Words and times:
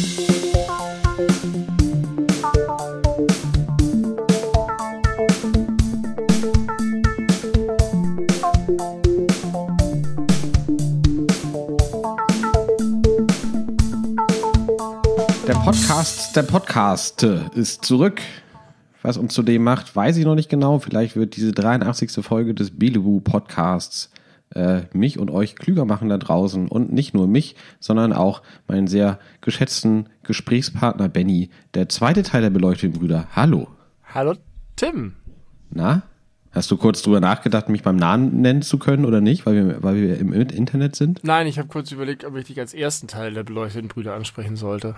Der 0.00 0.06
Podcast, 15.54 16.34
der 16.34 16.42
Podcast 16.44 17.22
ist 17.54 17.84
zurück. 17.84 18.22
Was 19.02 19.18
uns 19.18 19.34
zu 19.34 19.42
dem 19.42 19.64
macht, 19.64 19.94
weiß 19.94 20.16
ich 20.16 20.24
noch 20.24 20.34
nicht 20.34 20.48
genau. 20.48 20.78
Vielleicht 20.78 21.16
wird 21.16 21.36
diese 21.36 21.52
83. 21.52 22.24
Folge 22.24 22.54
des 22.54 22.70
Belewu 22.70 23.20
Podcasts 23.20 24.10
äh, 24.54 24.82
mich 24.92 25.18
und 25.18 25.30
euch 25.30 25.54
klüger 25.56 25.84
machen 25.84 26.08
da 26.08 26.18
draußen. 26.18 26.68
Und 26.68 26.92
nicht 26.92 27.14
nur 27.14 27.26
mich, 27.26 27.56
sondern 27.78 28.12
auch 28.12 28.42
meinen 28.68 28.86
sehr 28.86 29.18
geschätzten 29.40 30.08
Gesprächspartner 30.22 31.08
Benny. 31.08 31.50
Der 31.74 31.88
zweite 31.88 32.22
Teil 32.22 32.42
der 32.42 32.50
beleuchteten 32.50 32.98
Brüder. 32.98 33.28
Hallo. 33.34 33.68
Hallo 34.12 34.34
Tim. 34.76 35.14
Na? 35.70 36.02
Hast 36.52 36.68
du 36.72 36.76
kurz 36.76 37.00
drüber 37.02 37.20
nachgedacht, 37.20 37.68
mich 37.68 37.84
beim 37.84 37.94
Namen 37.94 38.40
nennen 38.40 38.62
zu 38.62 38.76
können 38.78 39.04
oder 39.04 39.20
nicht, 39.20 39.46
weil 39.46 39.54
wir, 39.54 39.82
weil 39.84 39.94
wir 39.94 40.18
im 40.18 40.32
Internet 40.32 40.96
sind? 40.96 41.20
Nein, 41.22 41.46
ich 41.46 41.60
habe 41.60 41.68
kurz 41.68 41.92
überlegt, 41.92 42.24
ob 42.24 42.34
ich 42.36 42.46
dich 42.46 42.58
als 42.58 42.74
ersten 42.74 43.06
Teil 43.06 43.32
der 43.34 43.44
beleuchteten 43.44 43.86
Brüder 43.86 44.14
ansprechen 44.14 44.56
sollte. 44.56 44.96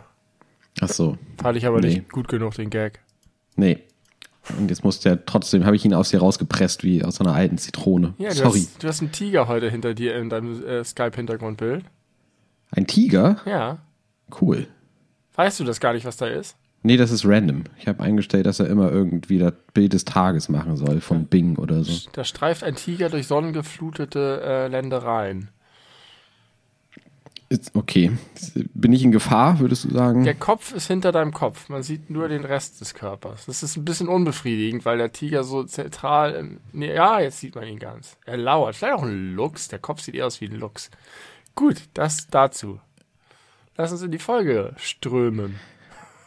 Ach 0.81 0.89
so. 0.89 1.19
Fand 1.37 1.59
ich 1.59 1.67
aber 1.67 1.81
Nee. 1.81 1.89
nicht 1.89 2.11
gut 2.11 2.29
genug, 2.29 2.55
den 2.55 2.71
Gag. 2.71 3.01
Nee. 3.57 3.81
Und 4.59 4.71
jetzt 4.71 4.83
musste 4.83 5.09
er 5.09 5.25
trotzdem, 5.25 5.65
habe 5.65 5.77
ich 5.77 5.85
ihn 5.85 5.95
aus 5.95 6.11
dir 6.11 6.21
rausgepresst, 6.21 6.83
wie 6.83 7.05
aus 7.05 7.17
so 7.17 7.25
einer 7.25 7.35
alten 7.35 7.59
Zitrone. 7.59 8.15
Ja, 8.19 8.31
du 8.31 8.37
Sorry. 8.37 8.61
hast, 8.61 8.83
du 8.83 8.89
hast 8.89 9.01
einen 9.01 9.13
Tiger 9.13 9.47
heute 9.49 9.71
hinter 9.71 9.95
dir 9.95 10.17
in 10.17 10.31
deinem 10.31 10.65
äh, 10.65 10.83
Skype-Hintergrundbild. 10.83 11.85
Ein 12.73 12.87
Tiger? 12.87 13.37
Ja. 13.45 13.79
Cool. 14.41 14.67
Weißt 15.35 15.61
du 15.61 15.65
das 15.65 15.79
gar 15.81 15.93
nicht, 15.93 16.05
was 16.05 16.17
da 16.17 16.27
ist? 16.27 16.57
Nee, 16.83 16.97
das 16.97 17.13
ist 17.13 17.25
random. 17.25 17.65
Ich 17.79 17.87
habe 17.87 18.03
eingestellt, 18.03 18.47
dass 18.47 18.59
er 18.59 18.67
immer 18.67 18.91
irgendwie 18.91 19.39
das 19.39 19.53
Bild 19.73 19.93
des 19.93 20.05
Tages 20.05 20.49
machen 20.49 20.77
soll 20.77 21.01
von 21.01 21.27
Bing 21.27 21.57
oder 21.57 21.85
so. 21.85 22.09
Da 22.13 22.25
streift 22.25 22.65
ein 22.65 22.75
Tiger 22.75 23.09
durch 23.09 23.29
sonnengeflutete 23.29 24.43
äh, 24.45 24.69
Ländereien. 24.69 25.49
Okay. 27.75 28.13
Bin 28.75 28.93
ich 28.93 29.05
in 29.05 29.13
Gefahr, 29.13 29.61
würdest 29.61 29.85
du 29.85 29.91
sagen? 29.91 30.25
Der 30.25 30.35
Kopf 30.35 30.73
ist 30.73 30.87
hinter 30.87 31.13
deinem 31.13 31.33
Kopf. 31.33 31.69
Man 31.69 31.83
sieht 31.83 32.11
nur 32.11 32.29
den 32.29 32.45
Rest 32.45 32.81
des 32.81 32.95
Körpers. 32.95 33.47
Das 33.47 33.63
ist 33.63 33.77
ein 33.77 33.85
bisschen 33.85 34.09
unbefriedigend, 34.09 34.85
weil 34.85 34.99
der 34.99 35.13
Tiger 35.13 35.45
so 35.45 35.65
zentral. 35.65 36.35
Im, 36.35 36.61
nee, 36.73 36.95
ja, 36.95 37.21
jetzt 37.21 37.41
sieht 37.41 37.55
man 37.55 37.67
ihn 37.67 37.79
ganz. 37.79 38.17
Er 38.25 38.37
lauert. 38.37 38.77
Vielleicht 38.77 38.95
auch 38.95 39.03
ein 39.03 39.35
Luchs. 39.35 39.69
Der 39.69 39.79
Kopf 39.79 40.01
sieht 40.01 40.15
eher 40.15 40.27
aus 40.27 40.41
wie 40.41 40.47
ein 40.47 40.59
Luchs. 40.59 40.91
Gut, 41.55 41.83
das 41.95 42.29
dazu. 42.29 42.81
Lass 43.77 43.93
uns 43.93 44.03
in 44.03 44.11
die 44.11 44.19
Folge 44.19 44.75
strömen. 44.77 45.57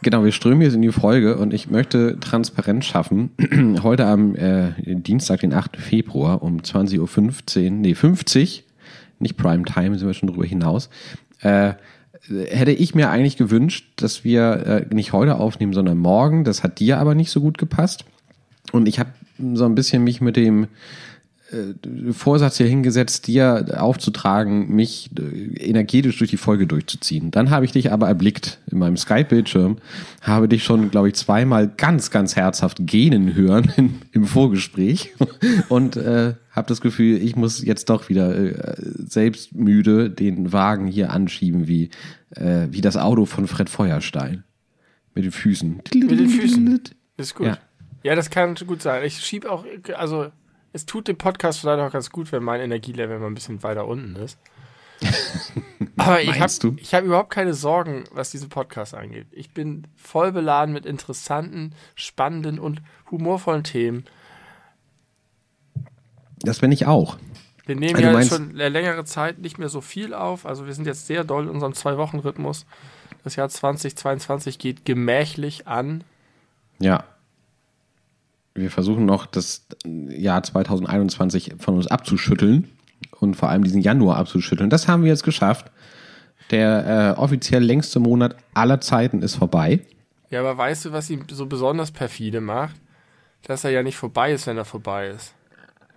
Genau, 0.01 0.23
wir 0.23 0.31
strömen 0.31 0.61
jetzt 0.61 0.75
in 0.75 0.83
die 0.83 0.91
Folge 0.91 1.37
und 1.37 1.53
ich 1.53 1.71
möchte 1.71 2.19
Transparenz 2.19 2.85
schaffen. 2.85 3.31
Heute 3.81 4.05
am 4.05 4.35
äh, 4.35 4.73
Dienstag, 4.85 5.39
den 5.39 5.53
8. 5.53 5.77
Februar 5.77 6.43
um 6.43 6.59
20.15 6.59 7.65
Uhr, 7.65 7.71
nee, 7.71 7.95
50, 7.95 8.64
nicht 9.19 9.37
Primetime, 9.37 9.97
sind 9.97 10.07
wir 10.07 10.13
schon 10.13 10.29
drüber 10.29 10.45
hinaus, 10.45 10.89
äh, 11.41 11.73
hätte 12.27 12.71
ich 12.71 12.95
mir 12.95 13.09
eigentlich 13.09 13.37
gewünscht, 13.37 13.85
dass 13.97 14.23
wir 14.23 14.87
äh, 14.89 14.93
nicht 14.93 15.13
heute 15.13 15.35
aufnehmen, 15.35 15.73
sondern 15.73 15.97
morgen. 15.97 16.43
Das 16.43 16.63
hat 16.63 16.79
dir 16.79 16.97
aber 16.97 17.13
nicht 17.13 17.31
so 17.31 17.41
gut 17.41 17.57
gepasst. 17.57 18.05
Und 18.71 18.87
ich 18.87 18.99
habe 18.99 19.11
so 19.53 19.65
ein 19.65 19.75
bisschen 19.75 20.03
mich 20.03 20.21
mit 20.21 20.35
dem 20.35 20.67
Vorsatz 22.11 22.57
hier 22.57 22.67
hingesetzt, 22.67 23.27
dir 23.27 23.65
aufzutragen, 23.77 24.73
mich 24.75 25.09
äh, 25.17 25.67
energetisch 25.69 26.17
durch 26.17 26.29
die 26.29 26.37
Folge 26.37 26.67
durchzuziehen. 26.67 27.31
Dann 27.31 27.49
habe 27.49 27.65
ich 27.65 27.71
dich 27.71 27.91
aber 27.91 28.07
erblickt 28.07 28.59
in 28.71 28.79
meinem 28.79 28.97
Skype-Bildschirm, 28.97 29.77
habe 30.21 30.47
dich 30.47 30.63
schon, 30.63 30.91
glaube 30.91 31.09
ich, 31.09 31.15
zweimal 31.15 31.67
ganz, 31.67 32.11
ganz 32.11 32.35
herzhaft 32.35 32.77
gähnen 32.81 33.35
hören 33.35 33.71
in, 33.75 34.01
im 34.11 34.25
Vorgespräch 34.25 35.13
und 35.69 35.95
äh, 35.97 36.33
habe 36.51 36.67
das 36.67 36.81
Gefühl, 36.81 37.21
ich 37.21 37.35
muss 37.35 37.63
jetzt 37.63 37.89
doch 37.89 38.09
wieder 38.09 38.35
äh, 38.35 38.75
selbst 39.07 39.53
müde 39.53 40.09
den 40.09 40.53
Wagen 40.53 40.87
hier 40.87 41.11
anschieben, 41.11 41.67
wie, 41.67 41.89
äh, 42.31 42.67
wie 42.71 42.81
das 42.81 42.97
Auto 42.97 43.25
von 43.25 43.47
Fred 43.47 43.69
Feuerstein. 43.69 44.43
Mit 45.13 45.23
den 45.23 45.31
Füßen. 45.31 45.81
Mit 45.93 46.11
den 46.11 46.29
Füßen. 46.29 46.81
Ist 47.17 47.35
gut. 47.35 47.47
Ja. 47.47 47.57
Ja, 48.05 48.13
das 48.13 48.29
kann 48.29 48.53
gut 48.67 48.83
sein. 48.83 49.03
Ich 49.03 49.17
schieb 49.17 49.47
auch, 49.47 49.65
also 49.97 50.27
es 50.75 50.85
tut 50.85 51.07
dem 51.07 51.17
Podcast 51.17 51.61
vielleicht 51.61 51.79
auch 51.79 51.91
ganz 51.91 52.09
gut, 52.09 52.33
wenn 52.33 52.43
mein 52.43 52.59
Energielevel 52.59 53.17
mal 53.17 53.27
ein 53.27 53.33
bisschen 53.33 53.63
weiter 53.63 53.87
unten 53.87 54.17
ist. 54.17 54.37
Aber 55.97 56.21
ich 56.21 56.39
habe 56.39 56.51
hab 56.91 57.03
überhaupt 57.05 57.29
keine 57.29 57.53
Sorgen, 57.53 58.03
was 58.11 58.31
diesen 58.31 58.49
Podcast 58.49 58.93
angeht. 58.93 59.27
Ich 59.31 59.51
bin 59.53 59.87
voll 59.95 60.33
beladen 60.33 60.73
mit 60.73 60.85
interessanten, 60.85 61.73
spannenden 61.95 62.59
und 62.59 62.81
humorvollen 63.09 63.63
Themen. 63.63 64.03
Das 66.39 66.59
bin 66.59 66.73
ich 66.73 66.85
auch. 66.85 67.17
Wir 67.65 67.75
nehmen 67.75 67.95
Also 67.95 68.07
ja 68.07 68.13
meinst- 68.13 68.33
schon 68.33 68.51
längere 68.51 69.05
Zeit 69.05 69.39
nicht 69.39 69.57
mehr 69.57 69.69
so 69.69 69.79
viel 69.79 70.13
auf. 70.13 70.45
Also 70.45 70.65
wir 70.65 70.73
sind 70.73 70.85
jetzt 70.87 71.07
sehr 71.07 71.23
doll 71.23 71.45
in 71.45 71.49
unserem 71.51 71.73
Zwei-Wochen-Rhythmus. 71.73 72.65
Das 73.23 73.37
Jahr 73.37 73.47
2022 73.47 74.59
geht 74.59 74.83
gemächlich 74.83 75.67
an. 75.67 76.03
Ja. 76.79 77.05
Wir 78.55 78.71
versuchen 78.71 79.05
noch 79.05 79.25
das 79.25 79.67
Jahr 79.85 80.41
2021 80.41 81.55
von 81.59 81.75
uns 81.75 81.87
abzuschütteln 81.87 82.69
und 83.19 83.35
vor 83.35 83.49
allem 83.49 83.65
diesen 83.65 83.81
Januar 83.81 84.15
abzuschütteln. 84.15 84.69
Das 84.69 84.87
haben 84.87 85.03
wir 85.03 85.09
jetzt 85.09 85.25
geschafft. 85.25 85.69
Der 86.51 87.15
äh, 87.17 87.19
offiziell 87.19 87.61
längste 87.61 87.99
Monat 87.99 88.37
aller 88.53 88.79
Zeiten 88.79 89.21
ist 89.21 89.35
vorbei. 89.35 89.81
Ja, 90.29 90.39
aber 90.39 90.57
weißt 90.57 90.85
du, 90.85 90.91
was 90.93 91.09
ihn 91.09 91.25
so 91.29 91.47
besonders 91.47 91.91
perfide 91.91 92.39
macht? 92.39 92.75
Dass 93.43 93.65
er 93.65 93.71
ja 93.71 93.83
nicht 93.83 93.97
vorbei 93.97 94.31
ist, 94.31 94.47
wenn 94.47 94.57
er 94.57 94.65
vorbei 94.65 95.09
ist. 95.09 95.33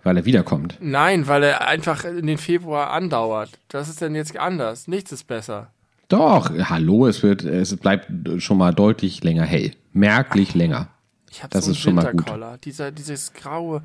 Weil 0.03 0.17
er 0.17 0.25
wiederkommt. 0.25 0.77
Nein, 0.81 1.27
weil 1.27 1.43
er 1.43 1.67
einfach 1.67 2.03
in 2.03 2.27
den 2.27 2.37
Februar 2.37 2.91
andauert. 2.91 3.51
Das 3.69 3.87
ist 3.87 4.01
denn 4.01 4.15
jetzt 4.15 4.37
anders. 4.37 4.87
Nichts 4.87 5.13
ist 5.13 5.27
besser. 5.27 5.71
Doch, 6.09 6.51
hallo, 6.69 7.07
es 7.07 7.23
wird, 7.23 7.43
es 7.43 7.75
bleibt 7.77 8.11
schon 8.39 8.57
mal 8.57 8.73
deutlich 8.73 9.23
länger 9.23 9.43
hell. 9.43 9.71
Merklich 9.93 10.55
länger. 10.55 10.89
Ich 11.31 11.43
habe 11.43 11.51
Das 11.51 11.65
so 11.65 11.69
einen 11.69 11.75
ist 11.75 11.81
schon. 11.81 11.95
Winterkoller. 11.97 12.57
Dieser, 12.57 12.91
dieses 12.91 13.33
graue, 13.33 13.81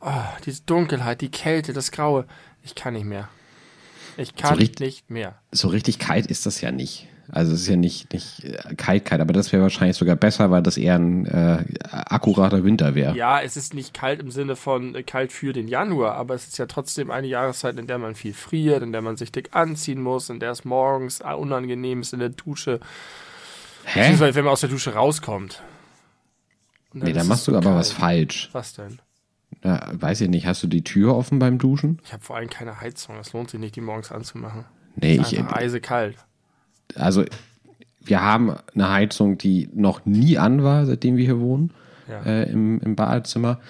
oh, 0.00 0.10
diese 0.46 0.62
Dunkelheit, 0.62 1.20
die 1.20 1.30
Kälte, 1.30 1.72
das 1.72 1.90
Graue. 1.90 2.24
Ich 2.62 2.74
kann 2.74 2.94
nicht 2.94 3.04
mehr. 3.06 3.28
Ich 4.16 4.34
kann 4.36 4.58
richt- 4.58 4.80
nicht 4.80 5.10
mehr. 5.10 5.34
So 5.52 5.68
richtig 5.68 5.98
kalt 5.98 6.26
ist 6.26 6.46
das 6.46 6.60
ja 6.60 6.70
nicht. 6.70 7.08
Also 7.30 7.54
es 7.54 7.62
ist 7.62 7.68
ja 7.68 7.76
nicht, 7.76 8.12
nicht 8.12 8.44
äh, 8.44 8.74
kalt, 8.76 9.04
kalt, 9.06 9.20
aber 9.22 9.32
das 9.32 9.52
wäre 9.52 9.62
wahrscheinlich 9.62 9.96
sogar 9.96 10.16
besser, 10.16 10.50
weil 10.50 10.62
das 10.62 10.76
eher 10.76 10.96
ein 10.96 11.24
äh, 11.24 11.64
akkurater 11.90 12.62
Winter 12.64 12.94
wäre. 12.94 13.16
Ja, 13.16 13.40
es 13.40 13.56
ist 13.56 13.72
nicht 13.74 13.94
kalt 13.94 14.20
im 14.20 14.30
Sinne 14.30 14.54
von 14.54 14.94
äh, 14.96 15.02
kalt 15.02 15.32
für 15.32 15.52
den 15.54 15.66
Januar, 15.68 16.16
aber 16.16 16.34
es 16.34 16.46
ist 16.48 16.58
ja 16.58 16.66
trotzdem 16.66 17.10
eine 17.10 17.28
Jahreszeit, 17.28 17.78
in 17.78 17.86
der 17.86 17.98
man 17.98 18.16
viel 18.16 18.34
friert, 18.34 18.82
in 18.82 18.92
der 18.92 19.00
man 19.02 19.16
sich 19.16 19.32
dick 19.32 19.50
anziehen 19.52 20.02
muss, 20.02 20.28
in 20.30 20.40
der 20.40 20.50
es 20.50 20.64
morgens 20.66 21.20
äh, 21.20 21.32
unangenehm 21.32 22.00
ist 22.02 22.12
in 22.12 22.18
der 22.18 22.30
Dusche, 22.30 22.80
Hä? 23.84 24.00
beziehungsweise 24.00 24.34
wenn 24.34 24.44
man 24.44 24.52
aus 24.52 24.60
der 24.60 24.68
Dusche 24.70 24.92
rauskommt. 24.92 25.62
Dann 26.92 27.02
Nee, 27.02 27.12
da 27.12 27.18
ist 27.20 27.22
es 27.24 27.28
machst 27.28 27.48
du 27.48 27.52
aber 27.52 27.62
kalt. 27.70 27.76
was 27.78 27.92
falsch. 27.92 28.48
Was 28.52 28.74
denn? 28.74 28.98
Ja, 29.64 29.80
weiß 29.92 30.20
ich 30.22 30.28
nicht, 30.28 30.46
hast 30.46 30.62
du 30.62 30.66
die 30.66 30.82
Tür 30.82 31.14
offen 31.16 31.38
beim 31.38 31.58
Duschen? 31.58 32.00
Ich 32.04 32.12
habe 32.12 32.22
vor 32.24 32.36
allem 32.36 32.50
keine 32.50 32.80
Heizung. 32.80 33.16
Es 33.20 33.32
lohnt 33.32 33.50
sich 33.50 33.60
nicht, 33.60 33.76
die 33.76 33.80
morgens 33.80 34.10
anzumachen. 34.10 34.64
Nee, 34.96 35.16
ist 35.16 35.32
ich, 35.32 35.38
einfach 35.38 35.56
eisekalt. 35.56 36.16
also 36.96 37.24
wir 38.04 38.20
haben 38.20 38.56
eine 38.74 38.90
Heizung, 38.90 39.38
die 39.38 39.68
noch 39.72 40.04
nie 40.04 40.36
an 40.36 40.64
war, 40.64 40.86
seitdem 40.86 41.16
wir 41.16 41.24
hier 41.24 41.38
wohnen, 41.40 41.72
Ja. 42.08 42.22
äh, 42.22 42.50
im, 42.50 42.80
im 42.80 42.96
Badezimmer. 42.96 43.60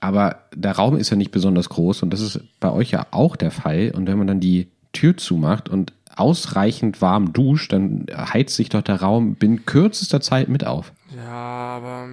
Aber 0.00 0.44
der 0.54 0.72
Raum 0.76 0.96
ist 0.96 1.10
ja 1.10 1.16
nicht 1.16 1.32
besonders 1.32 1.68
groß 1.68 2.02
und 2.04 2.10
das 2.10 2.20
ist 2.20 2.40
bei 2.60 2.70
euch 2.70 2.92
ja 2.92 3.06
auch 3.10 3.34
der 3.36 3.50
Fall. 3.50 3.90
Und 3.94 4.06
wenn 4.06 4.16
man 4.16 4.26
dann 4.28 4.40
die 4.40 4.68
Tür 4.92 5.16
zumacht 5.16 5.68
und 5.68 5.92
ausreichend 6.14 7.02
warm 7.02 7.32
duscht, 7.32 7.72
dann 7.72 8.06
heizt 8.14 8.54
sich 8.56 8.68
doch 8.68 8.82
der 8.82 9.00
Raum 9.02 9.34
binnen 9.34 9.66
kürzester 9.66 10.20
Zeit 10.20 10.48
mit 10.48 10.64
auf. 10.66 10.92
Ja, 11.16 11.30
aber 11.32 12.08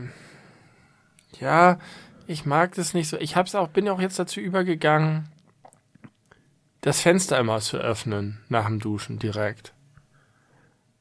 ja, 1.39 1.79
ich 2.27 2.45
mag 2.45 2.75
das 2.75 2.93
nicht 2.93 3.07
so. 3.07 3.17
Ich 3.17 3.35
hab's 3.35 3.55
auch, 3.55 3.69
bin 3.69 3.87
auch 3.89 4.01
jetzt 4.01 4.19
dazu 4.19 4.39
übergegangen, 4.39 5.29
das 6.81 7.01
Fenster 7.01 7.39
immer 7.39 7.59
zu 7.59 7.77
öffnen 7.77 8.39
nach 8.49 8.65
dem 8.65 8.79
Duschen 8.79 9.19
direkt. 9.19 9.73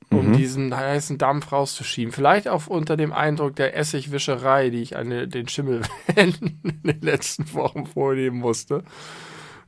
Um 0.09 0.33
diesen 0.33 0.75
heißen 0.75 1.19
Dampf 1.19 1.51
rauszuschieben. 1.51 2.13
Vielleicht 2.13 2.47
auch 2.47 2.69
unter 2.69 2.97
dem 2.97 3.13
Eindruck 3.13 3.57
der 3.57 3.77
Essigwischerei, 3.77 4.71
die 4.71 4.81
ich 4.81 4.97
an 4.97 5.11
den 5.11 5.49
Schimmel 5.49 5.83
in 6.17 6.61
den 6.63 7.01
letzten 7.01 7.53
Wochen 7.55 7.87
vornehmen 7.87 8.39
musste, 8.39 8.85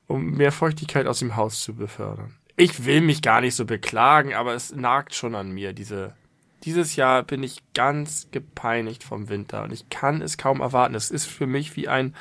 um 0.06 0.31
mehr 0.31 0.53
Feuchtigkeit 0.53 1.09
aus 1.09 1.19
dem 1.19 1.35
Haus 1.35 1.62
zu 1.62 1.75
befördern. 1.75 2.37
Ich 2.56 2.85
will 2.87 3.00
mich 3.00 3.21
gar 3.21 3.41
nicht 3.41 3.56
so 3.56 3.64
beklagen, 3.64 4.35
aber 4.35 4.55
es 4.55 4.75
nagt 4.75 5.14
schon 5.14 5.35
an 5.35 5.50
mir, 5.50 5.73
diese 5.73 6.14
dieses 6.65 6.97
Jahr 6.97 7.23
bin 7.23 7.43
ich 7.43 7.63
ganz 7.75 8.29
gepeinigt 8.31 9.05
vom 9.05 9.29
Winter 9.29 9.63
und 9.63 9.73
ich 9.73 9.89
kann 9.89 10.23
es 10.23 10.39
kaum 10.39 10.61
erwarten. 10.61 10.95
Es 10.95 11.11
ist 11.11 11.27
für 11.27 11.47
mich 11.47 11.77
wie 11.77 11.89
ein, 11.89 12.15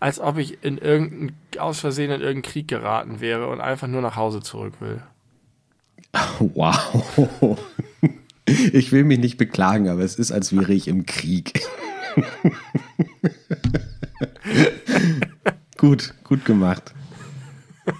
als 0.00 0.20
ob 0.20 0.38
ich 0.38 0.62
in 0.62 0.78
irgendein, 0.78 1.36
aus 1.58 1.80
Versehen 1.80 2.10
in 2.10 2.20
irgendeinen 2.20 2.42
Krieg 2.52 2.68
geraten 2.68 3.20
wäre 3.20 3.48
und 3.48 3.60
einfach 3.60 3.88
nur 3.88 4.02
nach 4.02 4.16
Hause 4.16 4.40
zurück 4.40 4.74
will. 4.80 5.02
Wow. 6.38 7.58
Ich 8.46 8.92
will 8.92 9.04
mich 9.04 9.18
nicht 9.18 9.38
beklagen, 9.38 9.88
aber 9.88 10.02
es 10.02 10.16
ist, 10.16 10.30
als 10.30 10.54
wäre 10.54 10.74
ich 10.74 10.86
im 10.86 11.06
Krieg. 11.06 11.62
gut, 15.78 16.12
gut 16.24 16.44
gemacht. 16.44 16.92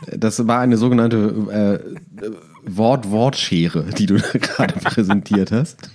Das 0.07 0.47
war 0.47 0.61
eine 0.61 0.77
sogenannte 0.77 1.81
äh, 2.21 2.27
Wort-Wort-Schere, 2.67 3.85
die 3.85 4.07
du 4.07 4.17
da 4.19 4.39
gerade 4.39 4.75
präsentiert 4.75 5.53
hast. 5.53 5.91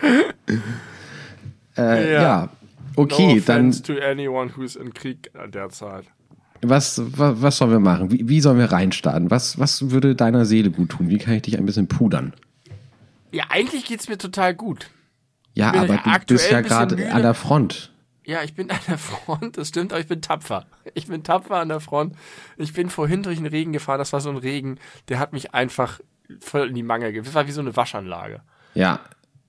äh, 1.76 2.12
ja. 2.12 2.22
ja. 2.22 2.48
okay, 2.96 3.34
no 3.34 3.40
dann. 3.40 3.72
to 3.72 3.94
anyone 3.98 4.50
who's 4.56 4.76
in 4.76 4.94
Krieg 4.94 5.30
derzeit. 5.52 6.04
Was, 6.62 7.00
was, 7.16 7.40
was 7.40 7.56
sollen 7.56 7.70
wir 7.70 7.80
machen? 7.80 8.10
Wie, 8.10 8.28
wie 8.28 8.40
sollen 8.40 8.58
wir 8.58 8.70
reinstarten? 8.70 9.30
Was, 9.30 9.58
was 9.58 9.90
würde 9.90 10.14
deiner 10.14 10.44
Seele 10.44 10.70
gut 10.70 10.90
tun? 10.90 11.08
Wie 11.08 11.18
kann 11.18 11.34
ich 11.34 11.42
dich 11.42 11.56
ein 11.56 11.64
bisschen 11.64 11.88
pudern? 11.88 12.34
Ja, 13.32 13.44
eigentlich 13.48 13.84
geht's 13.86 14.08
mir 14.08 14.18
total 14.18 14.54
gut. 14.54 14.90
Ja, 15.54 15.72
aber 15.72 16.00
du 16.26 16.34
bist 16.34 16.50
ja 16.50 16.60
gerade 16.60 17.12
an 17.12 17.22
der 17.22 17.34
Front. 17.34 17.89
Ja, 18.24 18.42
ich 18.42 18.54
bin 18.54 18.70
an 18.70 18.78
der 18.86 18.98
Front, 18.98 19.56
das 19.58 19.68
stimmt, 19.68 19.92
aber 19.92 20.00
ich 20.00 20.08
bin 20.08 20.22
tapfer. 20.22 20.66
Ich 20.94 21.06
bin 21.06 21.22
tapfer 21.22 21.56
an 21.56 21.68
der 21.68 21.80
Front. 21.80 22.14
Ich 22.56 22.72
bin 22.72 22.90
vorhin 22.90 23.22
durch 23.22 23.38
den 23.38 23.46
Regen 23.46 23.72
gefahren, 23.72 23.98
das 23.98 24.12
war 24.12 24.20
so 24.20 24.30
ein 24.30 24.36
Regen, 24.36 24.78
der 25.08 25.18
hat 25.18 25.32
mich 25.32 25.54
einfach 25.54 26.00
voll 26.40 26.68
in 26.68 26.74
die 26.74 26.82
Mangel 26.82 27.08
gegeben. 27.08 27.24
Das 27.24 27.34
war 27.34 27.46
wie 27.46 27.52
so 27.52 27.60
eine 27.60 27.76
Waschanlage. 27.76 28.42
Ja. 28.74 29.00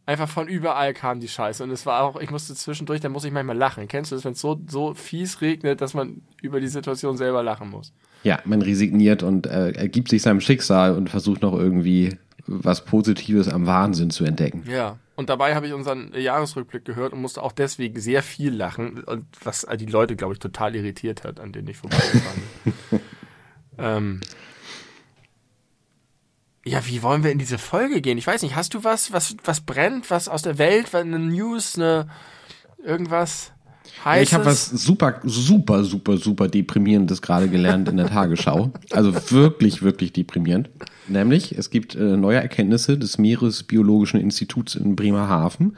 Einfach 0.08 0.28
von 0.28 0.48
überall 0.48 0.94
kam 0.94 1.20
die 1.20 1.28
Scheiße. 1.28 1.64
Und 1.64 1.70
es 1.70 1.86
war 1.86 2.02
auch, 2.02 2.20
ich 2.20 2.32
musste 2.32 2.56
zwischendurch, 2.56 3.02
da 3.02 3.10
muss 3.10 3.24
ich 3.24 3.32
manchmal 3.32 3.58
lachen. 3.58 3.88
Kennst 3.88 4.12
du 4.12 4.16
das, 4.16 4.26
wenn 4.26 4.34
es 4.34 4.42
so, 4.42 4.60
so 4.68 4.94
fies 4.96 5.42
regnet, 5.42 5.80
dass 5.80 5.94
man 5.94 6.22
über 6.42 6.60
die 6.60 6.68
Situation 6.68 7.18
selber 7.18 7.44
lachen 7.44 7.70
muss? 7.70 7.94
Ja, 8.24 8.40
man 8.46 8.62
resigniert 8.62 9.24
und 9.24 9.48
äh, 9.48 9.72
ergibt 9.72 10.10
sich 10.10 10.24
seinem 10.24 10.42
Schicksal 10.42 10.96
und 10.96 11.10
versucht 11.10 11.42
noch 11.44 11.54
irgendwie 11.54 12.18
was 12.48 12.84
Positives 12.86 13.48
am 13.48 13.68
Wahnsinn 13.68 14.10
zu 14.10 14.26
entdecken. 14.26 14.64
Ja. 14.68 14.98
Und 15.22 15.30
dabei 15.30 15.54
habe 15.54 15.68
ich 15.68 15.74
unseren 15.74 16.12
Jahresrückblick 16.20 16.84
gehört 16.84 17.14
und 17.14 17.22
musste 17.22 17.44
auch 17.44 17.52
deswegen 17.52 18.00
sehr 18.00 18.24
viel 18.24 18.52
lachen, 18.52 19.04
und 19.04 19.28
was 19.44 19.68
die 19.76 19.86
Leute, 19.86 20.16
glaube 20.16 20.34
ich, 20.34 20.40
total 20.40 20.76
irritiert 20.76 21.24
hat, 21.24 21.40
an 21.40 21.54
denen 21.54 21.68
ich 21.68 21.78
vorbeigefahren 21.78 22.42
bin. 22.64 23.00
ähm, 23.78 24.22
ja, 26.66 26.84
wie 26.88 27.04
wollen 27.04 27.24
wir 27.24 27.32
in 27.32 27.38
diese 27.38 27.60
Folge 27.60 28.02
gehen? 28.02 28.18
Ich 28.18 28.26
weiß 28.26 28.42
nicht, 28.42 28.56
hast 28.56 28.74
du 28.74 28.84
was, 28.84 29.14
was, 29.14 29.36
was 29.44 29.62
brennt, 29.62 30.10
was 30.10 30.28
aus 30.28 30.42
der 30.42 30.58
Welt, 30.58 30.96
eine 30.96 31.20
News, 31.20 31.78
eine 31.78 32.10
irgendwas? 32.84 33.54
Ja, 34.04 34.22
ich 34.22 34.34
habe 34.34 34.46
was 34.46 34.70
super, 34.70 35.20
super, 35.24 35.84
super, 35.84 36.18
super 36.18 36.48
deprimierendes 36.48 37.22
gerade 37.22 37.48
gelernt 37.50 37.90
in 37.90 37.98
der 37.98 38.08
Tagesschau. 38.08 38.72
Also 38.92 39.14
wirklich, 39.32 39.82
wirklich 39.84 40.14
deprimierend. 40.14 40.70
Nämlich, 41.08 41.58
es 41.58 41.70
gibt 41.70 41.96
äh, 41.96 42.18
neue 42.18 42.38
Erkenntnisse 42.38 42.98
des 42.98 43.18
Meeresbiologischen 43.18 44.20
Instituts 44.20 44.76
in 44.76 44.96
Bremerhaven. 44.96 45.78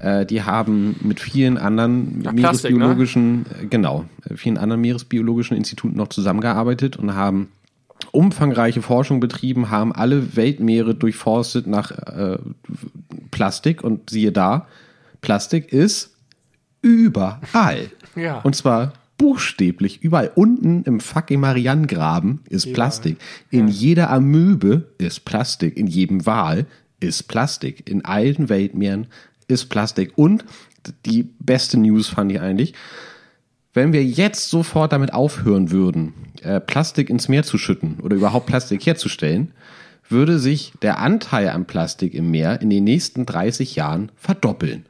Äh, 0.00 0.26
die 0.26 0.42
haben 0.42 0.96
mit 1.02 1.20
vielen 1.20 1.58
anderen 1.58 2.24
Ach, 2.26 2.32
meeresbiologischen, 2.32 3.44
Plastik, 3.44 3.62
ne? 3.62 3.66
Äh, 3.66 3.68
genau, 3.68 4.04
vielen 4.34 4.58
anderen 4.58 4.80
meeresbiologischen 4.80 5.56
Instituten 5.56 5.96
noch 5.96 6.08
zusammengearbeitet 6.08 6.96
und 6.96 7.14
haben 7.14 7.48
umfangreiche 8.12 8.82
Forschung 8.82 9.20
betrieben, 9.20 9.70
haben 9.70 9.92
alle 9.92 10.36
Weltmeere 10.36 10.94
durchforstet 10.94 11.66
nach 11.66 11.90
äh, 11.90 12.38
Plastik 13.30 13.82
und 13.82 14.10
siehe 14.10 14.32
da, 14.32 14.66
Plastik 15.20 15.72
ist 15.72 16.16
überall. 16.82 17.90
Ja. 18.16 18.40
Und 18.40 18.56
zwar 18.56 18.94
buchstäblich 19.16 20.02
überall. 20.02 20.32
Unten 20.34 20.82
im 20.82 20.98
fucking 20.98 21.38
Marianengraben 21.38 22.40
ist 22.48 22.66
ja. 22.66 22.72
Plastik. 22.72 23.18
In 23.50 23.68
ja. 23.68 23.74
jeder 23.74 24.10
Amöbe 24.10 24.88
ist 24.98 25.24
Plastik. 25.24 25.76
In 25.76 25.86
jedem 25.86 26.26
Wal 26.26 26.66
ist 26.98 27.28
Plastik. 27.28 27.88
In 27.88 28.04
allen 28.04 28.48
Weltmeeren 28.48 29.06
ist 29.46 29.66
Plastik. 29.66 30.12
Und 30.16 30.44
die 31.06 31.28
beste 31.38 31.78
News 31.78 32.08
fand 32.08 32.32
ich 32.32 32.40
eigentlich, 32.40 32.74
wenn 33.74 33.92
wir 33.92 34.04
jetzt 34.04 34.50
sofort 34.50 34.92
damit 34.92 35.12
aufhören 35.12 35.70
würden, 35.70 36.14
äh, 36.42 36.60
Plastik 36.60 37.10
ins 37.10 37.28
Meer 37.28 37.42
zu 37.42 37.58
schütten 37.58 37.98
oder 38.00 38.16
überhaupt 38.16 38.46
Plastik 38.46 38.84
herzustellen, 38.86 39.52
würde 40.08 40.38
sich 40.38 40.72
der 40.82 40.98
Anteil 40.98 41.50
an 41.50 41.66
Plastik 41.66 42.14
im 42.14 42.30
Meer 42.30 42.62
in 42.62 42.70
den 42.70 42.84
nächsten 42.84 43.26
30 43.26 43.76
Jahren 43.76 44.10
verdoppeln. 44.16 44.86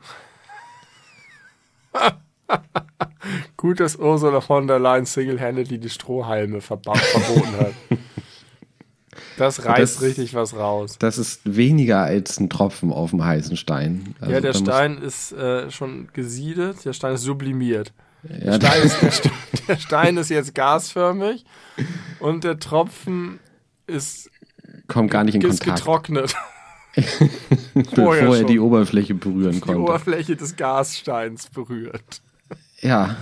Gut, 3.57 3.81
dass 3.81 3.97
Ursula 3.97 4.41
von 4.41 4.67
der 4.67 4.79
Leyen 4.79 5.07
single-handedly 5.07 5.79
die 5.79 5.91
Strohhalme 5.91 6.61
verboten 6.61 7.57
hat. 7.59 7.75
Das 9.37 9.65
reißt 9.65 9.97
das, 9.97 10.03
richtig 10.03 10.35
was 10.35 10.57
raus. 10.57 10.97
Das 10.99 11.19
ist 11.19 11.41
weniger 11.45 12.03
als 12.03 12.41
ein 12.41 12.51
Tropfen 12.51 12.93
auf 12.93 13.11
dem 13.11 13.25
heißen 13.25 13.57
Stein. 13.57 14.15
Also 14.21 14.33
ja, 14.33 14.41
der 14.41 14.53
Stein 14.53 14.99
ist 14.99 15.33
äh, 15.33 15.71
schon 15.71 16.09
gesiedet, 16.13 16.85
der 16.85 16.93
Stein 16.93 17.15
ist 17.15 17.23
sublimiert. 17.23 17.93
Ja, 18.25 18.59
der, 18.59 18.81
Stein 18.81 18.83
ist, 18.83 19.25
der, 19.25 19.33
der, 19.69 19.77
Stein 19.77 20.17
ist, 20.17 20.29
jetzt 20.29 20.55
gasförmig 20.55 21.45
und 22.19 22.43
der 22.43 22.59
Tropfen 22.59 23.39
ist 23.87 24.31
kommt 24.89 25.11
gar 25.11 25.23
nicht 25.23 25.37
in 25.37 25.43
ist 25.43 25.61
Kontakt. 25.61 25.79
getrocknet. 25.79 26.35
Bevor 27.75 28.17
er 28.17 28.45
die 28.45 28.61
Oberfläche 28.61 29.15
berühren 29.15 29.61
konnte. 29.61 29.79
Die 29.79 29.85
Oberfläche 29.85 30.37
des 30.37 30.57
Gassteins 30.57 31.49
berührt. 31.49 32.21
Ja, 32.81 33.17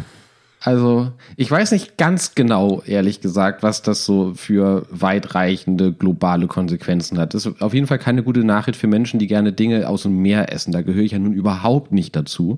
also 0.61 1.13
ich 1.37 1.49
weiß 1.49 1.71
nicht 1.71 1.97
ganz 1.97 2.35
genau, 2.35 2.83
ehrlich 2.85 3.21
gesagt, 3.21 3.63
was 3.63 3.83
das 3.83 4.05
so 4.05 4.35
für 4.35 4.87
weitreichende 4.91 5.93
globale 5.93 6.49
Konsequenzen 6.49 7.19
hat. 7.19 7.35
Das 7.35 7.47
ist 7.47 7.63
auf 7.63 7.73
jeden 7.73 7.87
Fall 7.87 8.01
keine 8.01 8.23
gute 8.23 8.43
Nachricht 8.43 8.79
für 8.79 8.89
Menschen, 8.89 9.21
die 9.21 9.29
gerne 9.29 9.53
Dinge 9.53 9.89
aus 9.89 10.03
dem 10.03 10.21
Meer 10.21 10.53
essen. 10.53 10.73
Da 10.73 10.83
gehöre 10.83 11.05
ich 11.05 11.13
ja 11.13 11.19
nun 11.19 11.35
überhaupt 11.35 11.93
nicht 11.93 12.17
dazu. 12.17 12.57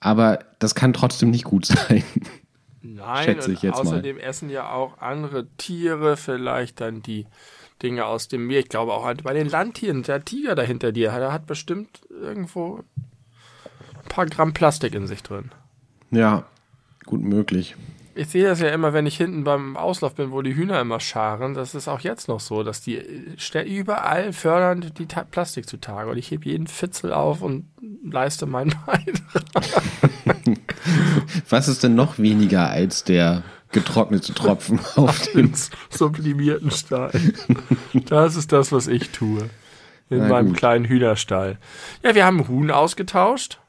Aber 0.00 0.40
das 0.58 0.74
kann 0.74 0.92
trotzdem 0.92 1.30
nicht 1.30 1.44
gut 1.44 1.66
sein. 1.66 2.02
Nein, 2.82 3.24
Schätze 3.24 3.52
ich 3.52 3.62
jetzt 3.62 3.78
außerdem 3.78 4.16
mal. 4.16 4.22
essen 4.22 4.50
ja 4.50 4.70
auch 4.70 4.98
andere 4.98 5.46
Tiere 5.56 6.16
vielleicht 6.16 6.80
dann 6.80 7.00
die 7.00 7.26
Dinge 7.84 8.06
aus 8.06 8.28
dem 8.28 8.46
Meer. 8.46 8.60
Ich 8.60 8.68
glaube 8.68 8.92
auch 8.92 9.12
bei 9.22 9.34
den 9.34 9.48
Landtieren, 9.48 10.02
der 10.02 10.24
Tiger 10.24 10.54
dahinter 10.54 10.90
dir, 10.90 11.12
der 11.12 11.32
hat 11.32 11.46
bestimmt 11.46 12.00
irgendwo 12.10 12.78
ein 12.78 14.08
paar 14.08 14.26
Gramm 14.26 14.54
Plastik 14.54 14.94
in 14.94 15.06
sich 15.06 15.22
drin. 15.22 15.50
Ja, 16.10 16.44
gut 17.04 17.22
möglich. 17.22 17.76
Ich 18.16 18.28
sehe 18.28 18.44
das 18.44 18.60
ja 18.60 18.68
immer, 18.68 18.92
wenn 18.92 19.06
ich 19.06 19.16
hinten 19.16 19.42
beim 19.42 19.76
Auslauf 19.76 20.14
bin, 20.14 20.30
wo 20.30 20.40
die 20.40 20.54
Hühner 20.54 20.80
immer 20.80 21.00
scharen. 21.00 21.54
Das 21.54 21.74
ist 21.74 21.88
auch 21.88 21.98
jetzt 22.00 22.28
noch 22.28 22.38
so, 22.38 22.62
dass 22.62 22.80
die 22.80 23.02
überall 23.66 24.32
fördern 24.32 24.92
die 24.96 25.06
Ta 25.06 25.24
Plastik 25.24 25.68
zutage. 25.68 26.10
Und 26.10 26.16
ich 26.16 26.30
hebe 26.30 26.48
jeden 26.48 26.68
Fitzel 26.68 27.12
auf 27.12 27.42
und 27.42 27.66
leiste 28.04 28.46
meinen 28.46 28.72
Beitrag. 28.86 29.82
Was 31.48 31.66
ist 31.66 31.82
denn 31.82 31.96
noch 31.96 32.18
weniger 32.18 32.70
als 32.70 33.02
der 33.02 33.42
getrocknete 33.74 34.32
Tropfen 34.32 34.80
auf 34.96 35.28
dem 35.32 35.52
sublimierten 35.90 36.70
Stein? 36.70 37.34
Das 38.06 38.36
ist 38.36 38.52
das, 38.52 38.72
was 38.72 38.86
ich 38.86 39.10
tue. 39.10 39.50
In 40.08 40.18
Na 40.18 40.28
meinem 40.28 40.48
gut. 40.48 40.56
kleinen 40.56 40.84
Hühnerstall. 40.86 41.58
Ja, 42.02 42.14
wir 42.14 42.24
haben 42.24 42.48
Huhn 42.48 42.70
ausgetauscht. 42.70 43.60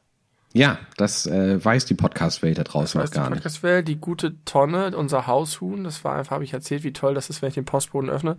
Ja, 0.53 0.79
das 0.95 1.25
äh, 1.25 1.63
weiß 1.63 1.85
die 1.85 1.95
Podcast-Welt 1.95 2.57
da 2.57 2.63
draußen 2.63 3.01
noch 3.01 3.12
gar 3.12 3.27
die 3.27 3.33
Podcast 3.33 3.63
-Welt, 3.63 3.81
die 3.81 3.97
gute 3.97 4.41
Tonne, 4.45 4.95
unser 4.95 5.27
Haushuhn, 5.27 5.83
das 5.83 6.05
war 6.05 6.15
einfach, 6.15 6.31
habe 6.31 6.45
ich 6.45 6.53
erzählt, 6.53 6.83
wie 6.83 6.93
toll 6.93 7.13
das 7.13 7.29
ist, 7.29 7.41
wenn 7.41 7.50
ich 7.50 7.55
den 7.55 7.65
Postboden 7.65 8.09
öffne. 8.09 8.38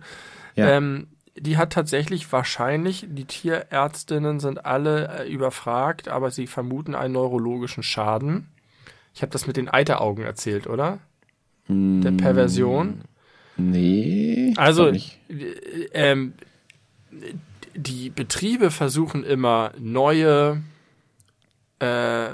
Ja. 0.55 0.69
Ähm, 0.69 1.09
die 1.35 1.57
hat 1.57 1.73
tatsächlich 1.73 2.31
wahrscheinlich, 2.31 3.05
die 3.07 3.25
Tierärztinnen 3.25 4.39
sind 4.39 4.65
alle 4.65 5.19
äh, 5.19 5.31
überfragt, 5.31 6.07
aber 6.07 6.31
sie 6.31 6.47
vermuten 6.47 6.95
einen 6.95 7.13
neurologischen 7.13 7.83
Schaden. 7.83 8.47
Ich 9.13 9.21
habe 9.21 9.31
das 9.31 9.45
mit 9.45 9.57
den 9.57 9.69
Eiteraugen 9.69 10.25
erzählt, 10.25 10.65
oder? 10.65 10.99
Der 11.69 12.11
Perversion. 12.11 13.01
Nee. 13.57 14.53
Also, 14.55 14.87
äh, 14.87 15.01
ähm, 15.93 16.33
die 17.75 18.09
Betriebe 18.09 18.71
versuchen 18.71 19.23
immer 19.23 19.71
neue 19.77 20.63
äh, 21.79 22.29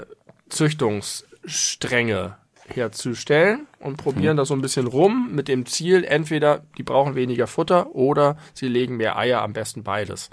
Züchtungsstränge 0.48 2.36
herzustellen 2.66 3.66
und 3.78 3.96
probieren 3.96 4.36
mhm. 4.36 4.38
da 4.38 4.44
so 4.44 4.54
ein 4.54 4.62
bisschen 4.62 4.86
rum 4.86 5.30
mit 5.32 5.48
dem 5.48 5.66
Ziel, 5.66 6.04
entweder 6.04 6.64
die 6.78 6.82
brauchen 6.82 7.14
weniger 7.14 7.46
Futter 7.46 7.94
oder 7.94 8.38
sie 8.54 8.68
legen 8.68 8.96
mehr 8.96 9.18
Eier, 9.18 9.42
am 9.42 9.52
besten 9.52 9.82
beides. 9.82 10.30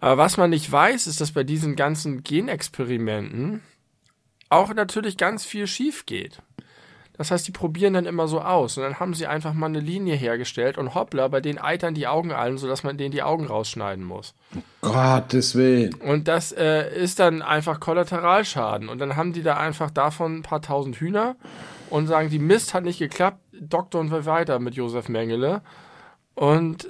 Aber 0.00 0.16
was 0.16 0.36
man 0.36 0.50
nicht 0.50 0.70
weiß, 0.70 1.06
ist, 1.06 1.20
dass 1.20 1.32
bei 1.32 1.44
diesen 1.44 1.76
ganzen 1.76 2.22
Genexperimenten 2.24 3.60
auch 4.48 4.74
natürlich 4.74 5.16
ganz 5.16 5.44
viel 5.44 5.66
schief 5.66 6.06
geht. 6.06 6.38
Das 7.16 7.30
heißt, 7.30 7.46
die 7.46 7.52
probieren 7.52 7.92
dann 7.92 8.06
immer 8.06 8.26
so 8.26 8.40
aus 8.40 8.78
und 8.78 8.84
dann 8.84 8.98
haben 8.98 9.12
sie 9.14 9.26
einfach 9.26 9.52
mal 9.52 9.66
eine 9.66 9.80
Linie 9.80 10.14
hergestellt 10.14 10.78
und 10.78 10.94
hoppla, 10.94 11.28
bei 11.28 11.40
denen 11.40 11.58
eitern 11.58 11.94
die 11.94 12.06
Augen 12.06 12.32
allen, 12.32 12.56
sodass 12.56 12.84
man 12.84 12.96
denen 12.96 13.12
die 13.12 13.22
Augen 13.22 13.46
rausschneiden 13.46 14.02
muss. 14.02 14.34
Gottes 14.80 15.54
Willen. 15.54 15.94
Und 15.94 16.26
das 16.26 16.52
äh, 16.52 16.94
ist 16.96 17.18
dann 17.18 17.42
einfach 17.42 17.80
Kollateralschaden. 17.80 18.88
Und 18.88 18.98
dann 18.98 19.16
haben 19.16 19.32
die 19.32 19.42
da 19.42 19.58
einfach 19.58 19.90
davon 19.90 20.38
ein 20.38 20.42
paar 20.42 20.62
tausend 20.62 20.96
Hühner 20.96 21.36
und 21.90 22.06
sagen, 22.06 22.30
die 22.30 22.38
Mist 22.38 22.72
hat 22.72 22.84
nicht 22.84 22.98
geklappt, 22.98 23.38
Doktor 23.52 24.00
und 24.00 24.10
weiter 24.10 24.58
mit 24.58 24.74
Josef 24.74 25.08
Mengele. 25.08 25.60
Und 26.34 26.88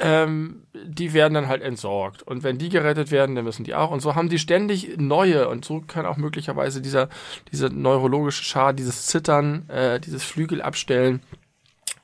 ähm, 0.00 0.66
die 0.74 1.12
werden 1.12 1.34
dann 1.34 1.48
halt 1.48 1.62
entsorgt. 1.62 2.22
Und 2.22 2.42
wenn 2.42 2.58
die 2.58 2.68
gerettet 2.68 3.10
werden, 3.10 3.34
dann 3.34 3.44
müssen 3.44 3.64
die 3.64 3.74
auch. 3.74 3.90
Und 3.90 4.00
so 4.00 4.14
haben 4.14 4.28
die 4.28 4.38
ständig 4.38 4.96
neue. 4.98 5.48
Und 5.48 5.64
so 5.64 5.80
kann 5.80 6.06
auch 6.06 6.16
möglicherweise 6.16 6.80
dieser, 6.80 7.08
dieser 7.52 7.70
neurologische 7.70 8.44
Schad, 8.44 8.78
dieses 8.78 9.06
Zittern, 9.06 9.68
äh, 9.68 10.00
dieses 10.00 10.24
Flügel 10.24 10.62
abstellen. 10.62 11.22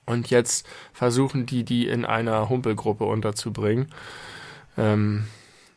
Und 0.06 0.30
jetzt 0.30 0.66
versuchen 0.92 1.46
die, 1.46 1.64
die 1.64 1.86
in 1.86 2.04
einer 2.04 2.48
Humpelgruppe 2.48 3.04
unterzubringen. 3.04 3.88
Ähm, 4.76 5.24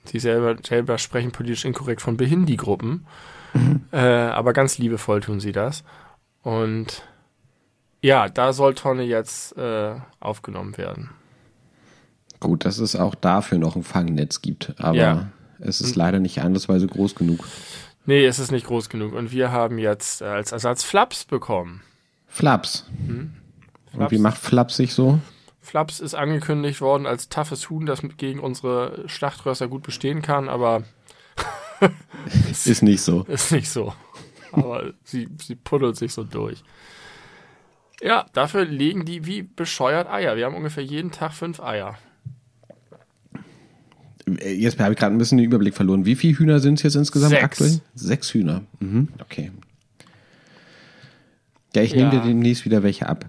sie 0.05 0.19
selber, 0.19 0.55
selber 0.65 0.97
sprechen 0.97 1.31
politisch 1.31 1.65
inkorrekt 1.65 2.01
von 2.01 2.17
Behindi-Gruppen. 2.17 3.05
Mhm. 3.53 3.85
Äh, 3.91 3.97
aber 3.97 4.53
ganz 4.53 4.77
liebevoll 4.77 5.21
tun 5.21 5.39
sie 5.39 5.51
das. 5.51 5.83
Und 6.41 7.03
ja, 8.01 8.29
da 8.29 8.53
soll 8.53 8.75
Tonne 8.75 9.03
jetzt 9.03 9.57
äh, 9.57 9.95
aufgenommen 10.19 10.77
werden. 10.77 11.09
Gut, 12.39 12.65
dass 12.65 12.79
es 12.79 12.95
auch 12.95 13.15
dafür 13.15 13.57
noch 13.57 13.75
ein 13.75 13.83
Fangnetz 13.83 14.41
gibt, 14.41 14.73
aber 14.77 14.95
ja. 14.95 15.27
es 15.59 15.81
ist 15.81 15.95
leider 15.95 16.19
nicht 16.19 16.41
andersweise 16.41 16.87
groß 16.87 17.15
genug. 17.15 17.45
Nee, 18.05 18.25
es 18.25 18.39
ist 18.39 18.51
nicht 18.51 18.67
groß 18.67 18.89
genug. 18.89 19.13
Und 19.13 19.31
wir 19.31 19.51
haben 19.51 19.79
jetzt 19.79 20.21
als 20.21 20.51
Ersatz 20.51 20.83
Flaps 20.83 21.25
bekommen. 21.25 21.81
Flaps. 22.27 22.85
Hm? 23.07 23.33
Flaps. 23.87 23.97
Und 23.97 24.11
wie 24.11 24.21
macht 24.21 24.37
Flaps 24.37 24.75
sich 24.77 24.93
so? 24.93 25.19
Flaps 25.61 25.99
ist 25.99 26.13
angekündigt 26.13 26.81
worden 26.81 27.07
als 27.07 27.29
toughes 27.29 27.69
Huhn, 27.69 27.87
das 27.87 28.01
gegen 28.17 28.39
unsere 28.39 29.03
Schlachtrösser 29.07 29.67
gut 29.67 29.81
bestehen 29.81 30.21
kann, 30.21 30.47
aber 30.47 30.83
ist 32.65 32.83
nicht 32.83 33.01
so. 33.01 33.23
Ist 33.27 33.51
nicht 33.51 33.69
so. 33.69 33.93
Aber 34.51 34.93
sie, 35.03 35.27
sie 35.41 35.55
puddelt 35.55 35.97
sich 35.97 36.13
so 36.13 36.23
durch. 36.23 36.63
Ja, 38.01 38.25
dafür 38.33 38.65
legen 38.65 39.05
die 39.05 39.25
wie 39.25 39.41
bescheuert 39.41 40.07
Eier. 40.07 40.37
Wir 40.37 40.45
haben 40.45 40.55
ungefähr 40.55 40.83
jeden 40.83 41.11
Tag 41.11 41.33
fünf 41.33 41.59
Eier. 41.59 41.97
Äh, 44.27 44.53
jetzt 44.53 44.79
habe 44.79 44.93
ich 44.93 44.99
gerade 44.99 45.15
ein 45.15 45.17
bisschen 45.17 45.37
den 45.37 45.45
Überblick 45.45 45.75
verloren. 45.75 46.05
Wie 46.05 46.15
viele 46.15 46.37
Hühner 46.37 46.59
sind 46.59 46.75
es 46.75 46.83
jetzt 46.83 46.95
insgesamt 46.95 47.31
Sechs. 47.31 47.43
aktuell? 47.43 47.79
Sechs 47.95 48.33
Hühner. 48.33 48.63
Mhm, 48.79 49.09
okay. 49.21 49.51
Ja, 51.75 51.81
ich 51.81 51.93
nehme 51.93 52.09
dir 52.09 52.21
demnächst 52.21 52.65
wieder 52.65 52.83
welche 52.83 53.07
ab. 53.09 53.25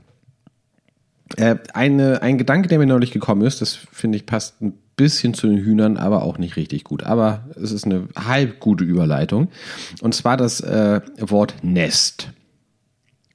Äh, 1.36 1.56
eine, 1.74 2.22
ein 2.22 2.38
Gedanke, 2.38 2.68
der 2.68 2.78
mir 2.78 2.86
neulich 2.86 3.10
gekommen 3.10 3.42
ist, 3.42 3.60
das 3.60 3.74
finde 3.74 4.16
ich 4.16 4.26
passt 4.26 4.62
ein 4.62 4.74
bisschen 4.94 5.34
zu 5.34 5.48
den 5.48 5.58
Hühnern, 5.58 5.96
aber 5.96 6.22
auch 6.22 6.38
nicht 6.38 6.56
richtig 6.56 6.84
gut. 6.84 7.02
Aber 7.02 7.48
es 7.60 7.72
ist 7.72 7.84
eine 7.84 8.08
halb 8.16 8.60
gute 8.60 8.84
Überleitung. 8.84 9.48
Und 10.00 10.14
zwar 10.14 10.36
das 10.36 10.60
äh, 10.60 11.00
Wort 11.18 11.56
Nest. 11.62 12.30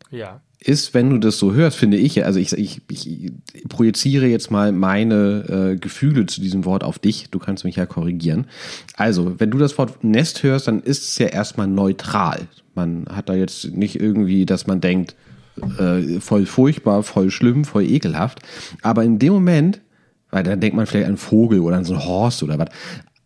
Ja 0.09 0.41
ist, 0.63 0.93
wenn 0.93 1.09
du 1.09 1.17
das 1.17 1.39
so 1.39 1.53
hörst, 1.53 1.77
finde 1.77 1.97
ich, 1.97 2.23
also 2.23 2.39
ich, 2.39 2.53
ich, 2.53 2.81
ich 2.87 3.31
projiziere 3.67 4.27
jetzt 4.27 4.51
mal 4.51 4.71
meine 4.71 5.71
äh, 5.73 5.75
Gefühle 5.77 6.27
zu 6.27 6.39
diesem 6.39 6.65
Wort 6.65 6.83
auf 6.83 6.99
dich. 6.99 7.29
Du 7.31 7.39
kannst 7.39 7.63
mich 7.63 7.77
ja 7.77 7.87
korrigieren. 7.87 8.45
Also, 8.95 9.39
wenn 9.39 9.49
du 9.49 9.57
das 9.57 9.77
Wort 9.79 10.03
Nest 10.03 10.43
hörst, 10.43 10.67
dann 10.67 10.81
ist 10.81 11.03
es 11.03 11.17
ja 11.17 11.27
erstmal 11.27 11.67
neutral. 11.67 12.47
Man 12.75 13.05
hat 13.09 13.27
da 13.27 13.33
jetzt 13.33 13.71
nicht 13.71 13.99
irgendwie, 13.99 14.45
dass 14.45 14.67
man 14.67 14.81
denkt, 14.81 15.15
äh, 15.79 16.19
voll 16.19 16.45
furchtbar, 16.45 17.01
voll 17.01 17.31
schlimm, 17.31 17.65
voll 17.65 17.83
ekelhaft. 17.83 18.39
Aber 18.83 19.03
in 19.03 19.17
dem 19.17 19.33
Moment, 19.33 19.81
weil 20.29 20.43
dann 20.43 20.59
denkt 20.59 20.75
man 20.75 20.85
vielleicht 20.85 21.07
an 21.07 21.17
Vogel 21.17 21.59
oder 21.59 21.77
an 21.77 21.85
so 21.85 21.95
ein 21.95 22.05
Horst 22.05 22.43
oder 22.43 22.59
was. 22.59 22.69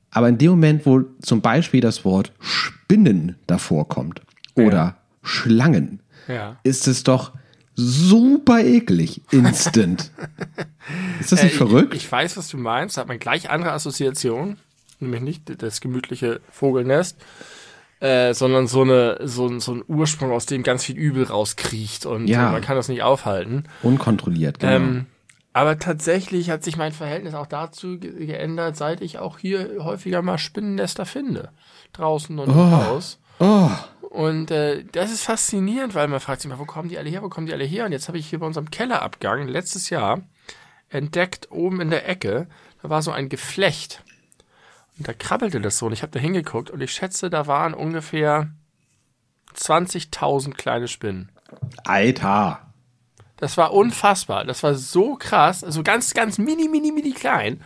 Aber 0.10 0.30
in 0.30 0.38
dem 0.38 0.52
Moment, 0.52 0.86
wo 0.86 1.02
zum 1.22 1.42
Beispiel 1.42 1.82
das 1.82 2.06
Wort 2.06 2.32
Spinnen 2.40 3.36
davor 3.46 3.90
kommt 3.90 4.22
oder 4.56 4.72
ja. 4.72 4.98
Schlangen, 5.22 6.00
ja. 6.28 6.58
ist 6.64 6.88
es 6.88 7.04
doch 7.04 7.32
super 7.76 8.60
eklig, 8.60 9.22
instant. 9.32 10.12
ist 11.20 11.32
das 11.32 11.44
nicht 11.44 11.56
äh, 11.56 11.58
verrückt? 11.58 11.94
Ich, 11.94 12.06
ich, 12.06 12.12
weiß, 12.12 12.38
was 12.38 12.48
du 12.48 12.58
meinst, 12.58 12.98
da 12.98 13.02
hat 13.02 13.08
man 13.08 13.20
gleich 13.20 13.50
andere 13.50 13.74
Assoziationen, 13.74 14.58
nämlich 15.00 15.22
nicht 15.22 15.62
das 15.62 15.82
gemütliche 15.82 16.40
Vogelnest, 16.50 17.18
äh, 18.00 18.34
sondern 18.34 18.68
so, 18.68 18.82
eine, 18.82 19.20
so, 19.24 19.60
so 19.60 19.74
ein 19.74 19.84
Ursprung, 19.88 20.32
aus 20.32 20.46
dem 20.46 20.64
ganz 20.64 20.84
viel 20.84 20.98
Übel 20.98 21.26
rauskriecht 21.26 22.06
und 22.06 22.28
ja. 22.28 22.52
man 22.52 22.62
kann 22.62 22.76
das 22.76 22.88
nicht 22.88 23.04
aufhalten. 23.04 23.66
Unkontrolliert, 23.84 24.60
genau. 24.60 24.74
Ähm, 24.74 25.06
aber 25.54 25.80
tatsächlich 25.80 26.50
hat 26.50 26.66
sich 26.66 26.76
mein 26.76 26.92
Verhältnis 26.92 27.34
auch 27.34 27.48
dazu 27.48 27.98
ge 27.98 28.26
geändert, 28.26 28.76
seit 28.76 29.00
ich 29.00 29.20
auch 29.20 29.40
hier 29.40 29.86
häufiger 29.86 30.22
mal 30.22 30.38
Spinnennester 30.38 31.06
finde. 31.06 31.50
Draußen 31.94 32.38
und 32.38 32.50
oh. 32.50 32.52
im 32.52 32.72
Haus. 32.72 33.20
Oh. 33.40 33.70
Und 34.10 34.50
äh, 34.50 34.86
das 34.86 35.12
ist 35.12 35.24
faszinierend, 35.24 35.94
weil 35.94 36.08
man 36.08 36.20
fragt 36.20 36.42
sich 36.42 36.50
mal, 36.50 36.60
wo 36.60 36.66
kommen 36.66 36.88
die 36.88 36.98
alle 36.98 37.10
her, 37.10 37.22
wo 37.22 37.30
kommen 37.30 37.48
die 37.48 37.54
alle 37.54 37.66
her? 37.66 37.86
Und 37.86 37.92
jetzt 37.92 38.08
habe 38.08 38.18
ich 38.18 38.30
hier 38.30 38.40
bei 38.40 38.46
unserem 38.46 38.72
Kellerabgang 38.72 39.48
letztes 39.48 39.90
Jahr 39.90 40.22
entdeckt, 40.90 41.52
oben 41.52 41.82
in 41.82 41.90
der 41.90 42.08
Ecke, 42.08 42.48
da 42.82 42.90
war 42.90 43.02
so 43.02 43.12
ein 43.12 43.28
Geflecht. 43.28 44.04
Und 44.98 45.08
da 45.08 45.14
krabbelte 45.14 45.60
das 45.60 45.78
so 45.78 45.88
und 45.88 45.94
ich 45.94 46.02
habe 46.02 46.12
da 46.12 46.20
hingeguckt 46.20 46.70
und 46.70 46.82
ich 46.82 46.92
schätze, 46.92 47.30
da 47.30 47.48
waren 47.48 47.74
ungefähr 47.74 48.50
20.000 49.56 50.54
kleine 50.54 50.88
Spinnen. 50.88 51.30
Alter. 51.84 52.62
Das 53.38 53.58
war 53.58 53.74
unfassbar. 53.74 54.46
Das 54.46 54.64
war 54.64 54.76
so 54.76 55.16
krass. 55.16 55.64
Also 55.64 55.84
ganz, 55.84 56.14
ganz 56.14 56.38
mini, 56.38 56.70
mini, 56.70 56.92
mini 56.92 57.12
klein. 57.12 57.62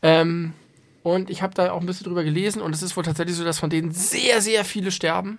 Ähm, 0.00 0.54
und 1.02 1.30
ich 1.30 1.42
habe 1.42 1.54
da 1.54 1.72
auch 1.72 1.80
ein 1.80 1.86
bisschen 1.86 2.06
drüber 2.06 2.24
gelesen 2.24 2.62
und 2.62 2.74
es 2.74 2.82
ist 2.82 2.96
wohl 2.96 3.04
tatsächlich 3.04 3.36
so, 3.36 3.44
dass 3.44 3.58
von 3.58 3.70
denen 3.70 3.90
sehr, 3.90 4.40
sehr 4.40 4.64
viele 4.64 4.90
sterben. 4.90 5.38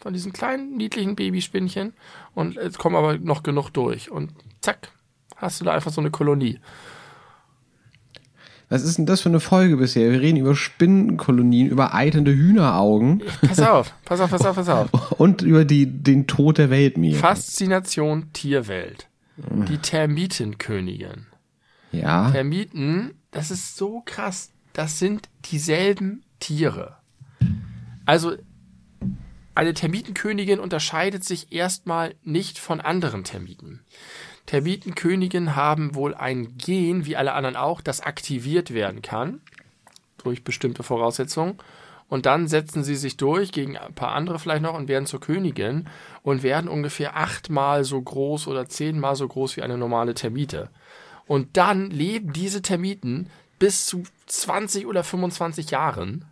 Von 0.00 0.14
diesen 0.14 0.32
kleinen, 0.32 0.76
niedlichen 0.76 1.14
Babyspinnchen. 1.14 1.92
Und 2.34 2.56
es 2.56 2.78
kommen 2.78 2.96
aber 2.96 3.18
noch 3.18 3.42
genug 3.42 3.70
durch. 3.70 4.10
Und 4.10 4.32
zack, 4.62 4.90
hast 5.36 5.60
du 5.60 5.64
da 5.64 5.72
einfach 5.72 5.92
so 5.92 6.00
eine 6.00 6.10
Kolonie. 6.10 6.58
Was 8.70 8.82
ist 8.82 8.98
denn 8.98 9.06
das 9.06 9.20
für 9.20 9.28
eine 9.28 9.40
Folge 9.40 9.76
bisher? 9.76 10.10
Wir 10.10 10.20
reden 10.20 10.38
über 10.38 10.54
Spinnenkolonien, 10.54 11.68
über 11.68 11.92
eiternde 11.92 12.32
Hühneraugen. 12.32 13.22
Pass 13.46 13.60
auf, 13.60 13.92
pass 14.04 14.20
auf, 14.20 14.30
pass 14.30 14.46
auf, 14.46 14.56
pass 14.56 14.68
auf. 14.68 15.12
Und 15.18 15.42
über 15.42 15.64
die, 15.64 15.86
den 15.86 16.26
Tod 16.26 16.58
der 16.58 16.70
Weltmeere. 16.70 17.18
Faszination 17.18 18.32
Tierwelt. 18.32 19.08
Die 19.36 19.78
Termitenkönigin. 19.78 21.26
Ja. 21.92 22.30
Termiten, 22.30 23.14
das 23.32 23.50
ist 23.50 23.76
so 23.76 24.02
krass 24.04 24.49
das 24.72 24.98
sind 24.98 25.28
dieselben 25.46 26.24
Tiere. 26.38 26.96
Also 28.06 28.36
eine 29.54 29.74
Termitenkönigin 29.74 30.60
unterscheidet 30.60 31.24
sich 31.24 31.52
erstmal 31.52 32.14
nicht 32.22 32.58
von 32.58 32.80
anderen 32.80 33.24
Termiten. 33.24 33.84
Termitenköniginnen 34.46 35.54
haben 35.54 35.94
wohl 35.94 36.14
ein 36.14 36.56
Gen, 36.56 37.04
wie 37.04 37.16
alle 37.16 37.34
anderen 37.34 37.56
auch, 37.56 37.80
das 37.80 38.00
aktiviert 38.00 38.72
werden 38.72 39.02
kann 39.02 39.40
durch 40.18 40.44
bestimmte 40.44 40.82
Voraussetzungen. 40.82 41.58
Und 42.08 42.26
dann 42.26 42.48
setzen 42.48 42.82
sie 42.82 42.96
sich 42.96 43.16
durch 43.16 43.52
gegen 43.52 43.76
ein 43.76 43.94
paar 43.94 44.12
andere 44.12 44.40
vielleicht 44.40 44.62
noch 44.62 44.74
und 44.74 44.88
werden 44.88 45.06
zur 45.06 45.20
Königin 45.20 45.88
und 46.22 46.42
werden 46.42 46.68
ungefähr 46.68 47.16
achtmal 47.16 47.84
so 47.84 48.02
groß 48.02 48.48
oder 48.48 48.68
zehnmal 48.68 49.14
so 49.14 49.28
groß 49.28 49.56
wie 49.56 49.62
eine 49.62 49.78
normale 49.78 50.14
Termite. 50.14 50.70
Und 51.26 51.56
dann 51.56 51.90
leben 51.90 52.32
diese 52.32 52.62
Termiten 52.62 53.30
bis 53.60 53.86
zu 53.86 54.02
20 54.30 54.86
oder 54.86 55.04
25 55.04 55.70
Jahren 55.70 56.24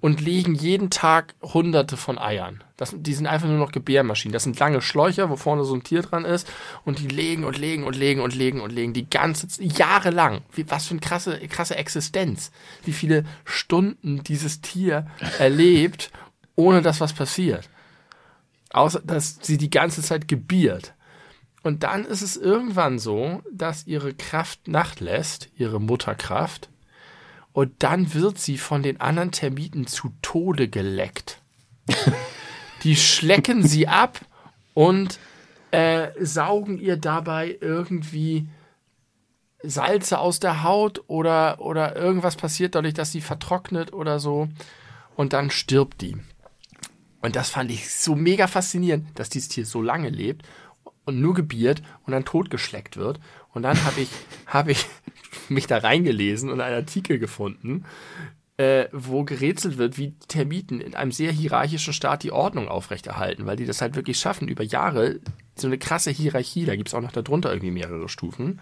und 0.00 0.20
legen 0.20 0.54
jeden 0.54 0.90
Tag 0.90 1.34
hunderte 1.42 1.96
von 1.96 2.18
Eiern. 2.18 2.62
Das, 2.76 2.94
die 2.94 3.14
sind 3.14 3.26
einfach 3.26 3.48
nur 3.48 3.58
noch 3.58 3.72
Gebärmaschinen. 3.72 4.32
Das 4.32 4.44
sind 4.44 4.58
lange 4.58 4.82
Schläucher, 4.82 5.30
wo 5.30 5.36
vorne 5.36 5.64
so 5.64 5.74
ein 5.74 5.82
Tier 5.82 6.02
dran 6.02 6.24
ist 6.24 6.48
und 6.84 6.98
die 6.98 7.08
legen 7.08 7.44
und 7.44 7.58
legen 7.58 7.84
und 7.84 7.96
legen 7.96 8.20
und 8.20 8.34
legen 8.34 8.60
und 8.60 8.72
legen 8.72 8.92
die 8.92 9.08
ganze 9.08 9.48
Jahre 9.62 10.10
lang. 10.10 10.42
Was 10.68 10.86
für 10.86 10.92
eine 10.92 11.00
krasse, 11.00 11.38
krasse 11.48 11.76
Existenz. 11.76 12.50
Wie 12.84 12.92
viele 12.92 13.24
Stunden 13.44 14.22
dieses 14.22 14.60
Tier 14.60 15.06
erlebt, 15.38 16.10
ohne 16.54 16.82
dass 16.82 17.00
was 17.00 17.14
passiert. 17.14 17.68
Außer, 18.70 19.00
dass 19.00 19.38
sie 19.40 19.56
die 19.56 19.70
ganze 19.70 20.02
Zeit 20.02 20.28
gebiert. 20.28 20.94
Und 21.62 21.82
dann 21.82 22.04
ist 22.04 22.22
es 22.22 22.36
irgendwann 22.36 22.98
so, 22.98 23.42
dass 23.50 23.86
ihre 23.86 24.14
Kraft 24.14 24.68
nachlässt, 24.68 25.48
ihre 25.56 25.80
Mutterkraft, 25.80 26.68
und 27.56 27.72
dann 27.78 28.12
wird 28.12 28.36
sie 28.36 28.58
von 28.58 28.82
den 28.82 29.00
anderen 29.00 29.30
Termiten 29.30 29.86
zu 29.86 30.12
Tode 30.20 30.68
geleckt. 30.68 31.40
Die 32.82 32.96
schlecken 32.96 33.66
sie 33.66 33.88
ab 33.88 34.20
und 34.74 35.18
äh, 35.70 36.08
saugen 36.20 36.76
ihr 36.76 36.98
dabei 36.98 37.56
irgendwie 37.58 38.46
Salze 39.62 40.18
aus 40.18 40.38
der 40.38 40.64
Haut 40.64 41.04
oder, 41.06 41.62
oder 41.62 41.96
irgendwas 41.96 42.36
passiert 42.36 42.74
dadurch, 42.74 42.92
dass 42.92 43.12
sie 43.12 43.22
vertrocknet 43.22 43.94
oder 43.94 44.20
so. 44.20 44.48
Und 45.14 45.32
dann 45.32 45.50
stirbt 45.50 46.02
die. 46.02 46.18
Und 47.22 47.36
das 47.36 47.48
fand 47.48 47.70
ich 47.70 47.90
so 47.90 48.14
mega 48.14 48.48
faszinierend, 48.48 49.18
dass 49.18 49.30
dieses 49.30 49.48
Tier 49.48 49.64
so 49.64 49.80
lange 49.80 50.10
lebt 50.10 50.46
und 51.06 51.22
nur 51.22 51.32
gebiert 51.32 51.80
und 52.04 52.12
dann 52.12 52.26
totgeschleckt 52.26 52.98
wird. 52.98 53.18
Und 53.54 53.62
dann 53.62 53.82
habe 53.84 54.02
ich, 54.02 54.10
hab 54.46 54.68
ich 54.68 54.84
mich 55.48 55.66
da 55.66 55.78
reingelesen 55.78 56.50
und 56.50 56.60
einen 56.60 56.76
Artikel 56.76 57.18
gefunden, 57.18 57.84
äh, 58.56 58.86
wo 58.92 59.24
gerätselt 59.24 59.76
wird, 59.76 59.98
wie 59.98 60.14
Termiten 60.28 60.80
in 60.80 60.94
einem 60.94 61.12
sehr 61.12 61.32
hierarchischen 61.32 61.92
Staat 61.92 62.22
die 62.22 62.32
Ordnung 62.32 62.68
aufrechterhalten, 62.68 63.46
weil 63.46 63.56
die 63.56 63.66
das 63.66 63.82
halt 63.82 63.96
wirklich 63.96 64.18
schaffen, 64.18 64.48
über 64.48 64.64
Jahre 64.64 65.20
so 65.56 65.66
eine 65.66 65.78
krasse 65.78 66.10
Hierarchie, 66.10 66.64
da 66.64 66.76
gibt's 66.76 66.94
auch 66.94 67.02
noch 67.02 67.12
darunter 67.12 67.50
irgendwie 67.50 67.70
mehrere 67.70 68.08
Stufen. 68.08 68.60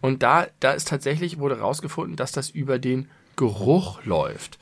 Und 0.00 0.22
da, 0.22 0.46
da 0.60 0.72
ist 0.72 0.88
tatsächlich, 0.88 1.38
wurde 1.38 1.60
rausgefunden, 1.60 2.16
dass 2.16 2.32
das 2.32 2.50
über 2.50 2.78
den 2.78 3.08
Geruch 3.36 4.04
läuft. 4.04 4.58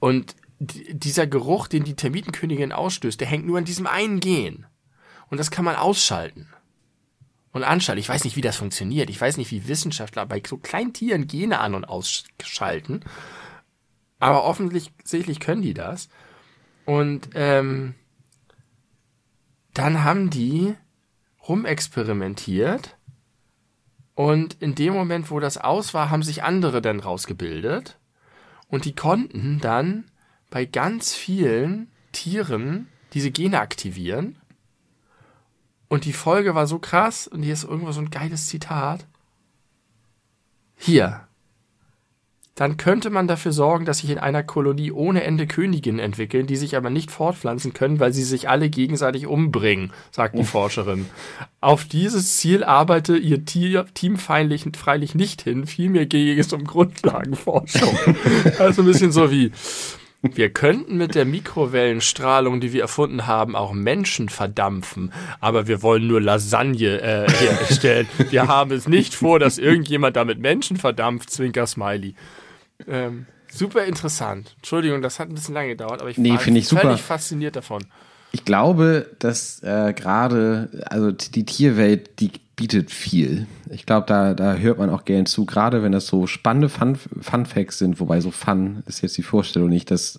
Und 0.00 0.34
dieser 0.58 1.26
Geruch, 1.26 1.68
den 1.68 1.84
die 1.84 1.96
Termitenkönigin 1.96 2.72
ausstößt, 2.72 3.20
der 3.20 3.28
hängt 3.28 3.46
nur 3.46 3.58
an 3.58 3.64
diesem 3.64 3.86
einen 3.86 4.20
Gen. 4.20 4.66
Und 5.28 5.38
das 5.38 5.50
kann 5.50 5.64
man 5.64 5.76
ausschalten. 5.76 6.48
Und 7.56 7.64
anschalten. 7.64 8.00
Ich 8.00 8.08
weiß 8.10 8.24
nicht, 8.24 8.36
wie 8.36 8.42
das 8.42 8.58
funktioniert. 8.58 9.08
Ich 9.08 9.18
weiß 9.18 9.38
nicht, 9.38 9.50
wie 9.50 9.66
Wissenschaftler 9.66 10.26
bei 10.26 10.42
so 10.46 10.58
kleinen 10.58 10.92
Tieren 10.92 11.26
Gene 11.26 11.58
an- 11.58 11.74
und 11.74 11.86
ausschalten. 11.86 13.00
Aber 14.18 14.44
offensichtlich 14.44 15.40
können 15.40 15.62
die 15.62 15.72
das. 15.72 16.10
Und 16.84 17.30
ähm, 17.32 17.94
dann 19.72 20.04
haben 20.04 20.28
die 20.28 20.74
rumexperimentiert. 21.48 22.98
Und 24.14 24.60
in 24.60 24.74
dem 24.74 24.92
Moment, 24.92 25.30
wo 25.30 25.40
das 25.40 25.56
aus 25.56 25.94
war, 25.94 26.10
haben 26.10 26.22
sich 26.22 26.42
andere 26.42 26.82
dann 26.82 27.00
rausgebildet. 27.00 27.98
Und 28.68 28.84
die 28.84 28.94
konnten 28.94 29.60
dann 29.60 30.10
bei 30.50 30.66
ganz 30.66 31.14
vielen 31.14 31.90
Tieren 32.12 32.88
diese 33.14 33.30
Gene 33.30 33.60
aktivieren. 33.60 34.36
Und 35.88 36.04
die 36.04 36.12
Folge 36.12 36.54
war 36.54 36.66
so 36.66 36.78
krass, 36.78 37.28
und 37.28 37.42
hier 37.42 37.52
ist 37.52 37.64
irgendwo 37.64 37.92
so 37.92 38.00
ein 38.00 38.10
geiles 38.10 38.48
Zitat. 38.48 39.06
Hier. 40.76 41.22
Dann 42.56 42.78
könnte 42.78 43.10
man 43.10 43.28
dafür 43.28 43.52
sorgen, 43.52 43.84
dass 43.84 43.98
sich 43.98 44.08
in 44.08 44.18
einer 44.18 44.42
Kolonie 44.42 44.90
ohne 44.90 45.24
Ende 45.24 45.46
Königinnen 45.46 45.98
entwickeln, 45.98 46.46
die 46.46 46.56
sich 46.56 46.74
aber 46.74 46.88
nicht 46.88 47.10
fortpflanzen 47.10 47.74
können, 47.74 48.00
weil 48.00 48.14
sie 48.14 48.24
sich 48.24 48.48
alle 48.48 48.70
gegenseitig 48.70 49.26
umbringen, 49.26 49.92
sagt 50.10 50.38
die. 50.38 50.44
Forscherin. 50.44 51.04
Auf 51.60 51.84
dieses 51.84 52.38
Ziel 52.38 52.64
arbeite 52.64 53.18
ihr 53.18 53.44
Team 53.44 54.16
freilich 54.16 55.14
nicht 55.14 55.42
hin, 55.42 55.66
vielmehr 55.66 56.06
gehe 56.06 56.40
es 56.40 56.50
um 56.54 56.64
Grundlagenforschung. 56.64 57.98
also 58.58 58.80
ein 58.80 58.86
bisschen 58.86 59.12
so 59.12 59.30
wie, 59.30 59.52
wir 60.34 60.50
könnten 60.50 60.96
mit 60.96 61.14
der 61.14 61.24
Mikrowellenstrahlung, 61.24 62.60
die 62.60 62.72
wir 62.72 62.82
erfunden 62.82 63.26
haben, 63.26 63.54
auch 63.54 63.72
Menschen 63.72 64.28
verdampfen, 64.28 65.12
aber 65.40 65.68
wir 65.68 65.82
wollen 65.82 66.06
nur 66.06 66.20
Lasagne 66.20 67.00
äh, 67.00 67.30
herstellen. 67.30 68.08
wir 68.30 68.48
haben 68.48 68.72
es 68.72 68.88
nicht 68.88 69.14
vor, 69.14 69.38
dass 69.38 69.58
irgendjemand 69.58 70.16
damit 70.16 70.38
Menschen 70.38 70.76
verdampft, 70.76 71.30
Zwinker 71.30 71.66
Smiley. 71.66 72.14
Ähm, 72.88 73.26
super 73.50 73.84
interessant. 73.84 74.54
Entschuldigung, 74.56 75.02
das 75.02 75.18
hat 75.18 75.28
ein 75.28 75.34
bisschen 75.34 75.54
lange 75.54 75.68
gedauert, 75.68 76.00
aber 76.00 76.10
ich 76.10 76.18
nee, 76.18 76.30
war 76.30 76.38
völlig 76.38 76.66
super. 76.66 76.96
fasziniert 76.98 77.56
davon. 77.56 77.84
Ich 78.32 78.44
glaube, 78.44 79.10
dass 79.18 79.62
äh, 79.62 79.94
gerade, 79.94 80.84
also 80.90 81.10
die 81.12 81.44
Tierwelt, 81.44 82.20
die 82.20 82.32
bietet 82.56 82.90
viel. 82.90 83.46
Ich 83.70 83.84
glaube, 83.84 84.06
da, 84.06 84.34
da 84.34 84.54
hört 84.54 84.78
man 84.78 84.90
auch 84.90 85.04
gern 85.04 85.26
zu, 85.26 85.44
gerade 85.44 85.82
wenn 85.82 85.92
das 85.92 86.06
so 86.06 86.26
spannende 86.26 86.70
Fun, 86.70 86.96
Fun 86.96 87.46
Facts 87.46 87.78
sind, 87.78 88.00
wobei 88.00 88.20
so 88.20 88.30
Fun 88.30 88.82
ist 88.86 89.02
jetzt 89.02 89.16
die 89.18 89.22
Vorstellung 89.22 89.68
nicht, 89.68 89.90
dass 89.90 90.18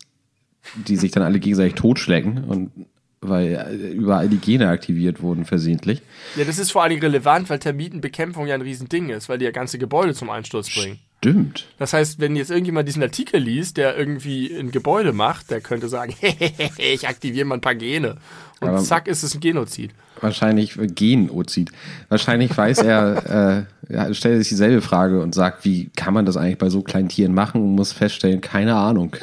die 0.76 0.98
sich 0.98 1.12
dann 1.12 1.24
alle 1.24 1.40
gegenseitig 1.40 1.76
totschlecken 1.76 2.44
und 2.44 2.72
weil 3.20 3.94
überall 3.96 4.30
die 4.30 4.38
Gene 4.38 4.70
aktiviert 4.70 5.22
wurden 5.22 5.46
versehentlich. 5.46 6.04
Ja, 6.36 6.46
das 6.46 6.60
ist 6.60 6.72
vor 6.72 6.84
allem 6.84 7.00
relevant, 7.00 7.50
weil 7.50 7.58
Termitenbekämpfung 7.58 8.46
ja 8.46 8.54
ein 8.54 8.62
Riesending 8.62 9.10
ist, 9.10 9.28
weil 9.28 9.40
die 9.40 9.46
ja 9.46 9.52
ganze 9.52 9.80
Gebäude 9.80 10.14
zum 10.14 10.30
Einsturz 10.30 10.74
bringen. 10.74 11.00
Stimmt. 11.20 11.68
Das 11.80 11.94
heißt, 11.94 12.20
wenn 12.20 12.36
jetzt 12.36 12.52
irgendjemand 12.52 12.88
diesen 12.88 13.02
Artikel 13.02 13.42
liest, 13.42 13.78
der 13.78 13.98
irgendwie 13.98 14.56
ein 14.56 14.72
Gebäude 14.72 15.14
macht, 15.14 15.50
der 15.50 15.62
könnte 15.62 15.90
sagen, 15.90 16.14
ich 16.78 17.08
aktiviere 17.08 17.46
mal 17.46 17.56
ein 17.56 17.62
paar 17.62 17.76
Gene. 17.76 18.18
Und 18.60 18.70
Aber 18.70 18.80
zack, 18.80 19.08
ist 19.08 19.24
es 19.24 19.34
ein 19.34 19.40
Genozid. 19.40 19.92
Wahrscheinlich 20.22 20.78
äh, 20.78 20.88
Genozid. 20.88 21.72
Wahrscheinlich 22.10 22.56
weiß 22.56 22.80
er, 22.80 23.66
äh, 23.90 23.94
ja, 23.94 24.14
stellt 24.14 24.40
sich 24.40 24.50
dieselbe 24.50 24.82
Frage 24.82 25.22
und 25.22 25.34
sagt, 25.34 25.66
wie 25.66 25.90
kann 25.96 26.14
man 26.14 26.26
das 26.26 26.38
eigentlich 26.38 26.60
bei 26.60 26.70
so 26.70 26.82
kleinen 26.82 27.10
Tieren 27.10 27.34
machen 27.34 27.62
und 27.62 27.76
muss 27.76 27.94
feststellen, 27.94 28.42
keine 28.42 28.76
Ahnung. 28.76 29.16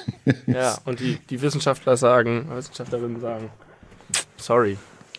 ja, 0.46 0.76
und 0.84 0.98
die, 0.98 1.18
die 1.30 1.42
Wissenschaftler 1.42 1.96
sagen, 1.96 2.46
Wissenschaftlerinnen 2.54 3.20
sagen, 3.20 3.50
sorry, 4.36 4.78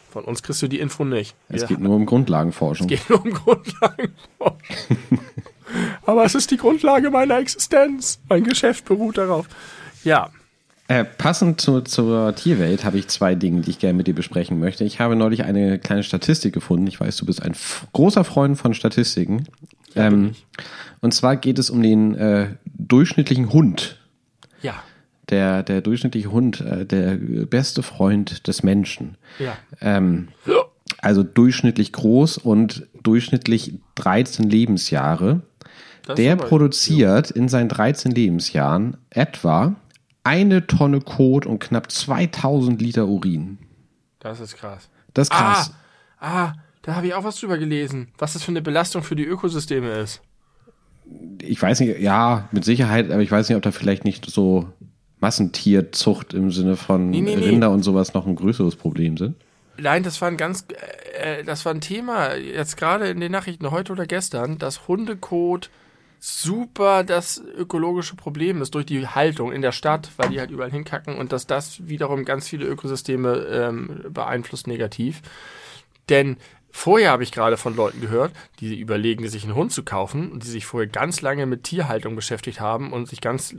von 0.09 0.25
uns 0.25 0.43
kriegst 0.43 0.61
du 0.61 0.67
die 0.67 0.79
Info 0.79 1.03
nicht. 1.05 1.35
Es 1.49 1.61
Wir 1.61 1.67
geht 1.69 1.79
nur 1.79 1.95
um 1.95 2.05
Grundlagenforschung. 2.05 2.87
Es 2.91 2.99
geht 2.99 3.09
nur 3.09 3.23
um 3.23 3.31
Grundlagenforschung. 3.31 4.59
Aber 6.05 6.25
es 6.25 6.35
ist 6.35 6.51
die 6.51 6.57
Grundlage 6.57 7.09
meiner 7.09 7.37
Existenz. 7.37 8.19
Mein 8.29 8.43
Geschäft 8.43 8.85
beruht 8.85 9.17
darauf. 9.17 9.47
Ja. 10.03 10.29
Äh, 10.87 11.03
passend 11.03 11.59
zu, 11.59 11.81
zur 11.81 12.35
Tierwelt 12.35 12.85
habe 12.85 12.99
ich 12.99 13.07
zwei 13.07 13.33
Dinge, 13.33 13.61
die 13.61 13.71
ich 13.71 13.79
gerne 13.79 13.97
mit 13.97 14.05
dir 14.05 14.13
besprechen 14.13 14.59
möchte. 14.59 14.83
Ich 14.83 14.99
habe 14.99 15.15
neulich 15.15 15.43
eine 15.43 15.79
kleine 15.79 16.03
Statistik 16.03 16.53
gefunden. 16.53 16.85
Ich 16.85 16.99
weiß, 16.99 17.17
du 17.17 17.25
bist 17.25 17.41
ein 17.41 17.55
großer 17.93 18.23
Freund 18.23 18.57
von 18.57 18.75
Statistiken. 18.75 19.47
Ja, 19.95 20.07
ähm, 20.07 20.35
und 21.01 21.13
zwar 21.13 21.37
geht 21.37 21.57
es 21.57 21.71
um 21.71 21.81
den 21.81 22.13
äh, 22.15 22.49
durchschnittlichen 22.65 23.51
Hund. 23.51 23.99
Ja. 24.61 24.75
Der, 25.29 25.63
der 25.63 25.81
durchschnittliche 25.81 26.31
Hund, 26.31 26.61
äh, 26.61 26.85
der 26.85 27.15
beste 27.45 27.81
Freund 27.81 28.47
des 28.47 28.61
Menschen. 28.61 29.17
Ja. 29.39 29.57
Ähm, 29.81 30.27
also 30.99 31.23
durchschnittlich 31.23 31.93
groß 31.93 32.37
und 32.37 32.87
durchschnittlich 33.01 33.75
13 33.95 34.49
Lebensjahre. 34.49 35.41
Das 36.05 36.15
der 36.15 36.35
produziert 36.35 37.29
ja. 37.29 37.35
in 37.35 37.49
seinen 37.49 37.69
13 37.69 38.11
Lebensjahren 38.11 38.97
etwa 39.09 39.75
eine 40.23 40.67
Tonne 40.67 41.01
Kot 41.01 41.45
und 41.45 41.59
knapp 41.59 41.91
2000 41.91 42.81
Liter 42.81 43.07
Urin. 43.07 43.57
Das 44.19 44.39
ist 44.39 44.57
krass. 44.57 44.89
Das 45.13 45.27
ist 45.27 45.31
krass. 45.31 45.73
Ah, 46.19 46.45
ah 46.45 46.53
da 46.81 46.95
habe 46.95 47.07
ich 47.07 47.13
auch 47.15 47.23
was 47.23 47.39
drüber 47.39 47.57
gelesen, 47.57 48.09
was 48.17 48.33
das 48.33 48.43
für 48.43 48.51
eine 48.51 48.61
Belastung 48.61 49.01
für 49.01 49.15
die 49.15 49.25
Ökosysteme 49.25 49.91
ist. 49.93 50.21
Ich 51.41 51.59
weiß 51.59 51.79
nicht, 51.79 51.99
ja, 51.99 52.47
mit 52.51 52.63
Sicherheit, 52.63 53.09
aber 53.09 53.21
ich 53.21 53.31
weiß 53.31 53.49
nicht, 53.49 53.55
ob 53.55 53.63
da 53.63 53.71
vielleicht 53.71 54.05
nicht 54.05 54.29
so 54.29 54.69
Massentierzucht 55.19 56.33
im 56.33 56.51
Sinne 56.51 56.75
von 56.75 57.09
nee, 57.09 57.21
nee, 57.21 57.33
Rinder 57.35 57.69
nee. 57.69 57.73
und 57.73 57.83
sowas 57.83 58.13
noch 58.13 58.27
ein 58.27 58.35
größeres 58.35 58.75
Problem 58.75 59.17
sind. 59.17 59.35
Nein, 59.77 60.03
das 60.03 60.21
war 60.21 60.27
ein 60.27 60.37
ganz, 60.37 60.65
äh, 61.19 61.43
das 61.43 61.65
war 61.65 61.73
ein 61.73 61.81
Thema 61.81 62.35
jetzt 62.35 62.77
gerade 62.77 63.09
in 63.09 63.19
den 63.19 63.31
Nachrichten 63.31 63.71
heute 63.71 63.91
oder 63.91 64.05
gestern, 64.05 64.57
dass 64.57 64.87
Hundekot 64.87 65.69
super 66.25 67.03
das 67.03 67.37
ökologische 67.37 68.15
Problem 68.15 68.59
ist 68.63 68.73
durch 68.73 68.87
die 68.87 69.07
Haltung 69.07 69.51
in 69.51 69.61
der 69.61 69.71
Stadt, 69.71 70.09
weil 70.17 70.29
die 70.29 70.39
halt 70.39 70.49
überall 70.49 70.71
hinkacken 70.71 71.17
und 71.17 71.31
dass 71.31 71.45
das 71.45 71.87
wiederum 71.87 72.25
ganz 72.25 72.47
viele 72.47 72.65
Ökosysteme 72.65 73.35
ähm, 73.47 74.05
beeinflusst 74.09 74.65
negativ. 74.65 75.21
Denn 76.09 76.37
vorher 76.71 77.11
habe 77.11 77.21
ich 77.21 77.31
gerade 77.31 77.57
von 77.57 77.75
Leuten 77.75 78.01
gehört, 78.01 78.31
die 78.59 78.79
überlegen, 78.79 79.29
sich 79.29 79.43
einen 79.43 79.53
Hund 79.53 79.71
zu 79.71 79.83
kaufen 79.83 80.31
und 80.31 80.43
die 80.43 80.49
sich 80.49 80.65
vorher 80.65 80.89
ganz 80.89 81.21
lange 81.21 81.45
mit 81.45 81.63
Tierhaltung 81.63 82.15
beschäftigt 82.15 82.59
haben 82.59 82.91
und 82.91 83.07
sich 83.07 83.21
ganz 83.21 83.53
äh, 83.53 83.57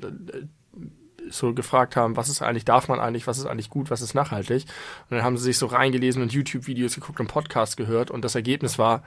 so 1.31 1.55
gefragt 1.55 1.95
haben, 1.95 2.17
was 2.17 2.29
ist 2.29 2.43
eigentlich, 2.43 2.65
darf 2.65 2.89
man 2.89 2.99
eigentlich, 2.99 3.29
was 3.29 3.39
ist 3.39 3.47
eigentlich 3.47 3.71
gut, 3.71 3.91
was 3.93 4.03
ist 4.03 4.15
nachhaltig. 4.15 4.65
Und 5.09 5.17
dann 5.17 5.23
haben 5.23 5.37
sie 5.37 5.45
sich 5.45 5.59
so 5.59 5.67
reingelesen 5.67 6.21
und 6.21 6.33
YouTube-Videos 6.33 6.97
geguckt 6.97 7.21
und 7.21 7.29
Podcasts 7.29 7.77
gehört 7.77 8.11
und 8.11 8.25
das 8.25 8.35
Ergebnis 8.35 8.77
war, 8.77 9.05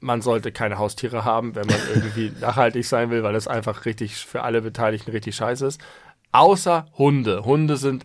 man 0.00 0.22
sollte 0.22 0.52
keine 0.52 0.78
Haustiere 0.78 1.24
haben, 1.24 1.54
wenn 1.54 1.66
man 1.66 1.78
irgendwie 1.94 2.32
nachhaltig 2.40 2.84
sein 2.84 3.10
will, 3.10 3.22
weil 3.22 3.32
das 3.32 3.48
einfach 3.48 3.84
richtig 3.84 4.16
für 4.16 4.42
alle 4.42 4.62
Beteiligten 4.62 5.10
richtig 5.10 5.36
scheiße 5.36 5.66
ist. 5.66 5.80
Außer 6.32 6.86
Hunde. 6.98 7.44
Hunde 7.44 7.76
sind 7.76 8.04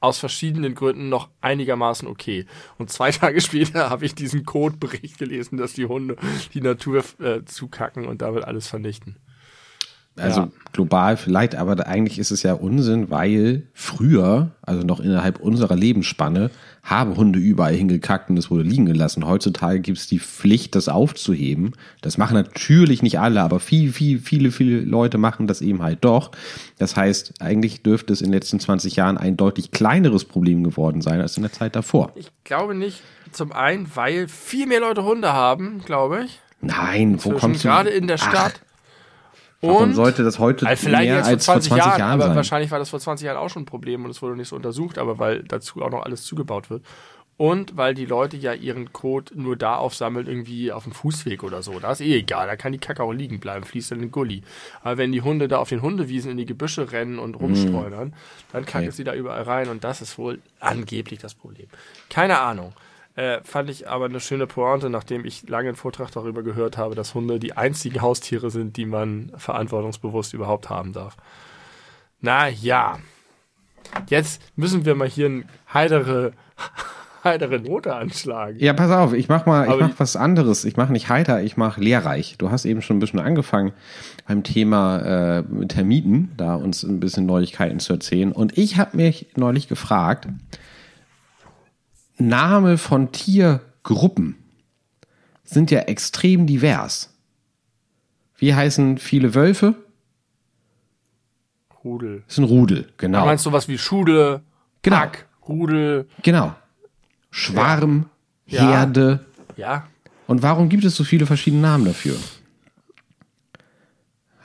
aus 0.00 0.18
verschiedenen 0.18 0.74
Gründen 0.74 1.08
noch 1.08 1.30
einigermaßen 1.40 2.06
okay. 2.06 2.46
Und 2.78 2.90
zwei 2.90 3.10
Tage 3.10 3.40
später 3.40 3.90
habe 3.90 4.04
ich 4.04 4.14
diesen 4.14 4.44
Codebericht 4.44 5.18
gelesen, 5.18 5.56
dass 5.56 5.72
die 5.72 5.86
Hunde 5.86 6.16
die 6.52 6.60
Natur 6.60 7.02
äh, 7.20 7.44
zukacken 7.44 8.06
und 8.06 8.22
damit 8.22 8.44
alles 8.44 8.68
vernichten. 8.68 9.16
Also 10.16 10.42
ja. 10.42 10.48
global 10.72 11.16
vielleicht, 11.16 11.56
aber 11.56 11.88
eigentlich 11.88 12.20
ist 12.20 12.30
es 12.30 12.44
ja 12.44 12.52
Unsinn, 12.52 13.10
weil 13.10 13.66
früher, 13.72 14.52
also 14.62 14.86
noch 14.86 15.00
innerhalb 15.00 15.40
unserer 15.40 15.74
Lebensspanne, 15.74 16.52
haben 16.84 17.16
Hunde 17.16 17.38
überall 17.38 17.74
hingekackt 17.74 18.28
und 18.28 18.36
es 18.36 18.50
wurde 18.50 18.62
liegen 18.62 18.84
gelassen. 18.84 19.26
Heutzutage 19.26 19.80
gibt 19.80 19.96
es 19.96 20.06
die 20.06 20.18
Pflicht, 20.18 20.74
das 20.74 20.90
aufzuheben. 20.90 21.72
Das 22.02 22.18
machen 22.18 22.34
natürlich 22.34 23.02
nicht 23.02 23.18
alle, 23.18 23.40
aber 23.40 23.58
viel, 23.58 23.90
viel, 23.90 24.18
viele, 24.18 24.50
viele 24.50 24.80
Leute 24.80 25.16
machen 25.16 25.46
das 25.46 25.62
eben 25.62 25.82
halt 25.82 26.04
doch. 26.04 26.30
Das 26.78 26.94
heißt, 26.94 27.40
eigentlich 27.40 27.82
dürfte 27.82 28.12
es 28.12 28.20
in 28.20 28.26
den 28.26 28.34
letzten 28.34 28.60
20 28.60 28.96
Jahren 28.96 29.16
ein 29.16 29.38
deutlich 29.38 29.70
kleineres 29.70 30.26
Problem 30.26 30.62
geworden 30.62 31.00
sein 31.00 31.22
als 31.22 31.38
in 31.38 31.42
der 31.42 31.52
Zeit 31.52 31.74
davor. 31.74 32.12
Ich 32.16 32.30
glaube 32.44 32.74
nicht. 32.74 33.00
Zum 33.32 33.52
einen, 33.52 33.90
weil 33.94 34.28
viel 34.28 34.66
mehr 34.66 34.80
Leute 34.80 35.04
Hunde 35.04 35.32
haben, 35.32 35.80
glaube 35.86 36.24
ich. 36.26 36.38
Nein, 36.60 37.16
wo 37.24 37.30
kommst 37.30 37.64
du? 37.64 37.68
Gerade 37.68 37.90
in 37.90 38.06
der 38.06 38.18
Stadt. 38.18 38.60
Ach. 38.62 38.73
Warum 39.66 39.94
sollte 39.94 40.24
das 40.24 40.38
heute 40.38 40.66
also 40.66 40.88
mehr 40.88 41.24
als 41.24 41.44
vor 41.44 41.54
20, 41.54 41.72
20 41.72 41.76
Jahren, 41.76 41.98
Jahren 41.98 42.20
sein? 42.20 42.36
wahrscheinlich 42.36 42.70
war 42.70 42.78
das 42.78 42.90
vor 42.90 43.00
20 43.00 43.26
Jahren 43.26 43.36
auch 43.36 43.48
schon 43.48 43.62
ein 43.62 43.66
Problem 43.66 44.04
und 44.04 44.10
es 44.10 44.22
wurde 44.22 44.36
nicht 44.36 44.48
so 44.48 44.56
untersucht, 44.56 44.98
aber 44.98 45.18
weil 45.18 45.42
dazu 45.42 45.82
auch 45.82 45.90
noch 45.90 46.02
alles 46.02 46.24
zugebaut 46.24 46.70
wird. 46.70 46.82
Und 47.36 47.76
weil 47.76 47.94
die 47.94 48.06
Leute 48.06 48.36
ja 48.36 48.52
ihren 48.52 48.92
Code 48.92 49.32
nur 49.34 49.56
da 49.56 49.74
aufsammeln, 49.74 50.28
irgendwie 50.28 50.70
auf 50.70 50.84
dem 50.84 50.92
Fußweg 50.92 51.42
oder 51.42 51.62
so. 51.62 51.80
Da 51.80 51.90
ist 51.90 52.00
eh 52.00 52.18
egal, 52.18 52.46
da 52.46 52.54
kann 52.54 52.70
die 52.70 52.78
Kacke 52.78 53.02
auch 53.02 53.12
liegen 53.12 53.40
bleiben, 53.40 53.64
fließt 53.64 53.90
in 53.90 53.98
den 53.98 54.12
Gully. 54.12 54.42
Aber 54.82 54.98
wenn 54.98 55.10
die 55.10 55.20
Hunde 55.20 55.48
da 55.48 55.58
auf 55.58 55.68
den 55.68 55.82
Hundewiesen 55.82 56.30
in 56.30 56.36
die 56.36 56.46
Gebüsche 56.46 56.92
rennen 56.92 57.18
und 57.18 57.34
rumstreunern, 57.34 58.08
mm. 58.08 58.14
dann 58.52 58.66
kacke 58.66 58.84
okay. 58.84 58.92
sie 58.92 59.02
da 59.02 59.14
überall 59.14 59.42
rein 59.42 59.68
und 59.68 59.82
das 59.82 60.00
ist 60.00 60.16
wohl 60.16 60.40
angeblich 60.60 61.18
das 61.18 61.34
Problem. 61.34 61.66
Keine 62.08 62.38
Ahnung. 62.38 62.72
Äh, 63.16 63.40
fand 63.44 63.70
ich 63.70 63.88
aber 63.88 64.06
eine 64.06 64.18
schöne 64.18 64.48
Pointe, 64.48 64.90
nachdem 64.90 65.24
ich 65.24 65.48
lange 65.48 65.68
einen 65.68 65.76
Vortrag 65.76 66.10
darüber 66.10 66.42
gehört 66.42 66.76
habe, 66.76 66.96
dass 66.96 67.14
Hunde 67.14 67.38
die 67.38 67.56
einzigen 67.56 68.02
Haustiere 68.02 68.50
sind, 68.50 68.76
die 68.76 68.86
man 68.86 69.30
verantwortungsbewusst 69.36 70.34
überhaupt 70.34 70.68
haben 70.68 70.92
darf. 70.92 71.16
Na 72.20 72.48
ja. 72.48 72.98
Jetzt 74.08 74.42
müssen 74.56 74.84
wir 74.84 74.96
mal 74.96 75.08
hier 75.08 75.26
eine 75.26 75.44
heidere, 75.72 76.32
heidere 77.24 77.60
Note 77.60 77.94
anschlagen. 77.94 78.58
Ja, 78.58 78.72
pass 78.72 78.90
auf, 78.90 79.12
ich 79.12 79.28
mach 79.28 79.46
mal, 79.46 79.66
ich 79.66 79.70
Aber 79.70 79.88
mach 79.88 80.00
was 80.00 80.16
anderes. 80.16 80.64
Ich 80.64 80.76
mach 80.76 80.88
nicht 80.88 81.08
heiter, 81.08 81.40
ich 81.40 81.56
mach 81.56 81.78
lehrreich. 81.78 82.34
Du 82.38 82.50
hast 82.50 82.64
eben 82.64 82.82
schon 82.82 82.96
ein 82.96 83.00
bisschen 83.00 83.20
angefangen 83.20 83.72
beim 84.26 84.42
Thema 84.42 85.38
äh, 85.38 85.66
Termiten, 85.66 86.32
da 86.36 86.56
uns 86.56 86.82
ein 86.82 86.98
bisschen 86.98 87.26
Neuigkeiten 87.26 87.78
zu 87.78 87.92
erzählen. 87.92 88.32
Und 88.32 88.58
ich 88.58 88.76
habe 88.76 88.96
mich 88.96 89.28
neulich 89.36 89.68
gefragt, 89.68 90.26
Name 92.18 92.78
von 92.78 93.12
Tiergruppen 93.12 94.36
sind 95.44 95.70
ja 95.70 95.80
extrem 95.80 96.46
divers. 96.46 97.12
Wie 98.36 98.54
heißen 98.54 98.98
viele 98.98 99.34
Wölfe? 99.34 99.74
Rudel. 101.84 102.22
Das 102.26 102.34
ist 102.34 102.38
ein 102.38 102.44
Rudel, 102.44 102.82
Du 102.84 102.92
genau. 102.96 103.26
meinst 103.26 103.44
sowas 103.44 103.68
wie 103.68 103.76
Schule, 103.78 104.42
Genau. 104.82 104.96
Pack, 104.96 105.26
Rudel, 105.48 106.08
Genau. 106.22 106.54
Schwarm, 107.30 108.08
Ja. 108.46 108.68
Herde. 108.68 109.24
ja. 109.56 109.86
Und 110.26 110.42
warum 110.42 110.70
gibt 110.70 110.84
es 110.84 110.96
so 110.96 111.04
viele 111.04 111.26
verschiedene 111.26 111.60
Namen 111.62 111.84
dafür? 111.84 112.16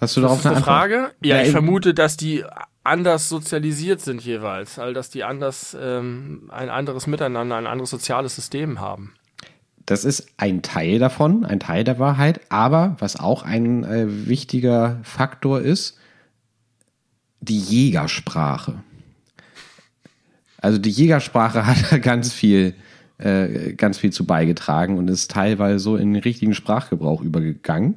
Hast 0.02 0.16
du 0.18 0.22
Das 0.22 0.28
darauf 0.28 0.40
ist 0.40 0.46
eine 0.46 0.56
Antwort? 0.58 0.76
Frage? 0.76 1.12
Ja, 1.22 1.38
Ja, 1.38 1.44
ich 1.44 1.52
vermute, 1.52 1.94
dass 1.94 2.18
die 2.18 2.44
anders 2.84 3.30
sozialisiert 3.30 4.02
sind 4.02 4.24
jeweils, 4.24 4.80
also 4.80 4.94
dass 4.94 5.10
die 5.10 5.24
anders 5.24 5.76
ähm, 5.80 6.50
ein 6.50 6.70
anderes 6.70 7.08
Miteinander, 7.08 7.56
ein 7.56 7.68
anderes 7.68 7.90
soziales 7.90 8.36
System 8.36 8.80
haben. 8.80 9.14
Das 9.86 10.06
ist 10.06 10.28
ein 10.38 10.62
Teil 10.62 11.00
davon, 11.00 11.46
ein 11.46 11.60
Teil 11.60 11.84
der 11.84 11.98
Wahrheit. 11.98 12.42
Aber 12.50 12.96
was 13.00 13.20
auch 13.20 13.42
ein 13.42 13.84
äh, 13.84 14.28
wichtiger 14.28 15.00
Faktor 15.02 15.62
ist, 15.62 15.98
die 17.42 17.60
Jägersprache. 17.60 18.84
Also 20.58 20.78
die 20.78 20.92
Jägersprache 20.92 21.66
hat 21.66 22.02
ganz 22.04 22.32
viel, 22.34 22.76
äh, 23.18 23.74
ganz 23.74 23.98
viel 23.98 24.12
zu 24.12 24.28
beigetragen 24.28 24.98
und 24.98 25.08
ist 25.10 25.32
teilweise 25.32 25.80
so 25.80 25.96
in 25.96 26.14
den 26.14 26.22
richtigen 26.22 26.54
Sprachgebrauch 26.54 27.22
übergegangen. 27.22 27.96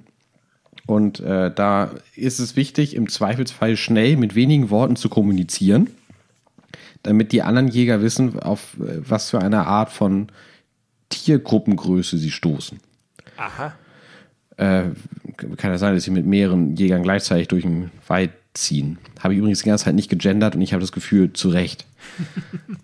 Und 0.86 1.20
äh, 1.20 1.52
da 1.54 1.92
ist 2.16 2.40
es 2.40 2.56
wichtig, 2.56 2.96
im 2.96 3.08
Zweifelsfall 3.08 3.76
schnell 3.76 4.16
mit 4.16 4.34
wenigen 4.34 4.70
Worten 4.70 4.96
zu 4.96 5.08
kommunizieren, 5.08 5.90
damit 7.02 7.32
die 7.32 7.42
anderen 7.42 7.68
Jäger 7.68 8.02
wissen, 8.02 8.38
auf 8.40 8.76
äh, 8.80 8.98
was 9.08 9.30
für 9.30 9.40
eine 9.40 9.66
Art 9.66 9.90
von 9.90 10.28
Tiergruppengröße 11.08 12.18
sie 12.18 12.30
stoßen. 12.30 12.80
Aha. 13.36 13.74
Äh, 14.56 14.84
kann 15.56 15.70
ja 15.70 15.78
sein, 15.78 15.94
dass 15.94 16.04
sie 16.04 16.10
mit 16.10 16.26
mehreren 16.26 16.76
Jägern 16.76 17.02
gleichzeitig 17.02 17.48
durch 17.48 17.62
den 17.62 17.90
Wald 18.06 18.32
ziehen. 18.54 18.98
Habe 19.20 19.34
ich 19.34 19.38
übrigens 19.38 19.60
die 19.60 19.68
ganze 19.68 19.84
Zeit 19.84 19.94
nicht 19.94 20.10
gegendert 20.10 20.54
und 20.54 20.62
ich 20.62 20.72
habe 20.72 20.80
das 20.80 20.92
Gefühl, 20.92 21.32
zu 21.32 21.48
Recht. 21.48 21.86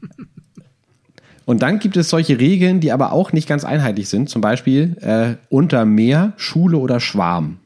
und 1.44 1.62
dann 1.62 1.78
gibt 1.78 1.96
es 1.96 2.08
solche 2.08 2.38
Regeln, 2.38 2.80
die 2.80 2.92
aber 2.92 3.12
auch 3.12 3.32
nicht 3.32 3.48
ganz 3.48 3.64
einheitlich 3.64 4.08
sind. 4.08 4.30
Zum 4.30 4.40
Beispiel 4.40 4.96
äh, 5.00 5.36
unter 5.50 5.84
Meer, 5.84 6.32
Schule 6.36 6.78
oder 6.78 7.00
Schwarm. 7.00 7.58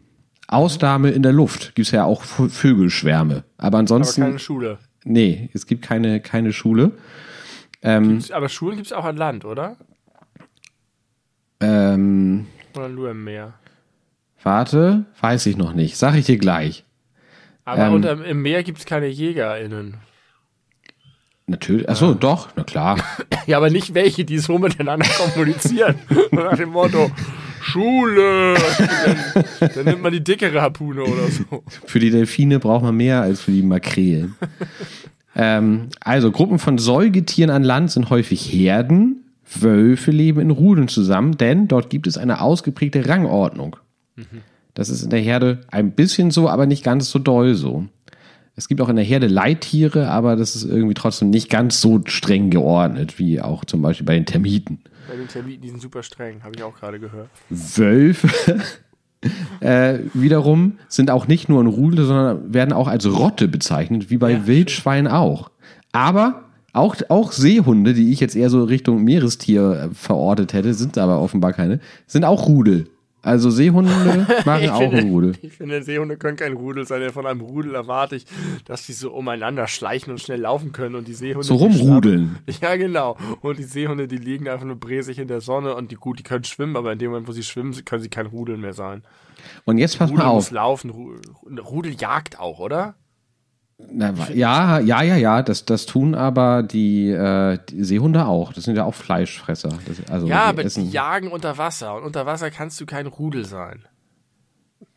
Ausnahme 0.53 1.11
in 1.11 1.23
der 1.23 1.33
Luft 1.33 1.75
gibt 1.75 1.87
es 1.87 1.93
ja 1.93 2.05
auch 2.05 2.23
Vögelschwärme. 2.23 3.45
Aber 3.59 3.67
Aber 3.69 3.79
ansonsten, 3.79 4.23
keine 4.23 4.39
Schule. 4.39 4.79
nee, 5.05 5.49
es 5.55 5.67
gibt 5.67 5.83
keine, 5.83 6.21
keine 6.21 6.53
Schule. 6.53 6.93
Aber 7.83 8.49
Schulen 8.49 8.77
gibt 8.77 8.87
es 8.87 8.93
auch 8.93 9.05
an 9.05 9.17
Land, 9.17 9.45
oder? 9.45 9.77
Ähm, 11.61 12.47
Oder 12.75 12.89
nur 12.89 13.11
im 13.11 13.25
Meer? 13.25 13.55
warte, 14.45 15.05
weiß 15.21 15.47
ich 15.47 15.57
noch 15.57 15.73
nicht. 15.73 15.97
Sag 15.97 16.15
ich 16.17 16.27
dir 16.27 16.37
gleich. 16.39 16.85
Aber 17.65 17.87
Ähm. 17.87 17.95
unter, 17.95 18.25
im 18.25 18.43
Meer 18.43 18.63
gibt 18.65 18.79
es 18.79 18.87
keine 18.87 19.07
JägerInnen. 19.07 19.99
Natürlich. 21.47 21.89
Achso, 21.89 22.15
doch, 22.15 22.49
na 22.57 22.65
klar. 22.65 22.99
Ja, 23.47 23.57
aber 23.57 23.71
nicht 23.71 23.95
welche, 23.95 24.25
die 24.25 24.39
so 24.39 24.59
miteinander 24.59 25.07
kommunizieren. 25.19 25.97
Nach 26.31 26.57
dem 26.57 26.71
Motto, 26.71 27.11
Schule. 27.63 28.55
Dann, 29.61 29.71
dann 29.75 29.85
nimmt 29.85 30.03
man 30.03 30.13
die 30.13 30.23
dickere 30.23 30.61
Harpune 30.61 31.03
oder 31.03 31.29
so. 31.29 31.63
Für 31.87 31.99
die 31.99 32.11
Delfine 32.11 32.59
braucht 32.59 32.83
man 32.83 32.97
mehr 32.97 33.23
als 33.23 33.41
für 33.41 33.53
die 33.53 33.63
Makrelen. 33.63 34.35
ähm, 35.37 35.89
also 36.01 36.31
Gruppen 36.31 36.59
von 36.59 36.79
Säugetieren 36.79 37.51
an 37.51 37.63
Land 37.63 37.91
sind 37.91 38.11
häufig 38.11 38.53
Herden. 38.53 39.25
Wölfe 39.55 40.11
leben 40.11 40.41
in 40.41 40.51
Rudeln 40.51 40.89
zusammen, 40.89 41.37
denn 41.37 41.69
dort 41.69 41.91
gibt 41.91 42.07
es 42.07 42.17
eine 42.17 42.41
ausgeprägte 42.41 43.07
Rangordnung. 43.07 43.77
Das 44.75 44.89
ist 44.89 45.03
in 45.03 45.11
der 45.11 45.21
Herde 45.21 45.61
ein 45.71 45.93
bisschen 45.93 46.31
so, 46.31 46.49
aber 46.49 46.67
nicht 46.67 46.83
ganz 46.83 47.11
so 47.11 47.19
doll 47.19 47.55
so. 47.55 47.87
Es 48.55 48.69
gibt 48.69 48.81
auch 48.81 48.89
in 48.89 48.97
der 48.97 49.05
Herde 49.05 49.29
Leittiere, 49.29 50.09
aber 50.09 50.37
das 50.37 50.57
ist 50.57 50.65
irgendwie 50.65 50.95
trotzdem 50.95 51.31
nicht 51.31 51.49
ganz 51.49 51.81
so 51.81 52.01
streng 52.05 52.51
geordnet, 52.51 53.19
wie 53.19 53.41
auch 53.41 53.65
zum 53.65 53.81
Beispiel 53.81 54.07
bei 54.07 54.15
den 54.15 54.27
Termiten. 54.27 54.81
Bei 55.09 55.17
den 55.17 55.29
Termiten, 55.29 55.63
die 55.63 55.69
sind 55.69 55.81
super 55.81 56.03
streng, 56.03 56.43
habe 56.43 56.55
ich 56.57 56.63
auch 56.63 56.75
gerade 56.75 56.99
gehört. 57.01 57.29
Wölfe 57.51 58.29
äh, 59.61 59.99
wiederum 60.15 60.79
sind 60.89 61.11
auch 61.11 61.27
nicht 61.27 61.49
nur 61.49 61.63
ein 61.63 61.67
Rudel, 61.67 62.05
sondern 62.05 62.53
werden 62.53 62.73
auch 62.73 62.89
als 62.89 63.07
Rotte 63.07 63.49
bezeichnet, 63.49 64.11
wie 64.11 64.19
bei 64.19 64.33
Ja, 64.33 64.47
Wildschweinen 64.47 65.11
auch. 65.11 65.51
Aber 65.93 66.45
auch, 66.73 66.97
auch 67.09 67.33
Seehunde, 67.33 67.95
die 67.95 68.13
ich 68.13 68.21
jetzt 68.21 68.35
eher 68.35 68.49
so 68.49 68.65
Richtung 68.65 69.05
Meerestier 69.05 69.91
äh, 69.91 69.95
verortet 69.95 70.53
hätte, 70.53 70.73
sind 70.73 70.97
aber 70.99 71.21
offenbar 71.21 71.53
keine, 71.53 71.81
sind 72.07 72.25
auch 72.25 72.49
Rudel. 72.49 72.89
Also 73.25 73.51
Seehunde 73.51 73.91
machen 74.45 74.69
auch 74.71 74.81
ein 74.81 75.09
Rudel. 75.09 75.35
ich 75.43 75.53
finde, 75.53 75.83
Seehunde 75.83 76.17
können 76.17 76.37
kein 76.37 76.55
Rudel 76.55 76.87
sein. 76.87 77.09
Von 77.11 77.25
einem 77.27 77.41
Rudel 77.41 77.75
erwarte 77.75 78.17
ich, 78.17 78.27
dass 78.65 78.85
die 78.87 78.93
so 78.93 79.13
umeinander 79.13 79.69
schleichen 79.69 80.11
und 80.13 80.19
schnell 80.21 80.41
laufen 80.41 80.73
können. 80.73 80.97
Und 80.97 81.07
die 81.07 81.15
Seehunde. 81.15 81.45
So 81.47 81.55
rumrudeln. 81.55 82.39
Ja, 82.61 82.75
genau. 82.77 83.17
Und 83.41 83.59
die 83.59 83.63
Seehunde, 83.65 84.09
die 84.09 84.17
liegen 84.17 84.49
einfach 84.49 84.67
nur 84.67 84.77
bräsig 84.77 85.19
in 85.21 85.29
der 85.29 85.41
Sonne 85.41 85.75
und 85.77 85.91
die 85.93 85.97
gut, 85.97 86.19
die 86.19 86.23
können 86.25 86.45
schwimmen, 86.45 86.77
aber 86.77 86.93
in 86.93 86.99
dem 86.99 87.11
Moment, 87.13 87.29
wo 87.29 87.33
sie 87.33 87.43
schwimmen, 87.45 87.73
können 87.85 88.03
sie 88.03 88.09
kein 88.11 88.27
Rudeln 88.27 88.61
mehr 88.61 88.73
sein. 88.75 89.03
Und 89.65 89.79
jetzt 89.79 89.99
pass 89.99 90.11
mal 90.11 90.23
Rudel 90.23 90.35
muss 90.35 90.47
auf. 90.49 90.51
laufen. 90.53 90.91
Ru- 90.91 91.61
Rudel 91.61 91.95
jagt 91.95 92.39
auch, 92.41 92.59
oder? 92.59 92.95
Na, 93.91 94.13
ja, 94.35 94.79
ja, 94.79 95.03
ja, 95.03 95.17
ja, 95.17 95.43
das, 95.43 95.65
das 95.65 95.87
tun 95.87 96.15
aber 96.15 96.63
die, 96.63 97.09
äh, 97.11 97.59
die 97.71 97.85
Seehunde 97.85 98.27
auch. 98.27 98.53
Das 98.53 98.65
sind 98.65 98.77
ja 98.77 98.85
auch 98.85 98.95
Fleischfresser. 98.95 99.71
Das, 99.87 100.11
also 100.11 100.27
Ja, 100.27 100.45
die 100.45 100.49
aber 100.59 100.65
essen- 100.65 100.85
die 100.85 100.91
jagen 100.91 101.29
unter 101.29 101.59
Wasser. 101.59 101.95
Und 101.97 102.05
unter 102.05 102.25
Wasser 102.27 102.51
kannst 102.51 102.81
du 102.81 102.87
kein 102.87 103.07
Rudel 103.07 103.45
sein. 103.45 103.85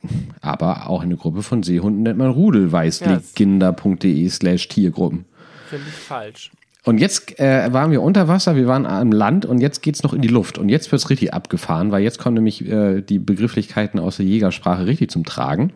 Aber 0.41 0.89
auch 0.89 1.02
eine 1.02 1.15
Gruppe 1.17 1.41
von 1.43 1.63
Seehunden 1.63 2.04
nennt 2.04 2.17
man 2.17 2.30
Rudel, 2.30 2.71
weiß 2.71 3.00
Ja, 3.02 3.13
legenda.de 3.15 4.30
slash 4.30 4.67
Tiergruppen. 4.67 5.26
Finde 5.69 5.86
ich 5.88 5.95
falsch. 5.95 6.52
Und 6.84 7.00
jetzt 7.00 7.39
äh, 7.39 7.74
waren 7.74 7.89
wir 7.89 8.04
unter 8.04 8.28
Wasser, 8.28 8.56
wir 8.56 8.67
waren 8.67 8.86
am 8.86 9.12
Land 9.12 9.48
und 9.48 9.60
jetzt 9.60 9.82
geht's 9.82 10.04
noch 10.04 10.13
in 10.13 10.21
die 10.21 10.28
Luft. 10.28 10.60
Und 10.60 10.69
jetzt 10.69 10.91
wird's 10.91 11.10
richtig 11.10 11.34
abgefahren, 11.34 11.91
weil 11.91 12.04
jetzt 12.04 12.19
kommen 12.19 12.36
nämlich 12.36 12.63
äh, 12.69 13.02
die 13.02 13.17
Begrifflichkeiten 13.17 14.00
aus 14.00 14.17
der 14.17 14.28
Jägersprache 14.28 14.86
richtig 14.86 15.10
zum 15.10 15.24
Tragen. 15.26 15.74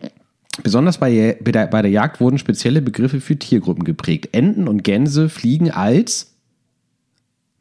Besonders 0.62 0.98
bei, 0.98 1.36
der, 1.40 1.66
bei 1.66 1.82
der 1.82 1.90
Jagd 1.90 2.20
wurden 2.20 2.38
spezielle 2.38 2.82
Begriffe 2.82 3.20
für 3.20 3.36
Tiergruppen 3.36 3.84
geprägt. 3.84 4.30
Enten 4.32 4.68
und 4.68 4.82
Gänse 4.82 5.28
fliegen 5.28 5.70
als. 5.70 6.34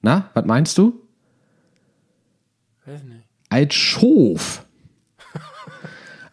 Na, 0.02 0.30
was 0.34 0.45
meinst 0.45 0.78
du? 0.78 1.02
Weiß 2.86 3.04
nicht. 3.04 3.23
als 3.49 3.73
Schof. 3.75 4.65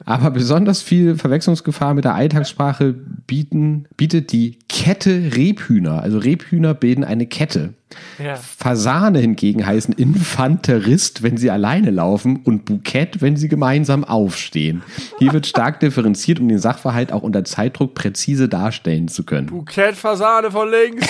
Aber 0.09 0.31
besonders 0.31 0.83
viel 0.83 1.17
Verwechslungsgefahr 1.17 1.93
mit 1.93 2.05
der 2.05 2.15
Alltagssprache 2.15 2.93
bieten, 2.93 3.87
bietet 3.97 4.31
die 4.31 4.57
Kette 4.69 5.33
Rebhühner. 5.35 6.01
Also 6.01 6.19
Rebhühner 6.19 6.75
bilden 6.75 7.03
eine 7.03 7.27
Kette. 7.27 7.75
Ja. 8.23 8.37
Fasane 8.37 9.19
hingegen 9.19 9.67
heißen 9.67 9.93
Infanterist, 9.95 11.25
wenn 11.25 11.37
sie 11.37 11.51
alleine 11.51 11.91
laufen 11.91 12.37
und 12.45 12.67
Bukett, 12.67 13.21
wenn 13.21 13.37
sie 13.37 13.49
gemeinsam 13.49 14.05
aufstehen. 14.05 14.83
Hier 15.19 15.33
wird 15.33 15.49
stark 15.49 15.81
differenziert, 15.81 16.39
um 16.39 16.49
den 16.49 16.61
Sachverhalt 16.61 17.11
auch 17.11 17.23
unter 17.23 17.45
Zeitdruck 17.45 17.95
präzise 17.95 18.49
darstellen 18.49 19.09
zu 19.09 19.25
können. 19.25 19.49
Bukett 19.49 19.97
Fasane 19.97 20.53
von 20.53 20.71
links. 20.71 21.09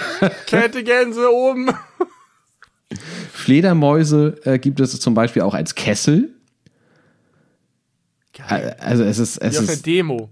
Kette 0.46 0.84
Gänse 0.84 1.32
oben. 1.32 1.70
Fledermäuse 3.32 4.36
äh, 4.44 4.58
gibt 4.58 4.78
es 4.80 5.00
zum 5.00 5.14
Beispiel 5.14 5.40
auch 5.40 5.54
als 5.54 5.74
Kessel. 5.74 6.35
Geil. 8.36 8.76
Also 8.80 9.04
es 9.04 9.18
ist, 9.18 9.38
es 9.38 9.54
der 9.54 9.62
ist 9.62 9.86
Demo. 9.86 10.30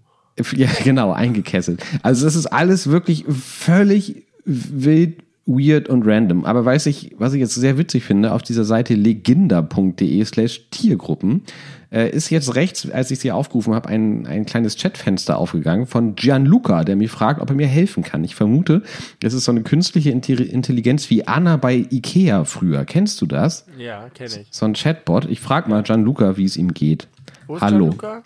Ja, 0.55 0.69
genau, 0.85 1.13
eingekesselt. 1.13 1.83
Also 2.03 2.25
das 2.25 2.37
ist 2.37 2.47
alles 2.47 2.89
wirklich 2.89 3.25
völlig 3.29 4.25
wild 4.45 5.25
weird 5.47 5.89
und 5.89 6.07
random. 6.07 6.45
Aber 6.45 6.65
weiß 6.65 6.87
ich, 6.87 7.15
was 7.19 7.35
ich 7.35 7.41
jetzt 7.41 7.55
sehr 7.55 7.77
witzig 7.77 8.05
finde, 8.05 8.33
auf 8.33 8.43
dieser 8.43 8.65
Seite 8.65 8.95
leginda.de 8.95 10.25
slash 10.25 10.71
Tiergruppen 10.71 11.43
äh, 11.91 12.09
ist 12.11 12.31
jetzt 12.31 12.55
rechts, 12.55 12.91
als 12.91 13.11
ich 13.11 13.19
sie 13.19 13.31
aufgerufen 13.31 13.75
habe, 13.75 13.89
ein, 13.89 14.27
ein 14.27 14.47
kleines 14.47 14.77
Chatfenster 14.77 15.37
aufgegangen 15.37 15.87
von 15.87 16.15
Gianluca, 16.15 16.83
der 16.83 16.97
mich 16.97 17.11
fragt, 17.11 17.41
ob 17.41 17.51
er 17.51 17.57
mir 17.57 17.67
helfen 17.67 18.03
kann. 18.03 18.25
Ich 18.25 18.35
vermute, 18.35 18.83
das 19.21 19.35
ist 19.35 19.45
so 19.45 19.53
eine 19.53 19.63
künstliche 19.63 20.11
Intelligenz 20.11 21.11
wie 21.11 21.27
Anna 21.27 21.57
bei 21.59 21.87
Ikea 21.91 22.45
früher. 22.45 22.85
Kennst 22.85 23.21
du 23.21 23.27
das? 23.27 23.67
Ja, 23.79 24.09
kenne 24.15 24.41
ich. 24.41 24.47
So 24.51 24.65
ein 24.65 24.73
Chatbot. 24.73 25.27
Ich 25.27 25.41
frage 25.41 25.69
mal 25.69 25.83
Gianluca, 25.83 26.37
wie 26.37 26.45
es 26.45 26.57
ihm 26.57 26.73
geht. 26.73 27.07
Wo 27.47 27.57
ist 27.57 27.63
Hallo. 27.63 27.79
Gianluca? 27.91 28.23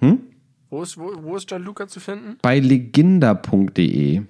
Hm? 0.00 0.20
Wo 0.70 0.82
ist, 0.82 0.96
wo, 0.98 1.12
wo 1.22 1.36
ist 1.36 1.48
Gianluca 1.48 1.86
zu 1.88 2.00
finden? 2.00 2.38
Bei 2.42 2.58
leginda.de. 2.60 4.22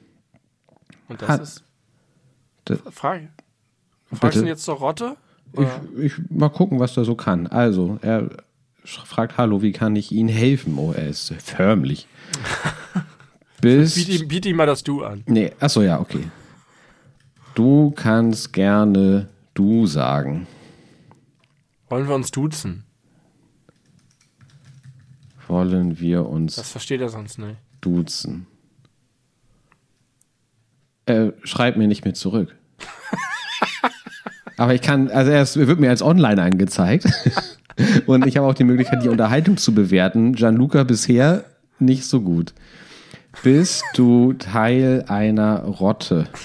Und 1.08 1.22
das 1.22 1.28
Hat- 1.28 1.42
ist. 1.42 1.64
Das- 2.64 2.78
Frage. 2.90 3.28
Fragst 4.06 4.20
Bitte? 4.22 4.38
du 4.38 4.44
ihn 4.44 4.48
jetzt 4.48 4.64
zur 4.64 4.76
Rotte? 4.76 5.16
Ich, 5.52 6.04
ich 6.04 6.12
mal 6.30 6.48
gucken, 6.48 6.78
was 6.80 6.94
der 6.94 7.04
so 7.04 7.14
kann. 7.14 7.46
Also, 7.46 7.98
er 8.02 8.28
fragt, 8.84 9.36
hallo, 9.36 9.62
wie 9.62 9.72
kann 9.72 9.94
ich 9.96 10.12
Ihnen 10.12 10.28
helfen? 10.28 10.78
Oh, 10.78 10.92
er 10.92 11.08
ist 11.08 11.32
förmlich. 11.38 12.06
Bis. 13.60 13.94
Biet 13.94 14.08
ihm, 14.22 14.28
biet 14.28 14.46
ihm 14.46 14.56
mal 14.56 14.66
das 14.66 14.82
Du 14.82 15.04
an. 15.04 15.22
Nee, 15.26 15.52
achso, 15.60 15.82
ja, 15.82 16.00
okay. 16.00 16.24
Du 17.54 17.90
kannst 17.90 18.52
gerne 18.52 19.28
du 19.54 19.86
sagen. 19.86 20.46
Wollen 21.88 22.08
wir 22.08 22.14
uns 22.14 22.30
duzen? 22.30 22.84
Wollen 25.50 25.98
wir 25.98 26.26
uns 26.26 26.56
Das 26.56 26.70
versteht 26.70 27.00
er 27.00 27.08
sonst 27.08 27.38
nicht. 27.38 27.56
duzen? 27.80 28.46
Äh, 31.06 31.32
schreib 31.42 31.76
mir 31.76 31.88
nicht 31.88 32.04
mehr 32.04 32.14
zurück. 32.14 32.54
Aber 34.56 34.74
ich 34.74 34.80
kann, 34.82 35.10
also 35.10 35.30
er 35.32 35.42
ist- 35.42 35.56
er 35.56 35.66
wird 35.66 35.80
mir 35.80 35.90
als 35.90 36.02
online 36.02 36.40
angezeigt. 36.42 37.06
Und 38.06 38.26
ich 38.26 38.36
habe 38.36 38.46
auch 38.46 38.54
die 38.54 38.64
Möglichkeit, 38.64 39.02
die 39.02 39.08
Unterhaltung 39.08 39.56
zu 39.56 39.74
bewerten. 39.74 40.34
Gianluca 40.34 40.84
bisher 40.84 41.44
nicht 41.78 42.04
so 42.04 42.20
gut. 42.20 42.52
Bist 43.42 43.82
du 43.94 44.34
Teil 44.34 45.04
einer 45.08 45.62
Rotte? 45.64 46.26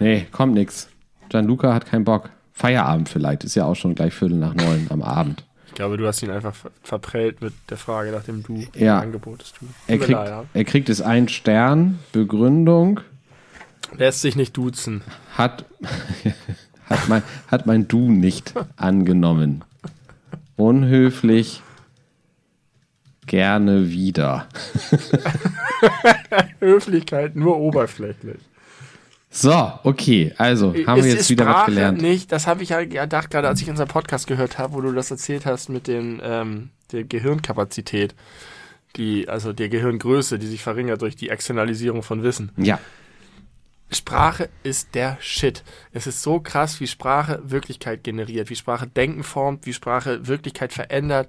Nee, 0.00 0.26
kommt 0.32 0.54
nix. 0.54 0.88
Gianluca 1.28 1.72
hat 1.72 1.86
keinen 1.86 2.04
Bock. 2.04 2.30
Feierabend 2.54 3.08
vielleicht, 3.08 3.44
ist 3.44 3.56
ja 3.56 3.64
auch 3.64 3.74
schon 3.74 3.94
gleich 3.94 4.14
Viertel 4.14 4.38
nach 4.38 4.54
neun 4.54 4.86
am 4.90 5.02
Abend. 5.02 5.44
Ich 5.66 5.74
glaube, 5.74 5.96
du 5.96 6.06
hast 6.06 6.22
ihn 6.22 6.30
einfach 6.30 6.54
ver 6.54 6.70
verprellt 6.84 7.42
mit 7.42 7.52
der 7.68 7.76
Frage 7.76 8.12
nach 8.12 8.22
dem 8.22 8.44
Du. 8.44 8.64
Ja. 8.74 9.00
Angebot 9.00 9.42
des 9.42 9.52
Du. 9.54 9.66
Er 9.88 9.98
kriegt, 9.98 10.48
er 10.54 10.64
kriegt 10.64 10.88
es 10.88 11.02
einen 11.02 11.28
Stern, 11.28 11.98
Begründung, 12.12 13.00
Lässt 13.96 14.20
sich 14.22 14.36
nicht 14.36 14.56
duzen. 14.56 15.02
hat, 15.36 15.64
hat, 16.86 17.08
mein, 17.08 17.22
hat 17.48 17.66
mein 17.66 17.88
Du 17.88 18.10
nicht 18.10 18.54
angenommen. 18.76 19.64
Unhöflich, 20.56 21.60
gerne 23.26 23.90
wieder. 23.90 24.46
Höflichkeit 26.60 27.34
nur 27.34 27.56
oberflächlich. 27.58 28.38
So, 29.36 29.72
okay, 29.82 30.32
also 30.38 30.72
haben 30.86 31.00
Es 31.00 31.06
wir 31.06 31.12
jetzt 31.12 31.28
wieder 31.28 31.44
was 31.44 31.52
Sprache 31.54 31.70
gelernt. 31.72 32.00
Nicht, 32.00 32.30
das 32.30 32.46
habe 32.46 32.62
ich 32.62 32.68
ja 32.68 32.84
gedacht, 32.84 33.30
gerade 33.30 33.48
als 33.48 33.60
ich 33.60 33.68
unseren 33.68 33.88
Podcast 33.88 34.28
gehört 34.28 34.58
habe, 34.58 34.74
wo 34.74 34.80
du 34.80 34.92
das 34.92 35.10
erzählt 35.10 35.44
hast 35.44 35.68
mit 35.68 35.88
dem, 35.88 36.20
ähm, 36.22 36.70
der 36.92 37.02
Gehirnkapazität. 37.02 38.14
Die, 38.94 39.28
also 39.28 39.52
der 39.52 39.68
Gehirngröße, 39.68 40.38
die 40.38 40.46
sich 40.46 40.62
verringert 40.62 41.02
durch 41.02 41.16
die 41.16 41.30
Externalisierung 41.30 42.04
von 42.04 42.22
Wissen. 42.22 42.52
Ja, 42.56 42.78
Sprache 43.90 44.48
ist 44.62 44.94
der 44.94 45.18
Shit. 45.20 45.62
Es 45.92 46.06
ist 46.06 46.22
so 46.22 46.40
krass, 46.40 46.80
wie 46.80 46.86
Sprache 46.86 47.40
Wirklichkeit 47.44 48.04
generiert, 48.04 48.50
wie 48.50 48.56
Sprache 48.56 48.86
Denken 48.86 49.22
formt, 49.22 49.66
wie 49.66 49.72
Sprache 49.72 50.26
Wirklichkeit 50.26 50.72
verändert. 50.72 51.28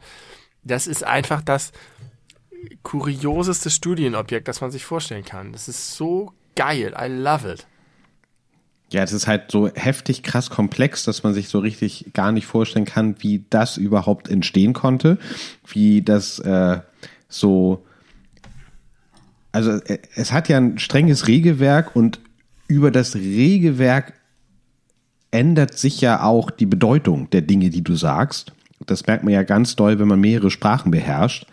Das 0.63 0.87
ist 0.87 1.03
einfach 1.03 1.41
das 1.41 1.71
kurioseste 2.83 3.69
Studienobjekt, 3.69 4.47
das 4.47 4.61
man 4.61 4.71
sich 4.71 4.85
vorstellen 4.85 5.25
kann. 5.25 5.51
Das 5.53 5.67
ist 5.67 5.95
so 5.95 6.33
geil. 6.55 6.95
I 6.99 7.07
love 7.07 7.51
it. 7.51 7.67
Ja, 8.95 9.03
es 9.03 9.11
ist 9.11 9.27
halt 9.27 9.51
so 9.51 9.69
heftig 9.75 10.23
krass 10.23 10.49
komplex, 10.49 11.03
dass 11.03 11.21
man 11.21 11.33
sich 11.33 11.49
so 11.49 11.59
richtig 11.59 12.13
gar 12.13 12.31
nicht 12.31 12.45
vorstellen 12.45 12.85
kann, 12.85 13.17
wie 13.19 13.43
das 13.49 13.75
überhaupt 13.75 14.29
entstehen 14.29 14.71
konnte, 14.71 15.17
wie 15.67 16.01
das 16.01 16.39
äh, 16.39 16.79
so. 17.27 17.83
Also 19.51 19.71
äh, 19.71 19.97
es 20.15 20.31
hat 20.31 20.47
ja 20.47 20.55
ein 20.55 20.79
strenges 20.79 21.27
Regelwerk 21.27 21.93
und 21.93 22.21
über 22.69 22.89
das 22.89 23.15
Regelwerk 23.15 24.13
ändert 25.29 25.77
sich 25.77 25.99
ja 25.99 26.23
auch 26.23 26.49
die 26.49 26.65
Bedeutung 26.65 27.29
der 27.31 27.41
Dinge, 27.41 27.71
die 27.71 27.83
du 27.83 27.97
sagst. 27.97 28.53
Das 28.85 29.07
merkt 29.07 29.25
man 29.25 29.33
ja 29.33 29.43
ganz 29.43 29.75
doll, 29.75 29.99
wenn 29.99 30.07
man 30.07 30.21
mehrere 30.21 30.49
Sprachen 30.49 30.91
beherrscht, 30.91 31.47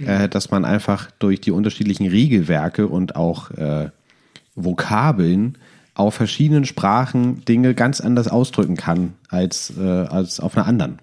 äh, 0.00 0.28
dass 0.28 0.50
man 0.50 0.66
einfach 0.66 1.10
durch 1.18 1.40
die 1.40 1.50
unterschiedlichen 1.50 2.08
Regelwerke 2.08 2.88
und 2.88 3.16
auch 3.16 3.50
äh, 3.52 3.88
Vokabeln 4.54 5.56
auf 5.94 6.14
verschiedenen 6.14 6.64
Sprachen 6.64 7.44
Dinge 7.44 7.74
ganz 7.74 8.00
anders 8.00 8.28
ausdrücken 8.28 8.76
kann 8.76 9.14
als, 9.28 9.72
äh, 9.78 9.82
als 9.82 10.40
auf 10.40 10.56
einer 10.56 10.66
anderen. 10.66 11.00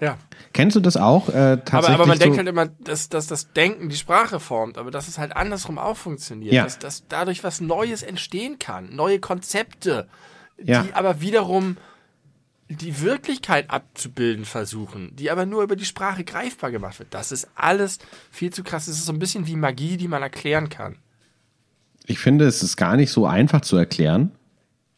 Ja. 0.00 0.16
Kennst 0.52 0.76
du 0.76 0.80
das 0.80 0.96
auch? 0.96 1.28
Äh, 1.28 1.32
Aber, 1.32 1.64
tatsächlich 1.64 1.94
aber 1.94 2.06
man 2.06 2.16
so, 2.18 2.22
denkt 2.22 2.38
halt 2.38 2.48
immer, 2.48 2.66
dass, 2.66 3.08
dass 3.08 3.26
das 3.26 3.52
Denken 3.52 3.88
die 3.88 3.96
Sprache 3.96 4.38
formt, 4.40 4.78
aber 4.78 4.90
dass 4.90 5.08
es 5.08 5.18
halt 5.18 5.34
andersrum 5.36 5.78
auch 5.78 5.96
funktioniert. 5.96 6.52
Ja. 6.52 6.64
Dass, 6.64 6.78
dass 6.78 7.04
dadurch 7.08 7.42
was 7.42 7.60
Neues 7.60 8.02
entstehen 8.02 8.58
kann, 8.58 8.94
neue 8.94 9.18
Konzepte, 9.18 10.08
Ja. 10.62 10.82
die 10.82 10.94
aber 10.94 11.20
wiederum 11.20 11.76
die 12.68 13.00
Wirklichkeit 13.00 13.70
abzubilden 13.70 14.44
versuchen, 14.44 15.16
die 15.16 15.30
aber 15.30 15.46
nur 15.46 15.62
über 15.62 15.74
die 15.74 15.86
Sprache 15.86 16.22
greifbar 16.22 16.70
gemacht 16.70 16.98
wird. 16.98 17.14
Das 17.14 17.32
ist 17.32 17.48
alles 17.54 17.98
viel 18.30 18.52
zu 18.52 18.62
krass. 18.62 18.88
Es 18.88 18.98
ist 18.98 19.06
so 19.06 19.12
ein 19.12 19.18
bisschen 19.18 19.46
wie 19.46 19.56
Magie, 19.56 19.96
die 19.96 20.08
man 20.08 20.22
erklären 20.22 20.68
kann. 20.68 20.96
Ich 22.08 22.18
finde, 22.18 22.46
es 22.46 22.62
ist 22.62 22.76
gar 22.76 22.96
nicht 22.96 23.10
so 23.10 23.26
einfach 23.26 23.60
zu 23.60 23.76
erklären. 23.76 24.32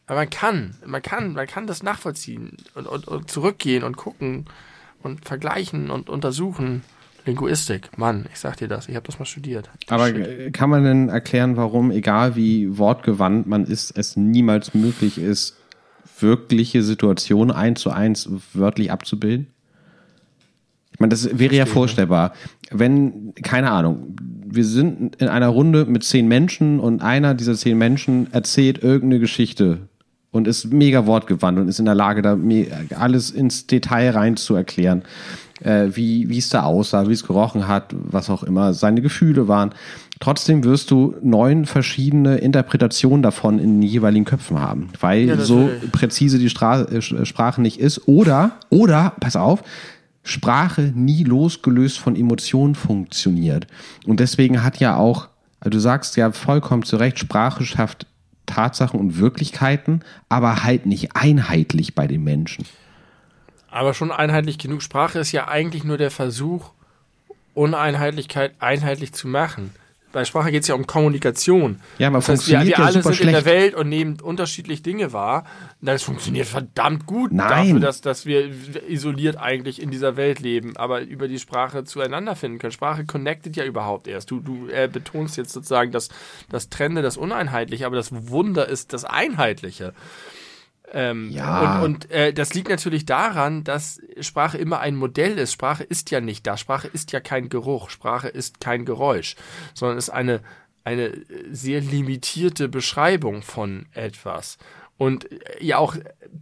Aber 0.07 0.21
man 0.21 0.29
kann, 0.29 0.75
man 0.85 1.01
kann, 1.01 1.33
man 1.33 1.45
kann 1.45 1.67
das 1.67 1.83
nachvollziehen 1.83 2.57
und, 2.73 2.87
und, 2.87 3.07
und 3.07 3.29
zurückgehen 3.29 3.83
und 3.83 3.97
gucken 3.97 4.45
und 5.03 5.25
vergleichen 5.25 5.91
und 5.91 6.09
untersuchen. 6.09 6.83
Linguistik, 7.25 7.97
Mann, 7.97 8.25
ich 8.33 8.39
sag 8.39 8.57
dir 8.57 8.67
das, 8.67 8.89
ich 8.89 8.95
habe 8.95 9.05
das 9.05 9.19
mal 9.19 9.25
studiert. 9.25 9.69
Aber 9.89 10.07
Shit. 10.07 10.53
kann 10.53 10.71
man 10.71 10.83
denn 10.83 11.09
erklären, 11.09 11.55
warum, 11.55 11.91
egal 11.91 12.35
wie 12.35 12.77
wortgewandt 12.79 13.45
man 13.45 13.65
ist, 13.65 13.95
es 13.95 14.17
niemals 14.17 14.73
möglich 14.73 15.19
ist, 15.19 15.55
wirkliche 16.19 16.81
Situationen 16.81 17.55
eins 17.55 17.81
zu 17.81 17.91
eins 17.91 18.27
wörtlich 18.53 18.91
abzubilden? 18.91 19.47
Ich 20.93 20.99
meine, 20.99 21.11
das 21.11 21.37
wäre 21.37 21.55
ja 21.55 21.65
vorstellbar. 21.65 22.33
Wenn, 22.71 23.33
keine 23.35 23.69
Ahnung, 23.69 24.15
wir 24.51 24.65
sind 24.65 25.15
in 25.17 25.27
einer 25.27 25.47
Runde 25.47 25.85
mit 25.85 26.03
zehn 26.03 26.27
Menschen 26.27 26.79
und 26.79 27.01
einer 27.01 27.33
dieser 27.33 27.55
zehn 27.55 27.77
Menschen 27.77 28.27
erzählt 28.33 28.83
irgendeine 28.83 29.19
Geschichte 29.19 29.79
und 30.31 30.47
ist 30.47 30.71
mega 30.71 31.05
wortgewandt 31.05 31.59
und 31.59 31.67
ist 31.67 31.79
in 31.79 31.85
der 31.85 31.95
Lage, 31.95 32.21
da 32.21 32.37
alles 32.97 33.31
ins 33.31 33.67
Detail 33.67 34.11
rein 34.11 34.37
zu 34.37 34.55
erklären, 34.55 35.03
äh, 35.61 35.89
wie, 35.93 36.29
wie 36.29 36.37
es 36.37 36.49
da 36.49 36.63
aussah, 36.63 37.07
wie 37.07 37.13
es 37.13 37.25
gerochen 37.25 37.67
hat, 37.67 37.93
was 37.93 38.29
auch 38.29 38.43
immer 38.43 38.73
seine 38.73 39.01
Gefühle 39.01 39.47
waren. 39.47 39.71
Trotzdem 40.19 40.63
wirst 40.63 40.91
du 40.91 41.15
neun 41.23 41.65
verschiedene 41.65 42.37
Interpretationen 42.37 43.23
davon 43.23 43.57
in 43.57 43.79
den 43.79 43.81
jeweiligen 43.81 44.23
Köpfen 44.25 44.59
haben, 44.59 44.89
weil 44.99 45.27
Ja, 45.27 45.37
so 45.37 45.69
präzise 45.91 46.37
die 46.37 46.49
Stra 46.49 46.83
äh, 46.83 47.01
Sprache 47.01 47.61
nicht 47.61 47.79
ist. 47.79 48.07
Oder, 48.07 48.51
oder, 48.69 49.13
pass 49.19 49.35
auf, 49.35 49.63
Sprache 50.23 50.91
nie 50.95 51.23
losgelöst 51.23 51.99
von 51.99 52.15
Emotionen 52.15 52.75
funktioniert. 52.75 53.67
Und 54.05 54.19
deswegen 54.19 54.63
hat 54.63 54.79
ja 54.79 54.95
auch, 54.95 55.29
du 55.61 55.79
sagst 55.79 56.15
ja 56.17 56.31
vollkommen 56.31 56.83
zu 56.83 56.97
Recht, 56.97 57.19
Sprache 57.19 57.65
schafft 57.65 58.05
Tatsachen 58.45 58.99
und 58.99 59.17
Wirklichkeiten, 59.17 60.01
aber 60.29 60.63
halt 60.63 60.85
nicht 60.85 61.15
einheitlich 61.15 61.95
bei 61.95 62.07
den 62.07 62.23
Menschen. 62.23 62.65
Aber 63.69 63.93
schon 63.93 64.11
einheitlich 64.11 64.57
genug. 64.57 64.83
Sprache 64.83 65.19
ist 65.19 65.31
ja 65.31 65.47
eigentlich 65.47 65.83
nur 65.83 65.97
der 65.97 66.11
Versuch, 66.11 66.71
Uneinheitlichkeit 67.53 68.53
einheitlich 68.59 69.13
zu 69.13 69.27
machen. 69.27 69.71
Bei 70.11 70.25
Sprache 70.25 70.51
geht 70.51 70.63
es 70.63 70.67
ja 70.67 70.75
um 70.75 70.85
Kommunikation. 70.85 71.79
Ja, 71.97 72.07
aber 72.07 72.17
das 72.17 72.29
heißt, 72.29 72.47
wir, 72.47 72.59
funktioniert 72.59 72.77
wir 72.77 72.83
ja 72.83 72.89
alle 72.89 73.03
sind 73.03 73.19
in 73.21 73.27
der 73.27 73.41
schlecht. 73.41 73.45
Welt 73.45 73.75
und 73.75 73.89
nehmen 73.89 74.19
unterschiedlich 74.19 74.83
Dinge 74.83 75.13
wahr. 75.13 75.45
Das 75.81 76.03
funktioniert 76.03 76.47
verdammt 76.47 77.05
gut 77.05 77.31
Nein. 77.31 77.49
dafür, 77.49 77.79
dass, 77.79 78.01
dass 78.01 78.25
wir 78.25 78.51
isoliert 78.87 79.37
eigentlich 79.37 79.81
in 79.81 79.89
dieser 79.89 80.17
Welt 80.17 80.39
leben, 80.39 80.75
aber 80.77 81.01
über 81.01 81.27
die 81.27 81.39
Sprache 81.39 81.83
zueinander 81.85 82.35
finden 82.35 82.59
können. 82.59 82.71
Sprache 82.71 83.05
connectet 83.05 83.55
ja 83.55 83.63
überhaupt 83.63 84.07
erst. 84.07 84.29
Du, 84.31 84.39
du 84.41 84.67
äh, 84.67 84.89
betonst 84.91 85.37
jetzt 85.37 85.53
sozusagen 85.53 85.91
das, 85.91 86.09
das 86.49 86.69
Trennende, 86.69 87.01
das 87.01 87.17
Uneinheitliche, 87.17 87.85
aber 87.85 87.95
das 87.95 88.09
Wunder 88.11 88.67
ist 88.67 88.93
das 88.93 89.05
Einheitliche. 89.05 89.93
Ähm, 90.91 91.29
Ja. 91.31 91.81
Und, 91.81 92.05
und 92.05 92.11
äh, 92.11 92.33
das 92.33 92.53
liegt 92.53 92.69
natürlich 92.69 93.05
daran, 93.05 93.63
dass 93.63 94.01
Sprache 94.19 94.57
immer 94.57 94.79
ein 94.79 94.95
Modell 94.95 95.37
ist. 95.37 95.53
Sprache 95.53 95.83
ist 95.83 96.11
ja 96.11 96.21
nicht 96.21 96.45
das. 96.45 96.59
Sprache 96.59 96.87
ist 96.87 97.11
ja 97.11 97.19
kein 97.19 97.49
Geruch. 97.49 97.89
Sprache 97.89 98.27
ist 98.27 98.59
kein 98.59 98.85
Geräusch, 98.85 99.35
sondern 99.73 99.97
ist 99.97 100.09
eine, 100.09 100.41
eine 100.83 101.13
sehr 101.51 101.81
limitierte 101.81 102.67
Beschreibung 102.67 103.41
von 103.41 103.85
etwas. 103.93 104.57
Und 104.97 105.31
äh, 105.31 105.63
ja 105.63 105.77
auch 105.77 105.95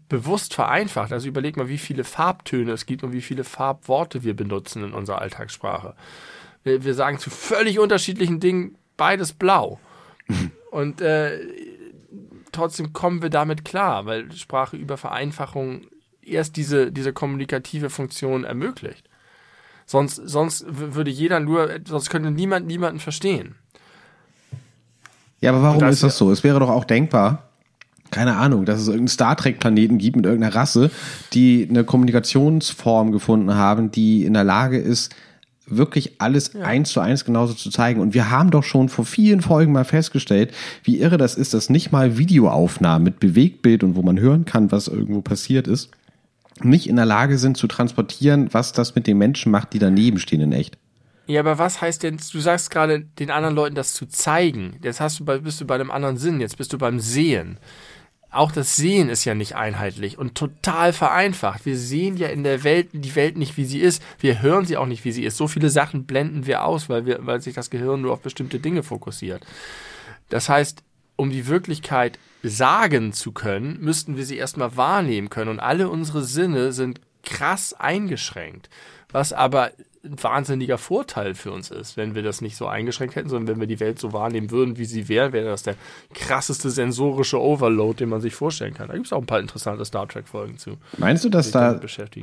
bewusst 0.09 0.53
vereinfacht. 0.53 1.13
Also 1.13 1.27
überleg 1.27 1.55
mal, 1.55 1.69
wie 1.69 1.77
viele 1.77 2.03
Farbtöne 2.03 2.71
es 2.71 2.85
gibt 2.85 3.03
und 3.03 3.13
wie 3.13 3.21
viele 3.21 3.43
Farbworte 3.43 4.23
wir 4.23 4.35
benutzen 4.35 4.83
in 4.83 4.93
unserer 4.93 5.21
Alltagssprache. 5.21 5.95
Wir, 6.63 6.83
wir 6.83 6.93
sagen 6.93 7.19
zu 7.19 7.29
völlig 7.29 7.79
unterschiedlichen 7.79 8.39
Dingen 8.39 8.77
beides 8.97 9.33
blau. 9.33 9.79
Und 10.71 11.01
äh, 11.01 11.39
trotzdem 12.51 12.93
kommen 12.93 13.21
wir 13.21 13.29
damit 13.29 13.65
klar, 13.65 14.05
weil 14.05 14.31
Sprache 14.33 14.77
über 14.77 14.97
Vereinfachung 14.97 15.81
erst 16.21 16.57
diese, 16.57 16.91
diese 16.91 17.13
kommunikative 17.13 17.89
Funktion 17.89 18.43
ermöglicht. 18.43 19.05
Sonst, 19.85 20.15
sonst 20.23 20.65
würde 20.69 21.09
jeder 21.09 21.39
nur, 21.39 21.69
sonst 21.85 22.09
könnte 22.09 22.29
niemand 22.31 22.67
niemanden 22.67 22.99
verstehen. 22.99 23.55
Ja, 25.41 25.51
aber 25.51 25.63
warum 25.63 25.79
das- 25.79 25.95
ist 25.95 26.03
das 26.03 26.17
so? 26.17 26.31
Es 26.31 26.43
wäre 26.43 26.59
doch 26.59 26.69
auch 26.69 26.83
denkbar, 26.85 27.49
keine 28.11 28.35
Ahnung, 28.37 28.65
dass 28.65 28.79
es 28.81 28.87
irgendeinen 28.87 29.07
Star 29.09 29.35
Trek-Planeten 29.35 29.97
gibt 29.97 30.15
mit 30.15 30.25
irgendeiner 30.25 30.55
Rasse, 30.55 30.91
die 31.33 31.67
eine 31.69 31.83
Kommunikationsform 31.83 33.11
gefunden 33.11 33.53
haben, 33.55 33.91
die 33.91 34.25
in 34.25 34.33
der 34.33 34.43
Lage 34.43 34.77
ist, 34.77 35.15
wirklich 35.75 36.19
alles 36.19 36.55
eins 36.55 36.89
zu 36.89 36.99
eins 36.99 37.25
genauso 37.25 37.53
zu 37.53 37.69
zeigen. 37.69 38.01
Und 38.01 38.13
wir 38.13 38.29
haben 38.29 38.51
doch 38.51 38.63
schon 38.63 38.89
vor 38.89 39.05
vielen 39.05 39.41
Folgen 39.41 39.71
mal 39.71 39.85
festgestellt, 39.85 40.53
wie 40.83 40.99
irre 40.99 41.17
das 41.17 41.35
ist, 41.35 41.53
dass 41.53 41.69
nicht 41.69 41.91
mal 41.91 42.17
Videoaufnahmen 42.17 43.03
mit 43.03 43.19
Bewegtbild 43.19 43.83
und 43.83 43.95
wo 43.95 44.01
man 44.01 44.19
hören 44.19 44.45
kann, 44.45 44.71
was 44.71 44.87
irgendwo 44.87 45.21
passiert 45.21 45.67
ist, 45.67 45.91
nicht 46.61 46.87
in 46.87 46.95
der 46.95 47.05
Lage 47.05 47.37
sind 47.37 47.57
zu 47.57 47.67
transportieren, 47.67 48.49
was 48.51 48.73
das 48.73 48.95
mit 48.95 49.07
den 49.07 49.17
Menschen 49.17 49.51
macht, 49.51 49.73
die 49.73 49.79
daneben 49.79 50.19
stehen 50.19 50.41
in 50.41 50.51
echt. 50.51 50.77
Ja, 51.27 51.41
aber 51.41 51.59
was 51.59 51.79
heißt 51.79 52.01
denn, 52.01 52.17
du 52.17 52.39
sagst 52.39 52.71
gerade 52.71 53.01
den 53.01 53.29
anderen 53.29 53.55
Leuten 53.55 53.75
das 53.75 53.93
zu 53.93 54.07
zeigen. 54.07 54.77
Jetzt 54.81 54.99
hast 54.99 55.19
du 55.19 55.25
bei, 55.25 55.37
bist 55.37 55.61
du 55.61 55.65
bei 55.65 55.75
einem 55.75 55.91
anderen 55.91 56.17
Sinn, 56.17 56.41
jetzt 56.41 56.57
bist 56.57 56.73
du 56.73 56.79
beim 56.79 56.99
Sehen. 56.99 57.59
Auch 58.31 58.51
das 58.51 58.75
Sehen 58.75 59.09
ist 59.09 59.25
ja 59.25 59.33
nicht 59.33 59.55
einheitlich 59.55 60.19
und 60.19 60.35
total 60.35 60.93
vereinfacht. 60.93 61.65
Wir 61.65 61.77
sehen 61.77 62.15
ja 62.15 62.27
in 62.27 62.43
der 62.43 62.63
Welt 62.63 62.89
die 62.93 63.15
Welt 63.15 63.37
nicht, 63.37 63.57
wie 63.57 63.65
sie 63.65 63.79
ist. 63.79 64.03
Wir 64.19 64.41
hören 64.41 64.65
sie 64.65 64.77
auch 64.77 64.85
nicht, 64.85 65.03
wie 65.03 65.11
sie 65.11 65.23
ist. 65.23 65.35
So 65.35 65.47
viele 65.47 65.69
Sachen 65.69 66.05
blenden 66.05 66.45
wir 66.45 66.63
aus, 66.63 66.89
weil 66.89 67.07
wir, 67.07 67.25
weil 67.25 67.41
sich 67.41 67.55
das 67.55 67.71
Gehirn 67.71 68.01
nur 68.01 68.13
auf 68.13 68.21
bestimmte 68.21 68.59
Dinge 68.59 68.83
fokussiert. 68.83 69.43
Das 70.29 70.47
heißt, 70.47 70.83
um 71.15 71.31
die 71.31 71.47
Wirklichkeit 71.47 72.19
sagen 72.43 73.13
zu 73.13 73.31
können, 73.31 73.79
müssten 73.81 74.15
wir 74.15 74.25
sie 74.25 74.37
erstmal 74.37 74.77
wahrnehmen 74.77 75.31
können. 75.31 75.49
Und 75.49 75.59
alle 75.59 75.89
unsere 75.89 76.23
Sinne 76.23 76.71
sind 76.71 77.01
krass 77.23 77.73
eingeschränkt. 77.73 78.69
Was 79.11 79.33
aber 79.33 79.71
ein 80.03 80.21
wahnsinniger 80.21 80.77
Vorteil 80.77 81.35
für 81.35 81.51
uns 81.51 81.71
ist, 81.71 81.97
wenn 81.97 82.15
wir 82.15 82.23
das 82.23 82.41
nicht 82.41 82.55
so 82.55 82.67
eingeschränkt 82.67 83.15
hätten, 83.15 83.29
sondern 83.29 83.47
wenn 83.47 83.59
wir 83.59 83.67
die 83.67 83.79
Welt 83.79 83.99
so 83.99 84.13
wahrnehmen 84.13 84.49
würden, 84.49 84.77
wie 84.77 84.85
sie 84.85 85.09
wäre, 85.09 85.33
wäre 85.33 85.47
das 85.47 85.63
der 85.63 85.75
krasseste 86.13 86.69
sensorische 86.69 87.41
Overload, 87.41 87.97
den 87.97 88.09
man 88.09 88.21
sich 88.21 88.33
vorstellen 88.33 88.73
kann. 88.73 88.87
Da 88.87 88.93
gibt 88.93 89.07
es 89.07 89.13
auch 89.13 89.19
ein 89.19 89.25
paar 89.25 89.41
interessante 89.41 89.83
Star 89.83 90.07
Trek-Folgen 90.07 90.57
zu. 90.57 90.77
Meinst 90.97 91.25
du, 91.25 91.29
dass 91.29 91.51
da 91.51 91.79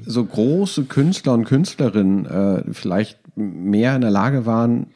so 0.07 0.25
große 0.25 0.85
Künstler 0.85 1.35
und 1.35 1.45
Künstlerinnen 1.45 2.27
äh, 2.27 2.73
vielleicht 2.73 3.19
mehr 3.37 3.95
in 3.95 4.01
der 4.01 4.11
Lage 4.11 4.47
waren, 4.47 4.95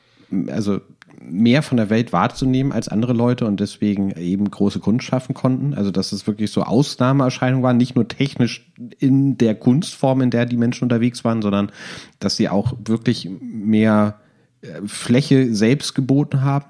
also 0.48 0.80
mehr 1.20 1.62
von 1.62 1.76
der 1.76 1.90
Welt 1.90 2.12
wahrzunehmen 2.12 2.72
als 2.72 2.88
andere 2.88 3.12
Leute 3.12 3.46
und 3.46 3.60
deswegen 3.60 4.10
eben 4.12 4.50
große 4.50 4.80
Kunst 4.80 5.04
schaffen 5.04 5.34
konnten? 5.34 5.74
Also 5.74 5.90
dass 5.90 6.12
es 6.12 6.26
wirklich 6.26 6.50
so 6.50 6.62
Ausnahmeerscheinungen 6.62 7.62
waren, 7.62 7.76
nicht 7.76 7.94
nur 7.94 8.08
technisch 8.08 8.70
in 8.98 9.36
der 9.38 9.54
Kunstform, 9.54 10.22
in 10.22 10.30
der 10.30 10.46
die 10.46 10.56
Menschen 10.56 10.84
unterwegs 10.84 11.24
waren, 11.24 11.42
sondern 11.42 11.70
dass 12.18 12.36
sie 12.36 12.48
auch 12.48 12.72
wirklich 12.84 13.28
mehr 13.40 14.20
äh, 14.62 14.80
Fläche 14.86 15.54
selbst 15.54 15.94
geboten 15.94 16.42
haben? 16.42 16.66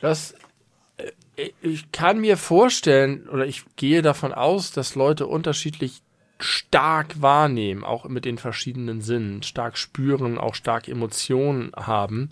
Das, 0.00 0.34
äh, 1.36 1.50
ich 1.60 1.92
kann 1.92 2.20
mir 2.20 2.36
vorstellen, 2.36 3.28
oder 3.28 3.46
ich 3.46 3.64
gehe 3.76 4.02
davon 4.02 4.32
aus, 4.32 4.72
dass 4.72 4.94
Leute 4.94 5.26
unterschiedlich 5.26 6.02
stark 6.42 7.20
wahrnehmen, 7.22 7.84
auch 7.84 8.08
mit 8.08 8.24
den 8.24 8.38
verschiedenen 8.38 9.00
Sinnen, 9.00 9.42
stark 9.42 9.78
spüren, 9.78 10.38
auch 10.38 10.54
stark 10.54 10.88
Emotionen 10.88 11.72
haben. 11.76 12.30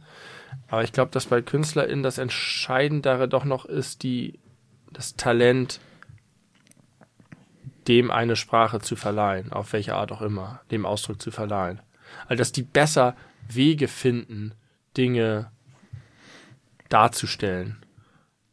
Aber 0.68 0.82
ich 0.82 0.92
glaube, 0.92 1.10
dass 1.12 1.26
bei 1.26 1.42
KünstlerInnen 1.42 2.02
das 2.02 2.18
Entscheidendere 2.18 3.28
doch 3.28 3.44
noch 3.44 3.64
ist, 3.64 4.02
die, 4.02 4.38
das 4.92 5.14
Talent, 5.14 5.80
dem 7.88 8.10
eine 8.10 8.36
Sprache 8.36 8.80
zu 8.80 8.96
verleihen, 8.96 9.52
auf 9.52 9.72
welche 9.72 9.94
Art 9.94 10.12
auch 10.12 10.22
immer, 10.22 10.60
dem 10.70 10.84
Ausdruck 10.86 11.20
zu 11.20 11.30
verleihen. 11.30 11.80
Also, 12.26 12.38
dass 12.38 12.52
die 12.52 12.62
besser 12.62 13.16
Wege 13.48 13.88
finden, 13.88 14.54
Dinge 14.96 15.50
darzustellen, 16.88 17.79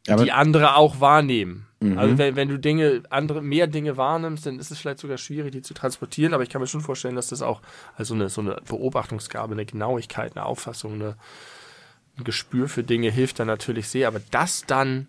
Aber 0.08 0.24
die 0.24 0.32
andere 0.32 0.76
auch 0.76 1.00
wahrnehmen. 1.00 1.68
Also 1.96 2.18
wenn, 2.18 2.34
wenn 2.34 2.48
du 2.48 2.58
Dinge, 2.58 3.04
andere, 3.08 3.40
mehr 3.40 3.68
Dinge 3.68 3.96
wahrnimmst, 3.96 4.46
dann 4.46 4.58
ist 4.58 4.72
es 4.72 4.78
vielleicht 4.80 4.98
sogar 4.98 5.16
schwierig, 5.16 5.52
die 5.52 5.62
zu 5.62 5.74
transportieren, 5.74 6.34
aber 6.34 6.42
ich 6.42 6.48
kann 6.48 6.60
mir 6.60 6.66
schon 6.66 6.80
vorstellen, 6.80 7.14
dass 7.14 7.28
das 7.28 7.40
auch 7.40 7.62
also 7.96 8.14
eine, 8.14 8.28
so 8.30 8.40
eine 8.40 8.60
Beobachtungsgabe, 8.66 9.52
eine 9.54 9.64
Genauigkeit, 9.64 10.36
eine 10.36 10.44
Auffassung, 10.44 10.94
eine, 10.94 11.16
ein 12.18 12.24
Gespür 12.24 12.68
für 12.68 12.82
Dinge 12.82 13.10
hilft 13.10 13.38
dann 13.38 13.46
natürlich 13.46 13.88
sehr, 13.88 14.08
aber 14.08 14.20
das 14.32 14.64
dann 14.66 15.06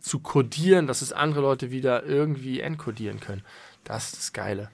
zu 0.00 0.18
kodieren, 0.18 0.88
dass 0.88 1.02
es 1.02 1.12
andere 1.12 1.40
Leute 1.40 1.70
wieder 1.70 2.04
irgendwie 2.04 2.60
entkodieren 2.60 3.20
können, 3.20 3.44
das 3.84 4.06
ist 4.06 4.18
das 4.18 4.32
Geile. 4.32 4.70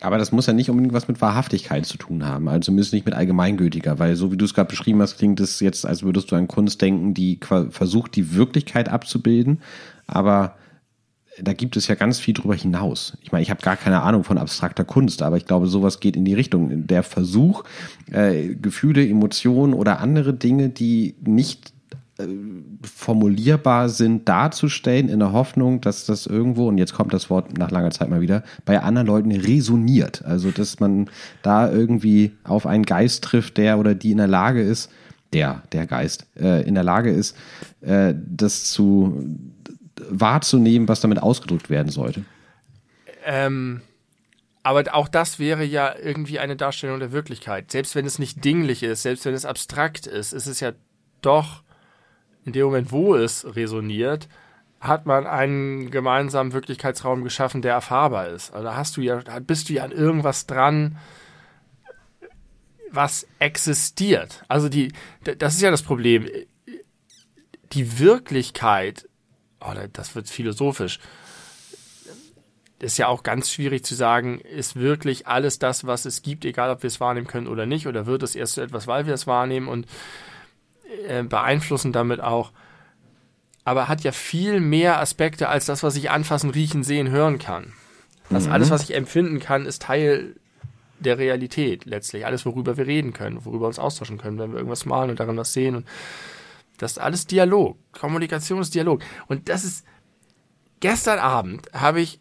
Aber 0.00 0.18
das 0.18 0.30
muss 0.30 0.46
ja 0.46 0.52
nicht 0.52 0.70
unbedingt 0.70 0.94
was 0.94 1.08
mit 1.08 1.20
Wahrhaftigkeit 1.20 1.84
zu 1.84 1.98
tun 1.98 2.24
haben, 2.24 2.48
also 2.48 2.66
zumindest 2.66 2.92
nicht 2.92 3.06
mit 3.06 3.14
allgemeingültiger, 3.14 3.98
weil 3.98 4.14
so 4.14 4.30
wie 4.30 4.36
du 4.36 4.44
es 4.44 4.54
gerade 4.54 4.70
beschrieben 4.70 5.02
hast, 5.02 5.18
klingt 5.18 5.40
es 5.40 5.60
jetzt, 5.60 5.84
als 5.84 6.02
würdest 6.02 6.30
du 6.30 6.36
an 6.36 6.46
Kunst 6.46 6.80
denken, 6.80 7.14
die 7.14 7.40
versucht, 7.70 8.14
die 8.14 8.34
Wirklichkeit 8.34 8.88
abzubilden, 8.88 9.60
aber 10.06 10.54
da 11.40 11.52
gibt 11.52 11.76
es 11.76 11.86
ja 11.86 11.94
ganz 11.94 12.18
viel 12.18 12.34
drüber 12.34 12.54
hinaus. 12.54 13.16
Ich 13.22 13.32
meine, 13.32 13.42
ich 13.42 13.50
habe 13.50 13.62
gar 13.62 13.76
keine 13.76 14.02
Ahnung 14.02 14.24
von 14.24 14.38
abstrakter 14.38 14.84
Kunst, 14.84 15.22
aber 15.22 15.36
ich 15.36 15.46
glaube, 15.46 15.66
sowas 15.66 16.00
geht 16.00 16.16
in 16.16 16.24
die 16.24 16.34
Richtung. 16.34 16.86
Der 16.86 17.02
Versuch, 17.02 17.64
äh, 18.10 18.54
Gefühle, 18.54 19.06
Emotionen 19.06 19.74
oder 19.74 20.00
andere 20.00 20.34
Dinge, 20.34 20.68
die 20.68 21.14
nicht 21.20 21.72
formulierbar 22.82 23.88
sind, 23.88 24.28
darzustellen, 24.28 25.08
in 25.08 25.20
der 25.20 25.32
Hoffnung, 25.32 25.80
dass 25.80 26.04
das 26.04 26.26
irgendwo, 26.26 26.66
und 26.68 26.78
jetzt 26.78 26.94
kommt 26.94 27.12
das 27.12 27.30
Wort 27.30 27.56
nach 27.56 27.70
langer 27.70 27.92
Zeit 27.92 28.08
mal 28.08 28.20
wieder, 28.20 28.42
bei 28.64 28.80
anderen 28.80 29.06
Leuten 29.06 29.30
resoniert. 29.30 30.24
Also, 30.24 30.50
dass 30.50 30.80
man 30.80 31.08
da 31.42 31.70
irgendwie 31.70 32.32
auf 32.42 32.66
einen 32.66 32.84
Geist 32.84 33.22
trifft, 33.22 33.56
der 33.56 33.78
oder 33.78 33.94
die 33.94 34.10
in 34.10 34.18
der 34.18 34.26
Lage 34.26 34.62
ist, 34.62 34.90
der, 35.32 35.62
der 35.72 35.86
Geist, 35.86 36.26
äh, 36.36 36.66
in 36.66 36.74
der 36.74 36.82
Lage 36.82 37.10
ist, 37.10 37.36
äh, 37.82 38.14
das 38.16 38.70
zu 38.70 39.24
wahrzunehmen, 40.10 40.88
was 40.88 41.00
damit 41.00 41.22
ausgedrückt 41.22 41.70
werden 41.70 41.90
sollte. 41.92 42.24
Ähm, 43.24 43.82
aber 44.64 44.84
auch 44.92 45.06
das 45.06 45.38
wäre 45.38 45.64
ja 45.64 45.94
irgendwie 45.96 46.40
eine 46.40 46.56
Darstellung 46.56 46.98
der 46.98 47.12
Wirklichkeit. 47.12 47.70
Selbst 47.70 47.94
wenn 47.94 48.06
es 48.06 48.18
nicht 48.18 48.44
dinglich 48.44 48.82
ist, 48.82 49.02
selbst 49.02 49.24
wenn 49.24 49.34
es 49.34 49.44
abstrakt 49.44 50.06
ist, 50.06 50.32
ist 50.32 50.46
es 50.46 50.60
ja 50.60 50.72
doch 51.20 51.62
in 52.48 52.52
dem 52.52 52.64
Moment, 52.66 52.92
wo 52.92 53.14
es 53.14 53.46
resoniert, 53.56 54.28
hat 54.80 55.06
man 55.06 55.26
einen 55.26 55.90
gemeinsamen 55.90 56.52
Wirklichkeitsraum 56.52 57.24
geschaffen, 57.24 57.62
der 57.62 57.72
erfahrbar 57.72 58.28
ist. 58.28 58.52
Also 58.52 58.64
da 58.64 58.76
hast 58.76 58.96
du 58.96 59.00
ja, 59.00 59.22
bist 59.40 59.68
du 59.68 59.74
ja 59.74 59.84
an 59.84 59.92
irgendwas 59.92 60.46
dran, 60.46 60.98
was 62.90 63.26
existiert. 63.38 64.44
Also 64.48 64.68
die, 64.68 64.92
das 65.22 65.54
ist 65.54 65.62
ja 65.62 65.70
das 65.70 65.82
Problem. 65.82 66.28
Die 67.72 67.98
Wirklichkeit, 67.98 69.08
oh, 69.60 69.72
das 69.92 70.14
wird 70.14 70.28
philosophisch, 70.28 71.00
ist 72.78 72.96
ja 72.96 73.08
auch 73.08 73.24
ganz 73.24 73.50
schwierig 73.50 73.84
zu 73.84 73.94
sagen, 73.94 74.38
ist 74.40 74.76
wirklich 74.76 75.26
alles 75.26 75.58
das, 75.58 75.86
was 75.86 76.04
es 76.04 76.22
gibt, 76.22 76.44
egal 76.44 76.70
ob 76.70 76.82
wir 76.82 76.88
es 76.88 77.00
wahrnehmen 77.00 77.26
können 77.26 77.48
oder 77.48 77.66
nicht, 77.66 77.88
oder 77.88 78.06
wird 78.06 78.22
es 78.22 78.36
erst 78.36 78.54
so 78.54 78.62
etwas, 78.62 78.86
weil 78.86 79.06
wir 79.06 79.14
es 79.14 79.26
wahrnehmen 79.26 79.66
und 79.66 79.86
äh, 81.06 81.22
beeinflussen 81.22 81.92
damit 81.92 82.20
auch. 82.20 82.52
Aber 83.64 83.88
hat 83.88 84.02
ja 84.02 84.12
viel 84.12 84.60
mehr 84.60 85.00
Aspekte 85.00 85.48
als 85.48 85.66
das, 85.66 85.82
was 85.82 85.96
ich 85.96 86.10
anfassen, 86.10 86.50
riechen, 86.50 86.82
sehen, 86.82 87.10
hören 87.10 87.38
kann. 87.38 87.74
Also 88.30 88.50
alles, 88.50 88.70
was 88.70 88.82
ich 88.82 88.94
empfinden 88.94 89.40
kann, 89.40 89.66
ist 89.66 89.82
Teil 89.82 90.36
der 90.98 91.18
Realität 91.18 91.84
letztlich. 91.84 92.26
Alles, 92.26 92.44
worüber 92.44 92.76
wir 92.76 92.86
reden 92.86 93.12
können, 93.12 93.44
worüber 93.44 93.64
wir 93.64 93.68
uns 93.68 93.78
austauschen 93.78 94.18
können, 94.18 94.38
wenn 94.38 94.50
wir 94.50 94.58
irgendwas 94.58 94.86
malen 94.86 95.10
und 95.10 95.20
darin 95.20 95.36
was 95.36 95.52
sehen. 95.52 95.76
Und 95.76 95.86
das 96.78 96.92
ist 96.92 96.98
alles 96.98 97.26
Dialog. 97.26 97.78
Kommunikation 97.92 98.60
ist 98.60 98.74
Dialog. 98.74 99.02
Und 99.26 99.48
das 99.48 99.64
ist, 99.64 99.86
gestern 100.80 101.18
Abend 101.18 101.70
habe 101.72 102.00
ich 102.00 102.20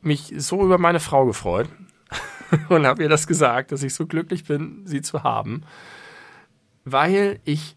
mich 0.00 0.32
so 0.36 0.62
über 0.62 0.78
meine 0.78 1.00
Frau 1.00 1.26
gefreut 1.26 1.68
und 2.68 2.86
habe 2.86 3.02
ihr 3.02 3.08
das 3.08 3.26
gesagt, 3.26 3.72
dass 3.72 3.82
ich 3.82 3.94
so 3.94 4.06
glücklich 4.06 4.44
bin, 4.44 4.82
sie 4.86 5.02
zu 5.02 5.22
haben, 5.22 5.62
weil 6.86 7.40
ich, 7.44 7.76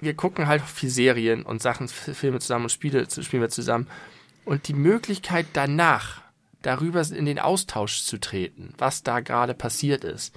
wir 0.00 0.14
gucken 0.14 0.46
halt 0.46 0.62
viel 0.62 0.90
Serien 0.90 1.42
und 1.42 1.62
Sachen, 1.62 1.88
Filme 1.88 2.38
zusammen 2.38 2.66
und 2.66 2.70
Spiele 2.70 3.08
spielen 3.10 3.42
wir 3.42 3.48
zusammen. 3.48 3.88
Und 4.44 4.68
die 4.68 4.74
Möglichkeit 4.74 5.46
danach, 5.54 6.20
darüber 6.62 7.00
in 7.10 7.24
den 7.24 7.38
Austausch 7.38 8.02
zu 8.02 8.20
treten, 8.20 8.74
was 8.78 9.02
da 9.02 9.20
gerade 9.20 9.54
passiert 9.54 10.04
ist, 10.04 10.36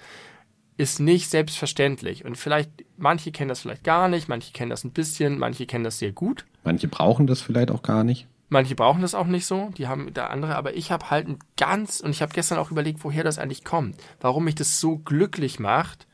ist 0.77 0.99
nicht 0.99 1.29
selbstverständlich. 1.29 2.23
Und 2.23 2.37
vielleicht, 2.37 2.71
manche 2.95 3.31
kennen 3.31 3.49
das 3.49 3.61
vielleicht 3.61 3.83
gar 3.83 4.07
nicht, 4.07 4.29
manche 4.29 4.53
kennen 4.53 4.69
das 4.69 4.85
ein 4.85 4.91
bisschen, 4.91 5.37
manche 5.37 5.65
kennen 5.65 5.83
das 5.83 5.99
sehr 5.99 6.13
gut. 6.13 6.45
Manche 6.63 6.87
brauchen 6.87 7.27
das 7.27 7.41
vielleicht 7.41 7.71
auch 7.71 7.83
gar 7.83 8.03
nicht. 8.03 8.27
Manche 8.49 8.75
brauchen 8.75 9.01
das 9.01 9.13
auch 9.13 9.27
nicht 9.27 9.45
so, 9.45 9.71
die 9.77 9.89
haben 9.89 10.13
da 10.13 10.27
andere, 10.27 10.55
aber 10.55 10.73
ich 10.73 10.89
habe 10.89 11.09
halt 11.09 11.27
ein 11.27 11.39
ganz, 11.57 11.99
und 11.99 12.11
ich 12.11 12.21
habe 12.21 12.33
gestern 12.33 12.59
auch 12.59 12.71
überlegt, 12.71 13.03
woher 13.03 13.25
das 13.25 13.39
eigentlich 13.39 13.65
kommt, 13.65 13.97
warum 14.21 14.45
mich 14.45 14.55
das 14.55 14.79
so 14.79 14.97
glücklich 14.99 15.59
macht, 15.59 16.06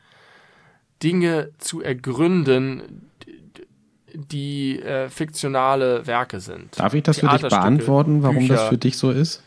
Dinge 1.04 1.50
zu 1.58 1.82
ergründen, 1.82 3.10
die 4.14 4.80
äh, 4.80 5.08
fiktionale 5.10 6.06
Werke 6.06 6.40
sind. 6.40 6.78
Darf 6.78 6.94
ich 6.94 7.02
das 7.02 7.18
für 7.18 7.28
dich 7.28 7.42
beantworten, 7.42 8.22
warum 8.22 8.38
Bücher. 8.38 8.54
das 8.54 8.68
für 8.68 8.78
dich 8.78 8.96
so 8.96 9.10
ist? 9.10 9.42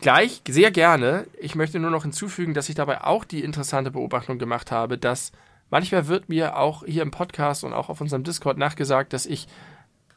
Gleich, 0.00 0.42
sehr 0.48 0.70
gerne. 0.70 1.26
Ich 1.40 1.54
möchte 1.54 1.78
nur 1.78 1.90
noch 1.90 2.02
hinzufügen, 2.02 2.54
dass 2.54 2.68
ich 2.68 2.74
dabei 2.74 3.02
auch 3.02 3.24
die 3.24 3.42
interessante 3.42 3.90
Beobachtung 3.90 4.38
gemacht 4.38 4.70
habe, 4.70 4.96
dass 4.96 5.32
manchmal 5.70 6.06
wird 6.06 6.28
mir 6.28 6.56
auch 6.56 6.84
hier 6.84 7.02
im 7.02 7.10
Podcast 7.10 7.64
und 7.64 7.72
auch 7.72 7.88
auf 7.88 8.00
unserem 8.00 8.24
Discord 8.24 8.58
nachgesagt, 8.58 9.12
dass 9.12 9.26
ich 9.26 9.48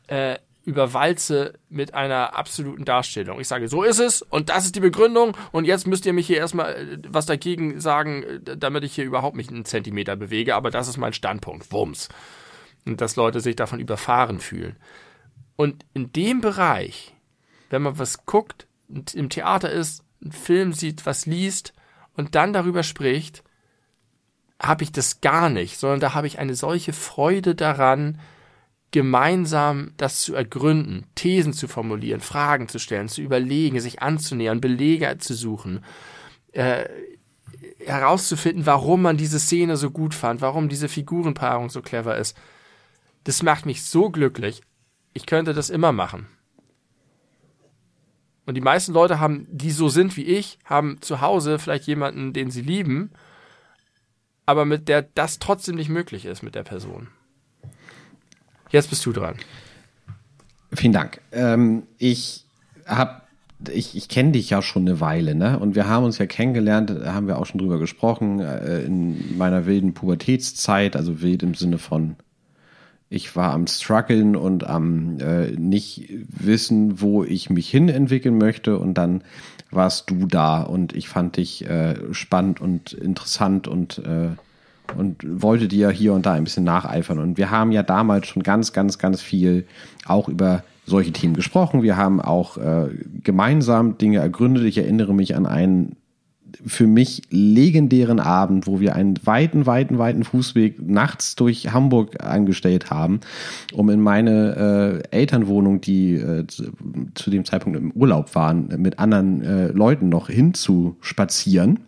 äh, 0.07 0.37
überwalze 0.63 1.55
mit 1.69 1.93
einer 1.93 2.37
absoluten 2.37 2.85
Darstellung. 2.85 3.39
Ich 3.39 3.47
sage, 3.47 3.67
so 3.67 3.83
ist 3.83 3.99
es 3.99 4.21
und 4.21 4.49
das 4.49 4.65
ist 4.65 4.75
die 4.75 4.79
Begründung 4.81 5.35
und 5.51 5.65
jetzt 5.65 5.87
müsst 5.87 6.05
ihr 6.05 6.13
mich 6.13 6.27
hier 6.27 6.37
erstmal 6.37 6.75
äh, 6.75 6.97
was 7.07 7.25
dagegen 7.25 7.79
sagen, 7.79 8.23
äh, 8.23 8.57
damit 8.57 8.83
ich 8.83 8.93
hier 8.93 9.05
überhaupt 9.05 9.35
nicht 9.35 9.49
einen 9.49 9.65
Zentimeter 9.65 10.15
bewege, 10.15 10.55
aber 10.55 10.69
das 10.69 10.87
ist 10.87 10.97
mein 10.97 11.13
Standpunkt. 11.13 11.71
Wumms. 11.71 12.09
Und 12.85 13.01
dass 13.01 13.15
Leute 13.15 13.41
sich 13.41 13.55
davon 13.55 13.79
überfahren 13.79 14.39
fühlen. 14.39 14.75
Und 15.55 15.85
in 15.93 16.11
dem 16.11 16.41
Bereich, 16.41 17.15
wenn 17.69 17.83
man 17.83 17.99
was 17.99 18.25
guckt, 18.25 18.67
im 19.13 19.29
Theater 19.29 19.71
ist, 19.71 20.03
einen 20.21 20.31
Film 20.31 20.73
sieht, 20.73 21.05
was 21.05 21.25
liest 21.25 21.73
und 22.15 22.35
dann 22.35 22.53
darüber 22.53 22.83
spricht, 22.83 23.43
habe 24.61 24.83
ich 24.83 24.91
das 24.91 25.21
gar 25.21 25.49
nicht, 25.49 25.77
sondern 25.77 25.99
da 25.99 26.13
habe 26.13 26.27
ich 26.27 26.39
eine 26.39 26.55
solche 26.55 26.93
Freude 26.93 27.55
daran, 27.55 28.19
gemeinsam 28.91 29.93
das 29.97 30.21
zu 30.21 30.35
ergründen, 30.35 31.05
Thesen 31.15 31.53
zu 31.53 31.67
formulieren, 31.67 32.19
Fragen 32.19 32.67
zu 32.67 32.77
stellen, 32.77 33.07
zu 33.07 33.21
überlegen, 33.21 33.79
sich 33.79 34.01
anzunähern, 34.01 34.61
Belege 34.61 35.17
zu 35.17 35.33
suchen, 35.33 35.83
äh, 36.51 36.87
herauszufinden, 37.79 38.65
warum 38.65 39.01
man 39.01 39.17
diese 39.17 39.39
Szene 39.39 39.77
so 39.77 39.91
gut 39.91 40.13
fand, 40.13 40.41
warum 40.41 40.69
diese 40.69 40.89
Figurenpaarung 40.89 41.69
so 41.69 41.81
clever 41.81 42.17
ist. 42.17 42.37
Das 43.23 43.43
macht 43.43 43.65
mich 43.65 43.83
so 43.85 44.09
glücklich. 44.09 44.61
Ich 45.13 45.25
könnte 45.25 45.53
das 45.53 45.69
immer 45.69 45.91
machen. 45.91 46.27
Und 48.45 48.55
die 48.55 48.61
meisten 48.61 48.93
Leute 48.93 49.19
haben, 49.19 49.47
die 49.49 49.71
so 49.71 49.87
sind 49.87 50.17
wie 50.17 50.23
ich, 50.23 50.59
haben 50.65 51.01
zu 51.01 51.21
Hause 51.21 51.59
vielleicht 51.59 51.87
jemanden, 51.87 52.33
den 52.33 52.51
sie 52.51 52.61
lieben, 52.61 53.11
aber 54.45 54.65
mit 54.65 54.89
der 54.89 55.03
das 55.03 55.39
trotzdem 55.39 55.75
nicht 55.75 55.89
möglich 55.89 56.25
ist 56.25 56.41
mit 56.41 56.55
der 56.55 56.63
Person. 56.63 57.07
Jetzt 58.71 58.89
bist 58.89 59.05
du 59.05 59.11
dran. 59.11 59.35
Vielen 60.73 60.93
Dank. 60.93 61.21
Ähm, 61.31 61.83
ich 61.97 62.45
habe 62.85 63.21
ich, 63.69 63.95
ich 63.95 64.07
kenne 64.07 64.31
dich 64.31 64.49
ja 64.49 64.61
schon 64.61 64.87
eine 64.87 64.99
Weile, 64.99 65.35
ne? 65.35 65.59
Und 65.59 65.75
wir 65.75 65.87
haben 65.87 66.05
uns 66.05 66.17
ja 66.17 66.25
kennengelernt, 66.25 66.91
haben 67.05 67.27
wir 67.27 67.37
auch 67.37 67.45
schon 67.45 67.59
drüber 67.59 67.77
gesprochen, 67.77 68.39
äh, 68.39 68.81
in 68.81 69.37
meiner 69.37 69.65
wilden 69.65 69.93
Pubertätszeit, 69.93 70.95
also 70.95 71.21
wild 71.21 71.43
im 71.43 71.53
Sinne 71.53 71.77
von, 71.77 72.15
ich 73.09 73.35
war 73.35 73.51
am 73.51 73.67
struggeln 73.67 74.35
und 74.35 74.65
am 74.65 75.19
äh, 75.19 75.51
nicht 75.51 76.09
wissen, 76.29 77.01
wo 77.01 77.23
ich 77.23 77.49
mich 77.49 77.69
hin 77.69 77.89
entwickeln 77.89 78.37
möchte. 78.37 78.79
Und 78.79 78.95
dann 78.95 79.23
warst 79.69 80.09
du 80.09 80.25
da 80.25 80.61
und 80.61 80.95
ich 80.95 81.09
fand 81.09 81.37
dich 81.37 81.67
äh, 81.69 81.95
spannend 82.13 82.61
und 82.61 82.93
interessant 82.93 83.67
und 83.67 83.99
äh, 83.99 84.29
und 84.97 85.25
wollte 85.41 85.67
dir 85.67 85.89
hier 85.89 86.13
und 86.13 86.25
da 86.25 86.33
ein 86.33 86.43
bisschen 86.43 86.63
nacheifern. 86.63 87.19
Und 87.19 87.37
wir 87.37 87.49
haben 87.49 87.71
ja 87.71 87.83
damals 87.83 88.27
schon 88.27 88.43
ganz, 88.43 88.73
ganz, 88.73 88.97
ganz 88.97 89.21
viel 89.21 89.65
auch 90.05 90.27
über 90.27 90.63
solche 90.85 91.11
Themen 91.11 91.35
gesprochen. 91.35 91.83
Wir 91.83 91.97
haben 91.97 92.21
auch 92.21 92.57
äh, 92.57 92.89
gemeinsam 93.23 93.97
Dinge 93.97 94.19
ergründet. 94.19 94.63
Ich 94.65 94.77
erinnere 94.77 95.13
mich 95.13 95.35
an 95.35 95.45
einen 95.45 95.95
für 96.65 96.85
mich 96.85 97.21
legendären 97.29 98.19
Abend, 98.19 98.67
wo 98.67 98.79
wir 98.79 98.95
einen 98.95 99.15
weiten, 99.25 99.65
weiten, 99.65 99.97
weiten 99.97 100.23
Fußweg 100.23 100.81
nachts 100.85 101.35
durch 101.35 101.71
Hamburg 101.71 102.23
angestellt 102.23 102.89
haben, 102.89 103.21
um 103.73 103.89
in 103.89 104.01
meine 104.01 105.01
äh, 105.11 105.15
Elternwohnung, 105.15 105.81
die 105.81 106.15
äh, 106.15 106.45
zu, 106.47 106.71
zu, 107.15 107.31
dem 107.31 107.45
Zeitpunkt 107.45 107.79
im 107.79 107.91
Urlaub 107.91 108.35
waren, 108.35 108.67
mit 108.77 108.99
anderen 108.99 109.41
äh, 109.41 109.67
Leuten 109.67 110.09
noch 110.09 110.29
hinzuspazieren 110.29 111.79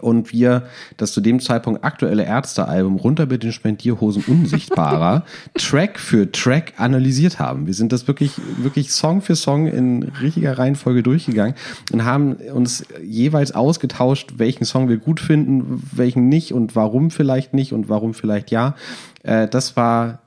und 0.00 0.32
wir 0.32 0.64
das 0.96 1.12
zu 1.12 1.20
dem 1.20 1.40
Zeitpunkt 1.40 1.84
aktuelle 1.84 2.24
Ärztealbum 2.24 2.96
runter 2.96 3.26
mit 3.26 3.42
den 3.42 3.52
Spendierhosen 3.52 4.24
unsichtbarer 4.26 5.24
Track 5.54 5.98
für 5.98 6.30
Track 6.30 6.74
analysiert 6.76 7.38
haben. 7.38 7.66
Wir 7.66 7.74
sind 7.74 7.92
das 7.92 8.06
wirklich 8.06 8.32
wirklich 8.58 8.92
Song 8.92 9.22
für 9.22 9.36
Song 9.36 9.66
in 9.66 10.02
richtiger 10.20 10.58
Reihenfolge 10.58 11.02
durchgegangen 11.02 11.54
und 11.92 12.04
haben 12.04 12.34
uns 12.34 12.84
jeweils 13.02 13.52
ausgetauscht, 13.52 14.34
welchen 14.36 14.64
Song 14.64 14.88
wir 14.88 14.98
gut 14.98 15.20
finden, 15.20 15.82
welchen 15.92 16.28
nicht 16.28 16.52
und 16.52 16.76
warum 16.76 17.10
vielleicht 17.10 17.54
nicht 17.54 17.72
und 17.72 17.88
warum 17.88 18.14
vielleicht 18.14 18.50
ja. 18.50 18.74
Äh, 19.22 19.48
das 19.48 19.76
war 19.76 20.20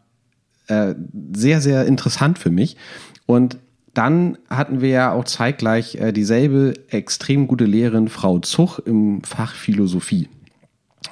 äh, 0.68 0.96
sehr 1.34 1.62
sehr 1.62 1.86
interessant 1.86 2.40
für 2.40 2.52
mich 2.52 2.78
und 3.26 3.58
dann 3.96 4.38
hatten 4.50 4.82
wir 4.82 4.90
ja 4.90 5.12
auch 5.14 5.24
zeitgleich 5.24 5.96
äh, 5.96 6.12
dieselbe 6.12 6.74
extrem 6.90 7.48
gute 7.48 7.66
Lehrerin, 7.66 8.10
Frau 8.10 8.40
Zuch, 8.40 8.80
im 8.80 9.24
Fach 9.24 9.56
Philosophie. 9.56 10.30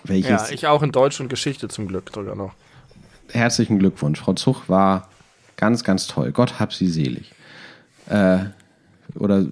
Welches 0.04 0.50
ja, 0.50 0.54
ich 0.54 0.68
auch 0.68 0.84
in 0.84 0.92
Deutsch 0.92 1.20
und 1.20 1.30
Geschichte 1.30 1.70
zum 1.70 1.88
Glück 1.88 2.12
sogar 2.14 2.36
noch. 2.36 2.54
Herzlichen 3.30 3.80
Glückwunsch. 3.80 4.20
Frau 4.20 4.34
Zuch 4.34 4.68
war 4.68 5.08
ganz, 5.56 5.84
ganz 5.84 6.08
toll. 6.08 6.32
Gott 6.34 6.60
hab 6.60 6.74
sie 6.74 6.88
selig. 6.88 7.32
Äh, 8.10 8.40
oder 9.16 9.46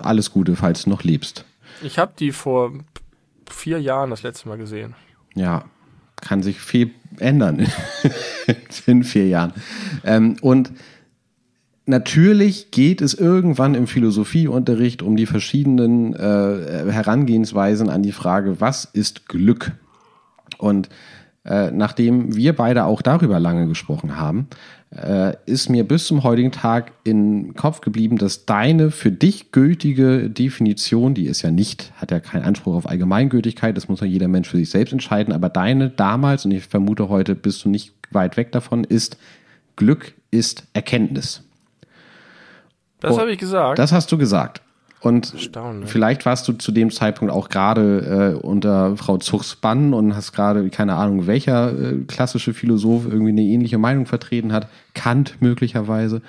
alles 0.00 0.30
Gute, 0.30 0.54
falls 0.54 0.82
du 0.82 0.90
noch 0.90 1.04
lebst. 1.04 1.44
Ich 1.82 1.98
habe 1.98 2.12
die 2.18 2.32
vor 2.32 2.72
vier 3.48 3.80
Jahren 3.80 4.10
das 4.10 4.22
letzte 4.22 4.48
Mal 4.48 4.58
gesehen. 4.58 4.94
Ja, 5.34 5.64
kann 6.20 6.42
sich 6.42 6.60
viel 6.60 6.90
ändern 7.18 7.66
in 8.86 9.04
vier 9.04 9.28
Jahren. 9.28 9.52
Ähm, 10.04 10.36
und 10.42 10.72
natürlich 11.88 12.70
geht 12.70 13.00
es 13.00 13.14
irgendwann 13.14 13.74
im 13.74 13.86
Philosophieunterricht 13.86 15.02
um 15.02 15.16
die 15.16 15.26
verschiedenen 15.26 16.14
äh, 16.14 16.90
Herangehensweisen 16.90 17.88
an 17.88 18.02
die 18.02 18.12
Frage, 18.12 18.60
was 18.60 18.84
ist 18.84 19.28
Glück? 19.28 19.72
Und 20.58 20.88
äh, 21.44 21.70
nachdem 21.70 22.36
wir 22.36 22.54
beide 22.54 22.84
auch 22.84 23.00
darüber 23.00 23.40
lange 23.40 23.66
gesprochen 23.66 24.18
haben, 24.18 24.48
äh, 24.90 25.34
ist 25.46 25.70
mir 25.70 25.86
bis 25.86 26.06
zum 26.06 26.22
heutigen 26.22 26.52
Tag 26.52 26.92
in 27.04 27.54
Kopf 27.54 27.80
geblieben, 27.80 28.18
dass 28.18 28.44
deine 28.44 28.90
für 28.90 29.10
dich 29.10 29.50
gültige 29.52 30.28
Definition, 30.28 31.14
die 31.14 31.26
ist 31.26 31.42
ja 31.42 31.50
nicht, 31.50 31.92
hat 31.96 32.10
ja 32.10 32.20
keinen 32.20 32.44
Anspruch 32.44 32.74
auf 32.74 32.88
Allgemeingültigkeit, 32.88 33.76
das 33.76 33.88
muss 33.88 34.00
ja 34.00 34.06
jeder 34.06 34.28
Mensch 34.28 34.48
für 34.48 34.56
sich 34.56 34.70
selbst 34.70 34.92
entscheiden, 34.92 35.32
aber 35.32 35.48
deine 35.48 35.90
damals, 35.90 36.44
und 36.44 36.50
ich 36.50 36.64
vermute 36.64 37.08
heute 37.08 37.34
bist 37.34 37.64
du 37.64 37.70
nicht 37.70 37.94
weit 38.10 38.36
weg 38.36 38.52
davon, 38.52 38.84
ist 38.84 39.16
Glück 39.76 40.14
ist 40.30 40.64
Erkenntnis. 40.74 41.47
Das 43.00 43.14
oh, 43.14 43.20
habe 43.20 43.32
ich 43.32 43.38
gesagt. 43.38 43.78
Das 43.78 43.92
hast 43.92 44.10
du 44.12 44.18
gesagt. 44.18 44.62
Und 45.00 45.32
vielleicht 45.84 46.26
warst 46.26 46.48
du 46.48 46.54
zu 46.54 46.72
dem 46.72 46.90
Zeitpunkt 46.90 47.32
auch 47.32 47.48
gerade 47.48 48.34
äh, 48.40 48.44
unter 48.44 48.96
Frau 48.96 49.18
Zuchs 49.18 49.54
Bann 49.54 49.94
und 49.94 50.16
hast 50.16 50.32
gerade, 50.32 50.68
keine 50.70 50.94
Ahnung, 50.94 51.28
welcher 51.28 51.70
äh, 51.70 51.98
klassische 52.08 52.52
Philosoph 52.52 53.04
irgendwie 53.06 53.30
eine 53.30 53.42
ähnliche 53.42 53.78
Meinung 53.78 54.06
vertreten 54.06 54.52
hat. 54.52 54.68
Kant 54.94 55.36
möglicherweise. 55.40 56.20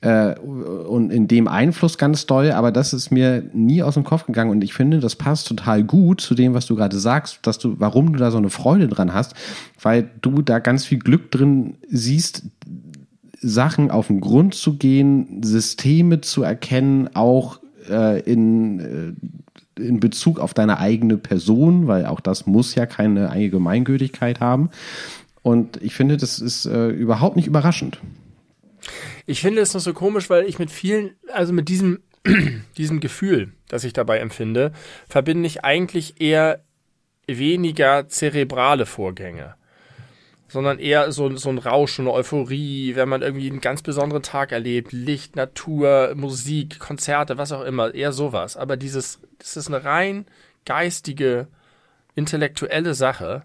Äh, 0.00 0.38
und 0.38 1.10
in 1.10 1.26
dem 1.26 1.48
Einfluss 1.48 1.98
ganz 1.98 2.26
doll, 2.26 2.52
aber 2.52 2.70
das 2.70 2.92
ist 2.92 3.10
mir 3.10 3.42
nie 3.52 3.82
aus 3.82 3.94
dem 3.94 4.04
Kopf 4.04 4.26
gegangen 4.26 4.50
und 4.50 4.62
ich 4.62 4.74
finde, 4.74 5.00
das 5.00 5.16
passt 5.16 5.48
total 5.48 5.82
gut 5.82 6.20
zu 6.20 6.34
dem, 6.34 6.54
was 6.54 6.66
du 6.66 6.76
gerade 6.76 6.98
sagst, 6.98 7.40
dass 7.42 7.58
du, 7.58 7.80
warum 7.80 8.12
du 8.12 8.18
da 8.18 8.30
so 8.30 8.36
eine 8.36 8.50
Freude 8.50 8.86
dran 8.86 9.14
hast, 9.14 9.34
weil 9.80 10.10
du 10.20 10.42
da 10.42 10.58
ganz 10.58 10.84
viel 10.84 10.98
Glück 10.98 11.30
drin 11.30 11.78
siehst, 11.88 12.42
Sachen 13.44 13.90
auf 13.90 14.06
den 14.06 14.20
Grund 14.20 14.54
zu 14.54 14.76
gehen, 14.76 15.42
Systeme 15.42 16.20
zu 16.20 16.42
erkennen, 16.42 17.10
auch 17.14 17.60
äh, 17.88 18.20
in, 18.20 18.80
äh, 19.76 19.80
in 19.80 20.00
Bezug 20.00 20.38
auf 20.38 20.54
deine 20.54 20.78
eigene 20.78 21.18
Person, 21.18 21.86
weil 21.86 22.06
auch 22.06 22.20
das 22.20 22.46
muss 22.46 22.74
ja 22.74 22.86
keine 22.86 23.30
Allgemeingültigkeit 23.30 24.40
haben. 24.40 24.70
Und 25.42 25.82
ich 25.82 25.94
finde, 25.94 26.16
das 26.16 26.38
ist 26.38 26.64
äh, 26.64 26.88
überhaupt 26.88 27.36
nicht 27.36 27.46
überraschend. 27.46 28.00
Ich 29.26 29.40
finde 29.40 29.60
es 29.60 29.74
noch 29.74 29.80
so 29.80 29.92
komisch, 29.92 30.30
weil 30.30 30.44
ich 30.44 30.58
mit 30.58 30.70
vielen, 30.70 31.10
also 31.32 31.52
mit 31.52 31.68
diesem, 31.68 32.00
diesem 32.78 33.00
Gefühl, 33.00 33.52
das 33.68 33.84
ich 33.84 33.92
dabei 33.92 34.18
empfinde, 34.18 34.72
verbinde 35.06 35.46
ich 35.46 35.64
eigentlich 35.64 36.20
eher 36.20 36.64
weniger 37.26 38.08
zerebrale 38.08 38.86
Vorgänge 38.86 39.54
sondern 40.54 40.78
eher 40.78 41.10
so, 41.10 41.36
so 41.36 41.48
ein 41.48 41.58
Rausch, 41.58 41.98
eine 41.98 42.12
Euphorie, 42.12 42.94
wenn 42.94 43.08
man 43.08 43.22
irgendwie 43.22 43.50
einen 43.50 43.60
ganz 43.60 43.82
besonderen 43.82 44.22
Tag 44.22 44.52
erlebt, 44.52 44.92
Licht, 44.92 45.34
Natur, 45.34 46.12
Musik, 46.14 46.78
Konzerte, 46.78 47.38
was 47.38 47.50
auch 47.50 47.62
immer, 47.62 47.92
eher 47.92 48.12
sowas. 48.12 48.56
Aber 48.56 48.76
dieses, 48.76 49.18
das 49.38 49.56
ist 49.56 49.66
eine 49.66 49.84
rein 49.84 50.26
geistige, 50.64 51.48
intellektuelle 52.14 52.94
Sache. 52.94 53.42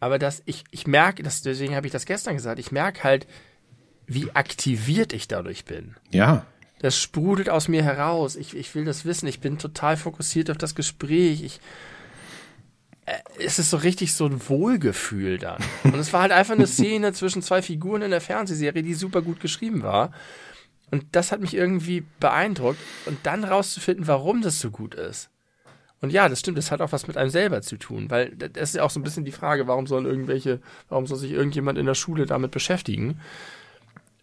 Aber 0.00 0.18
das, 0.18 0.42
ich, 0.46 0.64
ich 0.70 0.86
merke, 0.86 1.22
das, 1.22 1.42
deswegen 1.42 1.76
habe 1.76 1.86
ich 1.86 1.92
das 1.92 2.06
gestern 2.06 2.36
gesagt, 2.36 2.58
ich 2.58 2.72
merke 2.72 3.04
halt, 3.04 3.26
wie 4.06 4.30
aktiviert 4.32 5.12
ich 5.12 5.28
dadurch 5.28 5.66
bin. 5.66 5.94
Ja. 6.10 6.46
Das 6.78 6.98
sprudelt 6.98 7.50
aus 7.50 7.68
mir 7.68 7.84
heraus. 7.84 8.34
Ich, 8.34 8.56
ich 8.56 8.74
will 8.74 8.86
das 8.86 9.04
wissen. 9.04 9.26
Ich 9.26 9.40
bin 9.40 9.58
total 9.58 9.98
fokussiert 9.98 10.50
auf 10.50 10.56
das 10.56 10.74
Gespräch. 10.74 11.42
Ich, 11.42 11.60
es 13.38 13.58
ist 13.58 13.70
so 13.70 13.76
richtig 13.76 14.14
so 14.14 14.26
ein 14.26 14.48
Wohlgefühl 14.48 15.38
dann. 15.38 15.62
Und 15.84 15.96
es 15.96 16.12
war 16.12 16.22
halt 16.22 16.32
einfach 16.32 16.54
eine 16.54 16.66
Szene 16.66 17.12
zwischen 17.14 17.42
zwei 17.42 17.62
Figuren 17.62 18.02
in 18.02 18.10
der 18.10 18.20
Fernsehserie, 18.20 18.82
die 18.82 18.94
super 18.94 19.22
gut 19.22 19.40
geschrieben 19.40 19.82
war. 19.82 20.12
Und 20.90 21.04
das 21.12 21.32
hat 21.32 21.40
mich 21.40 21.54
irgendwie 21.54 22.04
beeindruckt. 22.20 22.78
Und 23.06 23.18
dann 23.24 23.44
rauszufinden, 23.44 24.06
warum 24.06 24.42
das 24.42 24.60
so 24.60 24.70
gut 24.70 24.94
ist. 24.94 25.30
Und 26.00 26.10
ja, 26.10 26.28
das 26.28 26.40
stimmt, 26.40 26.58
das 26.58 26.70
hat 26.70 26.80
auch 26.80 26.92
was 26.92 27.08
mit 27.08 27.16
einem 27.16 27.30
selber 27.30 27.60
zu 27.60 27.76
tun, 27.76 28.08
weil 28.08 28.30
das 28.36 28.70
ist 28.70 28.76
ja 28.76 28.84
auch 28.84 28.90
so 28.90 29.00
ein 29.00 29.02
bisschen 29.02 29.24
die 29.24 29.32
Frage, 29.32 29.66
warum 29.66 29.88
sollen 29.88 30.06
irgendwelche, 30.06 30.60
warum 30.88 31.08
soll 31.08 31.18
sich 31.18 31.32
irgendjemand 31.32 31.76
in 31.76 31.86
der 31.86 31.94
Schule 31.94 32.24
damit 32.24 32.52
beschäftigen? 32.52 33.20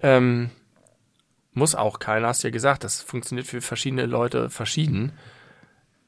Ähm, 0.02 0.52
muss 1.54 1.76
auch 1.76 2.00
keiner, 2.00 2.28
hast 2.28 2.44
ja 2.44 2.50
gesagt, 2.50 2.86
das 2.86 3.02
funktioniert 3.02 3.48
für 3.48 3.60
verschiedene 3.60 4.06
Leute 4.06 4.50
verschieden. 4.50 5.12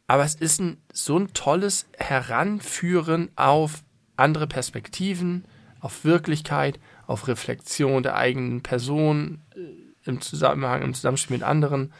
Aber 0.07 0.23
es 0.23 0.35
ist 0.35 0.59
ein, 0.59 0.77
so 0.91 1.17
ein 1.17 1.33
tolles 1.33 1.87
Heranführen 1.97 3.29
auf 3.35 3.83
andere 4.15 4.47
Perspektiven, 4.47 5.45
auf 5.79 6.05
Wirklichkeit, 6.05 6.79
auf 7.05 7.27
Reflexion 7.27 8.03
der 8.03 8.15
eigenen 8.15 8.63
Person 8.63 9.41
äh, 9.55 10.09
im 10.09 10.21
Zusammenhang, 10.21 10.81
im 10.81 10.93
Zusammenspiel 10.93 11.37
mit 11.37 11.43
anderen. 11.43 11.93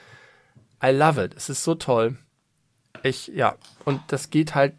I 0.84 0.88
love 0.88 1.24
it. 1.24 1.36
Es 1.36 1.50
ist 1.50 1.64
so 1.64 1.76
toll. 1.76 2.18
Ich, 3.04 3.28
ja, 3.28 3.56
und 3.86 4.02
das 4.08 4.30
geht 4.30 4.56
halt 4.56 4.74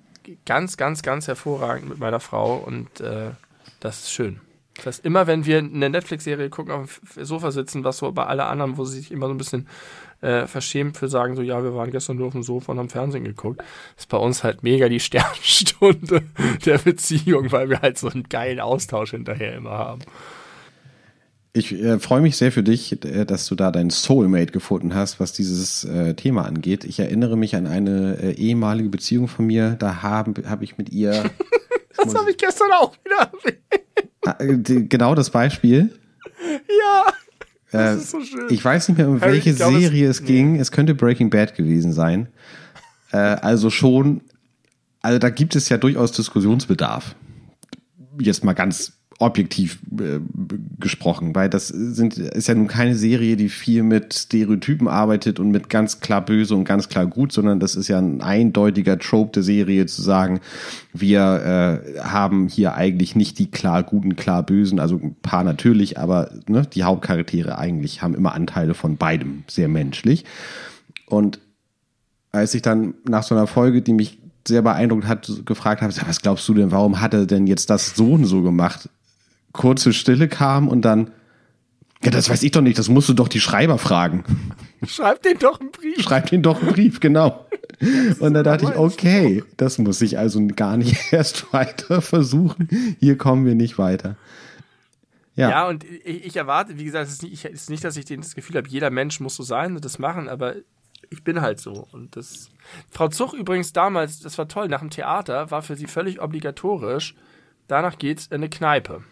ganz, 0.45 0.77
ganz, 0.77 1.03
ganz 1.03 1.29
hervorragend 1.29 1.89
mit 1.89 1.99
meiner 1.99 2.21
Frau 2.21 2.57
und 2.57 3.01
äh, 3.01 3.31
das 3.81 4.01
ist 4.01 4.13
schön. 4.13 4.41
Das 4.77 4.87
heißt, 4.87 5.05
immer 5.05 5.27
wenn 5.27 5.45
wir 5.45 5.59
eine 5.59 5.91
Netflix-Serie 5.91 6.51
gucken, 6.51 6.73
auf 6.73 7.01
dem 7.15 7.25
Sofa 7.25 7.51
sitzen, 7.51 7.85
was 7.85 7.99
so 7.99 8.13
bei 8.13 8.27
alle 8.27 8.47
anderen, 8.47 8.77
wo 8.77 8.85
sie 8.85 8.99
sich 8.99 9.11
immer 9.11 9.27
so 9.27 9.35
ein 9.35 9.39
bisschen 9.39 9.69
äh, 10.21 10.47
verschämt 10.47 10.97
für 10.97 11.09
sagen, 11.09 11.37
so, 11.37 11.43
ja, 11.43 11.63
wir 11.63 11.75
waren 11.75 11.91
gestern 11.91 12.17
nur 12.17 12.29
auf 12.29 12.33
dem 12.33 12.43
Sofa 12.43 12.73
und 12.73 12.79
haben 12.79 12.89
Fernsehen 12.89 13.25
geguckt, 13.25 13.63
ist 13.97 14.09
bei 14.09 14.19
uns 14.19 14.43
halt 14.45 14.63
mega 14.63 14.89
die 14.89 15.01
Sternstunde 15.01 16.23
der 16.65 16.79
Beziehung, 16.79 17.53
weil 17.53 17.71
wir 17.71 17.81
halt 17.81 17.99
so 17.99 18.09
einen 18.09 18.25
geilen 18.25 18.61
Austausch 18.61 19.13
hinterher 19.13 19.57
immer 19.57 19.71
haben. 19.71 20.03
Ich 21.55 21.73
äh, 21.73 21.99
freue 21.99 22.21
mich 22.21 22.37
sehr 22.37 22.53
für 22.53 22.63
dich, 22.63 23.05
äh, 23.05 23.25
dass 23.25 23.47
du 23.47 23.55
da 23.55 23.71
deinen 23.71 23.91
Soulmate 23.91 24.53
gefunden 24.53 24.95
hast, 24.95 25.19
was 25.19 25.33
dieses 25.33 25.85
äh, 25.85 26.15
Thema 26.15 26.45
angeht. 26.45 26.85
Ich 26.85 27.01
erinnere 27.01 27.37
mich 27.37 27.57
an 27.57 27.67
eine 27.67 28.19
äh, 28.21 28.33
ehemalige 28.33 28.89
Beziehung 28.89 29.29
von 29.29 29.47
mir. 29.47 29.77
Da 29.79 30.03
habe 30.03 30.49
hab 30.49 30.63
ich 30.63 30.79
mit 30.79 30.91
ihr. 30.91 31.31
das 31.97 32.15
habe 32.15 32.31
ich 32.31 32.37
gestern 32.37 32.71
auch 32.73 32.95
wieder 33.05 33.33
ah, 34.27 34.37
äh, 34.39 34.57
Genau 34.57 35.15
das 35.15 35.31
Beispiel. 35.31 35.91
Ja. 36.69 37.07
Das 37.71 37.97
äh, 37.97 37.99
ist 37.99 38.11
so 38.11 38.21
schön. 38.23 38.47
Ich 38.51 38.65
weiß 38.65 38.89
nicht 38.89 38.99
mehr, 38.99 39.09
um 39.09 39.21
welche 39.21 39.55
glaub, 39.55 39.73
Serie 39.73 40.09
es, 40.09 40.21
es 40.21 40.27
ging. 40.27 40.53
Nee. 40.53 40.59
Es 40.59 40.73
könnte 40.73 40.95
Breaking 40.95 41.31
Bad 41.31 41.55
gewesen 41.55 41.93
sein. 41.93 42.29
also 43.11 43.71
schon, 43.71 44.21
also 45.01 45.19
da 45.19 45.31
gibt 45.31 45.57
es 45.57 45.69
ja 45.69 45.79
durchaus 45.79 46.13
Diskussionsbedarf. 46.13 47.15
Jetzt 48.21 48.45
mal 48.45 48.53
ganz 48.53 48.98
objektiv 49.21 49.81
äh, 49.99 50.21
gesprochen, 50.79 51.35
weil 51.35 51.51
das 51.51 51.67
sind, 51.69 52.17
ist 52.19 52.47
ja 52.47 52.55
nun 52.55 52.69
keine 52.69 52.95
Serie, 52.95 53.37
die 53.37 53.49
viel 53.49 53.83
mit 53.83 54.15
Stereotypen 54.15 54.87
arbeitet 54.87 55.41
und 55.41 55.51
mit 55.51 55.69
ganz 55.69 55.99
klar 55.99 56.25
böse 56.25 56.55
und 56.55 56.65
ganz 56.65 56.89
klar 56.89 57.07
gut, 57.07 57.33
sondern 57.33 57.59
das 57.59 57.75
ist 57.75 57.89
ja 57.89 57.99
ein 57.99 58.21
eindeutiger 58.21 58.97
Trope 58.97 59.33
der 59.33 59.43
Serie 59.43 59.87
zu 59.87 60.03
sagen, 60.03 60.39
wir 60.93 61.83
äh, 61.97 62.01
haben 62.01 62.47
hier 62.47 62.75
eigentlich 62.75 63.17
nicht 63.17 63.41
die 63.41 63.51
klar 63.51 63.83
guten, 63.83 64.15
klar 64.15 64.45
bösen, 64.45 64.79
also 64.79 64.97
ein 64.97 65.17
paar 65.21 65.43
natürlich, 65.43 65.99
aber 65.99 66.31
ne, 66.47 66.63
die 66.63 66.85
Hauptcharaktere 66.85 67.59
eigentlich 67.59 68.03
haben 68.03 68.15
immer 68.15 68.35
Anteile 68.35 68.75
von 68.75 68.99
beidem, 68.99 69.43
sehr 69.49 69.69
menschlich. 69.69 70.25
Und 71.07 71.41
als 72.31 72.55
ich 72.55 72.63
dann 72.63 72.95
nach 73.05 73.25
so 73.25 73.35
einer 73.35 73.49
Folge, 73.49 73.83
die 73.83 73.95
mich 73.95 74.19
sehr 74.47 74.63
beeindruckt 74.63 75.09
hat, 75.09 75.29
gefragt 75.45 75.83
habe, 75.83 75.93
was 76.07 76.23
glaubst 76.23 76.49
du 76.49 76.55
denn, 76.55 76.71
warum 76.71 77.01
hat 77.01 77.15
er 77.15 77.27
denn 77.27 77.49
jetzt 77.49 77.69
das 77.69 77.97
so 77.97 78.13
und 78.13 78.25
so 78.25 78.43
gemacht? 78.43 78.89
Kurze 79.59 79.93
Stille 79.93 80.29
kam 80.29 80.69
und 80.69 80.83
dann, 80.83 81.11
ja, 82.03 82.11
das 82.11 82.31
weiß 82.31 82.43
ich 82.43 82.53
doch 82.53 82.63
nicht, 82.63 82.79
das 82.79 82.89
musst 82.89 83.11
du 83.11 83.13
doch 83.13 83.29
die 83.29 83.41
Schreiber 83.41 83.77
fragen. 83.77 84.25
Schreib 84.87 85.23
den 85.23 85.39
doch 85.39 85.61
einen 85.61 85.73
Brief. 85.73 86.01
Schreib 86.01 86.31
den 86.31 86.43
doch 86.43 86.63
einen 86.63 86.73
Brief, 86.73 87.01
genau. 87.01 87.45
Und 88.21 88.35
da 88.35 88.43
dachte 88.43 88.65
ich, 88.65 88.77
okay, 88.77 89.45
das 89.57 89.79
muss 89.79 90.01
ich 90.01 90.19
also 90.19 90.47
gar 90.57 90.77
nicht 90.77 90.97
erst 91.13 91.53
weiter 91.53 92.01
versuchen. 92.01 92.69
Hier 93.01 93.19
kommen 93.19 93.45
wir 93.45 93.55
nicht 93.55 93.79
weiter. 93.79 94.17
Ja, 95.35 95.51
ja 95.51 95.69
und 95.69 95.85
ich, 95.85 96.27
ich, 96.27 96.37
erwarte, 96.37 96.79
wie 96.79 96.85
gesagt, 96.85 97.07
es 97.07 97.15
ist, 97.15 97.23
nicht, 97.23 97.45
es 97.45 97.63
ist 97.63 97.71
nicht, 97.71 97.85
dass 97.85 97.97
ich 97.97 98.07
das 98.07 98.35
Gefühl 98.35 98.57
habe, 98.57 98.69
jeder 98.69 98.91
Mensch 98.91 99.21
muss 99.21 99.37
so 99.37 99.43
sein 99.43 99.77
und 99.77 99.85
das 99.85 99.99
machen, 99.99 100.29
aber 100.29 100.55
ich 101.11 101.25
bin 101.25 101.41
halt 101.41 101.61
so. 101.61 101.87
Und 101.93 102.17
das. 102.17 102.51
Frau 102.91 103.09
Zuch 103.09 103.35
übrigens 103.35 103.73
damals, 103.73 104.21
das 104.21 104.39
war 104.39 104.49
toll, 104.49 104.69
nach 104.69 104.81
dem 104.81 104.91
Theater 104.91 105.51
war 105.51 105.63
für 105.63 105.77
sie 105.77 105.87
völlig 105.87 106.21
obligatorisch, 106.21 107.15
danach 107.67 107.99
geht's 107.99 108.27
in 108.27 108.35
eine 108.35 108.49
Kneipe. 108.49 109.03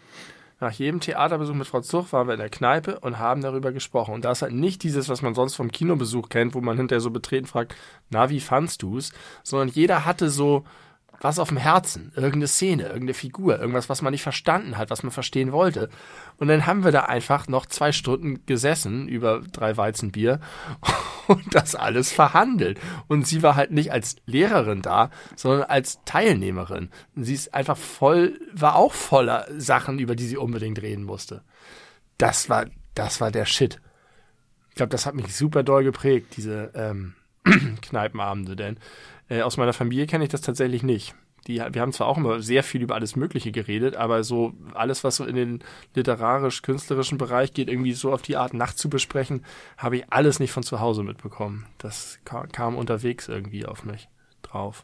Nach 0.59 0.71
jedem 0.71 0.99
Theaterbesuch 0.99 1.53
mit 1.53 1.67
Frau 1.67 1.81
Zuch 1.81 2.11
waren 2.11 2.27
wir 2.27 2.33
in 2.33 2.39
der 2.39 2.49
Kneipe 2.49 2.99
und 2.99 3.19
haben 3.19 3.41
darüber 3.41 3.71
gesprochen. 3.71 4.15
Und 4.15 4.25
da 4.25 4.31
ist 4.31 4.41
halt 4.41 4.53
nicht 4.53 4.81
dieses, 4.81 5.07
was 5.07 5.21
man 5.21 5.35
sonst 5.35 5.55
vom 5.55 5.71
Kinobesuch 5.71 6.29
kennt, 6.29 6.55
wo 6.55 6.61
man 6.61 6.77
hinterher 6.77 7.01
so 7.01 7.11
betreten 7.11 7.45
fragt, 7.45 7.75
na, 8.09 8.31
wie 8.31 8.39
fandst 8.39 8.81
du's? 8.81 9.11
Sondern 9.43 9.69
jeder 9.69 10.05
hatte 10.05 10.31
so 10.31 10.63
was 11.19 11.39
auf 11.39 11.49
dem 11.49 11.57
Herzen, 11.57 12.11
irgendeine 12.15 12.47
Szene, 12.47 12.83
irgendeine 12.83 13.13
Figur, 13.13 13.59
irgendwas, 13.59 13.89
was 13.89 14.01
man 14.01 14.11
nicht 14.11 14.23
verstanden 14.23 14.77
hat, 14.77 14.89
was 14.89 15.03
man 15.03 15.11
verstehen 15.11 15.51
wollte. 15.51 15.89
Und 16.37 16.47
dann 16.47 16.65
haben 16.65 16.83
wir 16.83 16.91
da 16.91 17.01
einfach 17.01 17.47
noch 17.47 17.65
zwei 17.65 17.91
Stunden 17.91 18.45
gesessen 18.45 19.07
über 19.07 19.41
drei 19.51 19.75
Weizenbier 19.77 20.39
und 21.27 21.55
das 21.55 21.75
alles 21.75 22.11
verhandelt. 22.11 22.79
Und 23.07 23.25
sie 23.25 23.41
war 23.41 23.55
halt 23.55 23.71
nicht 23.71 23.91
als 23.91 24.17
Lehrerin 24.25 24.81
da, 24.81 25.09
sondern 25.35 25.63
als 25.63 25.99
Teilnehmerin. 26.05 26.89
Und 27.15 27.23
sie 27.23 27.33
ist 27.33 27.53
einfach 27.53 27.77
voll, 27.77 28.39
war 28.53 28.75
auch 28.75 28.93
voller 28.93 29.47
Sachen, 29.57 29.99
über 29.99 30.15
die 30.15 30.27
sie 30.27 30.37
unbedingt 30.37 30.81
reden 30.81 31.03
musste. 31.03 31.43
Das 32.17 32.49
war, 32.49 32.65
das 32.93 33.21
war 33.21 33.31
der 33.31 33.45
Shit. 33.45 33.81
Ich 34.69 34.75
glaube, 34.75 34.91
das 34.91 35.07
hat 35.07 35.15
mich 35.15 35.35
super 35.35 35.63
doll 35.63 35.83
geprägt, 35.83 36.37
diese 36.37 36.71
ähm, 36.75 37.15
Kneipenabende, 37.81 38.55
denn 38.55 38.77
äh, 39.29 39.41
aus 39.41 39.57
meiner 39.57 39.73
Familie 39.73 40.07
kenne 40.07 40.23
ich 40.23 40.29
das 40.29 40.41
tatsächlich 40.41 40.83
nicht. 40.83 41.15
Die, 41.47 41.61
wir 41.71 41.81
haben 41.81 41.93
zwar 41.93 42.07
auch 42.07 42.17
immer 42.17 42.41
sehr 42.41 42.61
viel 42.61 42.81
über 42.81 42.95
alles 42.95 43.15
Mögliche 43.15 43.51
geredet, 43.51 43.95
aber 43.95 44.23
so 44.23 44.53
alles, 44.73 45.03
was 45.03 45.15
so 45.15 45.25
in 45.25 45.35
den 45.35 45.59
literarisch-künstlerischen 45.95 47.17
Bereich 47.17 47.53
geht, 47.53 47.69
irgendwie 47.69 47.93
so 47.93 48.11
auf 48.11 48.21
die 48.21 48.35
Art 48.35 48.53
Nacht 48.53 48.77
zu 48.77 48.89
besprechen, 48.89 49.45
habe 49.77 49.97
ich 49.97 50.05
alles 50.09 50.39
nicht 50.39 50.51
von 50.51 50.63
zu 50.63 50.81
Hause 50.81 51.03
mitbekommen. 51.03 51.65
Das 51.77 52.19
kam, 52.25 52.51
kam 52.51 52.75
unterwegs 52.75 53.29
irgendwie 53.29 53.65
auf 53.65 53.85
mich 53.85 54.09
drauf. 54.41 54.83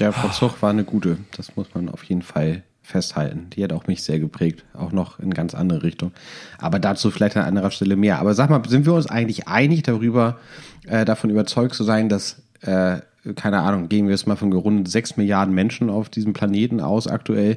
Ja, 0.00 0.10
Frau 0.10 0.28
Zuch 0.28 0.60
war 0.60 0.70
eine 0.70 0.84
gute. 0.84 1.18
Das 1.36 1.54
muss 1.54 1.72
man 1.74 1.88
auf 1.88 2.02
jeden 2.02 2.22
Fall 2.22 2.64
festhalten. 2.82 3.48
Die 3.50 3.64
hat 3.64 3.72
auch 3.72 3.86
mich 3.86 4.02
sehr 4.02 4.18
geprägt, 4.18 4.64
auch 4.74 4.92
noch 4.92 5.18
in 5.18 5.32
ganz 5.32 5.54
andere 5.54 5.82
Richtung. 5.82 6.12
Aber 6.58 6.78
dazu 6.78 7.10
vielleicht 7.10 7.36
an 7.36 7.44
anderer 7.44 7.70
Stelle 7.70 7.96
mehr. 7.96 8.18
Aber 8.18 8.34
sag 8.34 8.50
mal, 8.50 8.62
sind 8.68 8.86
wir 8.86 8.92
uns 8.92 9.06
eigentlich 9.06 9.48
einig 9.48 9.84
darüber, 9.84 10.38
äh, 10.86 11.04
davon 11.04 11.30
überzeugt 11.30 11.74
zu 11.74 11.84
sein, 11.84 12.08
dass 12.08 12.42
äh, 12.64 13.00
keine 13.36 13.60
Ahnung, 13.60 13.88
gehen 13.88 14.06
wir 14.06 14.12
jetzt 14.12 14.26
mal 14.26 14.36
von 14.36 14.52
rund 14.52 14.88
sechs 14.88 15.16
Milliarden 15.16 15.54
Menschen 15.54 15.88
auf 15.88 16.08
diesem 16.08 16.32
Planeten 16.32 16.80
aus 16.80 17.06
aktuell, 17.06 17.56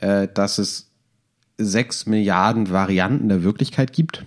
äh, 0.00 0.28
dass 0.32 0.58
es 0.58 0.90
sechs 1.58 2.06
Milliarden 2.06 2.70
Varianten 2.70 3.28
der 3.28 3.42
Wirklichkeit 3.42 3.92
gibt. 3.92 4.24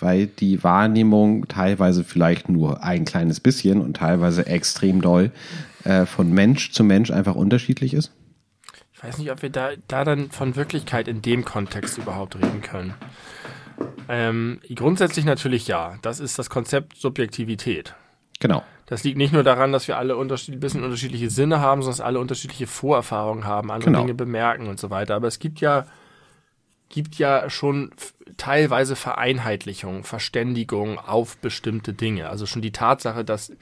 Weil 0.00 0.26
die 0.26 0.62
Wahrnehmung 0.62 1.48
teilweise 1.48 2.04
vielleicht 2.04 2.48
nur 2.48 2.84
ein 2.84 3.04
kleines 3.04 3.40
bisschen 3.40 3.80
und 3.80 3.96
teilweise 3.96 4.46
extrem 4.46 5.00
doll 5.00 5.32
äh, 5.84 6.06
von 6.06 6.30
Mensch 6.30 6.70
zu 6.70 6.84
Mensch 6.84 7.10
einfach 7.10 7.34
unterschiedlich 7.34 7.94
ist. 7.94 8.12
Ich 8.92 9.02
weiß 9.02 9.18
nicht, 9.18 9.30
ob 9.32 9.42
wir 9.42 9.50
da, 9.50 9.70
da 9.88 10.04
dann 10.04 10.30
von 10.30 10.56
Wirklichkeit 10.56 11.08
in 11.08 11.22
dem 11.22 11.44
Kontext 11.44 11.98
überhaupt 11.98 12.36
reden 12.36 12.60
können. 12.62 12.94
Ähm, 14.08 14.60
grundsätzlich 14.74 15.24
natürlich 15.24 15.66
ja. 15.68 15.98
Das 16.02 16.20
ist 16.20 16.38
das 16.38 16.50
Konzept 16.50 16.96
Subjektivität. 16.96 17.94
Genau. 18.40 18.62
Das 18.88 19.04
liegt 19.04 19.18
nicht 19.18 19.34
nur 19.34 19.42
daran, 19.42 19.70
dass 19.70 19.86
wir 19.86 19.98
alle 19.98 20.16
unterschied 20.16 20.54
ein 20.54 20.60
bisschen 20.60 20.82
unterschiedliche 20.82 21.28
Sinne 21.28 21.60
haben, 21.60 21.82
sondern 21.82 21.98
dass 21.98 22.06
alle 22.06 22.20
unterschiedliche 22.20 22.66
Vorerfahrungen 22.66 23.44
haben, 23.44 23.70
andere 23.70 23.90
genau. 23.90 24.00
Dinge 24.00 24.14
bemerken 24.14 24.66
und 24.66 24.80
so 24.80 24.88
weiter. 24.88 25.14
Aber 25.14 25.28
es 25.28 25.38
gibt 25.38 25.60
ja, 25.60 25.86
gibt 26.88 27.16
ja 27.16 27.50
schon 27.50 27.90
teilweise 28.38 28.96
Vereinheitlichung, 28.96 30.04
Verständigung 30.04 30.98
auf 30.98 31.36
bestimmte 31.36 31.92
Dinge. 31.92 32.30
Also 32.30 32.46
schon 32.46 32.62
die 32.62 32.72
Tatsache, 32.72 33.26
dass 33.26 33.52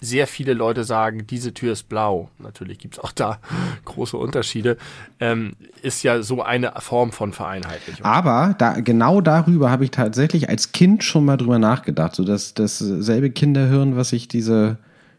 sehr 0.00 0.26
viele 0.26 0.54
Leute 0.54 0.84
sagen, 0.84 1.26
diese 1.26 1.54
Tür 1.54 1.72
ist 1.72 1.88
blau. 1.88 2.28
Natürlich 2.38 2.78
gibt's 2.78 2.98
auch 2.98 3.12
da 3.12 3.38
große 3.84 4.16
Unterschiede. 4.16 4.76
Ähm, 5.20 5.52
ist 5.82 6.02
ja 6.02 6.22
so 6.22 6.42
eine 6.42 6.72
Form 6.78 7.12
von 7.12 7.32
Vereinheitlichung. 7.32 8.04
Aber 8.04 8.54
da, 8.58 8.80
genau 8.80 9.20
darüber 9.20 9.70
habe 9.70 9.84
ich 9.84 9.90
tatsächlich 9.90 10.48
als 10.48 10.72
Kind 10.72 11.04
schon 11.04 11.24
mal 11.24 11.36
drüber 11.36 11.58
nachgedacht. 11.58 12.14
So 12.14 12.24
dass 12.24 12.54
dasselbe 12.54 13.30
Kinderhirn, 13.30 13.96
was 13.96 14.10
sich 14.10 14.28
diese, 14.28 14.78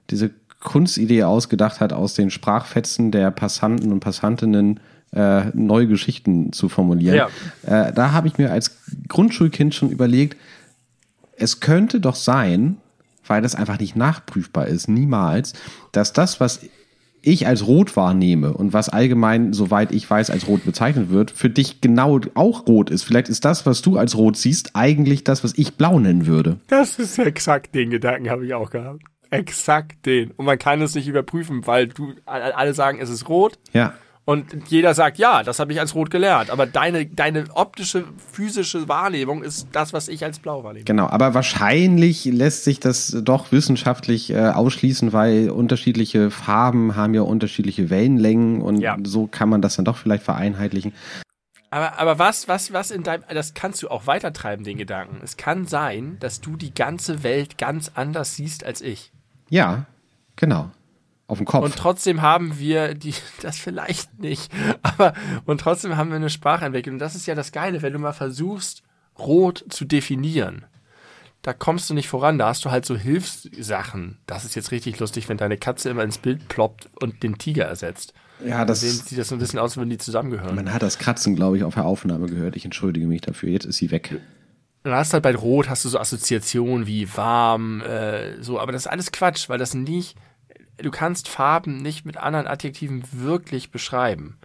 diese 0.10 0.32
Kunstidee 0.60 1.24
ausgedacht 1.24 1.80
hat, 1.80 1.94
aus 1.94 2.14
den 2.14 2.30
Sprachfetzen 2.30 3.12
der 3.12 3.32
Passanten 3.32 3.92
und 3.92 4.00
Passantinnen 4.00 4.80
äh, 5.14 5.46
neue 5.54 5.88
Geschichten 5.88 6.52
zu 6.52 6.70
formulieren. 6.70 7.16
Ja. 7.16 7.30
Äh, 7.88 7.94
da 7.94 8.12
habe 8.12 8.28
ich 8.28 8.38
mir 8.38 8.52
als 8.52 8.78
Grundschulkind 9.08 9.74
schon 9.74 9.90
überlegt, 9.90 10.38
es 11.38 11.60
könnte 11.60 12.00
doch 12.00 12.16
sein, 12.16 12.78
weil 13.28 13.42
das 13.42 13.56
einfach 13.56 13.80
nicht 13.80 13.96
nachprüfbar 13.96 14.68
ist, 14.68 14.88
niemals, 14.88 15.54
dass 15.92 16.14
das, 16.14 16.40
was 16.40 16.62
ich 17.26 17.48
als 17.48 17.66
rot 17.66 17.96
wahrnehme 17.96 18.54
und 18.54 18.74
was 18.74 18.90
allgemein, 18.90 19.52
soweit 19.52 19.92
ich 19.92 20.10
weiß, 20.10 20.30
als 20.30 20.48
rot 20.48 20.64
bezeichnet 20.64 21.10
wird, 21.10 21.32
für 21.32 21.50
dich 21.50 21.82
genau 21.82 22.20
auch 22.36 22.68
rot 22.68 22.90
ist. 22.90 23.04
Vielleicht 23.04 23.30
ist 23.30 23.46
das, 23.46 23.66
was 23.66 23.82
du 23.82 23.98
als 23.98 24.16
rot 24.16 24.38
siehst, 24.38 24.72
eigentlich 24.76 25.24
das, 25.24 25.44
was 25.44 25.54
ich 25.58 25.76
blau 25.76 26.00
nennen 26.00 26.28
würde. 26.28 26.60
Das 26.68 27.00
ist 27.00 27.18
exakt 27.18 27.74
den 27.74 27.90
Gedanken, 27.90 28.30
habe 28.30 28.46
ich 28.46 28.54
auch 28.54 28.70
gehabt. 28.70 29.02
Exakt 29.32 30.06
den. 30.06 30.32
Und 30.32 30.46
man 30.46 30.60
kann 30.60 30.82
es 30.82 30.94
nicht 30.94 31.08
überprüfen, 31.08 31.66
weil 31.66 31.88
du 31.88 32.14
alle 32.26 32.74
sagen, 32.74 33.00
es 33.02 33.10
ist 33.10 33.28
rot. 33.28 33.58
Ja. 33.74 33.94
Und 34.28 34.70
jeder 34.70 34.96
sagt, 34.96 35.20
ja, 35.20 35.44
das 35.44 35.60
habe 35.60 35.72
ich 35.72 35.80
als 35.80 35.94
rot 35.94 36.10
gelernt. 36.10 36.50
Aber 36.50 36.66
deine, 36.66 37.06
deine 37.06 37.46
optische, 37.54 38.06
physische 38.32 38.90
Wahrnehmung 38.90 39.44
ist 39.44 39.68
das, 39.72 39.94
was 39.94 40.08
ich 40.08 40.24
als 40.24 40.40
blau 40.40 40.64
wahrnehme. 40.64 40.84
Genau, 40.84 41.08
aber 41.08 41.36
wahrscheinlich 41.36 42.26
lässt 42.26 42.64
sich 42.64 42.80
das 42.80 43.16
doch 43.22 43.52
wissenschaftlich 43.52 44.32
äh, 44.32 44.48
ausschließen, 44.48 45.14
weil 45.14 45.52
unterschiedliche 45.52 46.32
Farben 46.32 46.96
haben 46.96 47.14
ja 47.14 47.22
unterschiedliche 47.22 47.92
Wellenlängen 47.92 48.62
und 48.62 48.82
ja. 48.82 48.98
so 49.04 49.28
kann 49.28 49.48
man 49.48 49.62
das 49.62 49.76
dann 49.76 49.86
doch 49.86 49.98
vielleicht 49.98 50.24
vereinheitlichen. 50.24 50.94
Aber, 51.70 52.00
aber 52.00 52.18
was, 52.18 52.48
was, 52.48 52.74
was 52.74 52.90
in 52.90 53.04
deinem, 53.04 53.24
das 53.30 53.54
kannst 53.54 53.84
du 53.84 53.90
auch 53.90 54.08
weitertreiben, 54.08 54.66
den 54.66 54.78
Gedanken. 54.78 55.20
Es 55.24 55.38
kann 55.38 55.68
sein, 55.68 56.18
dass 56.20 56.42
du 56.42 56.56
die 56.56 56.74
ganze 56.74 57.22
Welt 57.22 57.60
ganz 57.60 57.92
anders 57.94 58.36
siehst 58.36 58.64
als 58.64 58.82
ich. 58.82 59.12
Ja, 59.50 59.86
genau 60.36 60.72
auf 61.28 61.38
dem 61.38 61.46
Kopf. 61.46 61.64
Und 61.64 61.76
trotzdem 61.76 62.22
haben 62.22 62.60
wir 62.60 62.94
die, 62.94 63.14
das 63.42 63.58
vielleicht 63.58 64.20
nicht, 64.20 64.52
aber, 64.82 65.14
und 65.46 65.62
trotzdem 65.62 65.98
haben 65.98 66.10
wir 66.10 66.18
eine 66.18 66.30
Sprache 66.30 66.66
entwickelt. 66.66 66.94
Und 66.94 67.00
das 67.00 67.16
ist 67.16 67.26
ja 67.26 67.36
das 67.36 67.52
Geile, 67.52 67.82
wenn 67.82 67.94
du 67.94 68.00
mal 68.00 68.14
versuchst, 68.14 68.84
rot 69.18 69.66
zu 69.70 69.86
definieren. 69.86 70.66
Da 71.42 71.54
kommst 71.54 71.90
du 71.90 71.94
nicht 71.94 72.08
voran, 72.08 72.40
da 72.40 72.48
hast 72.48 72.66
du 72.66 72.72
halt 72.72 72.86
so 72.86 72.98
Hilfssachen. 72.98 74.18
Das 74.26 74.46
ist 74.46 74.56
jetzt 74.56 74.72
richtig 74.72 75.00
lustig, 75.00 75.30
wenn 75.30 75.38
deine 75.38 75.58
Katze 75.58 75.90
immer 75.90 76.04
ins 76.04 76.18
Bild 76.18 76.48
ploppt 76.48 76.90
und 77.02 77.22
den 77.22 77.38
Tiger 77.38 77.66
ersetzt. 77.66 78.14
Ja, 78.44 78.66
das 78.66 78.82
sieht 78.82 79.18
das 79.18 79.30
so 79.30 79.36
ein 79.36 79.40
bisschen 79.40 79.60
aus, 79.60 79.78
wenn 79.78 79.90
die 79.90 80.00
zusammengehören. 80.00 80.56
Man 80.56 80.74
hat 80.74 80.82
das 80.82 80.98
Kratzen, 80.98 81.36
glaube 81.36 81.58
ich, 81.58 81.64
auf 81.64 81.76
der 81.76 81.86
Aufnahme 81.86 82.26
gehört. 82.28 82.56
Ich 82.56 82.66
entschuldige 82.66 83.06
mich 83.08 83.22
dafür. 83.22 83.50
Jetzt 83.50 83.66
ist 83.66 83.78
sie 83.78 83.92
weg. 83.92 84.20
Du 84.84 84.92
hast 84.92 85.14
halt 85.14 85.24
bei 85.24 85.36
Rot 85.36 85.70
hast 85.70 85.86
du 85.86 85.90
so 85.90 86.00
Assoziationen 86.00 86.86
wie 86.86 87.16
warm, 87.16 87.82
äh, 87.82 88.42
so, 88.44 88.60
aber 88.60 88.72
das 88.72 88.84
ist 88.84 88.88
alles 88.88 89.12
Quatsch, 89.12 89.50
weil 89.50 89.58
das 89.58 89.74
nicht 89.74 90.16
du 90.78 90.92
kannst 90.92 91.28
Farben 91.28 91.78
nicht 91.78 92.06
mit 92.06 92.18
anderen 92.18 92.48
Adjektiven 92.48 93.04
wirklich 93.12 93.72
beschreiben. 93.72 94.38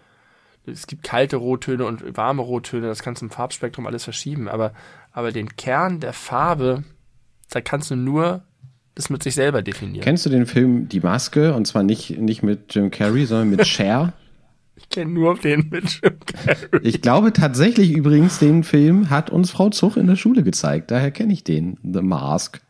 Es 0.65 0.87
gibt 0.87 1.03
kalte 1.03 1.37
Rottöne 1.37 1.85
und 1.85 2.15
warme 2.15 2.41
Rottöne, 2.41 2.87
das 2.87 3.01
kannst 3.01 3.21
du 3.21 3.25
im 3.25 3.31
Farbspektrum 3.31 3.87
alles 3.87 4.03
verschieben, 4.03 4.47
aber, 4.47 4.73
aber 5.11 5.31
den 5.31 5.55
Kern 5.55 5.99
der 5.99 6.13
Farbe, 6.13 6.83
da 7.49 7.61
kannst 7.61 7.89
du 7.89 7.95
nur 7.95 8.43
das 8.95 9.09
mit 9.09 9.23
sich 9.23 9.35
selber 9.35 9.61
definieren. 9.61 10.03
Kennst 10.03 10.25
du 10.25 10.29
den 10.29 10.45
Film 10.45 10.89
Die 10.89 10.99
Maske? 10.99 11.53
Und 11.53 11.65
zwar 11.65 11.83
nicht, 11.83 12.19
nicht 12.19 12.43
mit 12.43 12.75
Jim 12.75 12.91
Carrey, 12.91 13.25
sondern 13.25 13.49
mit 13.49 13.65
Cher? 13.65 14.13
ich 14.75 14.89
kenne 14.89 15.11
nur 15.11 15.37
den 15.37 15.69
mit 15.69 16.01
Jim 16.03 16.17
Carrey. 16.25 16.79
Ich 16.83 17.01
glaube 17.01 17.33
tatsächlich 17.33 17.91
übrigens, 17.91 18.39
den 18.39 18.63
Film 18.63 19.09
hat 19.09 19.29
uns 19.29 19.51
Frau 19.51 19.69
Zuch 19.69 19.97
in 19.97 20.07
der 20.07 20.17
Schule 20.17 20.43
gezeigt. 20.43 20.91
Daher 20.91 21.11
kenne 21.11 21.33
ich 21.33 21.43
den, 21.43 21.77
The 21.83 22.01
Mask. 22.01 22.61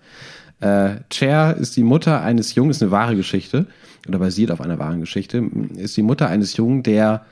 Äh, 0.61 0.97
Cher 1.11 1.57
ist 1.57 1.75
die 1.75 1.83
Mutter 1.83 2.21
eines 2.21 2.55
Jungen, 2.55 2.71
ist 2.71 2.81
eine 2.81 2.91
wahre 2.91 3.15
Geschichte 3.15 3.65
oder 4.07 4.19
basiert 4.19 4.51
auf 4.51 4.61
einer 4.61 4.79
wahren 4.79 4.99
Geschichte, 4.99 5.43
ist 5.75 5.97
die 5.97 6.03
Mutter 6.03 6.27
eines 6.27 6.55
Jungen, 6.55 6.83
der 6.83 7.25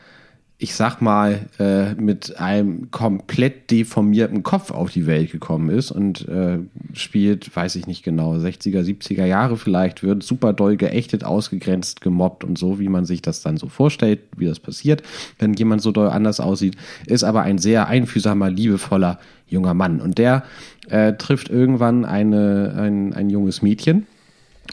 ich 0.61 0.75
sag 0.75 0.99
mal, 0.99 1.47
äh, 1.57 1.93
mit 1.93 2.37
einem 2.37 2.91
komplett 2.91 3.71
deformierten 3.71 4.43
Kopf 4.43 4.71
auf 4.71 4.91
die 4.91 5.07
Welt 5.07 5.31
gekommen 5.31 5.69
ist 5.69 5.89
und 5.89 6.27
äh, 6.27 6.59
spielt, 6.91 7.55
weiß 7.55 7.77
ich 7.77 7.87
nicht 7.87 8.03
genau, 8.03 8.33
60er, 8.33 8.81
70er 8.81 9.23
Jahre 9.23 9.55
vielleicht, 9.55 10.03
wird 10.03 10.21
super 10.21 10.51
doll 10.51 10.75
geächtet, 10.75 11.23
ausgegrenzt, 11.23 12.01
gemobbt 12.01 12.43
und 12.43 12.57
so, 12.57 12.77
wie 12.77 12.89
man 12.89 13.05
sich 13.05 13.21
das 13.21 13.41
dann 13.41 13.55
so 13.55 13.69
vorstellt, 13.69 14.19
wie 14.35 14.47
das 14.47 14.59
passiert, 14.59 15.01
wenn 15.39 15.53
jemand 15.53 15.81
so 15.81 15.93
doll 15.93 16.09
anders 16.09 16.41
aussieht, 16.41 16.75
ist 17.05 17.23
aber 17.23 17.43
ein 17.43 17.57
sehr 17.57 17.87
einfühlsamer, 17.87 18.49
liebevoller 18.49 19.17
junger 19.47 19.73
Mann. 19.73 20.01
Und 20.01 20.17
der 20.17 20.43
äh, 20.89 21.13
trifft 21.13 21.47
irgendwann 21.47 22.03
eine, 22.03 22.75
ein, 22.77 23.13
ein 23.13 23.29
junges 23.29 23.61
Mädchen 23.61 24.07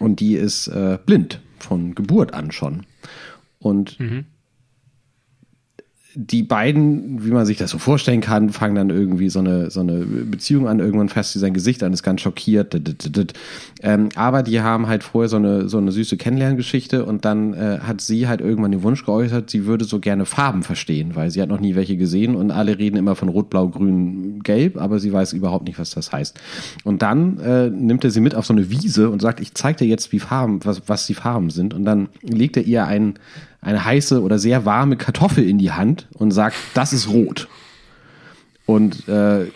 und 0.01 0.19
die 0.19 0.35
ist 0.35 0.67
äh, 0.67 0.99
blind 1.07 1.41
von 1.61 1.95
Geburt 1.95 2.35
an 2.35 2.51
schon. 2.51 2.87
Und 3.61 4.01
mhm 4.01 4.25
die 6.19 6.43
beiden, 6.43 7.27
wie 7.27 7.31
man 7.31 7.45
sich 7.45 7.59
das 7.59 7.71
so 7.71 7.77
vorstellen 7.77 8.23
kann, 8.23 8.49
fangen 8.49 8.75
dann 8.75 8.89
irgendwie 8.89 9.29
so 9.29 9.41
eine, 9.41 9.71
so 9.71 9.81
eine 9.81 9.99
Beziehung 9.99 10.67
an. 10.67 10.81
Irgendwann 10.81 11.11
fasst 11.11 11.35
sie 11.35 11.39
sein 11.39 11.53
Gesicht 11.53 11.83
an, 11.83 11.93
ist 11.93 12.03
ganz 12.03 12.23
schockiert. 12.23 12.75
Ähm, 13.83 14.09
aber 14.15 14.43
die 14.43 14.63
haben 14.63 14.87
halt 14.87 15.05
vorher 15.05 15.29
so 15.29 15.37
eine, 15.37 15.69
so 15.69 15.77
eine 15.77 15.93
süße 15.93 16.17
Kennenlerngeschichte 16.17 17.05
und 17.05 17.27
dann 17.27 17.53
äh, 17.53 17.81
hat 17.83 18.01
sie 18.01 18.29
halt 18.29 18.41
irgendwann 18.41 18.73
den 18.73 18.83
Wunsch 18.83 19.05
geäußert, 19.05 19.51
sie 19.51 19.67
würde 19.67 19.85
so 19.85 20.01
gerne 20.01 20.25
Farben 20.25 20.63
verstehen, 20.63 21.17
weil 21.17 21.31
sie 21.31 21.43
hat 21.43 21.51
noch 21.51 21.61
nie 21.61 21.75
welche 21.75 21.99
gesehen 21.99 22.35
und 22.35 22.51
alle 22.51 22.79
reden 22.79 22.97
immer 22.97 23.15
von 23.15 23.29
Rot, 23.29 23.51
Blau, 23.51 23.69
Grün, 23.69 24.43
Gelb, 24.43 24.79
aber 24.79 24.99
sie 24.99 25.13
weiß 25.13 25.35
überhaupt 25.35 25.67
nicht, 25.67 25.79
was 25.79 25.91
das 25.91 26.13
heißt. 26.13 26.41
Und 26.85 27.03
dann 27.03 27.39
äh, 27.41 27.69
nimmt 27.69 28.05
er 28.05 28.11
sie 28.11 28.23
mit 28.23 28.35
auf 28.35 28.47
so 28.47 28.55
eine 28.55 28.71
Wiese 28.71 29.11
und 29.11 29.21
sagt, 29.21 29.41
ich 29.41 29.53
zeig 29.53 29.77
dir 29.77 29.87
jetzt, 29.87 30.13
wie 30.13 30.19
Farben, 30.19 30.61
was, 30.65 30.81
was 30.87 31.07
die 31.07 31.15
Farben 31.15 31.51
sind. 31.51 31.75
Und 31.75 31.85
dann 31.85 32.09
legt 32.23 32.57
er 32.57 32.63
ihr 32.63 32.87
ein 32.87 33.19
eine 33.67 33.85
heiße 33.85 34.23
oder 34.23 34.39
sehr 34.39 34.65
warme 34.65 34.97
Kartoffel 34.97 35.47
in 35.47 35.59
die 35.59 35.73
Hand 35.73 36.07
und 36.15 36.31
sagt, 36.31 36.57
das 36.75 36.93
ist 36.93 37.09
rot. 37.09 37.49
Und 38.65 39.09
äh, 39.09 39.51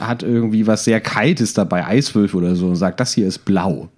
hat 0.00 0.24
irgendwie 0.24 0.66
was 0.66 0.84
sehr 0.84 1.00
Kaltes 1.00 1.54
dabei, 1.54 1.86
Eiswürfel 1.86 2.42
oder 2.42 2.56
so, 2.56 2.66
und 2.66 2.76
sagt, 2.76 2.98
das 2.98 3.12
hier 3.12 3.26
ist 3.26 3.44
blau. 3.44 3.88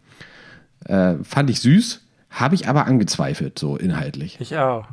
Äh, 0.85 1.15
fand 1.23 1.49
ich 1.49 1.61
süß, 1.61 2.03
habe 2.29 2.55
ich 2.55 2.69
aber 2.69 2.87
angezweifelt, 2.87 3.59
so 3.59 3.77
inhaltlich. 3.77 4.37
Ich 4.39 4.55
auch. 4.57 4.87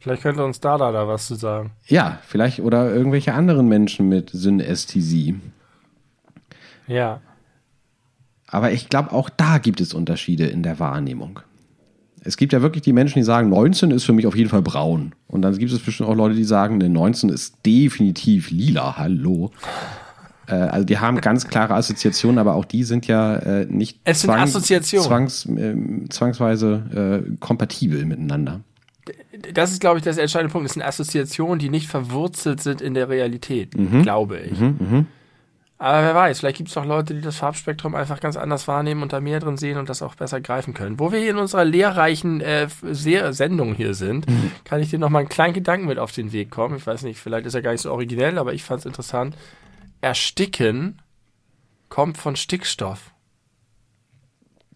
Vielleicht 0.00 0.22
könnte 0.22 0.44
uns 0.44 0.58
Dada 0.60 0.90
da 0.90 1.06
was 1.06 1.26
zu 1.26 1.34
sagen. 1.34 1.72
Ja, 1.86 2.18
vielleicht 2.26 2.60
oder 2.60 2.94
irgendwelche 2.94 3.34
anderen 3.34 3.68
Menschen 3.68 4.08
mit 4.08 4.30
Synästhesie. 4.30 5.38
Ja. 6.86 7.20
Aber 8.46 8.72
ich 8.72 8.88
glaube, 8.88 9.12
auch 9.12 9.28
da 9.28 9.58
gibt 9.58 9.82
es 9.82 9.92
Unterschiede 9.92 10.46
in 10.46 10.62
der 10.62 10.78
Wahrnehmung. 10.78 11.40
Es 12.24 12.36
gibt 12.36 12.52
ja 12.52 12.62
wirklich 12.62 12.82
die 12.82 12.92
Menschen, 12.92 13.18
die 13.18 13.22
sagen, 13.22 13.50
19 13.50 13.90
ist 13.90 14.04
für 14.04 14.12
mich 14.12 14.26
auf 14.26 14.34
jeden 14.34 14.48
Fall 14.48 14.62
braun. 14.62 15.12
Und 15.28 15.42
dann 15.42 15.56
gibt 15.56 15.70
es 15.70 15.78
bestimmt 15.78 16.08
auch 16.08 16.14
Leute, 16.14 16.34
die 16.34 16.44
sagen, 16.44 16.78
ne, 16.78 16.88
19 16.88 17.28
ist 17.28 17.56
definitiv 17.64 18.50
lila. 18.50 18.96
Hallo. 18.96 19.50
Äh, 20.46 20.54
also 20.54 20.84
die 20.84 20.98
haben 20.98 21.20
ganz 21.20 21.46
klare 21.46 21.74
Assoziationen, 21.74 22.38
aber 22.38 22.54
auch 22.54 22.64
die 22.64 22.84
sind 22.84 23.06
ja 23.06 23.36
äh, 23.36 23.66
nicht 23.66 24.00
es 24.04 24.22
sind 24.22 24.30
Assoziationen. 24.30 25.06
Zwangs, 25.06 25.46
äh, 25.46 25.76
zwangsweise 26.08 27.36
kompatibel 27.40 28.04
miteinander. 28.04 28.60
Das 29.52 29.72
ist, 29.72 29.80
glaube 29.80 29.98
ich, 29.98 30.04
das 30.04 30.16
entscheidende 30.16 30.52
Punkt. 30.52 30.66
Es 30.66 30.74
sind 30.74 30.82
Assoziationen, 30.82 31.58
die 31.58 31.68
nicht 31.68 31.88
verwurzelt 31.88 32.62
sind 32.62 32.80
in 32.80 32.94
der 32.94 33.08
Realität, 33.08 33.76
mhm. 33.76 34.02
glaube 34.02 34.38
ich. 34.38 34.58
Mhm, 34.58 34.76
mh. 34.78 35.04
Aber 35.76 36.02
wer 36.02 36.14
weiß, 36.14 36.38
vielleicht 36.38 36.58
gibt 36.58 36.70
es 36.70 36.76
auch 36.76 36.84
Leute, 36.84 37.14
die 37.14 37.20
das 37.20 37.36
Farbspektrum 37.36 37.94
einfach 37.94 38.20
ganz 38.20 38.36
anders 38.36 38.68
wahrnehmen 38.68 39.02
und 39.02 39.12
da 39.12 39.20
mehr 39.20 39.40
drin 39.40 39.56
sehen 39.56 39.76
und 39.76 39.88
das 39.88 40.02
auch 40.02 40.14
besser 40.14 40.40
greifen 40.40 40.72
können. 40.72 41.00
Wo 41.00 41.10
wir 41.10 41.18
hier 41.18 41.30
in 41.30 41.36
unserer 41.36 41.64
lehrreichen 41.64 42.40
äh, 42.40 42.68
Sendung 42.92 43.74
hier 43.74 43.94
sind, 43.94 44.28
mhm. 44.28 44.52
kann 44.64 44.80
ich 44.80 44.90
dir 44.90 45.00
noch 45.00 45.10
mal 45.10 45.18
einen 45.18 45.28
kleinen 45.28 45.52
Gedanken 45.52 45.86
mit 45.86 45.98
auf 45.98 46.12
den 46.12 46.32
Weg 46.32 46.50
kommen. 46.50 46.76
Ich 46.76 46.86
weiß 46.86 47.02
nicht, 47.02 47.18
vielleicht 47.18 47.46
ist 47.46 47.54
er 47.54 47.62
gar 47.62 47.72
nicht 47.72 47.80
so 47.80 47.90
originell, 47.90 48.38
aber 48.38 48.54
ich 48.54 48.62
fand 48.62 48.80
es 48.80 48.86
interessant. 48.86 49.36
Ersticken 50.00 51.02
kommt 51.88 52.18
von 52.18 52.36
Stickstoff. 52.36 53.12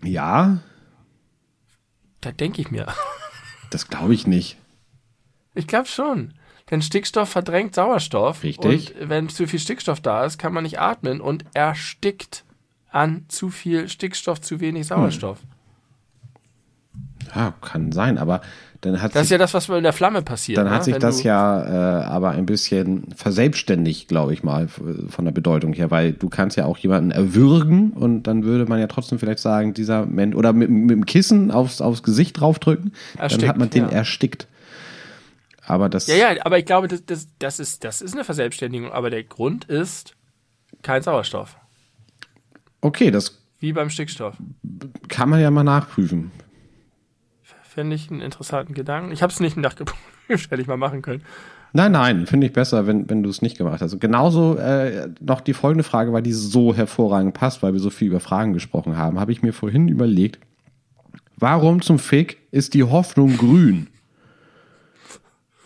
Ja. 0.02 0.58
Da 2.20 2.32
denke 2.32 2.60
ich 2.60 2.70
mir. 2.70 2.86
Das 3.70 3.88
glaube 3.88 4.14
ich 4.14 4.26
nicht. 4.26 4.56
Ich 5.54 5.66
glaube 5.66 5.88
schon. 5.88 6.32
Denn 6.70 6.82
Stickstoff 6.82 7.30
verdrängt 7.30 7.74
Sauerstoff. 7.74 8.42
Richtig. 8.42 8.94
Und 9.00 9.08
wenn 9.08 9.28
zu 9.28 9.46
viel 9.46 9.58
Stickstoff 9.58 10.00
da 10.00 10.24
ist, 10.24 10.38
kann 10.38 10.52
man 10.52 10.64
nicht 10.64 10.80
atmen 10.80 11.20
und 11.20 11.44
erstickt 11.54 12.44
an 12.90 13.24
zu 13.28 13.50
viel 13.50 13.88
Stickstoff, 13.88 14.40
zu 14.40 14.60
wenig 14.60 14.86
Sauerstoff. 14.86 15.40
Hm. 15.40 15.48
Ja, 17.34 17.54
kann 17.60 17.92
sein, 17.92 18.16
aber 18.16 18.40
dann 18.80 19.02
hat 19.02 19.14
Das 19.14 19.22
ist 19.22 19.28
sich, 19.28 19.32
ja 19.32 19.38
das, 19.38 19.54
was 19.54 19.68
in 19.68 19.82
der 19.82 19.92
Flamme 19.92 20.22
passiert. 20.22 20.58
dann 20.58 20.66
ne? 20.66 20.70
hat 20.70 20.84
sich 20.84 20.94
Wenn 20.94 21.00
das 21.00 21.22
ja 21.22 22.00
äh, 22.00 22.04
aber 22.04 22.30
ein 22.30 22.46
bisschen 22.46 23.08
verselbstständigt, 23.14 24.08
glaube 24.08 24.32
ich 24.32 24.42
mal, 24.42 24.68
von 24.68 25.24
der 25.24 25.32
Bedeutung 25.32 25.72
her, 25.72 25.90
weil 25.90 26.12
du 26.12 26.28
kannst 26.28 26.56
ja 26.56 26.64
auch 26.64 26.78
jemanden 26.78 27.10
erwürgen 27.10 27.90
und 27.90 28.22
dann 28.24 28.44
würde 28.44 28.66
man 28.66 28.80
ja 28.80 28.86
trotzdem 28.86 29.18
vielleicht 29.18 29.40
sagen, 29.40 29.74
dieser 29.74 30.06
Mensch, 30.06 30.36
oder 30.36 30.52
mit, 30.52 30.70
mit 30.70 30.90
dem 30.90 31.06
Kissen 31.06 31.50
aufs, 31.50 31.80
aufs 31.80 32.02
Gesicht 32.02 32.40
draufdrücken, 32.40 32.92
dann 33.14 33.22
Erstickt, 33.24 33.48
hat 33.48 33.58
man 33.58 33.70
den 33.70 33.84
ja. 33.84 33.90
erstickt. 33.90 34.47
Aber 35.68 35.90
das, 35.90 36.06
Ja, 36.06 36.16
ja, 36.16 36.44
aber 36.44 36.58
ich 36.58 36.64
glaube, 36.64 36.88
das, 36.88 37.04
das, 37.04 37.28
das, 37.38 37.60
ist, 37.60 37.84
das 37.84 38.00
ist 38.00 38.14
eine 38.14 38.24
Verselbstständigung, 38.24 38.90
aber 38.90 39.10
der 39.10 39.22
Grund 39.22 39.66
ist 39.66 40.16
kein 40.82 41.02
Sauerstoff. 41.02 41.56
okay, 42.80 43.10
das 43.10 43.42
Wie 43.60 43.72
beim 43.72 43.90
Stickstoff. 43.90 44.34
kann 45.08 45.28
man 45.28 45.40
ja 45.40 45.50
mal 45.50 45.64
nachprüfen. 45.64 46.30
Fände 47.62 47.94
ich 47.94 48.10
einen 48.10 48.22
interessanten 48.22 48.72
Gedanken. 48.72 49.12
Ich 49.12 49.22
habe 49.22 49.32
es 49.32 49.40
nicht 49.40 49.56
nachgeprüft, 49.58 50.50
hätte 50.50 50.62
ich 50.62 50.66
mal 50.68 50.78
machen 50.78 51.02
können. 51.02 51.22
Nein, 51.74 51.92
nein, 51.92 52.26
finde 52.26 52.46
ich 52.46 52.54
besser, 52.54 52.86
wenn, 52.86 53.10
wenn 53.10 53.22
du 53.22 53.28
es 53.28 53.42
nicht 53.42 53.58
gemacht 53.58 53.82
hast. 53.82 54.00
Genauso 54.00 54.56
äh, 54.56 55.10
noch 55.20 55.42
die 55.42 55.52
folgende 55.52 55.84
Frage, 55.84 56.14
weil 56.14 56.22
die 56.22 56.32
so 56.32 56.74
hervorragend 56.74 57.34
passt, 57.34 57.62
weil 57.62 57.74
wir 57.74 57.80
so 57.80 57.90
viel 57.90 58.08
über 58.08 58.20
Fragen 58.20 58.54
gesprochen 58.54 58.96
haben, 58.96 59.20
habe 59.20 59.32
ich 59.32 59.42
mir 59.42 59.52
vorhin 59.52 59.86
überlegt, 59.88 60.38
warum 61.36 61.82
zum 61.82 61.98
Fick 61.98 62.38
ist 62.52 62.72
die 62.72 62.84
Hoffnung 62.84 63.36
grün? 63.36 63.88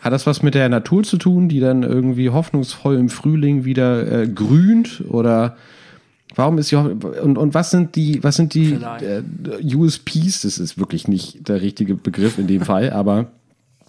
Hat 0.03 0.13
das 0.13 0.27
was 0.27 0.43
mit 0.43 0.55
der 0.55 0.69
Natur 0.69 1.05
zu 1.05 1.17
tun, 1.17 1.49
die 1.49 1.61
dann 1.61 1.85
irgendwie 1.85 2.31
hoffnungsvoll 2.31 2.97
im 2.97 3.09
Frühling 3.09 3.65
wieder 3.65 4.23
äh, 4.23 4.27
grünt? 4.27 5.05
Oder 5.09 5.57
warum 6.35 6.59
ist 6.59 6.73
die 6.73 6.77
und, 6.77 7.39
und 7.39 7.55
was 7.55 7.71
sind 7.71 7.95
die, 7.95 8.23
was 8.25 8.35
sind 8.35 8.53
die 8.55 8.73
äh, 8.73 9.23
USPs? 9.77 10.43
Das 10.43 10.59
ist 10.59 10.77
wirklich 10.77 11.07
nicht 11.07 11.49
der 11.49 11.63
richtige 11.63 11.95
Begriff 11.95 12.37
in 12.39 12.49
dem 12.49 12.63
Fall, 12.63 12.91
aber 12.91 13.31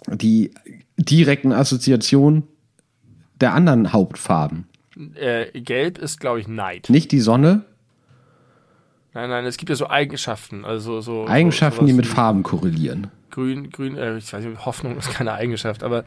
die 0.06 0.52
direkten 0.96 1.50
Assoziationen 1.50 2.44
der 3.40 3.54
anderen 3.54 3.92
Hauptfarben. 3.92 4.68
Äh, 5.16 5.60
Gelb 5.60 5.98
ist, 5.98 6.20
glaube 6.20 6.38
ich, 6.38 6.46
Neid. 6.46 6.90
Nicht 6.90 7.10
die 7.10 7.18
Sonne, 7.18 7.64
Nein, 9.14 9.30
nein, 9.30 9.44
es 9.46 9.56
gibt 9.56 9.70
ja 9.70 9.76
so 9.76 9.88
Eigenschaften. 9.88 10.64
Also 10.64 11.00
so, 11.00 11.26
Eigenschaften, 11.26 11.82
so, 11.82 11.86
die 11.86 11.92
mit 11.92 12.06
Farben 12.06 12.42
korrelieren. 12.42 13.06
Grün, 13.30 13.70
grün, 13.70 13.96
äh, 13.96 14.16
ich 14.18 14.32
weiß 14.32 14.44
nicht, 14.44 14.66
Hoffnung 14.66 14.96
ist 14.98 15.10
keine 15.10 15.32
Eigenschaft, 15.32 15.82
aber 15.84 16.04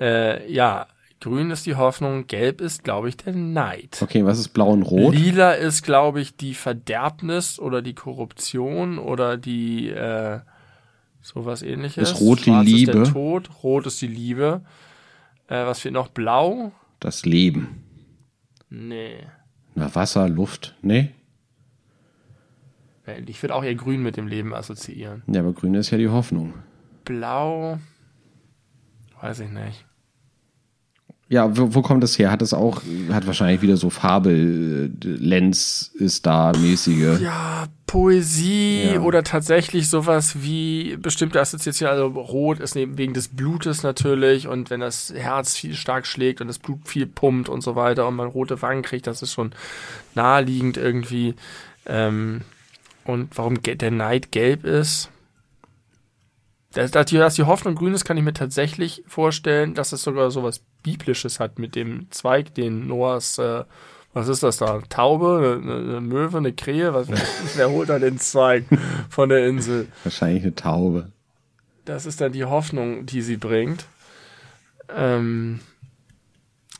äh, 0.00 0.52
ja, 0.52 0.86
grün 1.20 1.50
ist 1.50 1.66
die 1.66 1.76
Hoffnung, 1.76 2.26
gelb 2.26 2.60
ist, 2.60 2.82
glaube 2.82 3.08
ich, 3.08 3.16
der 3.16 3.32
Neid. 3.32 3.98
Okay, 4.02 4.24
was 4.24 4.38
ist 4.40 4.48
blau 4.48 4.70
und 4.70 4.82
rot? 4.82 5.14
Lila 5.14 5.52
ist, 5.52 5.82
glaube 5.82 6.20
ich, 6.20 6.36
die 6.36 6.54
Verderbnis 6.54 7.58
oder 7.60 7.80
die 7.80 7.94
Korruption 7.94 8.98
oder 8.98 9.36
die 9.36 9.88
äh, 9.88 10.40
sowas 11.22 11.62
ähnliches. 11.62 12.12
Ist 12.12 12.20
rot 12.20 12.40
die 12.40 12.44
Schwarz 12.44 12.66
Ist 12.66 12.72
Liebe? 12.72 12.92
der 12.92 13.04
Tod, 13.04 13.50
rot 13.62 13.86
ist 13.86 14.02
die 14.02 14.06
Liebe. 14.08 14.62
Äh, 15.46 15.64
was 15.64 15.80
fehlt 15.80 15.94
noch? 15.94 16.08
Blau? 16.08 16.72
Das 17.00 17.24
Leben. 17.24 17.84
Nee. 18.68 19.18
Na, 19.74 19.94
Wasser, 19.94 20.28
Luft. 20.28 20.74
Nee? 20.82 21.10
Ich 23.26 23.42
würde 23.42 23.54
auch 23.54 23.64
eher 23.64 23.74
grün 23.74 24.02
mit 24.02 24.16
dem 24.16 24.26
Leben 24.26 24.54
assoziieren. 24.54 25.22
Ja, 25.26 25.40
aber 25.40 25.52
grün 25.52 25.74
ist 25.74 25.90
ja 25.90 25.98
die 25.98 26.08
Hoffnung. 26.08 26.54
Blau? 27.04 27.78
Weiß 29.20 29.40
ich 29.40 29.50
nicht. 29.50 29.84
Ja, 31.30 31.54
wo, 31.58 31.74
wo 31.74 31.82
kommt 31.82 32.02
das 32.02 32.18
her? 32.18 32.30
Hat 32.30 32.40
das 32.40 32.54
auch, 32.54 32.80
hat 33.12 33.26
wahrscheinlich 33.26 33.60
wieder 33.60 33.76
so 33.76 33.90
Farbe, 33.90 34.30
äh, 34.32 34.88
Lenz 35.02 35.90
ist 35.94 36.24
da 36.24 36.52
mäßige. 36.58 37.20
Ja, 37.20 37.66
Poesie 37.86 38.92
Ja. 38.94 39.00
oder 39.02 39.22
tatsächlich 39.24 39.90
sowas 39.90 40.42
wie 40.42 40.96
bestimmte 40.96 41.38
Assoziationen. 41.38 41.92
Also 41.94 42.06
rot 42.18 42.60
ist 42.60 42.74
neben, 42.76 42.96
wegen 42.96 43.12
des 43.12 43.28
Blutes 43.28 43.82
natürlich 43.82 44.48
und 44.48 44.70
wenn 44.70 44.80
das 44.80 45.12
Herz 45.14 45.54
viel 45.54 45.74
stark 45.74 46.06
schlägt 46.06 46.40
und 46.40 46.46
das 46.46 46.58
Blut 46.58 46.88
viel 46.88 47.06
pumpt 47.06 47.50
und 47.50 47.60
so 47.60 47.76
weiter 47.76 48.08
und 48.08 48.16
man 48.16 48.28
rote 48.28 48.62
Wangen 48.62 48.82
kriegt, 48.82 49.06
das 49.06 49.20
ist 49.20 49.32
schon 49.32 49.52
naheliegend 50.14 50.78
irgendwie. 50.78 51.34
Ähm, 51.84 52.40
und 53.08 53.38
warum 53.38 53.62
der 53.62 53.90
Neid 53.90 54.32
gelb 54.32 54.64
ist. 54.64 55.08
Dass, 56.72 56.90
dass, 56.90 57.06
die, 57.06 57.16
dass 57.16 57.36
die 57.36 57.44
Hoffnung 57.44 57.74
grün 57.74 57.94
ist, 57.94 58.04
kann 58.04 58.18
ich 58.18 58.22
mir 58.22 58.34
tatsächlich 58.34 59.02
vorstellen, 59.06 59.74
dass 59.74 59.92
es 59.92 60.02
sogar 60.02 60.30
sowas 60.30 60.60
Biblisches 60.82 61.40
hat 61.40 61.58
mit 61.58 61.74
dem 61.74 62.10
Zweig, 62.10 62.54
den 62.54 62.86
Noahs, 62.86 63.38
äh, 63.38 63.64
was 64.12 64.28
ist 64.28 64.42
das 64.42 64.58
da? 64.58 64.82
Taube, 64.90 65.58
eine, 65.62 65.74
eine 65.76 66.00
Möwe, 66.02 66.36
eine 66.36 66.52
Krähe? 66.52 66.92
Was, 66.92 67.08
wer, 67.08 67.18
wer 67.54 67.70
holt 67.70 67.88
da 67.88 67.98
den 67.98 68.18
Zweig 68.18 68.66
von 69.08 69.30
der 69.30 69.46
Insel? 69.46 69.88
Wahrscheinlich 70.04 70.42
eine 70.42 70.54
Taube. 70.54 71.10
Das 71.86 72.04
ist 72.04 72.20
dann 72.20 72.32
die 72.32 72.44
Hoffnung, 72.44 73.06
die 73.06 73.22
sie 73.22 73.38
bringt. 73.38 73.86
Ähm, 74.94 75.60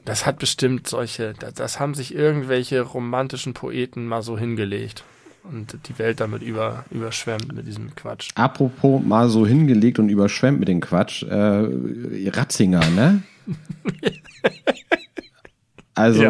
das 0.05 0.27
hat 0.27 0.39
bestimmt 0.39 0.89
solche, 0.89 1.33
das, 1.33 1.55
das 1.55 1.81
haben 1.81 1.95
sich 1.95 2.15
irgendwelche 2.15 2.83
romantischen 2.83 3.55
Poeten 3.55 4.07
mal 4.07 4.21
so 4.21 4.37
hingelegt 4.37 5.05
und 5.51 5.79
die 5.89 5.99
Welt 5.99 6.21
damit 6.21 6.43
über, 6.43 6.85
überschwemmt 6.91 7.53
mit 7.55 7.67
diesem 7.67 7.95
Quatsch. 7.95 8.31
Apropos 8.35 9.03
mal 9.05 9.29
so 9.29 9.47
hingelegt 9.47 9.99
und 9.99 10.09
überschwemmt 10.09 10.61
mit 10.61 10.69
dem 10.69 10.81
Quatsch. 10.81 11.23
Äh, 11.23 12.29
Ratzinger, 12.31 12.89
ne? 12.91 13.23
Also, 15.95 16.23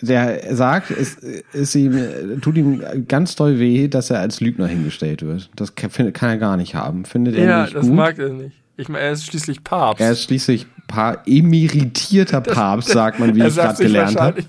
der 0.00 0.54
sagt, 0.54 0.92
es 0.92 1.14
ist 1.52 1.74
ihm, 1.74 2.40
tut 2.40 2.56
ihm 2.56 3.06
ganz 3.08 3.34
doll 3.34 3.58
weh, 3.58 3.88
dass 3.88 4.10
er 4.10 4.20
als 4.20 4.40
Lügner 4.40 4.68
hingestellt 4.68 5.22
wird. 5.22 5.50
Das 5.56 5.74
kann, 5.74 6.12
kann 6.12 6.28
er 6.28 6.38
gar 6.38 6.56
nicht 6.56 6.76
haben. 6.76 7.04
Findet 7.04 7.34
er 7.34 7.44
ja, 7.44 7.62
nicht 7.62 7.74
das 7.74 7.86
gut. 7.86 7.96
mag 7.96 8.16
er 8.18 8.28
nicht. 8.28 8.56
Ich 8.76 8.88
meine, 8.88 9.06
er 9.06 9.12
ist 9.12 9.26
schließlich 9.26 9.64
Papst. 9.64 10.00
er 10.00 10.12
ist 10.12 10.22
schließlich 10.22 10.68
paar 10.86 11.26
emeritierter 11.26 12.40
Papst, 12.40 12.90
sagt 12.90 13.18
man, 13.18 13.34
wie 13.34 13.40
er 13.42 13.48
ich 13.48 13.54
gerade 13.56 13.82
gelernt 13.82 14.20
habe. 14.20 14.44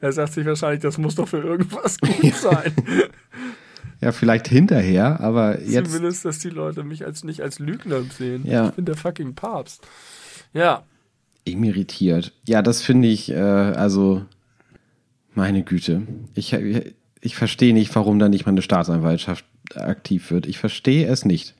Er 0.00 0.12
sagt 0.12 0.32
sich 0.32 0.46
wahrscheinlich, 0.46 0.80
das 0.80 0.98
muss 0.98 1.14
doch 1.14 1.28
für 1.28 1.42
irgendwas 1.42 1.98
gut 1.98 2.34
sein. 2.40 2.72
Ja, 4.00 4.12
vielleicht 4.12 4.48
hinterher, 4.48 5.20
aber 5.20 5.60
jetzt. 5.60 5.90
Zumindest, 5.90 6.24
dass 6.24 6.38
die 6.38 6.50
Leute 6.50 6.84
mich 6.84 7.04
als 7.04 7.24
nicht 7.24 7.42
als 7.42 7.58
Lügner 7.58 8.02
sehen. 8.02 8.46
Ja. 8.46 8.68
Ich 8.68 8.74
bin 8.74 8.84
der 8.86 8.96
fucking 8.96 9.34
Papst. 9.34 9.86
Ja, 10.52 10.84
Emeritiert. 11.44 12.32
Ja, 12.46 12.62
das 12.62 12.82
finde 12.82 13.08
ich, 13.08 13.30
äh, 13.30 13.36
also, 13.36 14.24
meine 15.34 15.62
Güte. 15.62 16.02
Ich, 16.34 16.56
ich 17.20 17.36
verstehe 17.36 17.72
nicht, 17.72 17.94
warum 17.94 18.18
da 18.18 18.28
nicht 18.28 18.46
mal 18.46 18.52
eine 18.52 18.62
Staatsanwaltschaft 18.62 19.44
aktiv 19.74 20.30
wird. 20.30 20.46
Ich 20.46 20.58
verstehe 20.58 21.06
es 21.06 21.24
nicht. 21.24 21.54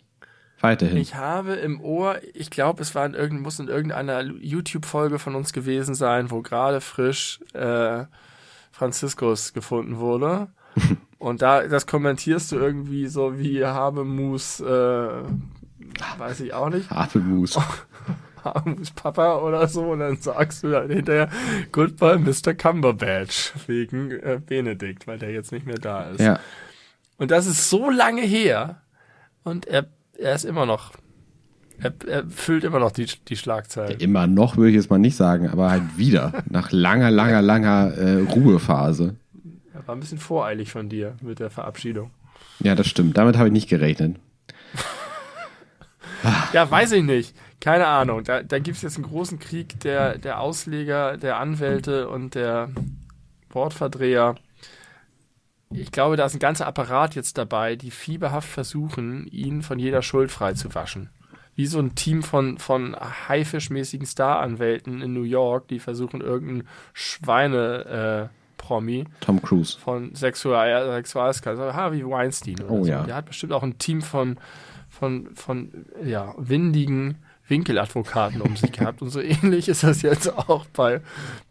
Weiterhin. 0.60 0.98
Ich 0.98 1.14
habe 1.14 1.54
im 1.54 1.80
Ohr, 1.80 2.20
ich 2.34 2.50
glaube, 2.50 2.82
es 2.82 2.94
war 2.94 3.06
in 3.06 3.14
irgend, 3.14 3.40
muss 3.40 3.58
in 3.58 3.68
irgendeiner 3.68 4.22
YouTube-Folge 4.22 5.18
von 5.18 5.34
uns 5.34 5.52
gewesen 5.52 5.94
sein, 5.94 6.30
wo 6.30 6.42
gerade 6.42 6.80
frisch 6.82 7.40
äh, 7.54 8.04
Franziskus 8.70 9.52
gefunden 9.52 9.98
wurde. 9.98 10.48
Und 11.18 11.42
da, 11.42 11.66
das 11.66 11.86
kommentierst 11.86 12.52
du 12.52 12.56
irgendwie 12.56 13.06
so 13.06 13.38
wie 13.38 13.64
Habemus, 13.64 14.60
äh, 14.60 14.64
weiß 16.18 16.40
ich 16.40 16.54
auch 16.54 16.70
nicht, 16.70 16.90
Apfelmus. 16.90 17.58
Habemus 18.44 18.90
Papa 18.90 19.36
oder 19.38 19.66
so. 19.68 19.90
Und 19.90 20.00
dann 20.00 20.16
sagst 20.16 20.62
du 20.62 20.70
dann 20.70 20.90
hinterher, 20.90 21.28
Goodbye 21.72 22.18
Mr. 22.18 22.54
Cumberbatch, 22.54 23.52
wegen 23.66 24.10
äh, 24.12 24.40
Benedikt, 24.44 25.06
weil 25.06 25.18
der 25.18 25.30
jetzt 25.30 25.52
nicht 25.52 25.66
mehr 25.66 25.78
da 25.78 26.04
ist. 26.04 26.20
Ja. 26.20 26.40
Und 27.18 27.30
das 27.30 27.46
ist 27.46 27.68
so 27.68 27.90
lange 27.90 28.22
her 28.22 28.80
und 29.44 29.66
er, 29.66 29.86
er 30.20 30.34
ist 30.34 30.44
immer 30.44 30.66
noch, 30.66 30.92
er, 31.80 31.92
er 32.06 32.24
füllt 32.28 32.64
immer 32.64 32.78
noch 32.78 32.92
die, 32.92 33.06
die 33.28 33.36
Schlagzeilen. 33.36 33.98
Immer 34.00 34.26
noch 34.26 34.56
würde 34.56 34.70
ich 34.70 34.76
jetzt 34.76 34.90
mal 34.90 34.98
nicht 34.98 35.16
sagen, 35.16 35.48
aber 35.48 35.70
halt 35.70 35.96
wieder. 35.96 36.44
nach 36.48 36.72
langer, 36.72 37.10
langer, 37.10 37.42
langer 37.42 37.92
äh, 37.94 38.20
Ruhephase. 38.20 39.16
Er 39.72 39.86
war 39.86 39.96
ein 39.96 40.00
bisschen 40.00 40.18
voreilig 40.18 40.70
von 40.70 40.88
dir 40.88 41.14
mit 41.22 41.38
der 41.38 41.50
Verabschiedung. 41.50 42.10
Ja, 42.60 42.74
das 42.74 42.86
stimmt. 42.86 43.16
Damit 43.16 43.36
habe 43.38 43.48
ich 43.48 43.52
nicht 43.52 43.68
gerechnet. 43.68 44.16
Ja, 46.52 46.70
weiß 46.70 46.92
ich 46.92 47.02
nicht. 47.02 47.34
Keine 47.60 47.86
Ahnung. 47.86 48.24
Da, 48.24 48.42
da 48.42 48.58
gibt 48.58 48.76
es 48.76 48.82
jetzt 48.82 48.96
einen 48.96 49.06
großen 49.06 49.38
Krieg 49.38 49.80
der, 49.80 50.18
der 50.18 50.40
Ausleger, 50.40 51.16
der 51.16 51.38
Anwälte 51.38 52.10
und 52.10 52.34
der 52.34 52.68
Wortverdreher. 53.48 54.34
Ich 55.72 55.92
glaube, 55.92 56.16
da 56.16 56.24
ist 56.26 56.34
ein 56.34 56.40
ganzer 56.40 56.66
Apparat 56.66 57.14
jetzt 57.14 57.38
dabei, 57.38 57.76
die 57.76 57.92
fieberhaft 57.92 58.48
versuchen, 58.48 59.28
ihn 59.28 59.62
von 59.62 59.78
jeder 59.78 60.02
Schuld 60.02 60.32
frei 60.32 60.54
zu 60.54 60.74
waschen. 60.74 61.10
Wie 61.54 61.66
so 61.66 61.78
ein 61.78 61.94
Team 61.94 62.22
von, 62.22 62.58
von 62.58 62.96
haifischmäßigen 63.28 64.06
Staranwälten 64.06 65.02
in 65.02 65.12
New 65.12 65.22
York, 65.22 65.68
die 65.68 65.78
versuchen, 65.78 66.20
irgendeinen 66.22 66.66
Schweine-Promi 66.92 69.04
Tom 69.20 69.42
Cruise. 69.42 69.78
von 69.78 70.14
Sexual 70.14 70.92
Sexualskandal, 70.94 71.74
Harvey 71.74 72.04
Weinstein 72.06 72.60
oder 72.60 72.70
Oh 72.70 72.84
so. 72.84 72.90
ja. 72.90 73.02
Der 73.04 73.14
hat 73.16 73.26
bestimmt 73.26 73.52
auch 73.52 73.62
ein 73.62 73.78
Team 73.78 74.02
von, 74.02 74.38
von, 74.88 75.28
von 75.34 75.86
ja, 76.04 76.34
windigen 76.36 77.16
Winkeladvokaten 77.50 78.40
um 78.40 78.56
sich 78.56 78.72
gehabt. 78.72 79.02
Und 79.02 79.10
so 79.10 79.20
ähnlich 79.42 79.68
ist 79.68 79.82
das 79.82 80.02
jetzt 80.02 80.32
auch 80.36 80.66
bei 80.66 81.00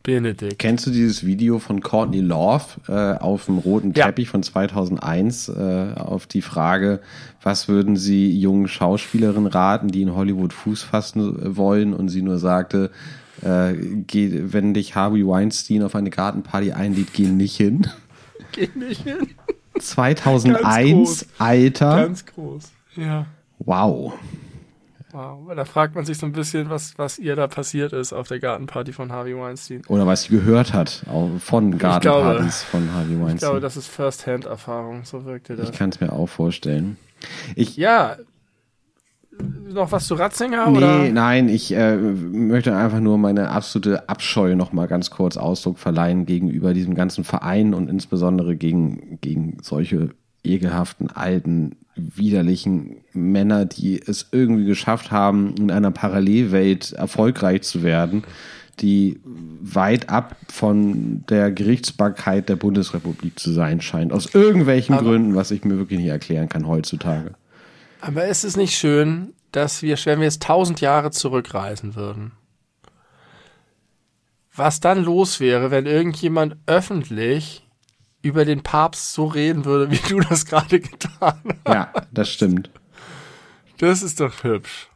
Benedikt. 0.04 0.60
Kennst 0.60 0.88
du 0.88 0.92
dieses 0.92 1.26
Video 1.26 1.60
von 1.60 1.82
Courtney 1.82 2.22
Love 2.22 2.64
äh, 2.88 3.18
auf 3.20 3.46
dem 3.46 3.58
roten 3.60 3.94
Ja. 3.94 4.06
Teppich 4.06 4.30
von 4.30 4.42
2001 4.42 5.50
äh, 5.50 5.94
auf 5.96 6.26
die 6.26 6.42
Frage, 6.42 7.02
was 7.44 7.68
würden 7.68 7.98
Sie 7.98 8.38
jungen 8.40 8.68
Schauspielerinnen 8.68 9.48
raten, 9.48 9.90
die 9.90 10.02
in 10.02 10.16
Hollywood 10.16 10.54
Fuß 10.54 10.84
fassen 10.84 11.56
wollen? 11.58 11.94
Und 11.94 12.10
sie 12.10 12.22
nur 12.22 12.40
sagte, 12.40 12.92
äh, 13.42 13.74
geh, 14.08 14.32
wenn 14.54 14.74
dich 14.74 14.96
Harvey 14.96 15.26
Weinstein 15.28 15.84
auf 15.84 15.96
eine 15.96 16.10
Gartenparty 16.10 16.72
einlädt, 16.72 17.14
geh 17.14 17.28
nicht 17.28 17.58
hin. 17.58 17.88
Geht 18.52 18.76
nicht 18.76 19.04
hin. 19.04 19.28
2001, 19.80 21.28
Alter. 21.38 21.96
Ganz 21.98 22.26
groß. 22.26 22.72
Ja. 22.96 23.26
Wow. 23.60 24.14
Wow. 25.12 25.52
Da 25.56 25.66
fragt 25.66 25.96
man 25.96 26.06
sich 26.06 26.18
so 26.20 26.26
ein 26.28 26.32
bisschen, 26.34 26.70
was, 26.70 26.98
was 26.98 27.18
ihr 27.18 27.36
da 27.36 27.48
passiert 27.48 27.94
ist 27.94 28.14
auf 28.14 28.28
der 28.28 28.40
Gartenparty 28.40 28.94
von 28.94 29.12
Harvey 29.12 29.36
Weinstein. 29.36 29.82
Oder 29.88 30.06
was 30.06 30.24
sie 30.24 30.30
gehört 30.30 30.74
hat 30.74 31.04
von 31.40 31.72
glaube- 31.78 31.78
Gartenpartys 32.06 32.64
von 32.64 32.94
Harvey 32.94 33.14
Ich 33.14 33.18
glaube, 33.18 33.26
Weinstein. 33.30 33.62
das 33.62 33.78
ist 33.78 33.88
First-Hand-Erfahrung. 33.88 35.06
So 35.06 35.26
wirkte 35.26 35.56
das. 35.56 35.70
Ich 35.70 35.76
kann 35.78 35.90
es 35.90 36.00
mir 36.00 36.12
auch 36.14 36.28
vorstellen. 36.28 36.98
Ich, 37.56 37.76
Ja. 37.78 38.18
Noch 39.72 39.94
was 39.94 40.06
zu 40.08 40.16
Ratzinger? 40.16 40.70
Nee, 40.70 40.78
oder? 40.80 41.10
nein, 41.10 41.48
ich 41.48 41.72
äh, 41.74 41.96
möchte 41.96 42.76
einfach 42.76 43.00
nur 43.00 43.18
meine 43.18 43.50
absolute 43.52 44.10
Abscheu 44.10 44.56
noch 44.56 44.74
mal 44.74 44.86
ganz 44.88 45.12
kurz 45.12 45.38
Ausdruck 45.38 45.80
verleihen 45.80 46.26
gegenüber 46.26 46.74
diesem 46.74 46.94
ganzen 46.94 47.24
Verein 47.24 47.74
und 47.74 47.90
insbesondere 47.90 48.58
gegen, 48.58 49.18
gegen 49.22 49.58
solche 49.62 50.10
ekelhaften, 50.44 51.10
alten, 51.10 51.78
widerlichen 52.16 52.98
Männer, 53.14 53.66
die 53.66 54.02
es 54.02 54.28
irgendwie 54.32 54.66
geschafft 54.66 55.12
haben, 55.12 55.56
in 55.58 55.72
einer 55.72 55.92
Parallelwelt 55.92 56.94
erfolgreich 56.94 57.64
zu 57.64 57.84
werden, 57.84 58.24
die 58.80 59.20
weit 59.62 60.10
ab 60.10 60.36
von 60.48 61.24
der 61.28 61.52
Gerichtsbarkeit 61.52 62.50
der 62.50 62.56
Bundesrepublik 62.56 63.38
zu 63.38 63.52
sein 63.52 63.82
scheint. 63.82 64.14
Aus 64.14 64.34
irgendwelchen 64.34 64.98
Gründen, 64.98 65.36
was 65.36 65.52
ich 65.52 65.64
mir 65.64 65.78
wirklich 65.78 66.00
nicht 66.00 66.10
erklären 66.10 66.50
kann 66.50 66.68
heutzutage. 66.68 67.34
Aber 68.02 68.26
ist 68.26 68.46
es 68.46 68.56
nicht 68.56 68.78
schön, 68.78 69.34
dass 69.52 69.82
wir, 69.82 69.98
wenn 70.06 70.20
wir 70.20 70.26
jetzt 70.26 70.44
tausend 70.44 70.80
Jahre 70.82 71.12
zurückreisen 71.12 71.96
würden, 71.96 72.32
was 74.56 74.80
dann 74.80 75.04
los 75.04 75.40
wäre, 75.40 75.72
wenn 75.72 75.86
irgendjemand 75.86 76.58
öffentlich 76.66 77.69
über 78.22 78.46
den 78.46 78.62
Papst 78.62 79.14
so 79.14 79.26
reden 79.26 79.66
würde, 79.66 79.92
wie 79.92 80.00
du 80.10 80.20
das 80.20 80.46
gerade 80.46 80.80
getan 80.80 81.34
hast? 81.66 81.68
Ja, 81.68 81.94
das 82.12 82.30
stimmt. 82.30 82.70
Das 83.78 84.04
ist 84.04 84.20
doch 84.20 84.44
hübsch. 84.44 84.90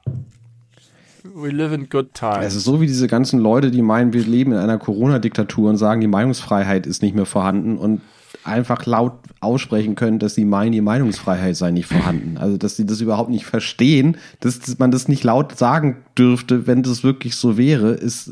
We 1.23 1.49
live 1.49 1.71
in 1.71 1.87
good 1.87 2.13
times. 2.13 2.45
Es 2.45 2.55
ist 2.55 2.65
so 2.65 2.81
wie 2.81 2.87
diese 2.87 3.07
ganzen 3.07 3.39
Leute, 3.39 3.71
die 3.71 3.81
meinen, 3.81 4.11
wir 4.11 4.23
leben 4.23 4.51
in 4.51 4.57
einer 4.57 4.77
Corona-Diktatur 4.77 5.69
und 5.69 5.77
sagen, 5.77 6.01
die 6.01 6.07
Meinungsfreiheit 6.07 6.85
ist 6.85 7.01
nicht 7.01 7.15
mehr 7.15 7.25
vorhanden 7.25 7.77
und 7.77 8.01
einfach 8.43 8.85
laut 8.85 9.13
aussprechen 9.39 9.95
können, 9.95 10.19
dass 10.19 10.35
sie 10.35 10.43
meinen, 10.43 10.73
die 10.73 10.81
Meinungsfreiheit 10.81 11.55
sei 11.55 11.71
nicht 11.71 11.87
vorhanden. 11.87 12.37
Also, 12.37 12.57
dass 12.57 12.75
sie 12.75 12.85
das 12.85 12.99
überhaupt 12.99 13.29
nicht 13.29 13.45
verstehen, 13.45 14.17
dass, 14.41 14.59
dass 14.59 14.79
man 14.79 14.91
das 14.91 15.07
nicht 15.07 15.23
laut 15.23 15.57
sagen 15.57 16.03
dürfte, 16.17 16.67
wenn 16.67 16.83
das 16.83 17.03
wirklich 17.03 17.37
so 17.37 17.57
wäre, 17.57 17.91
ist. 17.91 18.31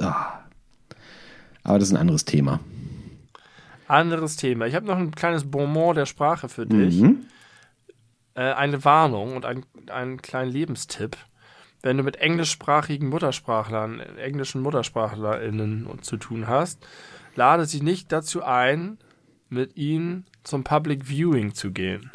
Ah. 0.00 0.40
Aber 1.62 1.78
das 1.78 1.88
ist 1.88 1.94
ein 1.94 2.00
anderes 2.00 2.24
Thema. 2.24 2.58
Anderes 3.90 4.36
Thema. 4.36 4.66
Ich 4.66 4.74
habe 4.74 4.86
noch 4.86 4.96
ein 4.96 5.10
kleines 5.10 5.50
Bonbon 5.50 5.94
der 5.94 6.06
Sprache 6.06 6.48
für 6.48 6.66
dich. 6.66 7.00
Mhm. 7.00 7.26
Äh, 8.34 8.52
eine 8.52 8.84
Warnung 8.84 9.36
und 9.36 9.44
ein, 9.44 9.66
einen 9.90 10.22
kleinen 10.22 10.50
Lebenstipp. 10.50 11.16
Wenn 11.82 11.96
du 11.96 12.02
mit 12.02 12.16
englischsprachigen 12.16 13.08
Muttersprachlern, 13.08 14.00
englischen 14.00 14.62
MuttersprachlerInnen 14.62 15.88
zu 16.02 16.18
tun 16.18 16.46
hast, 16.46 16.86
lade 17.34 17.64
sie 17.64 17.80
nicht 17.80 18.12
dazu 18.12 18.42
ein, 18.42 18.98
mit 19.48 19.76
ihnen 19.76 20.26
zum 20.44 20.62
Public 20.62 21.06
Viewing 21.08 21.54
zu 21.54 21.72
gehen. 21.72 22.10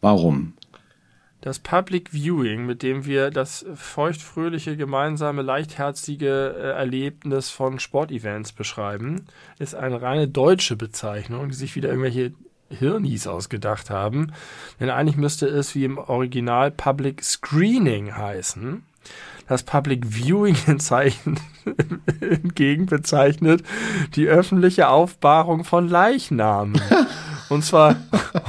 Warum? 0.00 0.54
Das 1.46 1.60
Public 1.60 2.10
Viewing, 2.12 2.66
mit 2.66 2.82
dem 2.82 3.04
wir 3.06 3.30
das 3.30 3.64
feuchtfröhliche, 3.76 4.76
gemeinsame, 4.76 5.42
leichtherzige 5.42 6.56
äh, 6.58 6.70
Erlebnis 6.70 7.50
von 7.50 7.78
Sportevents 7.78 8.50
beschreiben, 8.50 9.26
ist 9.60 9.76
eine 9.76 10.02
reine 10.02 10.26
deutsche 10.26 10.74
Bezeichnung, 10.74 11.48
die 11.48 11.54
sich 11.54 11.76
wieder 11.76 11.90
irgendwelche 11.90 12.32
Hirnis 12.68 13.28
ausgedacht 13.28 13.90
haben. 13.90 14.32
Denn 14.80 14.90
eigentlich 14.90 15.18
müsste 15.18 15.46
es 15.46 15.76
wie 15.76 15.84
im 15.84 15.98
Original 15.98 16.72
Public 16.72 17.22
Screening 17.22 18.16
heißen. 18.16 18.82
Das 19.46 19.62
Public 19.62 20.04
Viewing 20.04 20.56
hingegen 22.18 22.86
bezeichnet 22.86 23.62
die 24.16 24.26
öffentliche 24.26 24.88
Aufbahrung 24.88 25.62
von 25.62 25.86
Leichnamen. 25.86 26.80
und 27.50 27.64
zwar, 27.64 27.94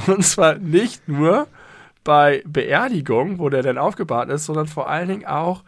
und 0.08 0.24
zwar 0.24 0.56
nicht 0.56 1.06
nur 1.06 1.46
bei 2.08 2.42
Beerdigung, 2.46 3.38
wo 3.38 3.50
der 3.50 3.62
dann 3.62 3.76
aufgebahrt 3.76 4.30
ist, 4.30 4.46
sondern 4.46 4.66
vor 4.66 4.88
allen 4.88 5.08
Dingen 5.08 5.26
auch, 5.26 5.62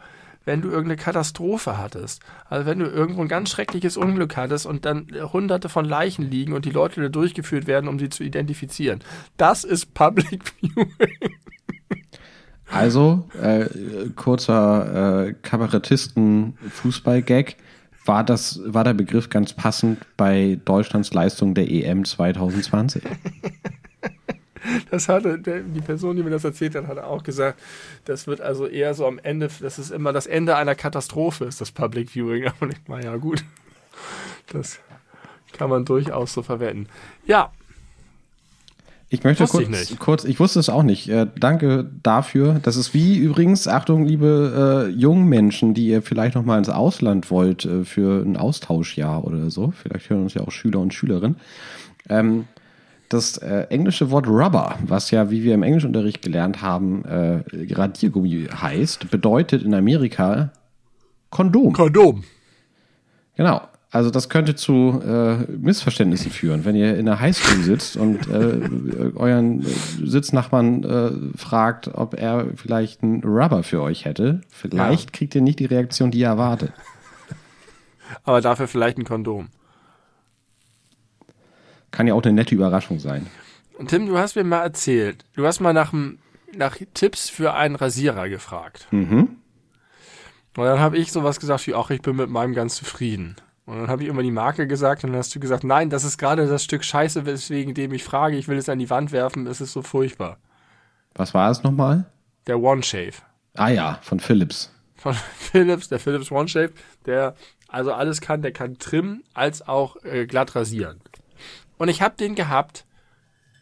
wenn 0.46 0.62
du 0.62 0.68
irgendeine 0.68 0.96
Katastrophe 0.96 1.76
hattest. 1.76 2.22
Also 2.48 2.64
wenn 2.64 2.78
du 2.78 2.86
irgendwo 2.86 3.20
ein 3.20 3.28
ganz 3.28 3.50
schreckliches 3.50 3.98
Unglück 3.98 4.38
hattest 4.38 4.64
und 4.64 4.86
dann 4.86 5.08
hunderte 5.34 5.68
von 5.68 5.84
Leichen 5.84 6.30
liegen 6.30 6.54
und 6.54 6.64
die 6.64 6.70
Leute 6.70 7.02
da 7.02 7.10
durchgeführt 7.10 7.66
werden, 7.66 7.88
um 7.88 7.98
sie 7.98 8.08
zu 8.08 8.24
identifizieren. 8.24 9.00
Das 9.36 9.64
ist 9.64 9.92
Public 9.92 10.44
Viewing. 10.62 10.94
Also, 12.70 13.28
äh, 13.38 13.66
kurzer 14.16 15.26
äh, 15.26 15.34
Kabarettisten-Fußball-Gag. 15.42 17.56
War, 18.06 18.24
das, 18.24 18.62
war 18.64 18.84
der 18.84 18.94
Begriff 18.94 19.28
ganz 19.28 19.52
passend 19.52 19.98
bei 20.16 20.58
Deutschlands 20.64 21.12
Leistung 21.12 21.52
der 21.52 21.70
EM 21.70 22.06
2020? 22.06 23.02
Das 24.90 25.08
hatte 25.08 25.38
die 25.38 25.80
Person, 25.80 26.16
die 26.16 26.22
mir 26.22 26.30
das 26.30 26.44
erzählt 26.44 26.74
hat, 26.74 26.86
hatte 26.86 27.06
auch 27.06 27.22
gesagt, 27.22 27.58
das 28.04 28.26
wird 28.26 28.40
also 28.40 28.66
eher 28.66 28.94
so 28.94 29.06
am 29.06 29.18
Ende, 29.18 29.48
das 29.60 29.78
ist 29.78 29.90
immer 29.90 30.12
das 30.12 30.26
Ende 30.26 30.56
einer 30.56 30.74
Katastrophe, 30.74 31.46
ist 31.46 31.60
das 31.60 31.70
Public 31.70 32.10
Viewing. 32.10 32.46
Aber 32.60 32.70
ich 32.70 32.88
meine, 32.88 33.06
ja 33.06 33.16
gut, 33.16 33.44
das 34.52 34.80
kann 35.52 35.70
man 35.70 35.84
durchaus 35.84 36.32
so 36.32 36.42
verwenden. 36.42 36.86
Ja, 37.26 37.50
Ich 39.12 39.24
möchte 39.24 39.44
kurz, 39.46 39.90
ich 39.90 39.98
kurz, 39.98 40.24
ich 40.24 40.38
wusste 40.38 40.60
es 40.60 40.68
auch 40.68 40.84
nicht. 40.84 41.08
Äh, 41.08 41.26
danke 41.36 41.90
dafür. 42.04 42.60
Das 42.62 42.76
ist 42.76 42.94
wie 42.94 43.18
übrigens, 43.18 43.66
Achtung, 43.66 44.06
liebe 44.06 44.86
äh, 44.88 44.90
jungen 44.92 45.28
Menschen, 45.28 45.74
die 45.74 45.88
ihr 45.88 46.00
vielleicht 46.00 46.36
noch 46.36 46.44
mal 46.44 46.58
ins 46.58 46.68
Ausland 46.68 47.28
wollt 47.28 47.64
äh, 47.64 47.84
für 47.84 48.22
ein 48.22 48.36
Austauschjahr 48.36 49.24
oder 49.24 49.50
so. 49.50 49.72
Vielleicht 49.72 50.10
hören 50.10 50.22
uns 50.22 50.34
ja 50.34 50.42
auch 50.42 50.52
Schüler 50.52 50.78
und 50.78 50.94
Schülerinnen. 50.94 51.40
Ähm, 52.08 52.46
das 53.10 53.36
äh, 53.38 53.66
englische 53.70 54.10
Wort 54.10 54.26
Rubber, 54.26 54.78
was 54.86 55.10
ja, 55.10 55.30
wie 55.30 55.42
wir 55.42 55.54
im 55.54 55.62
Englischunterricht 55.62 56.22
gelernt 56.22 56.62
haben, 56.62 57.04
äh, 57.04 57.42
Radiergummi 57.74 58.48
heißt, 58.50 59.10
bedeutet 59.10 59.62
in 59.62 59.74
Amerika 59.74 60.52
Kondom. 61.28 61.72
Kondom. 61.72 62.24
Genau. 63.36 63.62
Also 63.92 64.10
das 64.10 64.28
könnte 64.28 64.54
zu 64.54 65.02
äh, 65.04 65.38
Missverständnissen 65.50 66.30
führen, 66.30 66.64
wenn 66.64 66.76
ihr 66.76 66.96
in 66.96 67.06
der 67.06 67.18
Highschool 67.18 67.60
sitzt 67.64 67.96
und 67.96 68.28
äh, 68.28 69.10
euren 69.16 69.62
Sitznachbarn 69.62 70.84
äh, 70.84 71.36
fragt, 71.36 71.88
ob 71.92 72.14
er 72.14 72.46
vielleicht 72.54 73.02
einen 73.02 73.24
Rubber 73.24 73.64
für 73.64 73.82
euch 73.82 74.04
hätte. 74.04 74.42
Vielleicht 74.48 75.12
kriegt 75.12 75.34
ihr 75.34 75.40
nicht 75.40 75.58
die 75.58 75.64
Reaktion, 75.64 76.12
die 76.12 76.20
ihr 76.20 76.28
erwartet. 76.28 76.72
Aber 78.22 78.40
dafür 78.40 78.68
vielleicht 78.68 78.98
ein 78.98 79.04
Kondom. 79.04 79.48
Kann 81.90 82.06
ja 82.06 82.14
auch 82.14 82.22
eine 82.22 82.32
nette 82.32 82.54
Überraschung 82.54 82.98
sein. 82.98 83.26
Und 83.78 83.88
Tim, 83.88 84.06
du 84.06 84.18
hast 84.18 84.36
mir 84.36 84.44
mal 84.44 84.62
erzählt, 84.62 85.24
du 85.34 85.46
hast 85.46 85.60
mal 85.60 85.72
nach, 85.72 85.92
nach 86.54 86.76
Tipps 86.94 87.30
für 87.30 87.54
einen 87.54 87.76
Rasierer 87.76 88.28
gefragt. 88.28 88.86
Mhm. 88.90 89.36
Und 90.56 90.64
dann 90.64 90.80
habe 90.80 90.98
ich 90.98 91.12
sowas 91.12 91.40
gesagt 91.40 91.66
wie, 91.66 91.74
ach, 91.74 91.90
ich 91.90 92.02
bin 92.02 92.16
mit 92.16 92.28
meinem 92.28 92.54
ganz 92.54 92.76
zufrieden. 92.76 93.36
Und 93.66 93.78
dann 93.78 93.88
habe 93.88 94.02
ich 94.02 94.08
immer 94.08 94.22
die 94.22 94.32
Marke 94.32 94.66
gesagt 94.66 95.04
und 95.04 95.10
dann 95.10 95.18
hast 95.18 95.34
du 95.34 95.40
gesagt, 95.40 95.64
nein, 95.64 95.90
das 95.90 96.04
ist 96.04 96.18
gerade 96.18 96.46
das 96.46 96.64
Stück 96.64 96.84
Scheiße, 96.84 97.24
weswegen 97.24 97.72
dem 97.72 97.92
ich 97.92 98.02
frage, 98.02 98.36
ich 98.36 98.48
will 98.48 98.58
es 98.58 98.68
an 98.68 98.78
die 98.78 98.90
Wand 98.90 99.12
werfen, 99.12 99.46
es 99.46 99.60
ist 99.60 99.72
so 99.72 99.82
furchtbar. 99.82 100.38
Was 101.14 101.34
war 101.34 101.50
es 101.50 101.62
nochmal? 101.62 102.06
Der 102.46 102.60
One 102.60 102.82
Shave. 102.82 103.22
Ah 103.54 103.68
ja, 103.68 103.98
von 104.02 104.18
Philips. 104.20 104.72
Von 104.96 105.14
Philips, 105.38 105.88
der 105.88 106.00
Philips 106.00 106.30
One 106.32 106.48
Shave, 106.48 106.72
der 107.06 107.34
also 107.68 107.92
alles 107.92 108.20
kann, 108.20 108.42
der 108.42 108.52
kann 108.52 108.78
trimmen 108.78 109.22
als 109.34 109.66
auch 109.66 109.96
äh, 110.02 110.26
glatt 110.26 110.56
rasieren. 110.56 111.00
Und 111.80 111.88
ich 111.88 112.02
habe 112.02 112.14
den 112.14 112.34
gehabt 112.34 112.84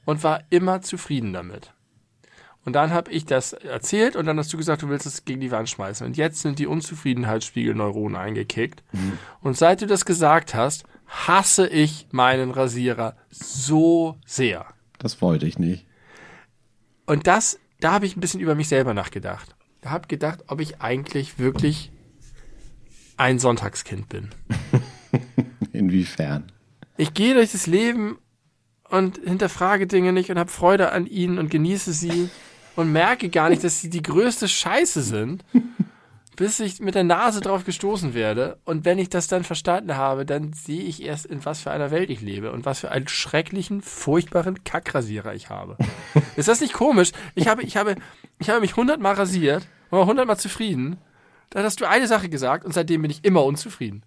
und 0.05 0.25
war 0.25 0.43
immer 0.51 0.83
zufrieden 0.83 1.33
damit. 1.33 1.73
Und 2.65 2.73
dann 2.73 2.91
habe 2.91 3.13
ich 3.13 3.27
das 3.27 3.53
erzählt 3.53 4.17
und 4.17 4.27
dann 4.27 4.37
hast 4.41 4.53
du 4.53 4.57
gesagt, 4.57 4.83
du 4.83 4.89
willst 4.89 5.07
es 5.07 5.25
gegen 5.25 5.41
die 5.41 5.53
Wand 5.53 5.71
schmeißen. 5.71 6.05
Und 6.05 6.17
jetzt 6.17 6.41
sind 6.41 6.59
die 6.59 6.67
Unzufriedenheitsspiegelneuronen 6.67 8.17
eingekickt. 8.17 8.83
Und 9.41 9.57
seit 9.57 9.83
du 9.83 9.87
das 9.87 10.05
gesagt 10.05 10.53
hast, 10.53 10.85
hasse 11.07 11.69
ich 11.69 12.09
meinen 12.11 12.51
Rasierer 12.51 13.17
so 13.31 14.17
sehr. 14.27 14.67
Das 14.99 15.23
wollte 15.23 15.47
ich 15.47 15.61
nicht. 15.61 15.87
Und 17.07 17.29
das, 17.29 17.61
da 17.79 17.93
habe 17.93 18.07
ich 18.07 18.17
ein 18.17 18.21
bisschen 18.21 18.41
über 18.41 18.57
mich 18.57 18.67
selber 18.67 18.95
nachgedacht. 18.95 19.55
Da 19.81 19.91
habe 19.91 20.09
gedacht, 20.09 20.43
ob 20.49 20.61
ich 20.61 20.81
eigentlich 20.81 21.39
wirklich 21.39 21.93
ein 23.17 23.39
Sonntagskind 23.39 24.09
bin. 24.09 24.31
Inwiefern? 25.73 26.51
Ich 26.99 27.15
gehe 27.15 27.33
durch 27.33 27.53
das 27.53 27.69
Leben 27.69 28.19
und 28.91 29.19
hinterfrage 29.19 29.87
Dinge 29.87 30.13
nicht 30.13 30.31
und 30.31 30.39
habe 30.39 30.51
Freude 30.51 30.91
an 30.91 31.07
ihnen 31.07 31.39
und 31.39 31.49
genieße 31.49 31.93
sie 31.93 32.29
und 32.75 32.93
merke 32.93 33.29
gar 33.29 33.51
nicht, 33.51 33.63
dass 33.63 33.81
sie 33.81 33.89
die 33.89 34.03
größte 34.03 34.49
Scheiße 34.49 35.03
sind, 35.03 35.45
bis 36.37 36.59
ich 36.59 36.81
mit 36.81 36.97
der 36.97 37.05
Nase 37.05 37.41
drauf 37.41 37.65
gestoßen 37.65 38.15
werde. 38.15 38.59
Und 38.65 38.85
wenn 38.85 38.99
ich 38.99 39.09
das 39.09 39.29
dann 39.29 39.45
verstanden 39.45 39.97
habe, 39.97 40.27
dann 40.27 40.53
sehe 40.53 40.83
ich 40.83 41.01
erst, 41.01 41.27
in 41.27 41.45
was 41.45 41.61
für 41.61 41.71
einer 41.71 41.93
Welt 41.93 42.11
ich 42.11 42.21
lebe 42.21 42.51
und 42.51 42.67
was 42.67 42.81
für 42.81 42.91
einen 42.91 43.07
schrecklichen, 43.07 43.81
furchtbaren 43.81 44.65
Kackrasierer 44.65 45.35
ich 45.35 45.51
habe. 45.51 45.77
Ist 46.35 46.49
das 46.49 46.61
nicht 46.61 46.73
komisch? 46.73 47.13
Ich 47.37 47.47
habe, 47.47 47.63
ich 47.63 47.77
habe, 47.77 47.95
ich 48.41 48.51
habe 48.51 48.61
mich 48.61 48.75
hundertmal 48.75 49.15
rasiert 49.15 49.69
und 49.91 49.99
war 49.99 50.07
hundertmal 50.07 50.39
zufrieden. 50.39 50.97
Dann 51.51 51.65
hast 51.65 51.81
du 51.81 51.89
eine 51.89 52.09
Sache 52.09 52.29
gesagt 52.29 52.65
und 52.65 52.75
seitdem 52.75 53.03
bin 53.03 53.11
ich 53.13 53.25
immer 53.25 53.45
unzufrieden 53.45 54.03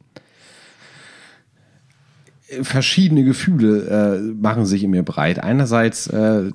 verschiedene 2.61 3.23
Gefühle 3.23 4.19
äh, 4.19 4.33
machen 4.41 4.65
sich 4.65 4.83
in 4.83 4.91
mir 4.91 5.03
breit. 5.03 5.39
Einerseits 5.39 6.07
äh, 6.07 6.51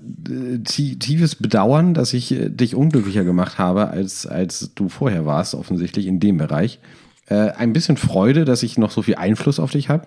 tiefes 0.64 1.34
Bedauern, 1.36 1.94
dass 1.94 2.12
ich 2.12 2.32
äh, 2.32 2.50
dich 2.50 2.74
unglücklicher 2.74 3.24
gemacht 3.24 3.58
habe, 3.58 3.88
als, 3.88 4.26
als 4.26 4.72
du 4.74 4.88
vorher 4.88 5.24
warst, 5.26 5.54
offensichtlich 5.54 6.06
in 6.06 6.20
dem 6.20 6.36
Bereich. 6.36 6.80
Äh, 7.26 7.50
ein 7.50 7.72
bisschen 7.72 7.96
Freude, 7.96 8.44
dass 8.44 8.62
ich 8.62 8.78
noch 8.78 8.90
so 8.90 9.02
viel 9.02 9.16
Einfluss 9.16 9.58
auf 9.58 9.70
dich 9.70 9.88
habe. 9.88 10.06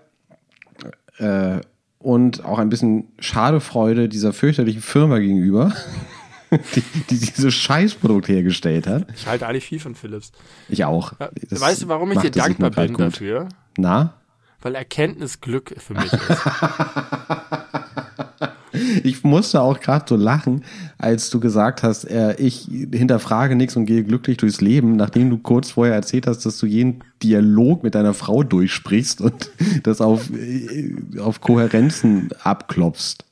Äh, 1.17 1.61
und 1.97 2.45
auch 2.45 2.59
ein 2.59 2.69
bisschen 2.69 3.09
Schadefreude 3.19 4.07
dieser 4.07 4.31
fürchterlichen 4.31 4.81
Firma 4.81 5.19
gegenüber, 5.19 5.73
die, 6.75 6.83
die 7.09 7.19
dieses 7.19 7.53
Scheißprodukt 7.53 8.27
hergestellt 8.29 8.87
hat. 8.87 9.07
Ich 9.15 9.27
halte 9.27 9.47
eigentlich 9.47 9.65
viel 9.65 9.79
von 9.79 9.95
Philips. 9.95 10.31
Ich 10.69 10.85
auch. 10.85 11.13
Das 11.49 11.59
weißt 11.59 11.83
du, 11.83 11.87
warum 11.89 12.11
ich 12.11 12.19
dir 12.19 12.31
dankbar 12.31 12.71
bin 12.71 12.93
gut. 12.93 12.99
dafür? 12.99 13.49
Na? 13.77 14.13
Weil 14.61 14.75
Erkenntnis 14.75 15.41
Glück 15.41 15.75
für 15.77 15.93
mich 15.93 16.13
ist. 16.13 16.21
Ich 19.03 19.23
musste 19.23 19.61
auch 19.61 19.79
gerade 19.79 20.05
so 20.07 20.15
lachen, 20.15 20.63
als 20.97 21.29
du 21.29 21.39
gesagt 21.39 21.83
hast, 21.83 22.05
äh, 22.05 22.35
ich 22.35 22.67
hinterfrage 22.69 23.55
nichts 23.55 23.75
und 23.75 23.85
gehe 23.85 24.03
glücklich 24.03 24.37
durchs 24.37 24.61
Leben, 24.61 24.95
nachdem 24.95 25.29
du 25.29 25.37
kurz 25.37 25.71
vorher 25.71 25.95
erzählt 25.95 26.27
hast, 26.27 26.45
dass 26.45 26.57
du 26.59 26.65
jeden 26.65 27.03
Dialog 27.23 27.83
mit 27.83 27.95
deiner 27.95 28.13
Frau 28.13 28.43
durchsprichst 28.43 29.21
und 29.21 29.51
das 29.83 30.01
auf, 30.01 30.29
äh, 30.31 30.93
auf 31.19 31.41
Kohärenzen 31.41 32.29
abklopfst. 32.43 33.25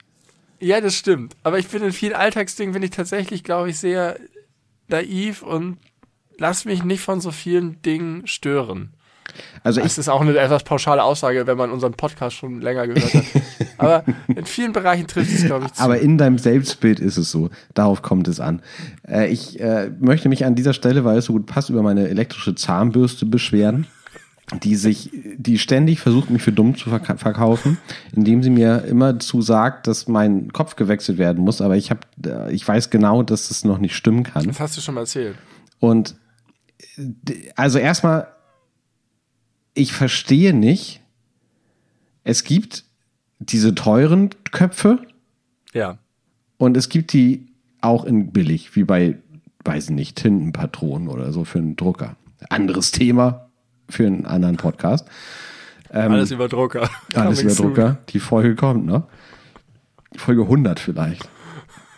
Ja, 0.60 0.82
das 0.82 0.96
stimmt. 0.96 1.36
Aber 1.44 1.60
ich 1.60 1.68
bin 1.68 1.84
in 1.84 1.92
vielen 1.92 2.16
Alltagsdingen, 2.16 2.74
bin 2.74 2.84
ich 2.84 2.92
tatsächlich, 2.92 3.44
glaube 3.44 3.70
ich, 3.70 3.78
sehr 3.78 4.18
naiv 4.88 5.44
und 5.44 5.78
lass 6.38 6.66
mich 6.66 6.84
nicht 6.84 7.02
von 7.02 7.22
so 7.22 7.32
vielen 7.32 7.82
Dingen 7.84 8.26
stören. 8.26 8.94
Also 9.64 9.82
das 9.82 9.98
ist 9.98 10.10
auch 10.10 10.22
eine 10.22 10.38
etwas 10.38 10.64
pauschale 10.64 11.04
Aussage, 11.04 11.46
wenn 11.48 11.58
man 11.58 11.72
unseren 11.72 11.94
Podcast 11.94 12.36
schon 12.36 12.62
länger 12.62 12.88
gehört 12.88 13.14
hat. 13.14 13.24
Aber 13.78 14.04
in 14.28 14.46
vielen 14.46 14.74
Bereichen 14.74 15.08
trifft 15.08 15.34
es, 15.34 15.46
glaube 15.46 15.66
ich, 15.66 15.74
zu. 15.74 15.84
Aber 15.84 16.00
in 16.00 16.18
deinem 16.18 16.38
Selbstbild 16.38 17.00
ist 17.00 17.18
es 17.18 17.32
so. 17.32 17.50
Darauf 17.74 18.02
kommt 18.02 18.28
es 18.28 18.40
an. 18.40 18.62
Äh, 19.08 19.28
ich 19.28 19.60
äh, 19.60 19.92
möchte 20.00 20.30
mich 20.30 20.46
an 20.46 20.56
dieser 20.56 20.74
Stelle, 20.74 21.04
weil 21.06 21.18
es 21.18 21.26
so 21.26 21.34
gut 21.34 21.46
passt, 21.46 21.70
über 21.70 21.84
meine 21.84 22.08
elektrische 22.08 22.56
Zahnbürste 22.56 23.26
beschweren 23.26 23.88
die 24.64 24.78
sich, 24.78 25.12
die 25.36 25.60
ständig 25.60 26.00
versucht, 26.00 26.30
mich 26.30 26.42
für 26.42 26.54
dumm 26.54 26.78
zu 26.78 26.90
verkaufen, 26.90 27.78
indem 28.14 28.44
sie 28.44 28.50
mir 28.50 28.86
immer 28.86 29.20
zu 29.20 29.42
sagt, 29.42 29.88
dass 29.88 30.08
mein 30.08 30.54
Kopf 30.54 30.78
gewechselt 30.78 31.18
werden 31.18 31.44
muss, 31.44 31.60
aber 31.60 31.76
ich 31.76 31.90
habe, 31.90 32.00
äh, 32.26 32.54
ich 32.54 32.66
weiß 32.66 32.90
genau, 32.90 33.24
dass 33.24 33.50
das 33.50 33.66
noch 33.66 33.78
nicht 33.78 33.96
stimmen 33.96 34.24
kann. 34.24 34.48
Das 34.48 34.60
hast 34.62 34.78
du 34.78 34.82
schon 34.82 34.96
mal 34.96 35.02
erzählt. 35.02 35.36
Und 35.80 36.16
also 37.56 37.78
erstmal 37.78 38.28
ich 39.78 39.94
verstehe 39.94 40.54
nicht, 40.54 41.02
es 42.24 42.44
gibt 42.44 42.84
diese 43.40 43.76
teuren 43.76 44.32
Köpfe. 44.52 45.00
Ja. 45.74 46.00
Und 46.58 46.76
es 46.76 46.90
gibt 46.90 47.14
die 47.14 47.48
auch 47.82 48.04
in 48.04 48.32
billig, 48.32 48.76
wie 48.76 48.84
bei, 48.84 49.18
weiß 49.64 49.86
ich 49.86 49.90
nicht, 49.92 50.18
Tintenpatronen 50.18 51.08
oder 51.08 51.32
so 51.32 51.46
für 51.46 51.60
einen 51.60 51.76
Drucker. 51.76 52.16
Anderes 52.50 52.92
Thema 52.92 53.50
für 53.88 54.08
einen 54.08 54.26
anderen 54.26 54.58
Podcast. 54.58 55.08
Ähm, 55.92 56.12
alles 56.12 56.32
über 56.32 56.50
Drucker. 56.50 56.90
Alles 57.14 57.42
über 57.42 57.54
Drucker. 57.54 57.98
Die 58.10 58.20
Folge 58.20 58.56
kommt, 58.56 58.86
ne? 58.86 59.04
Folge 60.16 60.42
100 60.42 60.80
vielleicht. 60.80 61.30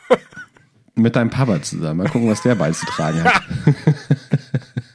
Mit 0.96 1.16
deinem 1.16 1.32
Papa 1.32 1.62
zusammen. 1.62 2.00
Mal 2.00 2.10
gucken, 2.10 2.30
was 2.30 2.44
der 2.44 2.56
beizutragen 2.56 3.24
hat. 3.24 3.42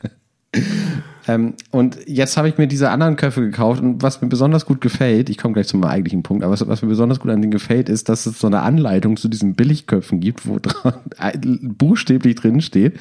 Ähm, 1.26 1.54
und 1.70 1.98
jetzt 2.06 2.36
habe 2.36 2.48
ich 2.48 2.58
mir 2.58 2.66
diese 2.66 2.90
anderen 2.90 3.16
Köpfe 3.16 3.40
gekauft 3.40 3.82
und 3.82 4.02
was 4.02 4.20
mir 4.20 4.28
besonders 4.28 4.66
gut 4.66 4.80
gefällt, 4.80 5.30
ich 5.30 5.38
komme 5.38 5.54
gleich 5.54 5.68
zum 5.68 5.82
eigentlichen 5.84 6.22
Punkt, 6.22 6.44
aber 6.44 6.52
was, 6.52 6.66
was, 6.66 6.82
mir 6.82 6.88
besonders 6.88 7.20
gut 7.20 7.30
an 7.30 7.40
denen 7.40 7.50
gefällt, 7.50 7.88
ist, 7.88 8.08
dass 8.08 8.26
es 8.26 8.38
so 8.38 8.46
eine 8.46 8.60
Anleitung 8.60 9.16
zu 9.16 9.28
diesen 9.28 9.54
Billigköpfen 9.54 10.20
gibt, 10.20 10.46
wo 10.46 10.58
dran, 10.60 10.94
buchstäblich 11.62 12.34
drin 12.34 12.60
steht, 12.60 12.98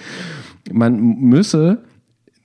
man 0.71 0.99
müsse 0.99 1.80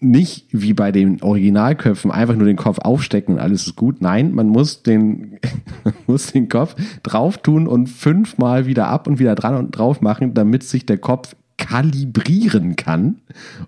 nicht 0.00 0.46
wie 0.50 0.74
bei 0.74 0.92
den 0.92 1.22
Originalköpfen 1.22 2.10
einfach 2.10 2.36
nur 2.36 2.46
den 2.46 2.56
Kopf 2.56 2.78
aufstecken 2.78 3.34
und 3.34 3.40
alles 3.40 3.66
ist 3.66 3.76
gut. 3.76 4.00
Nein, 4.00 4.32
man 4.32 4.48
muss 4.48 4.82
den, 4.82 5.38
muss 6.06 6.32
den 6.32 6.48
Kopf 6.48 6.76
drauf 7.02 7.38
tun 7.38 7.66
und 7.66 7.88
fünfmal 7.88 8.66
wieder 8.66 8.88
ab 8.88 9.06
und 9.06 9.18
wieder 9.18 9.34
dran 9.34 9.56
und 9.56 9.72
drauf 9.72 10.00
machen, 10.00 10.34
damit 10.34 10.62
sich 10.62 10.86
der 10.86 10.98
Kopf 10.98 11.34
kalibrieren 11.56 12.76
kann 12.76 13.16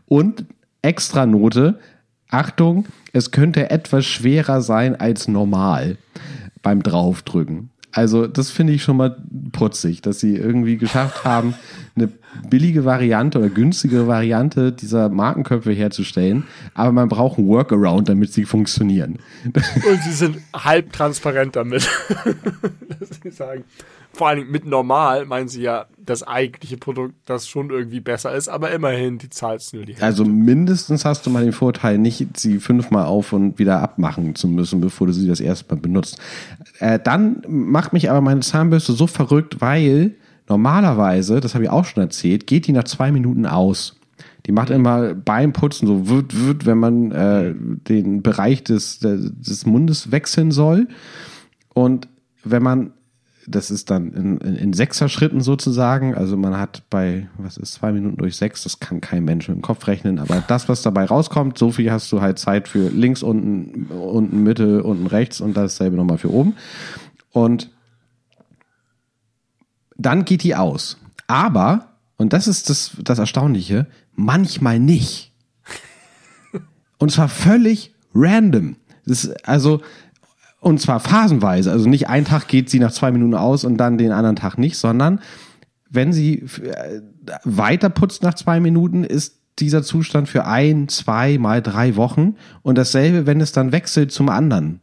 und 0.06 0.44
extra 0.82 1.26
Note, 1.26 1.78
Achtung, 2.31 2.87
es 3.12 3.31
könnte 3.31 3.70
etwas 3.70 4.07
schwerer 4.07 4.61
sein 4.62 4.97
als 4.97 5.28
normal 5.28 5.97
beim 6.62 6.83
Draufdrücken. 6.83 7.70
Also 7.93 8.26
das 8.28 8.51
finde 8.51 8.72
ich 8.72 8.85
schon 8.85 8.97
mal 8.97 9.16
putzig, 9.51 10.01
dass 10.01 10.20
sie 10.20 10.37
irgendwie 10.37 10.76
geschafft 10.76 11.24
haben, 11.24 11.55
eine 11.97 12.09
billige 12.49 12.85
Variante 12.85 13.39
oder 13.39 13.49
günstigere 13.49 14.07
Variante 14.07 14.70
dieser 14.70 15.09
Markenköpfe 15.09 15.72
herzustellen, 15.72 16.45
aber 16.74 16.93
man 16.93 17.09
braucht 17.09 17.39
einen 17.39 17.49
Workaround, 17.49 18.09
damit 18.09 18.33
sie 18.33 18.45
funktionieren. 18.45 19.18
Und 19.45 20.03
sie 20.05 20.12
sind 20.12 20.39
halb 20.55 20.93
transparent 20.93 21.57
damit. 21.57 21.89
dass 23.01 23.20
sie 23.20 23.31
sagen, 23.31 23.64
vor 24.12 24.28
allen 24.28 24.38
Dingen 24.40 24.50
mit 24.50 24.66
normal 24.66 25.24
meinen 25.24 25.48
sie 25.48 25.62
ja 25.62 25.86
das 25.98 26.22
eigentliche 26.22 26.76
Produkt, 26.76 27.14
das 27.26 27.48
schon 27.48 27.70
irgendwie 27.70 28.00
besser 28.00 28.34
ist, 28.34 28.48
aber 28.48 28.70
immerhin 28.72 29.18
die 29.18 29.30
zahlst 29.30 29.72
nur 29.72 29.84
die 29.84 29.92
Hälfte. 29.92 30.04
Also 30.04 30.24
mindestens 30.24 31.04
hast 31.04 31.24
du 31.24 31.30
mal 31.30 31.44
den 31.44 31.52
Vorteil, 31.52 31.98
nicht 31.98 32.36
sie 32.36 32.58
fünfmal 32.58 33.06
auf 33.06 33.32
und 33.32 33.58
wieder 33.58 33.80
abmachen 33.80 34.34
zu 34.34 34.48
müssen, 34.48 34.80
bevor 34.80 35.06
du 35.06 35.12
sie 35.12 35.28
das 35.28 35.40
erste 35.40 35.72
Mal 35.72 35.80
benutzt. 35.80 36.18
Äh, 36.80 36.98
dann 36.98 37.42
macht 37.46 37.92
mich 37.92 38.11
aber 38.11 38.20
meine 38.20 38.40
Zahnbürste 38.40 38.92
so 38.92 39.06
verrückt, 39.06 39.61
weil 39.61 40.16
normalerweise, 40.48 41.40
das 41.40 41.54
habe 41.54 41.64
ich 41.64 41.70
auch 41.70 41.84
schon 41.84 42.02
erzählt, 42.02 42.46
geht 42.46 42.66
die 42.66 42.72
nach 42.72 42.84
zwei 42.84 43.12
Minuten 43.12 43.46
aus. 43.46 43.96
Die 44.46 44.52
macht 44.52 44.70
immer 44.70 45.14
beim 45.14 45.52
Putzen 45.52 45.86
so 45.86 46.08
wird, 46.08 46.46
wird, 46.46 46.66
wenn 46.66 46.78
man 46.78 47.12
äh, 47.12 47.54
den 47.54 48.22
Bereich 48.22 48.64
des, 48.64 48.98
des 48.98 49.66
Mundes 49.66 50.11
wechseln 50.11 50.50
soll. 50.50 50.88
Und 51.74 52.08
wenn 52.42 52.62
man 52.62 52.92
das 53.51 53.70
ist 53.70 53.90
dann 53.90 54.12
in, 54.12 54.38
in, 54.38 54.57
in 54.57 54.72
Sechser-Schritten 54.72 55.40
sozusagen. 55.40 56.14
Also 56.14 56.36
man 56.36 56.57
hat 56.57 56.82
bei, 56.90 57.28
was 57.36 57.57
ist, 57.57 57.74
zwei 57.74 57.92
Minuten 57.92 58.16
durch 58.16 58.36
sechs, 58.36 58.62
das 58.62 58.80
kann 58.80 59.01
kein 59.01 59.24
Mensch 59.24 59.48
mit 59.48 59.57
dem 59.59 59.62
Kopf 59.62 59.86
rechnen, 59.86 60.18
aber 60.18 60.42
das, 60.46 60.68
was 60.68 60.82
dabei 60.82 61.05
rauskommt, 61.05 61.59
so 61.59 61.70
viel 61.70 61.90
hast 61.90 62.11
du 62.12 62.20
halt 62.20 62.38
Zeit 62.38 62.68
für 62.68 62.88
links, 62.88 63.22
unten, 63.22 63.86
unten, 63.86 64.42
Mitte, 64.42 64.82
unten, 64.82 65.07
rechts 65.07 65.40
und 65.40 65.57
dasselbe 65.57 65.96
nochmal 65.96 66.18
für 66.18 66.32
oben. 66.32 66.57
Und 67.32 67.70
dann 69.96 70.24
geht 70.24 70.42
die 70.42 70.57
aus. 70.57 70.96
Aber, 71.26 71.88
und 72.16 72.32
das 72.32 72.48
ist 72.48 72.70
das, 72.70 72.92
das 73.03 73.18
Erstaunliche, 73.18 73.86
manchmal 74.14 74.78
nicht. 74.78 75.32
Und 76.98 77.11
zwar 77.11 77.28
völlig 77.28 77.94
random. 78.14 78.76
Das 79.07 79.24
ist, 79.24 79.48
also, 79.48 79.80
und 80.61 80.80
zwar 80.80 81.00
phasenweise. 81.00 81.72
Also 81.72 81.88
nicht 81.88 82.08
ein 82.08 82.24
Tag 82.24 82.48
geht 82.48 82.70
sie 82.70 82.78
nach 82.78 82.92
zwei 82.92 83.11
Minuten 83.11 83.34
aus 83.34 83.64
und 83.64 83.76
dann 83.78 83.98
den 83.98 84.12
anderen 84.12 84.36
Tag 84.36 84.58
nicht, 84.58 84.76
sondern 84.76 85.20
wenn 85.88 86.12
sie 86.12 86.44
äh, 86.62 87.00
weiter 87.44 87.90
putzt 87.90 88.22
nach 88.22 88.34
zwei 88.34 88.61
Minuten, 88.61 89.04
ist 89.04 89.40
dieser 89.58 89.82
Zustand 89.82 90.28
für 90.28 90.46
ein, 90.46 90.88
zwei, 90.88 91.38
mal 91.38 91.61
drei 91.62 91.96
Wochen 91.96 92.36
und 92.62 92.78
dasselbe, 92.78 93.26
wenn 93.26 93.40
es 93.40 93.52
dann 93.52 93.72
wechselt 93.72 94.12
zum 94.12 94.28
anderen. 94.28 94.80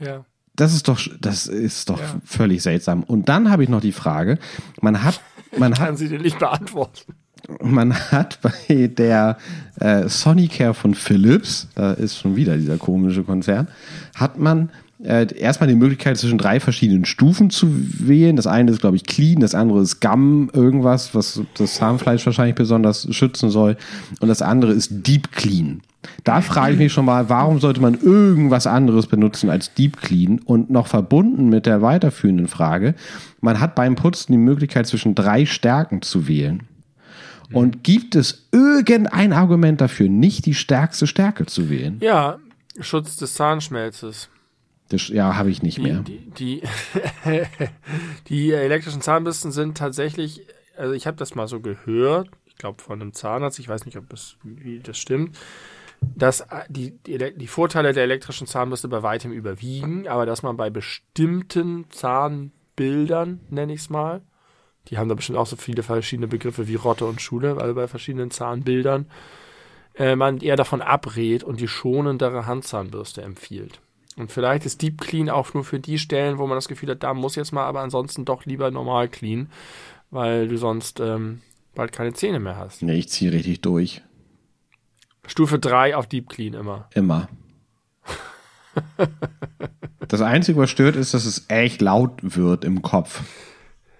Ja. 0.00 0.24
Das 0.56 0.72
ist 0.72 0.88
doch, 0.88 1.00
das 1.20 1.46
ist 1.46 1.90
doch 1.90 2.00
ja. 2.00 2.20
völlig 2.24 2.62
seltsam. 2.62 3.02
Und 3.02 3.28
dann 3.28 3.50
habe 3.50 3.64
ich 3.64 3.68
noch 3.68 3.80
die 3.80 3.92
Frage, 3.92 4.38
man 4.80 5.02
hat, 5.02 5.20
man 5.58 5.74
kann 5.74 5.88
hat, 5.88 5.98
sie 5.98 6.08
dir 6.08 6.20
nicht 6.20 6.38
beantworten. 6.38 7.14
Man 7.60 7.94
hat 7.94 8.38
bei 8.40 8.86
der 8.86 9.36
äh, 9.78 10.08
Sonicare 10.08 10.72
von 10.72 10.94
Philips, 10.94 11.68
da 11.74 11.92
ist 11.92 12.18
schon 12.18 12.36
wieder 12.36 12.56
dieser 12.56 12.78
komische 12.78 13.22
Konzern, 13.22 13.68
hat 14.14 14.38
man 14.38 14.70
äh, 15.04 15.26
erstmal 15.36 15.68
die 15.68 15.74
Möglichkeit 15.74 16.16
zwischen 16.16 16.38
drei 16.38 16.60
verschiedenen 16.60 17.04
Stufen 17.04 17.50
zu 17.50 17.68
wählen. 17.70 18.36
Das 18.36 18.46
eine 18.46 18.70
ist, 18.70 18.80
glaube 18.80 18.96
ich, 18.96 19.04
clean, 19.04 19.40
das 19.40 19.54
andere 19.54 19.80
ist 19.80 20.00
Gum, 20.00 20.50
irgendwas, 20.52 21.14
was 21.14 21.42
das 21.56 21.74
Zahnfleisch 21.74 22.24
wahrscheinlich 22.24 22.54
besonders 22.54 23.06
schützen 23.14 23.50
soll. 23.50 23.76
Und 24.20 24.28
das 24.28 24.42
andere 24.42 24.72
ist 24.72 25.06
Deep 25.06 25.32
Clean. 25.32 25.82
Da 26.22 26.40
frage 26.40 26.72
ich 26.72 26.78
mich 26.78 26.92
schon 26.92 27.04
mal, 27.04 27.28
warum 27.28 27.60
sollte 27.60 27.80
man 27.80 27.94
irgendwas 27.94 28.66
anderes 28.66 29.06
benutzen 29.06 29.50
als 29.50 29.74
Deep 29.74 29.98
Clean? 29.98 30.38
Und 30.38 30.70
noch 30.70 30.86
verbunden 30.86 31.48
mit 31.48 31.66
der 31.66 31.82
weiterführenden 31.82 32.48
Frage, 32.48 32.94
man 33.40 33.60
hat 33.60 33.74
beim 33.74 33.94
Putzen 33.94 34.32
die 34.32 34.38
Möglichkeit 34.38 34.86
zwischen 34.86 35.14
drei 35.14 35.46
Stärken 35.46 36.02
zu 36.02 36.28
wählen. 36.28 36.62
Und 37.52 37.84
gibt 37.84 38.16
es 38.16 38.46
irgendein 38.52 39.32
Argument 39.32 39.80
dafür, 39.80 40.08
nicht 40.08 40.46
die 40.46 40.54
stärkste 40.54 41.06
Stärke 41.06 41.46
zu 41.46 41.68
wählen? 41.68 41.98
Ja, 42.00 42.38
Schutz 42.80 43.16
des 43.16 43.34
Zahnschmelzes. 43.34 44.28
Das, 44.88 45.08
ja, 45.08 45.36
habe 45.36 45.50
ich 45.50 45.62
nicht 45.62 45.78
Die, 45.78 45.82
mehr. 45.82 46.00
die, 46.00 46.30
die, 46.30 46.62
die 48.28 48.52
elektrischen 48.52 49.00
Zahnbürsten 49.00 49.50
sind 49.50 49.78
tatsächlich, 49.78 50.46
also 50.76 50.92
ich 50.92 51.06
habe 51.06 51.16
das 51.16 51.34
mal 51.34 51.48
so 51.48 51.60
gehört, 51.60 52.28
ich 52.46 52.56
glaube 52.56 52.82
von 52.82 53.00
einem 53.00 53.12
Zahnarzt, 53.12 53.58
ich 53.58 53.68
weiß 53.68 53.86
nicht, 53.86 53.96
ob 53.96 54.12
es, 54.12 54.36
wie 54.42 54.80
das 54.80 54.98
stimmt, 54.98 55.36
dass 56.16 56.40
äh, 56.42 56.64
die, 56.68 56.92
die 57.02 57.46
Vorteile 57.46 57.92
der 57.92 58.04
elektrischen 58.04 58.46
Zahnbürste 58.46 58.88
bei 58.88 59.02
weitem 59.02 59.32
überwiegen, 59.32 60.06
aber 60.06 60.26
dass 60.26 60.42
man 60.42 60.56
bei 60.56 60.70
bestimmten 60.70 61.86
Zahnbildern, 61.90 63.40
nenne 63.50 63.72
ich 63.72 63.80
es 63.80 63.90
mal, 63.90 64.20
die 64.88 64.98
haben 64.98 65.08
da 65.08 65.14
bestimmt 65.14 65.38
auch 65.38 65.46
so 65.46 65.56
viele 65.56 65.82
verschiedene 65.82 66.28
Begriffe 66.28 66.68
wie 66.68 66.74
Rotte 66.74 67.06
und 67.06 67.22
Schule, 67.22 67.56
also 67.58 67.74
bei 67.74 67.88
verschiedenen 67.88 68.30
Zahnbildern, 68.30 69.06
äh, 69.94 70.14
man 70.14 70.40
eher 70.40 70.56
davon 70.56 70.82
abrät 70.82 71.42
und 71.42 71.60
die 71.60 71.68
schonendere 71.68 72.46
Handzahnbürste 72.46 73.22
empfiehlt. 73.22 73.80
Und 74.16 74.30
vielleicht 74.30 74.64
ist 74.64 74.80
Deep 74.80 75.00
Clean 75.00 75.28
auch 75.28 75.54
nur 75.54 75.64
für 75.64 75.80
die 75.80 75.98
Stellen, 75.98 76.38
wo 76.38 76.46
man 76.46 76.56
das 76.56 76.68
Gefühl 76.68 76.90
hat, 76.90 77.02
da 77.02 77.14
muss 77.14 77.34
jetzt 77.34 77.52
mal, 77.52 77.64
aber 77.64 77.80
ansonsten 77.80 78.24
doch 78.24 78.44
lieber 78.46 78.70
normal 78.70 79.08
clean, 79.08 79.48
weil 80.10 80.46
du 80.48 80.56
sonst 80.56 81.00
ähm, 81.00 81.40
bald 81.74 81.92
keine 81.92 82.12
Zähne 82.12 82.38
mehr 82.38 82.56
hast. 82.56 82.82
Nee, 82.82 82.94
ich 82.94 83.08
ziehe 83.08 83.32
richtig 83.32 83.60
durch. 83.62 84.02
Stufe 85.26 85.58
3 85.58 85.96
auf 85.96 86.06
Deep 86.06 86.28
Clean 86.28 86.54
immer. 86.54 86.88
Immer. 86.94 87.28
das 90.08 90.20
Einzige, 90.20 90.58
was 90.60 90.70
stört, 90.70 90.96
ist, 90.96 91.14
dass 91.14 91.24
es 91.24 91.46
echt 91.48 91.80
laut 91.80 92.20
wird 92.22 92.64
im 92.64 92.82
Kopf. 92.82 93.22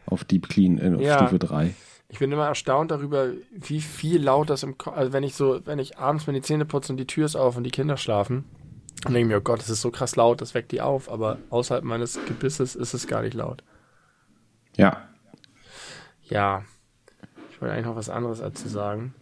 Auf 0.06 0.24
Deep 0.24 0.48
Clean 0.48 0.78
in 0.78 1.00
Ja. 1.00 1.18
Stufe 1.18 1.38
3. 1.38 1.74
Ich 2.08 2.18
bin 2.20 2.30
immer 2.30 2.46
erstaunt 2.46 2.92
darüber, 2.92 3.30
wie 3.50 3.80
viel 3.80 4.22
laut 4.22 4.48
das 4.50 4.62
im 4.62 4.78
Kopf, 4.78 4.96
also 4.96 5.12
wenn 5.12 5.24
ich 5.24 5.34
so, 5.34 5.60
wenn 5.64 5.80
ich 5.80 5.98
abends 5.98 6.26
mir 6.28 6.34
die 6.34 6.42
Zähne 6.42 6.64
putze 6.64 6.92
und 6.92 6.98
die 6.98 7.06
Tür 7.06 7.24
ist 7.26 7.34
auf 7.34 7.56
und 7.56 7.64
die 7.64 7.70
Kinder 7.70 7.96
schlafen, 7.96 8.44
dann 9.04 9.14
denke 9.14 9.28
mir, 9.28 9.38
oh 9.38 9.42
Gott, 9.42 9.60
das 9.60 9.70
ist 9.70 9.80
so 9.80 9.90
krass 9.90 10.16
laut, 10.16 10.40
das 10.40 10.54
weckt 10.54 10.72
die 10.72 10.80
auf, 10.80 11.10
aber 11.10 11.38
außerhalb 11.50 11.84
meines 11.84 12.18
Gebisses 12.26 12.74
ist 12.74 12.94
es 12.94 13.06
gar 13.06 13.22
nicht 13.22 13.34
laut. 13.34 13.62
Ja. 14.76 15.08
Ja. 16.28 16.64
Ich 17.50 17.60
wollte 17.60 17.74
eigentlich 17.74 17.86
noch 17.86 17.96
was 17.96 18.10
anderes 18.10 18.40
dazu 18.40 18.68
sagen. 18.68 19.14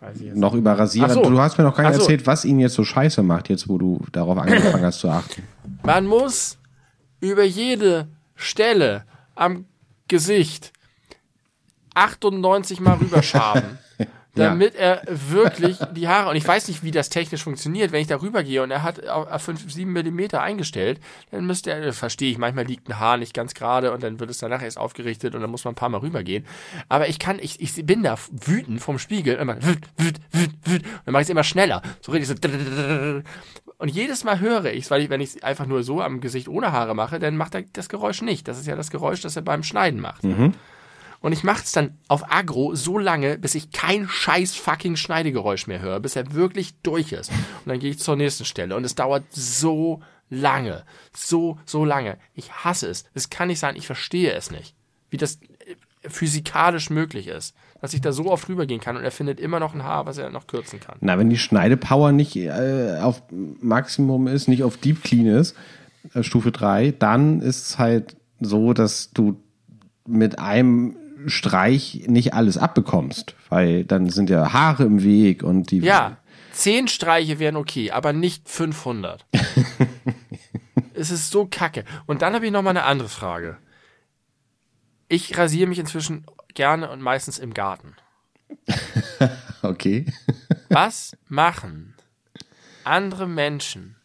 Weiß 0.00 0.16
ich 0.20 0.26
jetzt 0.26 0.36
Noch 0.36 0.54
über 0.54 0.78
Rasierer. 0.78 1.10
So. 1.10 1.22
Du 1.22 1.40
hast 1.40 1.58
mir 1.58 1.64
noch 1.64 1.76
gar 1.76 1.88
nicht 1.88 1.96
so. 1.96 2.02
erzählt, 2.02 2.26
was 2.26 2.44
ihn 2.44 2.60
jetzt 2.60 2.74
so 2.74 2.84
scheiße 2.84 3.22
macht, 3.22 3.48
jetzt 3.48 3.68
wo 3.68 3.78
du 3.78 4.00
darauf 4.12 4.38
angefangen 4.38 4.84
hast 4.84 5.00
zu 5.00 5.08
achten. 5.08 5.42
Man 5.82 6.06
muss 6.06 6.58
über 7.20 7.44
jede 7.44 8.08
Stelle 8.36 9.04
am 9.34 9.66
Gesicht 10.06 10.72
98 11.94 12.80
Mal 12.80 12.94
rüberschaben, 12.94 13.78
Ja. 14.38 14.50
damit 14.50 14.74
er 14.74 15.02
wirklich 15.06 15.78
die 15.94 16.08
Haare, 16.08 16.30
und 16.30 16.36
ich 16.36 16.46
weiß 16.46 16.68
nicht, 16.68 16.82
wie 16.82 16.90
das 16.90 17.10
technisch 17.10 17.42
funktioniert, 17.42 17.92
wenn 17.92 18.00
ich 18.00 18.06
da 18.06 18.20
rübergehe 18.20 18.62
und 18.62 18.70
er 18.70 18.82
hat 18.82 19.06
auf 19.06 19.42
5, 19.42 19.72
7 19.72 19.92
Millimeter 19.92 20.40
eingestellt, 20.40 21.00
dann 21.30 21.46
müsste 21.46 21.70
er, 21.70 21.92
verstehe 21.92 22.30
ich, 22.30 22.38
manchmal 22.38 22.64
liegt 22.64 22.88
ein 22.88 22.98
Haar 22.98 23.16
nicht 23.16 23.34
ganz 23.34 23.54
gerade 23.54 23.92
und 23.92 24.02
dann 24.02 24.20
wird 24.20 24.30
es 24.30 24.38
danach 24.38 24.62
erst 24.62 24.78
aufgerichtet 24.78 25.34
und 25.34 25.40
dann 25.40 25.50
muss 25.50 25.64
man 25.64 25.72
ein 25.72 25.76
paar 25.76 25.88
Mal 25.88 25.98
rübergehen. 25.98 26.46
Aber 26.88 27.08
ich 27.08 27.18
kann, 27.18 27.38
ich, 27.40 27.60
ich 27.60 27.84
bin 27.86 28.02
da 28.02 28.16
wütend 28.30 28.80
vom 28.80 28.98
Spiegel, 28.98 29.36
immer 29.36 29.56
wüt, 29.62 29.86
wüt, 29.96 30.20
wüt, 30.32 30.50
wüt, 30.64 30.82
und 30.84 31.02
dann 31.04 31.12
mache 31.12 31.22
ich 31.22 31.26
es 31.26 31.30
immer 31.30 31.44
schneller, 31.44 31.82
so 32.00 32.12
richtig 32.12 32.28
so 32.28 33.22
und 33.78 33.88
jedes 33.88 34.24
Mal 34.24 34.40
höre 34.40 34.72
ich 34.72 34.84
es, 34.84 34.90
weil 34.90 35.02
ich, 35.02 35.10
wenn 35.10 35.20
ich 35.20 35.36
es 35.36 35.42
einfach 35.42 35.66
nur 35.66 35.84
so 35.84 36.02
am 36.02 36.20
Gesicht 36.20 36.48
ohne 36.48 36.72
Haare 36.72 36.94
mache, 36.96 37.20
dann 37.20 37.36
macht 37.36 37.54
er 37.54 37.62
das 37.72 37.88
Geräusch 37.88 38.22
nicht. 38.22 38.48
Das 38.48 38.58
ist 38.58 38.66
ja 38.66 38.74
das 38.74 38.90
Geräusch, 38.90 39.20
das 39.20 39.36
er 39.36 39.42
beim 39.42 39.62
Schneiden 39.62 40.00
macht. 40.00 40.24
Und 41.20 41.32
ich 41.32 41.42
mache 41.42 41.64
es 41.64 41.72
dann 41.72 41.98
auf 42.06 42.32
Agro 42.32 42.74
so 42.74 42.96
lange, 42.96 43.38
bis 43.38 43.54
ich 43.54 43.72
kein 43.72 44.08
scheiß 44.08 44.54
fucking 44.54 44.96
Schneidegeräusch 44.96 45.66
mehr 45.66 45.80
höre, 45.80 46.00
bis 46.00 46.16
er 46.16 46.32
wirklich 46.32 46.74
durch 46.82 47.12
ist. 47.12 47.30
Und 47.30 47.66
dann 47.66 47.80
gehe 47.80 47.90
ich 47.90 47.98
zur 47.98 48.16
nächsten 48.16 48.44
Stelle. 48.44 48.76
Und 48.76 48.84
es 48.84 48.94
dauert 48.94 49.24
so 49.30 50.00
lange. 50.30 50.84
So, 51.14 51.58
so 51.64 51.84
lange. 51.84 52.18
Ich 52.34 52.52
hasse 52.52 52.88
es. 52.88 53.04
Es 53.14 53.30
kann 53.30 53.48
nicht 53.48 53.58
sein, 53.58 53.76
ich 53.76 53.86
verstehe 53.86 54.32
es 54.32 54.50
nicht. 54.50 54.74
Wie 55.10 55.16
das 55.16 55.36
äh, 55.36 55.74
physikalisch 56.08 56.90
möglich 56.90 57.26
ist. 57.26 57.54
Dass 57.80 57.94
ich 57.94 58.00
da 58.00 58.12
so 58.12 58.30
oft 58.30 58.48
rübergehen 58.48 58.80
kann 58.80 58.96
und 58.96 59.04
er 59.04 59.10
findet 59.10 59.40
immer 59.40 59.60
noch 59.60 59.74
ein 59.74 59.84
Haar, 59.84 60.06
was 60.06 60.18
er 60.18 60.30
noch 60.30 60.46
kürzen 60.46 60.80
kann. 60.80 60.96
Na, 61.00 61.18
wenn 61.18 61.30
die 61.30 61.38
Schneidepower 61.38 62.12
nicht 62.12 62.36
äh, 62.36 62.98
auf 63.00 63.22
Maximum 63.30 64.26
ist, 64.26 64.48
nicht 64.48 64.64
auf 64.64 64.76
Deep 64.76 65.02
Clean 65.02 65.26
ist, 65.26 65.56
äh, 66.14 66.22
Stufe 66.22 66.52
3, 66.52 66.92
dann 66.98 67.40
ist 67.40 67.70
es 67.70 67.78
halt 67.78 68.16
so, 68.40 68.72
dass 68.72 69.10
du 69.12 69.40
mit 70.06 70.38
einem 70.38 70.96
Streich 71.26 72.04
nicht 72.06 72.34
alles 72.34 72.58
abbekommst, 72.58 73.34
weil 73.48 73.84
dann 73.84 74.08
sind 74.10 74.30
ja 74.30 74.52
Haare 74.52 74.84
im 74.84 75.02
Weg 75.02 75.42
und 75.42 75.70
die 75.70 75.78
Ja, 75.78 76.18
zehn 76.52 76.88
Streiche 76.88 77.38
wären 77.38 77.56
okay, 77.56 77.90
aber 77.90 78.12
nicht 78.12 78.48
500. 78.48 79.24
es 80.94 81.10
ist 81.10 81.30
so 81.30 81.46
kacke. 81.46 81.84
Und 82.06 82.22
dann 82.22 82.34
habe 82.34 82.46
ich 82.46 82.52
noch 82.52 82.62
mal 82.62 82.70
eine 82.70 82.84
andere 82.84 83.08
Frage. 83.08 83.58
Ich 85.08 85.36
rasiere 85.38 85.68
mich 85.68 85.78
inzwischen 85.78 86.26
gerne 86.54 86.90
und 86.90 87.00
meistens 87.00 87.38
im 87.38 87.54
Garten. 87.54 87.94
okay. 89.62 90.06
Was 90.68 91.16
machen 91.28 91.94
andere 92.84 93.26
Menschen 93.26 93.96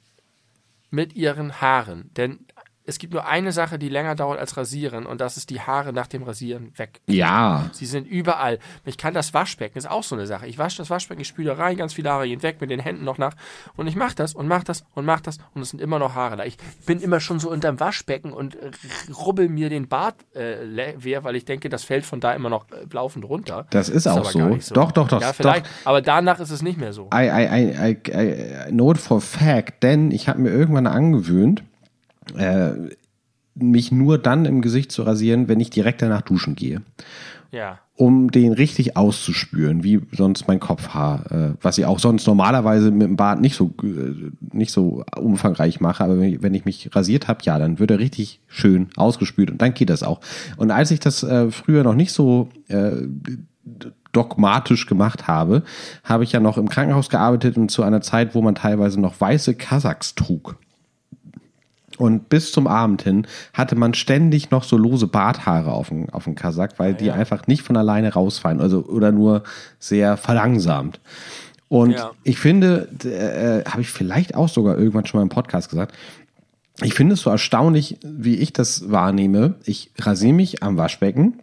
mit 0.89 1.15
ihren 1.15 1.61
Haaren? 1.61 2.11
Denn 2.15 2.45
es 2.85 2.99
gibt 2.99 3.13
nur 3.13 3.25
eine 3.25 3.51
Sache, 3.51 3.79
die 3.79 3.89
länger 3.89 4.15
dauert 4.15 4.39
als 4.39 4.57
Rasieren 4.57 5.05
und 5.05 5.21
das 5.21 5.37
ist 5.37 5.49
die 5.49 5.61
Haare 5.61 5.93
nach 5.93 6.07
dem 6.07 6.23
Rasieren 6.23 6.71
weg. 6.77 7.01
Ja, 7.07 7.69
Sie 7.71 7.85
sind 7.85 8.05
überall. 8.07 8.59
Ich 8.85 8.97
kann 8.97 9.13
das 9.13 9.33
Waschbecken, 9.33 9.77
ist 9.77 9.89
auch 9.89 10.03
so 10.03 10.15
eine 10.15 10.27
Sache. 10.27 10.47
Ich 10.47 10.57
wasche 10.57 10.77
das 10.77 10.89
Waschbecken, 10.89 11.21
ich 11.21 11.27
spüle 11.27 11.57
rein, 11.57 11.77
ganz 11.77 11.93
viele 11.93 12.09
Haare 12.09 12.27
gehen 12.27 12.43
weg, 12.43 12.57
mit 12.59 12.69
den 12.69 12.79
Händen 12.79 13.05
noch 13.05 13.17
nach. 13.17 13.33
Und 13.75 13.87
ich 13.87 13.95
mache 13.95 14.15
das 14.15 14.33
und 14.33 14.47
mache 14.47 14.65
das 14.65 14.83
und 14.93 15.05
mache 15.05 15.23
das 15.23 15.37
und 15.53 15.61
es 15.61 15.69
sind 15.69 15.81
immer 15.81 15.99
noch 15.99 16.15
Haare 16.15 16.37
da. 16.37 16.45
Ich 16.45 16.57
bin 16.85 16.99
immer 16.99 17.19
schon 17.19 17.39
so 17.39 17.49
unterm 17.49 17.79
Waschbecken 17.79 18.33
und 18.33 18.55
äh, 18.55 18.71
rubbel 19.13 19.49
mir 19.49 19.69
den 19.69 19.87
Bart 19.87 20.15
äh, 20.35 20.63
leer, 20.63 21.23
weil 21.23 21.35
ich 21.35 21.45
denke, 21.45 21.69
das 21.69 21.83
fällt 21.83 22.05
von 22.05 22.19
da 22.19 22.33
immer 22.33 22.49
noch 22.49 22.69
äh, 22.71 22.85
laufend 22.91 23.25
runter. 23.25 23.65
Das 23.69 23.89
ist 23.89 24.07
auch 24.07 24.17
aber 24.17 24.29
so. 24.29 24.45
nicht 24.47 24.75
Doch, 24.75 24.91
doch, 24.91 25.07
doch, 25.07 25.21
Ja, 25.21 25.29
doch. 25.29 25.35
vielleicht. 25.35 25.67
Aber 25.85 26.01
danach 26.01 26.39
ist 26.39 26.51
es 26.51 26.61
nicht 26.61 26.77
mehr 26.77 26.93
so. 26.93 27.09
I, 27.13 27.27
I, 27.27 27.45
I, 27.45 27.97
I, 28.11 28.71
I 28.71 28.91
it 28.91 28.97
for 28.97 29.21
fact, 29.21 29.83
denn 29.83 30.11
ich 30.11 30.27
habe 30.27 30.39
mir 30.39 30.49
irgendwann 30.49 30.87
angewöhnt, 30.87 31.63
äh, 32.37 32.71
mich 33.55 33.91
nur 33.91 34.17
dann 34.17 34.45
im 34.45 34.61
Gesicht 34.61 34.91
zu 34.91 35.03
rasieren, 35.03 35.47
wenn 35.47 35.59
ich 35.59 35.69
direkt 35.69 36.01
danach 36.01 36.21
duschen 36.21 36.55
gehe. 36.55 36.81
Ja. 37.51 37.77
um 37.95 38.31
den 38.31 38.51
richtig 38.51 38.97
auszuspüren, 38.97 39.83
wie 39.83 40.01
sonst 40.11 40.47
mein 40.47 40.59
Kopfhaar, 40.59 41.31
äh, 41.31 41.53
was 41.61 41.77
ich 41.77 41.85
auch 41.85 41.99
sonst 41.99 42.25
normalerweise 42.25 42.89
mit 42.89 43.03
dem 43.03 43.15
Bart 43.15 43.39
nicht 43.39 43.55
so 43.55 43.71
äh, 43.83 44.31
nicht 44.51 44.71
so 44.71 45.03
umfangreich 45.15 45.79
mache, 45.79 46.03
aber 46.03 46.17
wenn 46.17 46.33
ich, 46.33 46.41
wenn 46.41 46.55
ich 46.55 46.65
mich 46.65 46.89
rasiert 46.95 47.27
habe, 47.27 47.41
ja, 47.43 47.59
dann 47.59 47.77
wird 47.77 47.91
er 47.91 47.99
richtig 47.99 48.39
schön 48.47 48.87
ausgespült 48.95 49.51
und 49.51 49.61
dann 49.61 49.75
geht 49.75 49.91
das 49.91 50.01
auch. 50.01 50.19
Und 50.57 50.71
als 50.71 50.89
ich 50.89 50.99
das 50.99 51.21
äh, 51.21 51.51
früher 51.51 51.83
noch 51.83 51.93
nicht 51.93 52.11
so 52.11 52.49
äh, 52.69 53.07
dogmatisch 54.11 54.87
gemacht 54.87 55.27
habe, 55.27 55.61
habe 56.03 56.23
ich 56.23 56.31
ja 56.31 56.39
noch 56.39 56.57
im 56.57 56.69
Krankenhaus 56.69 57.09
gearbeitet 57.09 57.57
und 57.57 57.69
zu 57.69 57.83
einer 57.83 58.01
Zeit, 58.01 58.33
wo 58.33 58.41
man 58.41 58.55
teilweise 58.55 58.99
noch 58.99 59.21
weiße 59.21 59.53
Kasachs 59.53 60.15
trug. 60.15 60.57
Und 62.03 62.27
bis 62.27 62.51
zum 62.51 62.67
Abend 62.67 63.01
hin 63.01 63.27
hatte 63.53 63.77
man 63.77 63.93
ständig 63.93 64.51
noch 64.51 64.65
so 64.65 64.75
lose 64.75 65.07
Barthaare 65.07 65.71
auf 65.71 65.87
dem, 65.87 66.09
auf 66.09 66.25
dem 66.25 66.35
Kasach, 66.35 66.71
weil 66.75 66.95
die 66.95 67.11
einfach 67.11 67.47
nicht 67.47 67.61
von 67.61 67.77
alleine 67.77 68.11
rausfallen, 68.11 68.59
also 68.59 68.83
oder 68.83 69.13
nur 69.13 69.43
sehr 69.79 70.17
verlangsamt. 70.17 70.99
Und 71.69 71.91
Ja. 71.91 72.11
ich 72.25 72.39
finde, 72.39 72.89
äh, 73.05 73.63
habe 73.69 73.79
ich 73.79 73.89
vielleicht 73.89 74.35
auch 74.35 74.49
sogar 74.49 74.77
irgendwann 74.77 75.05
schon 75.05 75.19
mal 75.19 75.23
im 75.23 75.29
Podcast 75.29 75.69
gesagt, 75.69 75.95
ich 76.81 76.93
finde 76.93 77.13
es 77.13 77.21
so 77.21 77.29
erstaunlich, 77.29 77.97
wie 78.03 78.35
ich 78.35 78.51
das 78.51 78.91
wahrnehme. 78.91 79.55
Ich 79.63 79.91
rasiere 79.97 80.33
mich 80.33 80.61
am 80.61 80.75
Waschbecken, 80.75 81.39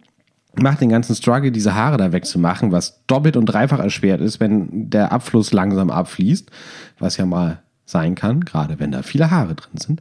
mache 0.56 0.80
den 0.80 0.90
ganzen 0.90 1.16
Struggle, 1.16 1.52
diese 1.52 1.74
Haare 1.74 1.96
da 1.96 2.12
wegzumachen, 2.12 2.70
was 2.70 3.06
doppelt 3.06 3.38
und 3.38 3.46
dreifach 3.46 3.78
erschwert 3.78 4.20
ist, 4.20 4.40
wenn 4.40 4.90
der 4.90 5.10
Abfluss 5.10 5.54
langsam 5.54 5.88
abfließt, 5.88 6.50
was 6.98 7.16
ja 7.16 7.24
mal 7.24 7.62
sein 7.86 8.14
kann, 8.14 8.44
gerade 8.44 8.78
wenn 8.78 8.92
da 8.92 9.02
viele 9.02 9.30
Haare 9.30 9.54
drin 9.54 9.78
sind. 9.78 10.00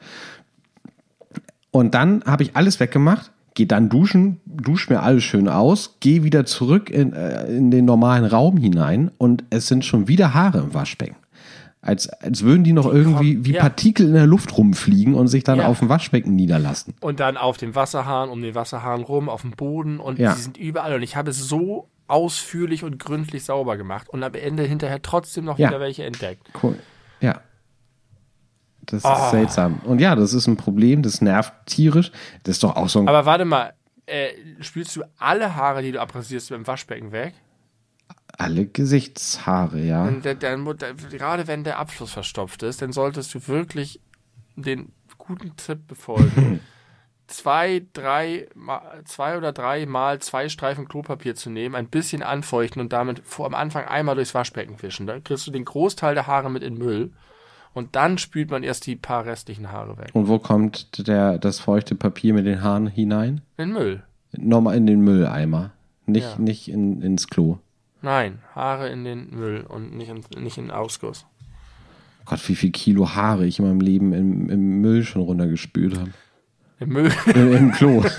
Und 1.71 1.93
dann 1.93 2.23
habe 2.25 2.43
ich 2.43 2.55
alles 2.55 2.79
weggemacht, 2.79 3.31
gehe 3.53 3.67
dann 3.67 3.89
duschen, 3.89 4.39
dusche 4.45 4.93
mir 4.93 5.03
alles 5.03 5.23
schön 5.23 5.47
aus, 5.47 5.97
gehe 5.99 6.23
wieder 6.23 6.45
zurück 6.45 6.89
in, 6.89 7.13
äh, 7.13 7.45
in 7.47 7.71
den 7.71 7.85
normalen 7.85 8.25
Raum 8.25 8.57
hinein 8.57 9.11
und 9.17 9.43
es 9.49 9.67
sind 9.67 9.85
schon 9.85 10.07
wieder 10.07 10.33
Haare 10.33 10.59
im 10.59 10.73
Waschbecken. 10.73 11.15
Als, 11.81 12.09
als 12.09 12.43
würden 12.43 12.63
die 12.65 12.73
noch 12.73 12.91
irgendwie 12.91 13.35
kommen- 13.35 13.45
wie 13.45 13.53
ja. 13.53 13.61
Partikel 13.61 14.07
in 14.07 14.13
der 14.13 14.27
Luft 14.27 14.57
rumfliegen 14.57 15.13
und 15.13 15.27
sich 15.29 15.43
dann 15.45 15.59
Ja. 15.59 15.67
auf 15.67 15.79
dem 15.79 15.87
Waschbecken 15.87 16.35
niederlassen. 16.35 16.93
Und 16.99 17.21
dann 17.21 17.37
auf 17.37 17.55
dem 17.57 17.73
Wasserhahn, 17.73 18.29
um 18.29 18.41
den 18.41 18.53
Wasserhahn 18.53 19.01
rum, 19.01 19.29
auf 19.29 19.41
dem 19.41 19.51
Boden 19.51 19.99
und 19.99 20.19
Ja. 20.19 20.33
die 20.33 20.41
sind 20.41 20.57
überall. 20.57 20.95
Und 20.95 21.03
ich 21.03 21.15
habe 21.15 21.29
es 21.29 21.37
so 21.47 21.87
ausführlich 22.07 22.83
und 22.83 22.99
gründlich 22.99 23.45
sauber 23.45 23.77
gemacht 23.77 24.09
und 24.09 24.23
am 24.23 24.33
Ende 24.33 24.63
hinterher 24.63 25.01
trotzdem 25.01 25.45
noch 25.45 25.57
wieder 25.57 25.79
welche 25.79 26.03
entdeckt. 26.03 26.47
Cool. 26.61 26.75
Das 28.91 28.99
ist 28.99 29.05
Ah. 29.05 29.29
seltsam. 29.31 29.79
Und 29.85 29.99
ja, 29.99 30.15
das 30.15 30.33
ist 30.33 30.47
ein 30.47 30.57
Problem, 30.57 31.01
das 31.03 31.21
nervt 31.21 31.53
tierisch. 31.65 32.11
Das 32.43 32.55
ist 32.55 32.63
doch 32.63 32.75
auch 32.75 32.89
so 32.89 32.99
ein. 32.99 33.07
Aber 33.07 33.25
warte 33.25 33.45
mal, 33.45 33.73
äh, 34.05 34.29
spülst 34.61 34.95
du 34.95 35.03
alle 35.17 35.55
Haare, 35.55 35.81
die 35.81 35.91
du 35.91 36.01
abrasierst, 36.01 36.51
mit 36.51 36.59
dem 36.59 36.67
Waschbecken 36.67 37.11
weg? 37.11 37.33
alle 38.37 38.65
Gesichtshaare, 38.67 39.81
ja. 39.81 40.03
Und 40.05 40.23
der, 40.23 40.33
der, 40.33 40.55
der, 40.55 40.93
gerade 40.93 41.47
wenn 41.47 41.65
der 41.65 41.77
Abfluss 41.77 42.13
verstopft 42.13 42.63
ist, 42.63 42.81
dann 42.81 42.93
solltest 42.93 43.33
du 43.33 43.47
wirklich 43.47 43.99
den 44.55 44.93
guten 45.17 45.57
Tipp 45.57 45.87
befolgen. 45.87 46.61
zwei, 47.27 47.85
drei, 47.91 48.47
zwei 49.05 49.37
oder 49.37 49.51
drei 49.51 49.85
Mal 49.85 50.19
zwei 50.19 50.47
Streifen 50.47 50.87
Klopapier 50.87 51.35
zu 51.35 51.49
nehmen, 51.49 51.75
ein 51.75 51.89
bisschen 51.89 52.23
anfeuchten 52.23 52.81
und 52.81 52.93
damit 52.93 53.21
vor 53.25 53.45
am 53.45 53.55
Anfang 53.55 53.85
einmal 53.85 54.15
durchs 54.15 54.33
Waschbecken 54.33 54.81
wischen. 54.81 55.05
Dann 55.05 55.23
kriegst 55.23 55.45
du 55.45 55.51
den 55.51 55.65
Großteil 55.65 56.15
der 56.15 56.27
Haare 56.27 56.49
mit 56.49 56.63
in 56.63 56.77
Müll 56.77 57.11
und 57.73 57.95
dann 57.95 58.17
spült 58.17 58.49
man 58.51 58.63
erst 58.63 58.85
die 58.87 58.95
paar 58.95 59.25
restlichen 59.25 59.71
Haare 59.71 59.97
weg. 59.97 60.09
Und 60.13 60.27
wo 60.27 60.39
kommt 60.39 61.07
der, 61.07 61.37
das 61.37 61.59
feuchte 61.59 61.95
Papier 61.95 62.33
mit 62.33 62.45
den 62.45 62.61
Haaren 62.63 62.87
hinein? 62.87 63.41
In 63.57 63.73
Müll. 63.73 64.03
Nochmal 64.37 64.75
in 64.77 64.85
den 64.85 65.01
Mülleimer. 65.01 65.71
Nicht, 66.05 66.37
Ja. 66.37 66.39
nicht 66.41 66.67
in, 66.69 67.01
ins 67.01 67.27
Klo. 67.27 67.57
Nein, 68.01 68.39
Haare 68.55 68.89
in 68.89 69.03
den 69.03 69.29
Müll 69.31 69.61
und 69.67 69.95
nicht 69.95 70.09
in, 70.09 70.23
nicht 70.41 70.57
in 70.57 70.65
den 70.65 70.71
Ausguss. 70.71 71.25
Gott, 72.25 72.47
wie 72.47 72.55
viel 72.55 72.71
Kilo 72.71 73.15
Haare 73.15 73.45
ich 73.45 73.59
in 73.59 73.65
meinem 73.65 73.81
Leben 73.81 74.13
im, 74.13 74.49
im 74.49 74.81
Müll 74.81 75.03
schon 75.03 75.21
runtergespült 75.23 75.97
habe. 75.97 76.11
Im 76.79 76.89
Müll. 76.89 77.11
Im, 77.33 77.71
Klo. 77.71 78.03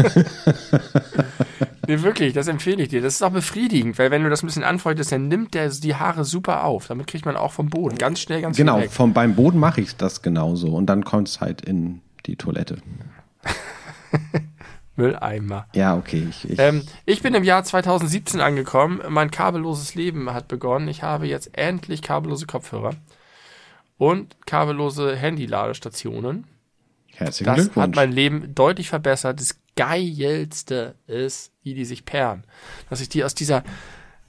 Nee, 1.87 2.03
wirklich, 2.03 2.35
das 2.35 2.47
empfehle 2.47 2.85
ich 2.85 2.91
dir. 2.91 3.03
Das 3.03 3.15
ist 3.15 3.23
auch 3.23 3.33
befriedigend, 3.33 3.99
weil 3.99 4.13
wenn 4.13 4.23
du 4.23 4.31
das 4.31 4.45
ein 4.45 4.47
bisschen 4.47 4.63
anfeuchtest, 4.63 5.11
dann 5.11 5.27
nimmt 5.27 5.55
der 5.55 5.71
die 5.71 5.97
Haare 5.97 6.25
super 6.25 6.63
auf. 6.63 6.87
Damit 6.87 7.09
kriegt 7.09 7.27
man 7.27 7.37
auch 7.37 7.51
vom 7.51 7.69
Boden 7.69 7.99
ganz 7.99 8.21
schnell 8.21 8.43
ganz 8.43 8.57
genau, 8.57 8.79
viel 8.79 8.89
vom, 8.89 9.13
beim 9.13 9.35
Boden 9.35 9.59
mache 9.59 9.81
ich 9.81 9.97
das 9.97 10.23
genauso. 10.23 10.69
Und 10.69 10.87
dann 10.87 11.05
kommt 11.05 11.27
es 11.27 11.41
halt 11.41 11.63
in 11.63 12.01
die 12.27 12.37
Toilette. 12.37 12.77
Mülleimer. 14.97 15.67
Ja, 15.75 15.97
okay. 15.97 16.29
Ich, 16.31 16.49
ich, 16.49 16.61
Ähm, 16.61 16.85
ich 17.07 17.23
bin 17.23 17.35
im 17.35 17.43
Jahr 17.43 17.65
2017 17.65 18.41
angekommen. 18.41 19.01
Mein 19.09 19.33
kabelloses 19.33 19.97
Leben 19.97 20.33
hat 20.33 20.47
begonnen. 20.47 20.87
Ich 20.87 21.03
habe 21.03 21.27
jetzt 21.27 21.59
endlich 21.59 22.03
kabellose 22.03 22.47
Kopfhörer 22.47 22.95
und 23.99 24.37
kabellose 24.47 25.17
Handy-Ladestationen. 25.17 26.45
Herzlichen 27.21 27.45
Das 27.45 27.57
hat 27.59 27.65
Glückwunsch. 27.73 27.97
mein 27.97 28.13
Leben 28.13 28.55
deutlich 28.55 28.89
verbessert. 28.89 29.41
Das 29.41 29.57
Geilste 29.77 30.95
ist, 31.07 31.53
wie 31.63 31.75
die 31.75 31.85
sich 31.85 32.05
perren. 32.05 32.45
Dass 32.89 33.01
ich 33.01 33.09
die 33.09 33.25
aus 33.25 33.35
dieser, 33.35 33.63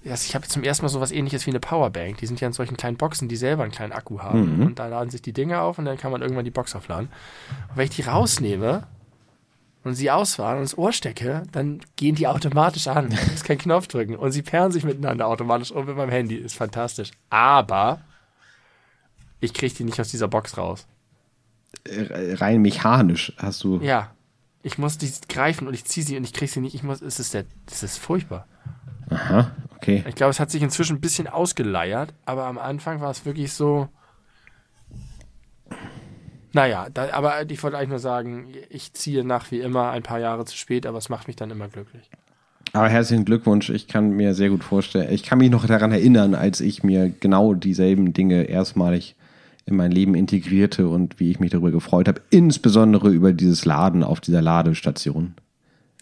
dass 0.03 0.25
ich 0.25 0.35
habe 0.35 0.47
zum 0.47 0.63
ersten 0.63 0.85
Mal 0.85 0.89
sowas 0.89 1.11
ähnliches 1.11 1.45
wie 1.45 1.51
eine 1.51 1.59
Powerbank. 1.59 2.17
Die 2.17 2.25
sind 2.25 2.39
ja 2.41 2.47
in 2.47 2.53
solchen 2.53 2.77
kleinen 2.77 2.97
Boxen, 2.97 3.27
die 3.27 3.35
selber 3.35 3.63
einen 3.63 3.71
kleinen 3.71 3.91
Akku 3.93 4.19
haben. 4.19 4.57
Mhm. 4.57 4.65
Und 4.67 4.79
da 4.79 4.87
laden 4.87 5.09
sich 5.09 5.21
die 5.21 5.33
Dinge 5.33 5.61
auf 5.61 5.77
und 5.77 5.85
dann 5.85 5.97
kann 5.97 6.11
man 6.11 6.21
irgendwann 6.21 6.45
die 6.45 6.51
Box 6.51 6.75
aufladen. 6.75 7.09
Und 7.69 7.77
wenn 7.77 7.85
ich 7.85 7.95
die 7.95 8.03
rausnehme 8.03 8.87
und 9.83 9.95
sie 9.95 10.11
ausfahren 10.11 10.57
und 10.57 10.61
ins 10.63 10.77
Ohr 10.77 10.93
stecke, 10.93 11.43
dann 11.51 11.81
gehen 11.95 12.15
die 12.15 12.27
automatisch 12.27 12.87
an. 12.87 13.11
Ich 13.11 13.31
muss 13.31 13.43
keinen 13.43 13.57
Knopf 13.57 13.87
drücken. 13.87 14.15
Und 14.15 14.31
sie 14.31 14.43
perren 14.43 14.71
sich 14.71 14.83
miteinander 14.83 15.27
automatisch 15.27 15.71
um 15.71 15.85
mit 15.85 15.97
meinem 15.97 16.11
Handy. 16.11 16.35
Ist 16.35 16.55
fantastisch. 16.55 17.11
Aber 17.29 18.01
ich 19.39 19.53
kriege 19.53 19.73
die 19.73 19.83
nicht 19.83 19.99
aus 19.99 20.09
dieser 20.09 20.27
Box 20.27 20.57
raus. 20.57 20.87
Äh, 21.83 22.35
Rein 22.35 22.61
mechanisch 22.61 23.33
hast 23.37 23.63
du. 23.63 23.79
Ja. 23.81 24.11
Ich 24.63 24.77
muss 24.77 24.97
die 24.99 25.11
greifen 25.27 25.67
und 25.67 25.73
ich 25.73 25.85
ziehe 25.85 26.05
sie 26.05 26.17
und 26.17 26.23
ich 26.23 26.33
kriege 26.33 26.51
sie 26.51 26.59
nicht. 26.59 26.75
Ich 26.75 26.83
muss, 26.83 27.01
es 27.01 27.19
ist 27.19 27.33
der, 27.33 27.45
das 27.65 27.81
ist 27.81 27.97
furchtbar. 27.97 28.47
Aha, 29.09 29.51
okay. 29.75 30.03
Ich 30.07 30.15
glaube, 30.15 30.29
es 30.29 30.39
hat 30.39 30.51
sich 30.51 30.61
inzwischen 30.61 30.97
ein 30.97 31.01
bisschen 31.01 31.27
ausgeleiert, 31.27 32.13
aber 32.25 32.45
am 32.45 32.57
Anfang 32.57 33.01
war 33.01 33.09
es 33.09 33.25
wirklich 33.25 33.53
so. 33.53 33.89
Naja, 36.53 36.87
da, 36.93 37.11
aber 37.13 37.49
ich 37.49 37.63
wollte 37.63 37.77
eigentlich 37.77 37.89
nur 37.89 37.99
sagen, 37.99 38.53
ich 38.69 38.93
ziehe 38.93 39.23
nach 39.23 39.49
wie 39.51 39.61
immer 39.61 39.89
ein 39.91 40.03
paar 40.03 40.19
Jahre 40.19 40.45
zu 40.45 40.55
spät, 40.55 40.85
aber 40.85 40.97
es 40.97 41.09
macht 41.09 41.27
mich 41.27 41.35
dann 41.35 41.49
immer 41.49 41.67
glücklich. 41.67 42.09
Aber 42.73 42.87
herzlichen 42.87 43.25
Glückwunsch. 43.25 43.69
Ich 43.69 43.87
kann 43.87 44.11
mir 44.11 44.33
sehr 44.33 44.49
gut 44.49 44.63
vorstellen. 44.63 45.11
Ich 45.11 45.23
kann 45.23 45.39
mich 45.39 45.49
noch 45.49 45.65
daran 45.65 45.91
erinnern, 45.91 46.35
als 46.35 46.61
ich 46.61 46.83
mir 46.83 47.09
genau 47.09 47.53
dieselben 47.53 48.13
Dinge 48.13 48.43
erstmalig 48.43 49.15
in 49.65 49.75
mein 49.75 49.91
Leben 49.91 50.15
integrierte 50.15 50.87
und 50.87 51.19
wie 51.19 51.31
ich 51.31 51.39
mich 51.39 51.51
darüber 51.51 51.71
gefreut 51.71 52.07
habe. 52.07 52.21
Insbesondere 52.29 53.09
über 53.09 53.33
dieses 53.33 53.65
Laden 53.65 54.03
auf 54.03 54.19
dieser 54.19 54.41
Ladestation. 54.41 55.35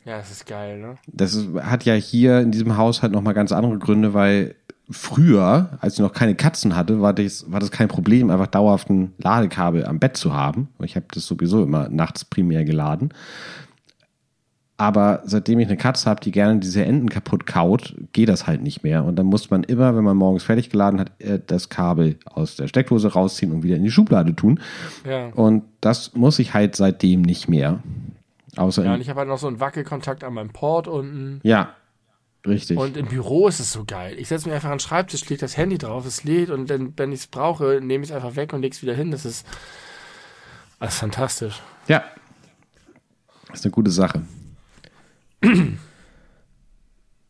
Ja, 0.05 0.17
das 0.17 0.31
ist 0.31 0.47
geil, 0.47 0.79
ne? 0.79 0.95
Das 1.07 1.33
ist, 1.33 1.47
hat 1.61 1.85
ja 1.85 1.93
hier 1.93 2.39
in 2.39 2.51
diesem 2.51 2.77
Haus 2.77 3.01
halt 3.01 3.11
nochmal 3.11 3.33
ganz 3.33 3.51
andere 3.51 3.77
Gründe, 3.77 4.13
weil 4.13 4.55
früher, 4.89 5.77
als 5.81 5.95
ich 5.95 5.99
noch 5.99 6.13
keine 6.13 6.35
Katzen 6.35 6.75
hatte, 6.75 7.01
war 7.01 7.13
das, 7.13 7.51
war 7.51 7.59
das 7.59 7.71
kein 7.71 7.87
Problem, 7.87 8.29
einfach 8.29 8.47
dauerhaft 8.47 8.89
ein 8.89 9.13
Ladekabel 9.17 9.85
am 9.85 9.99
Bett 9.99 10.17
zu 10.17 10.33
haben. 10.33 10.69
Ich 10.83 10.95
habe 10.95 11.05
das 11.11 11.25
sowieso 11.25 11.63
immer 11.63 11.89
nachts 11.89 12.25
primär 12.25 12.63
geladen. 12.63 13.09
Aber 14.79 15.21
seitdem 15.25 15.59
ich 15.59 15.67
eine 15.67 15.75
Katze 15.75 16.09
habe, 16.09 16.21
die 16.21 16.31
gerne 16.31 16.57
diese 16.57 16.85
Enden 16.85 17.09
kaputt 17.09 17.45
kaut, 17.45 17.95
geht 18.13 18.29
das 18.29 18.47
halt 18.47 18.61
nicht 18.61 18.81
mehr. 18.81 19.03
Und 19.03 19.17
dann 19.17 19.25
muss 19.25 19.49
man 19.49 19.65
immer, 19.65 19.93
wenn 19.93 20.05
man 20.05 20.15
morgens 20.15 20.43
fertig 20.43 20.69
geladen 20.69 21.01
hat, 21.01 21.11
äh, 21.19 21.37
das 21.45 21.67
Kabel 21.67 22.17
aus 22.23 22.55
der 22.55 22.69
Steckdose 22.69 23.09
rausziehen 23.11 23.51
und 23.51 23.61
wieder 23.61 23.75
in 23.75 23.83
die 23.83 23.91
Schublade 23.91 24.33
tun. 24.33 24.61
Ja. 25.05 25.31
Und 25.33 25.63
das 25.81 26.13
muss 26.13 26.39
ich 26.39 26.53
halt 26.53 26.77
seitdem 26.77 27.23
nicht 27.23 27.49
mehr. 27.49 27.83
Außer 28.55 28.85
Ja, 28.85 28.93
und 28.93 29.01
ich 29.01 29.09
habe 29.09 29.19
halt 29.19 29.27
noch 29.27 29.37
so 29.37 29.47
einen 29.47 29.59
Wackelkontakt 29.59 30.23
an 30.23 30.33
meinem 30.33 30.51
Port 30.51 30.87
unten. 30.87 31.41
ja, 31.43 31.75
richtig. 32.47 32.77
Und 32.77 32.95
im 32.95 33.07
Büro 33.07 33.49
ist 33.49 33.59
es 33.59 33.73
so 33.73 33.83
geil. 33.83 34.15
Ich 34.17 34.29
setze 34.29 34.47
mich 34.47 34.55
einfach 34.55 34.69
an 34.69 34.75
den 34.75 34.79
Schreibtisch, 34.79 35.27
lege 35.27 35.41
das 35.41 35.57
Handy 35.57 35.77
drauf, 35.77 36.05
es 36.05 36.23
lädt 36.23 36.51
und 36.51 36.69
dann, 36.69 36.93
wenn 36.95 37.11
ich 37.11 37.19
es 37.19 37.27
brauche, 37.27 37.81
nehme 37.83 38.05
ich 38.05 38.11
es 38.11 38.15
einfach 38.15 38.37
weg 38.37 38.53
und 38.53 38.61
lege 38.61 38.73
es 38.73 38.81
wieder 38.81 38.93
hin. 38.93 39.11
Das 39.11 39.25
ist, 39.25 39.45
das 40.79 40.93
ist 40.93 40.99
fantastisch. 40.99 41.61
Ja. 41.89 42.01
Das 43.49 43.59
ist 43.59 43.65
eine 43.65 43.71
gute 43.71 43.91
Sache. 43.91 44.21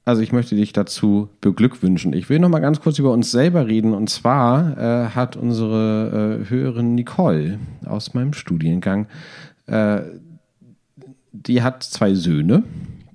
Also 0.06 0.22
ich 0.24 0.32
möchte 0.32 0.56
dich 0.56 0.74
dazu 0.74 1.30
beglückwünschen. 1.40 2.14
Ich 2.14 2.30
will 2.30 2.40
noch 2.40 2.50
mal 2.50 2.60
ganz 2.60 2.82
kurz 2.82 2.98
über 2.98 3.12
uns 3.12 3.30
selber 3.30 3.68
reden. 3.68 3.94
Und 3.94 4.10
zwar 4.10 4.78
äh, 4.78 5.10
hat 5.10 5.36
unsere 5.36 6.40
äh, 6.42 6.50
Hörerin 6.50 6.96
Nicole 6.96 7.60
aus 7.86 8.14
meinem 8.16 8.34
Studiengang, 8.34 9.08
äh, 9.68 10.02
die 11.32 11.62
hat 11.62 11.84
zwei 11.84 12.16
Söhne. 12.16 12.64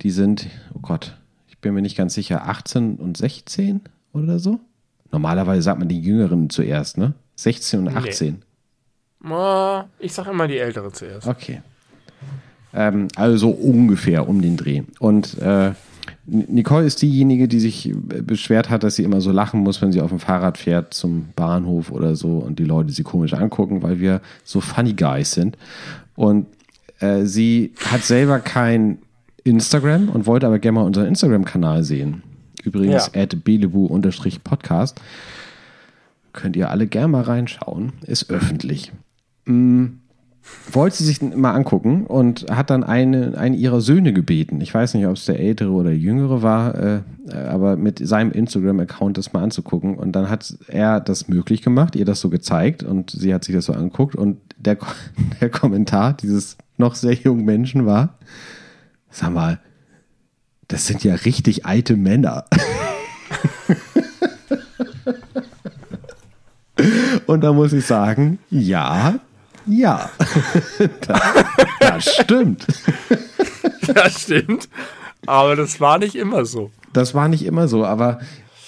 Die 0.01 0.11
sind, 0.11 0.47
oh 0.73 0.79
Gott, 0.81 1.17
ich 1.47 1.57
bin 1.59 1.73
mir 1.73 1.81
nicht 1.81 1.97
ganz 1.97 2.13
sicher, 2.13 2.47
18 2.47 2.95
und 2.95 3.17
16 3.17 3.81
oder 4.13 4.39
so. 4.39 4.59
Normalerweise 5.11 5.63
sagt 5.63 5.79
man 5.79 5.89
die 5.89 5.99
Jüngeren 5.99 6.49
zuerst, 6.49 6.97
ne? 6.97 7.13
16 7.35 7.87
und 7.87 7.95
18. 7.95 8.41
Ah, 9.25 9.85
Ich 9.99 10.13
sag 10.13 10.27
immer 10.27 10.47
die 10.47 10.57
Ältere 10.57 10.91
zuerst. 10.91 11.27
Okay. 11.27 11.61
Ähm, 12.75 13.07
also 13.15 13.49
ungefähr 13.49 14.27
um 14.27 14.41
den 14.41 14.57
Dreh. 14.57 14.83
Und 14.99 15.37
äh, 15.41 15.71
Nicole 16.27 16.85
ist 16.85 17.01
diejenige, 17.01 17.47
die 17.47 17.59
sich 17.59 17.93
beschwert 17.95 18.69
hat, 18.69 18.83
dass 18.83 18.95
sie 18.95 19.03
immer 19.03 19.21
so 19.21 19.31
lachen 19.31 19.61
muss, 19.61 19.81
wenn 19.81 19.91
sie 19.91 20.01
auf 20.01 20.09
dem 20.09 20.19
Fahrrad 20.19 20.57
fährt 20.57 20.93
zum 20.93 21.27
Bahnhof 21.35 21.91
oder 21.91 22.15
so 22.15 22.37
und 22.39 22.59
die 22.59 22.63
Leute 22.65 22.91
sie 22.91 23.03
komisch 23.03 23.33
angucken, 23.33 23.81
weil 23.83 23.99
wir 23.99 24.21
so 24.43 24.59
funny 24.59 24.93
guys 24.93 25.31
sind. 25.31 25.57
Und 26.15 26.47
äh, 26.99 27.25
sie 27.25 27.73
hat 27.91 28.03
selber 28.03 28.39
kein 28.39 28.97
Instagram 29.43 30.09
und 30.09 30.25
wollte 30.25 30.47
aber 30.47 30.59
gerne 30.59 30.79
mal 30.79 30.85
unseren 30.85 31.05
Instagram-Kanal 31.07 31.83
sehen. 31.83 32.23
Übrigens 32.63 33.11
Ja. 33.13 33.21
at 33.21 33.43
belebu-podcast. 33.43 34.99
Könnt 36.33 36.55
ihr 36.55 36.69
alle 36.71 36.87
gerne 36.87 37.07
mal 37.09 37.21
reinschauen. 37.21 37.93
Ist 38.05 38.29
öffentlich 38.31 38.91
wollte 40.71 40.97
sie 40.97 41.05
sich 41.05 41.21
mal 41.21 41.53
angucken 41.53 42.05
und 42.05 42.45
hat 42.49 42.69
dann 42.69 42.83
eine, 42.83 43.37
einen 43.37 43.55
ihrer 43.55 43.81
Söhne 43.81 44.13
gebeten. 44.13 44.61
Ich 44.61 44.73
weiß 44.73 44.93
nicht, 44.93 45.05
ob 45.05 45.13
es 45.13 45.25
der 45.25 45.39
ältere 45.39 45.71
oder 45.71 45.91
jüngere 45.91 46.41
war, 46.41 46.75
äh, 46.75 47.01
aber 47.33 47.77
mit 47.77 48.05
seinem 48.05 48.31
Instagram-Account 48.31 49.17
das 49.17 49.33
mal 49.33 49.43
anzugucken. 49.43 49.95
Und 49.95 50.13
dann 50.13 50.29
hat 50.29 50.55
er 50.67 50.99
das 50.99 51.27
möglich 51.27 51.61
gemacht, 51.61 51.95
ihr 51.95 52.05
das 52.05 52.19
so 52.19 52.29
gezeigt 52.29 52.83
und 52.83 53.11
sie 53.11 53.33
hat 53.33 53.43
sich 53.43 53.55
das 53.55 53.65
so 53.65 53.73
angeguckt. 53.73 54.15
Und 54.15 54.37
der, 54.57 54.77
der 55.41 55.49
Kommentar 55.49 56.13
dieses 56.13 56.57
noch 56.77 56.95
sehr 56.95 57.13
jungen 57.13 57.45
Menschen 57.45 57.85
war, 57.85 58.17
sag 59.09 59.31
mal, 59.31 59.59
das 60.67 60.87
sind 60.87 61.03
ja 61.03 61.15
richtig 61.15 61.65
alte 61.65 61.95
Männer. 61.95 62.45
Und 67.27 67.41
da 67.41 67.53
muss 67.53 67.73
ich 67.73 67.85
sagen, 67.85 68.39
ja, 68.49 69.19
ja, 69.67 70.09
das, 71.07 71.21
das 71.79 72.15
stimmt. 72.15 72.65
Das 73.93 74.23
stimmt. 74.23 74.67
Aber 75.27 75.55
das 75.55 75.79
war 75.79 75.99
nicht 75.99 76.15
immer 76.15 76.45
so. 76.45 76.71
Das 76.91 77.13
war 77.13 77.27
nicht 77.27 77.45
immer 77.45 77.67
so, 77.67 77.85
aber 77.85 78.19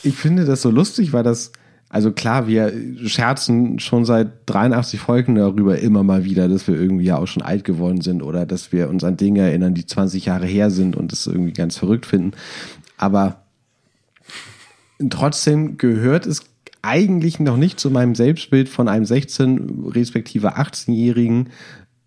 ich 0.04 0.16
finde 0.16 0.46
das 0.46 0.62
so 0.62 0.70
lustig, 0.70 1.12
weil 1.12 1.24
das 1.24 1.52
Also 1.90 2.12
klar, 2.12 2.48
wir 2.48 2.72
scherzen 3.06 3.80
schon 3.80 4.06
seit 4.06 4.30
83 4.48 5.00
Folgen 5.00 5.36
darüber 5.36 5.80
immer 5.80 6.04
mal 6.04 6.24
wieder, 6.24 6.48
dass 6.50 6.68
wir 6.68 6.76
irgendwie 6.76 7.06
ja 7.06 7.18
auch 7.18 7.28
schon 7.28 7.44
alt 7.44 7.64
geworden 7.64 8.02
sind 8.02 8.22
oder 8.22 8.46
dass 8.46 8.72
wir 8.72 8.90
uns 8.90 9.04
an 9.04 9.18
Dinge 9.18 9.42
erinnern, 9.42 9.74
die 9.74 9.86
20 9.86 10.26
Jahre 10.26 10.46
her 10.46 10.70
sind 10.70 10.96
und 10.96 11.12
das 11.12 11.26
irgendwie 11.26 11.54
ganz 11.54 11.78
verrückt 11.78 12.06
finden. 12.06 12.34
Aber 12.98 13.44
trotzdem 15.10 15.78
gehört 15.78 16.26
es 16.26 16.47
eigentlich 16.88 17.40
noch 17.40 17.58
nicht 17.58 17.80
zu 17.80 17.92
meinem 17.92 18.16
Selbstbild 18.16 18.70
von 18.70 18.88
einem 18.88 19.04
16 19.04 19.92
respektive 19.94 20.58
18-Jährigen 20.58 21.50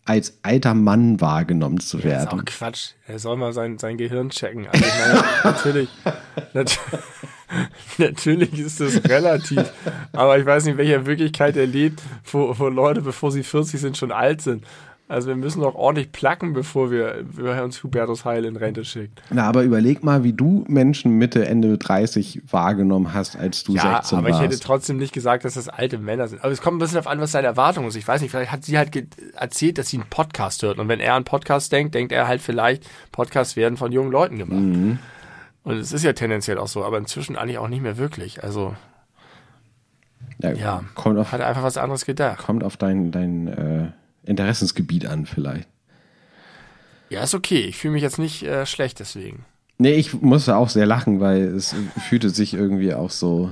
als 0.07 0.39
alter 0.43 0.73
Mann 0.75 1.21
wahrgenommen 1.21 1.79
zu 1.81 2.03
werden. 2.03 2.25
Das 2.25 2.33
ist 2.33 2.41
auch 2.41 2.45
Quatsch. 2.45 2.91
Er 3.07 3.19
soll 3.19 3.37
mal 3.37 3.53
sein, 3.53 3.79
sein 3.79 3.99
Gehirn 3.99 4.31
checken. 4.31 4.67
Also 4.67 4.85
meine, 4.85 5.25
natürlich, 5.45 5.89
natürlich, 6.55 6.81
natürlich 7.99 8.59
ist 8.59 8.81
das 8.81 9.05
relativ. 9.05 9.71
Aber 10.13 10.39
ich 10.39 10.47
weiß 10.47 10.65
nicht, 10.65 10.73
in 10.73 10.79
welcher 10.79 11.07
Wirklichkeit 11.07 11.57
er 11.57 11.67
lebt, 11.67 12.01
wo, 12.25 12.59
wo 12.59 12.69
Leute, 12.69 13.03
bevor 13.03 13.31
sie 13.31 13.43
40 13.43 13.79
sind, 13.79 13.99
schon 13.99 14.13
alt 14.13 14.41
sind. 14.41 14.65
Also 15.11 15.27
wir 15.27 15.35
müssen 15.35 15.61
doch 15.61 15.75
ordentlich 15.75 16.13
placken, 16.13 16.53
bevor 16.53 16.93
wir, 16.93 17.25
wir 17.33 17.65
uns 17.65 17.83
Hubertus 17.83 18.25
Heil 18.25 18.45
in 18.45 18.55
Rente 18.55 18.85
schickt. 18.85 19.21
Na, 19.31 19.43
aber 19.43 19.65
überleg 19.65 20.05
mal, 20.05 20.23
wie 20.23 20.33
du 20.33 20.65
Menschen 20.69 21.19
Mitte, 21.19 21.47
Ende 21.47 21.77
30 21.79 22.43
wahrgenommen 22.49 23.13
hast, 23.13 23.37
als 23.37 23.65
du 23.65 23.75
ja, 23.75 23.97
16 23.97 24.19
aber 24.19 24.29
warst. 24.29 24.41
ich 24.41 24.47
hätte 24.47 24.61
trotzdem 24.61 24.99
nicht 24.99 25.13
gesagt, 25.13 25.45
dass 25.45 25.55
das 25.55 25.69
alte 25.69 25.99
Männer 25.99 26.29
sind. 26.29 26.45
Aber 26.45 26.53
es 26.53 26.63
kommt 26.63 26.77
ein 26.77 26.79
bisschen 26.79 26.99
auf 26.99 27.09
an, 27.09 27.19
was 27.19 27.33
seine 27.33 27.49
Erwartung 27.49 27.89
ist. 27.89 27.97
Ich 27.97 28.07
weiß 28.07 28.23
nicht, 28.23 28.31
vielleicht 28.31 28.53
hat 28.53 28.65
sie 28.65 28.79
halt 28.79 28.97
erzählt, 29.35 29.79
dass 29.79 29.89
sie 29.89 29.97
einen 29.97 30.09
Podcast 30.09 30.63
hört. 30.63 30.79
Und 30.79 30.87
wenn 30.87 31.01
er 31.01 31.15
an 31.15 31.25
Podcast 31.25 31.73
denkt, 31.73 31.97
denkt 31.97 32.13
er 32.13 32.29
halt 32.29 32.41
vielleicht, 32.41 32.89
Podcasts 33.11 33.57
werden 33.57 33.77
von 33.77 33.91
jungen 33.91 34.13
Leuten 34.13 34.39
gemacht. 34.39 34.61
Mhm. 34.61 35.01
Und 35.65 35.77
es 35.77 35.93
ist 35.93 36.05
ja 36.05 36.13
tendenziell 36.13 36.59
auch 36.59 36.69
so, 36.69 36.85
aber 36.85 36.99
inzwischen 36.99 37.35
eigentlich 37.35 37.59
auch 37.59 37.67
nicht 37.67 37.83
mehr 37.83 37.99
wirklich. 37.99 38.45
Also, 38.45 38.77
ja, 40.39 40.53
ja, 40.53 40.85
kommt 40.95 41.19
auf, 41.19 41.33
hat 41.33 41.41
er 41.41 41.49
einfach 41.49 41.65
was 41.65 41.79
anderes 41.79 42.07
gedacht. 42.07 42.39
kommt 42.39 42.63
auf 42.63 42.77
dein, 42.77 43.11
dein 43.11 43.49
äh, 43.49 43.91
Interessensgebiet 44.25 45.07
an, 45.07 45.27
vielleicht. 45.27 45.69
Ja, 47.09 47.23
ist 47.25 47.35
okay. 47.35 47.61
Ich 47.63 47.77
fühle 47.79 47.93
mich 47.95 48.03
jetzt 48.03 48.19
nicht 48.19 48.43
äh, 48.43 48.67
schlecht 48.67 49.01
deswegen. 49.01 49.45
Nee, 49.79 49.95
ich 49.95 50.21
musste 50.21 50.57
auch 50.57 50.69
sehr 50.69 50.87
lachen, 50.87 51.21
weil 51.21 51.43
es 51.43 51.75
fühlte 52.09 52.31
sich 52.31 52.55
irgendwie 52.55 52.93
auch 52.95 53.11
so, 53.11 53.51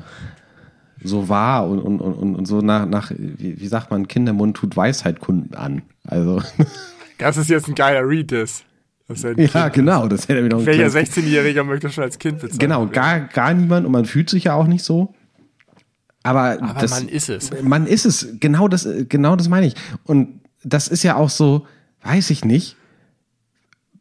so 1.03 1.29
wahr 1.29 1.67
und, 1.69 1.79
und, 1.81 2.01
und, 2.01 2.37
und 2.37 2.45
so 2.47 2.61
nach, 2.61 2.87
nach 2.87 3.11
wie, 3.17 3.61
wie 3.61 3.67
sagt 3.67 3.91
man, 3.91 4.07
Kindermund 4.09 4.57
tut 4.57 4.77
Weisheit 4.77 5.21
kunden 5.21 5.55
an. 5.55 5.83
Also, 6.05 6.43
Das 7.19 7.37
ist 7.37 7.51
jetzt 7.51 7.67
ein 7.67 7.75
geiler 7.75 8.07
Read, 8.07 8.31
das. 8.31 8.63
ja, 9.09 9.15
kind. 9.35 9.73
genau, 9.73 10.07
das 10.07 10.29
hätte 10.29 10.43
mir 10.43 10.51
noch 10.51 10.65
Welcher 10.67 10.89
kleines- 10.91 11.17
16-Jähriger 11.17 11.65
möchte 11.65 11.91
schon 11.91 12.05
als 12.05 12.19
Kind 12.19 12.39
bezeichnen? 12.41 12.59
Genau, 12.61 12.87
gar, 12.87 13.21
gar 13.21 13.55
niemand 13.55 13.87
und 13.87 13.91
man 13.93 14.05
fühlt 14.05 14.31
sich 14.31 14.45
ja 14.45 14.55
auch 14.55 14.67
nicht 14.69 14.85
so. 14.85 15.15
Aber, 16.23 16.63
Aber 16.63 16.81
das, 16.81 16.91
man 16.91 17.09
ist 17.09 17.29
es. 17.31 17.51
Man 17.63 17.87
ist 17.87 18.05
es, 18.05 18.29
genau 18.39 18.69
das, 18.69 18.87
genau 19.09 19.35
das 19.35 19.49
meine 19.49 19.67
ich. 19.67 19.75
Und 20.05 20.38
das 20.69 20.89
ist 20.89 21.03
ja 21.03 21.17
auch 21.17 21.31
so, 21.31 21.67
weiß 22.03 22.31
ich 22.31 22.45
nicht, 22.45 22.77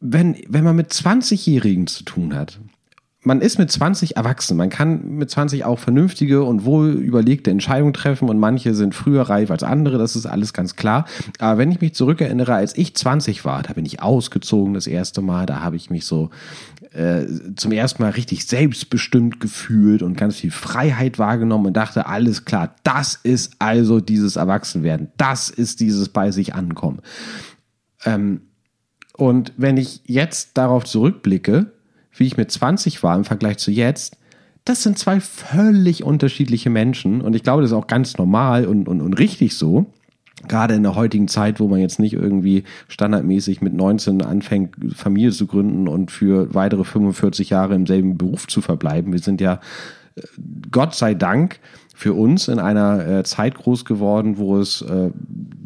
wenn, 0.00 0.36
wenn 0.48 0.64
man 0.64 0.76
mit 0.76 0.92
20-Jährigen 0.92 1.86
zu 1.86 2.04
tun 2.04 2.34
hat, 2.34 2.60
man 3.24 3.40
ist 3.40 3.58
mit 3.58 3.70
20 3.70 4.16
erwachsen, 4.16 4.56
man 4.56 4.70
kann 4.70 5.16
mit 5.16 5.28
20 5.28 5.64
auch 5.64 5.78
vernünftige 5.78 6.44
und 6.44 6.64
wohl 6.64 6.90
überlegte 6.90 7.50
Entscheidungen 7.50 7.92
treffen 7.92 8.28
und 8.28 8.38
manche 8.38 8.74
sind 8.74 8.94
früher 8.94 9.22
reif 9.22 9.50
als 9.50 9.64
andere, 9.64 9.98
das 9.98 10.14
ist 10.14 10.24
alles 10.24 10.52
ganz 10.52 10.76
klar. 10.76 11.04
Aber 11.38 11.58
wenn 11.58 11.72
ich 11.72 11.80
mich 11.80 11.94
zurückerinnere, 11.94 12.54
als 12.54 12.78
ich 12.78 12.94
20 12.94 13.44
war, 13.44 13.62
da 13.62 13.72
bin 13.72 13.84
ich 13.84 14.00
ausgezogen 14.00 14.72
das 14.72 14.86
erste 14.86 15.20
Mal, 15.20 15.46
da 15.46 15.60
habe 15.60 15.76
ich 15.76 15.90
mich 15.90 16.06
so 16.06 16.30
äh, 16.92 17.26
zum 17.56 17.72
ersten 17.72 18.02
Mal 18.02 18.10
richtig 18.10 18.46
selbstbestimmt 18.46 19.40
gefühlt 19.40 20.02
und 20.02 20.16
ganz 20.16 20.36
viel 20.36 20.50
Freiheit 20.50 21.18
wahrgenommen 21.18 21.66
und 21.66 21.74
dachte, 21.74 22.06
alles 22.06 22.44
klar, 22.44 22.74
das 22.82 23.18
ist 23.22 23.56
also 23.58 24.00
dieses 24.00 24.36
Erwachsenwerden, 24.36 25.08
das 25.16 25.50
ist 25.50 25.80
dieses 25.80 26.08
bei 26.08 26.30
sich 26.30 26.54
ankommen. 26.54 27.00
Ähm, 28.04 28.42
und 29.16 29.52
wenn 29.56 29.76
ich 29.76 30.02
jetzt 30.06 30.56
darauf 30.56 30.84
zurückblicke, 30.84 31.72
wie 32.12 32.26
ich 32.26 32.36
mit 32.36 32.50
20 32.50 33.02
war 33.02 33.16
im 33.16 33.24
Vergleich 33.24 33.58
zu 33.58 33.70
jetzt, 33.70 34.16
das 34.64 34.82
sind 34.82 34.98
zwei 34.98 35.20
völlig 35.20 36.04
unterschiedliche 36.04 36.70
Menschen 36.70 37.20
und 37.20 37.34
ich 37.34 37.42
glaube, 37.42 37.62
das 37.62 37.70
ist 37.70 37.76
auch 37.76 37.86
ganz 37.86 38.16
normal 38.18 38.66
und, 38.66 38.88
und, 38.88 39.00
und 39.00 39.14
richtig 39.14 39.56
so. 39.56 39.92
Gerade 40.48 40.74
in 40.74 40.82
der 40.82 40.94
heutigen 40.94 41.28
Zeit, 41.28 41.60
wo 41.60 41.68
man 41.68 41.80
jetzt 41.80 41.98
nicht 41.98 42.14
irgendwie 42.14 42.64
standardmäßig 42.88 43.60
mit 43.60 43.74
19 43.74 44.22
anfängt, 44.22 44.74
Familie 44.94 45.30
zu 45.30 45.46
gründen 45.46 45.88
und 45.88 46.10
für 46.10 46.54
weitere 46.54 46.84
45 46.84 47.50
Jahre 47.50 47.74
im 47.74 47.86
selben 47.86 48.18
Beruf 48.18 48.46
zu 48.46 48.60
verbleiben. 48.60 49.12
Wir 49.12 49.20
sind 49.20 49.40
ja 49.40 49.60
äh, 50.16 50.22
Gott 50.70 50.94
sei 50.94 51.14
Dank 51.14 51.60
für 51.94 52.14
uns 52.14 52.48
in 52.48 52.58
einer 52.60 53.06
äh, 53.06 53.24
Zeit 53.24 53.56
groß 53.56 53.84
geworden, 53.84 54.38
wo 54.38 54.58
es 54.58 54.82
äh, 54.82 55.10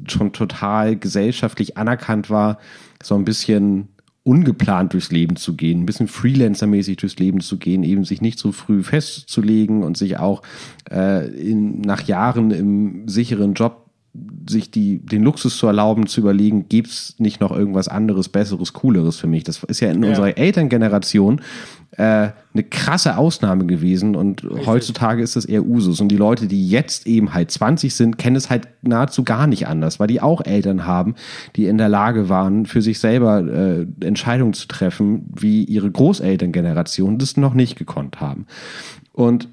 schon 0.09 0.33
total 0.33 0.97
gesellschaftlich 0.97 1.77
anerkannt 1.77 2.31
war, 2.31 2.59
so 3.03 3.15
ein 3.15 3.25
bisschen 3.25 3.89
ungeplant 4.25 4.93
durchs 4.93 5.11
Leben 5.11 5.37
zu 5.37 5.57
gehen, 5.57 5.83
ein 5.83 5.87
bisschen 5.87 6.09
Freelancer-mäßig 6.09 6.97
durchs 6.97 7.19
Leben 7.19 7.41
zu 7.41 7.59
gehen, 7.59 7.83
eben 7.83 8.05
sich 8.05 8.21
nicht 8.21 8.39
so 8.39 8.53
früh 8.53 8.83
festzulegen 8.83 9.83
und 9.83 9.97
sich 9.97 10.19
auch 10.19 10.43
äh, 10.91 11.27
in, 11.29 11.81
nach 11.81 12.03
Jahren 12.03 12.51
im 12.53 13.09
sicheren 13.09 13.55
Job 13.55 13.91
sich 14.49 14.71
die, 14.71 14.99
den 14.99 15.23
Luxus 15.23 15.57
zu 15.57 15.67
erlauben, 15.67 16.07
zu 16.07 16.21
überlegen, 16.21 16.69
gibt's 16.69 17.15
nicht 17.19 17.41
noch 17.41 17.51
irgendwas 17.51 17.89
anderes, 17.89 18.29
besseres, 18.29 18.75
cooleres 18.75 19.17
für 19.17 19.27
mich? 19.27 19.45
Das 19.45 19.63
ist 19.65 19.81
ja 19.81 19.91
in 19.91 20.03
Ja. 20.03 20.11
unserer 20.11 20.37
Elterngeneration 20.37 21.41
äh, 21.93 22.31
eine 22.55 22.63
krasse 22.71 23.17
Ausnahme 23.19 23.67
gewesen 23.67 24.15
und 24.17 24.45
heutzutage 24.67 25.23
ist 25.23 25.37
das 25.37 25.45
eher 25.45 25.65
Usus. 25.65 26.01
Und 26.01 26.09
die 26.09 26.17
Leute, 26.17 26.47
die 26.47 26.69
jetzt 26.69 27.07
eben 27.07 27.33
halt 27.35 27.51
20 27.51 27.95
sind, 27.95 28.19
kennen 28.19 28.37
es 28.37 28.49
halt 28.51 28.69
nahezu 28.83 29.25
gar 29.25 29.47
nicht 29.47 29.67
anders, 29.67 30.01
weil 30.01 30.07
die 30.09 30.21
auch 30.21 30.43
Eltern 30.45 30.87
haben, 30.87 31.15
die 31.57 31.67
in 31.67 31.79
der 31.79 31.89
Lage 31.91 32.29
waren, 32.29 32.65
für 32.67 32.81
sich 32.83 32.99
selber 32.99 33.41
äh, 33.47 33.87
Entscheidungen 34.05 34.53
zu 34.55 34.69
treffen, 34.69 35.27
wie 35.35 35.65
ihre 35.65 35.91
Großelterngeneration 35.91 37.19
das 37.19 37.37
noch 37.37 37.55
nicht 37.55 37.77
gekonnt 37.77 38.21
haben. 38.21 38.47
Und 39.13 39.49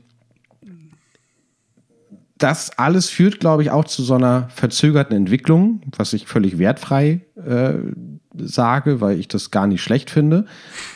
das 2.40 2.78
alles 2.78 3.10
führt, 3.10 3.40
glaube 3.40 3.62
ich, 3.64 3.70
auch 3.72 3.86
zu 3.86 4.02
so 4.04 4.16
einer 4.16 4.50
verzögerten 4.50 5.16
Entwicklung, 5.16 5.82
was 5.96 6.14
ich 6.14 6.26
völlig 6.28 6.58
wertfrei 6.58 7.22
äh, 7.36 7.74
sage, 8.36 9.02
weil 9.02 9.20
ich 9.20 9.28
das 9.28 9.52
gar 9.52 9.68
nicht 9.68 9.82
schlecht 9.84 10.10
finde. 10.10 10.46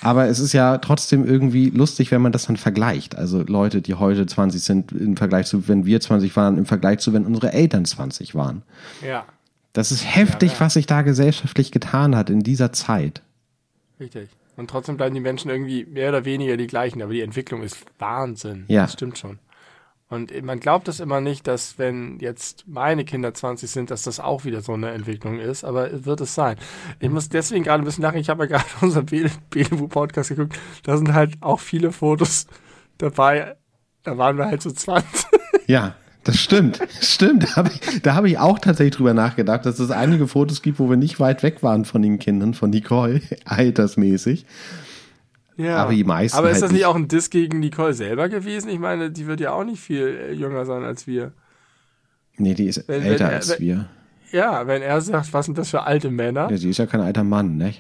Aber 0.02 0.28
es 0.28 0.40
ist 0.40 0.53
ja 0.53 0.78
trotzdem 0.78 1.26
irgendwie 1.26 1.70
lustig, 1.70 2.11
wenn 2.11 2.22
man 2.22 2.32
das 2.32 2.45
dann 2.45 2.57
vergleicht. 2.57 3.15
Also 3.18 3.41
Leute, 3.44 3.82
die 3.82 3.95
heute 3.95 4.26
20 4.26 4.61
sind, 4.61 4.91
im 4.94 5.18
Vergleich 5.18 5.48
zu, 5.48 5.68
wenn 5.68 5.86
wir 5.86 5.99
20 5.99 6.36
waren, 6.36 6.57
im 6.57 6.65
Vergleich 6.65 6.99
zu, 6.99 7.11
wenn 7.14 7.26
unsere 7.26 7.52
Eltern 7.53 7.86
20 7.86 8.36
waren. 8.36 8.64
Ja, 9.06 9.26
Das 9.74 9.91
ist 9.91 10.03
heftig, 10.06 10.52
Ja, 10.52 10.56
ja. 10.56 10.60
was 10.61 10.74
sich 10.76 10.86
da 10.86 11.02
gesellschaftlich 11.02 11.72
getan 11.72 12.15
hat 12.15 12.30
in 12.30 12.41
dieser 12.41 12.72
Zeit. 12.72 13.22
richtig. 13.99 14.30
Und 14.56 14.70
trotzdem 14.70 14.98
bleiben 14.98 15.15
die 15.15 15.20
Menschen 15.22 15.49
irgendwie 15.49 15.84
mehr 15.86 16.10
oder 16.10 16.26
weniger 16.26 16.57
die 16.57 16.68
gleichen, 16.68 17.02
aber 17.02 17.11
die 17.11 17.22
Entwicklung 17.22 17.64
ist 17.64 17.78
Wahnsinn. 17.98 18.65
Ja. 18.68 18.84
Das 18.84 18.94
stimmt 18.94 19.18
schon. 19.18 19.40
Und 20.14 20.44
man 20.44 20.60
glaubt 20.60 20.88
es 20.88 20.99
immer 20.99 21.22
nicht, 21.22 21.48
dass 21.48 21.77
wenn 21.77 22.19
jetzt 22.19 22.65
meine 22.68 23.03
Kinder 23.03 23.34
20 23.34 23.69
sind, 23.69 23.91
dass 23.91 24.03
das 24.03 24.19
auch 24.19 24.45
wieder 24.45 24.61
so 24.61 24.73
eine 24.73 24.91
Entwicklung 24.91 25.40
ist, 25.40 25.64
aber 25.64 26.06
wird 26.06 26.22
es 26.22 26.35
sein. 26.35 26.57
Ich 26.99 27.10
muss 27.10 27.30
deswegen 27.30 27.64
gerade 27.64 27.84
ein 27.84 27.85
bisschen 27.85 28.03
lachen. 28.03 28.19
Ich 28.19 28.30
habe 28.30 28.44
ja 28.44 28.48
gerade 28.48 28.65
unseren 28.81 29.06
Belewu-Podcast 29.06 30.30
geguckt. 30.30 30.60
Da 30.84 30.98
sind 30.98 31.14
halt 31.14 31.34
auch 31.41 31.60
viele 31.60 31.91
Fotos 31.91 32.48
dabei. 32.98 33.56
Da 34.03 34.18
waren 34.18 34.38
wir 34.38 34.45
halt 34.45 34.61
so 34.61 34.72
20. 34.72 35.26
Ja, 35.68 35.95
das 36.23 36.40
stimmt. 36.40 36.80
Stimmt. 37.02 37.44
Da 37.44 37.56
habe 37.56 37.69
ich, 37.69 38.06
hab 38.06 38.26
ich 38.26 38.38
auch 38.38 38.60
tatsächlich 38.60 38.95
drüber 38.95 39.14
nachgedacht, 39.14 39.65
dass 39.65 39.80
es 39.80 39.91
einige 39.91 40.27
Fotos 40.27 40.61
gibt, 40.61 40.80
wo 40.80 40.90
wir 40.90 40.98
nicht 40.98 41.19
weit 41.19 41.44
weg 41.44 41.64
waren 41.64 41.85
von 41.85 42.02
den 42.02 42.19
Kindern, 42.19 42.53
von 42.53 42.69
Nicole, 42.69 43.22
altersmäßig. 43.45 44.45
Ja. 45.57 45.77
Aber 45.77 45.91
die 45.93 46.03
meisten 46.03 46.38
Aber 46.38 46.49
ist 46.49 46.55
halt 46.55 46.63
das 46.65 46.71
nicht 46.71 46.85
auch 46.85 46.95
ein 46.95 47.07
Diss 47.07 47.30
gegen 47.30 47.59
Nicole 47.59 47.93
selber 47.93 48.27
gewesen? 48.30 48.69
Ich 48.69 48.80
meine, 48.80 49.11
die 49.11 49.27
wird 49.27 49.39
ja 49.39 49.51
auch 49.53 49.63
nicht 49.63 49.80
viel 49.81 50.07
äh, 50.07 50.34
jünger 50.34 50.65
sein 50.65 50.84
als 50.84 51.05
wir. 51.07 51.31
Nee, 52.38 52.53
die 52.55 52.65
ist 52.67 52.88
Wenn- 52.88 53.01
älter 53.03 53.27
wenn- 53.27 53.34
als 53.35 53.49
wenn- 53.51 53.59
wir. 53.59 53.89
Ja, 54.31 54.65
wenn 54.65 54.81
er 54.81 54.99
sagt, 55.01 55.31
was 55.31 55.45
sind 55.45 55.57
das 55.59 55.69
für 55.69 55.84
alte 55.84 56.09
Männer? 56.09 56.49
Ja, 56.49 56.57
sie 56.57 56.71
ist 56.71 56.77
ja 56.80 56.88
kein 56.88 57.01
alter 57.01 57.23
Mann, 57.23 57.57
ne? 57.57 57.73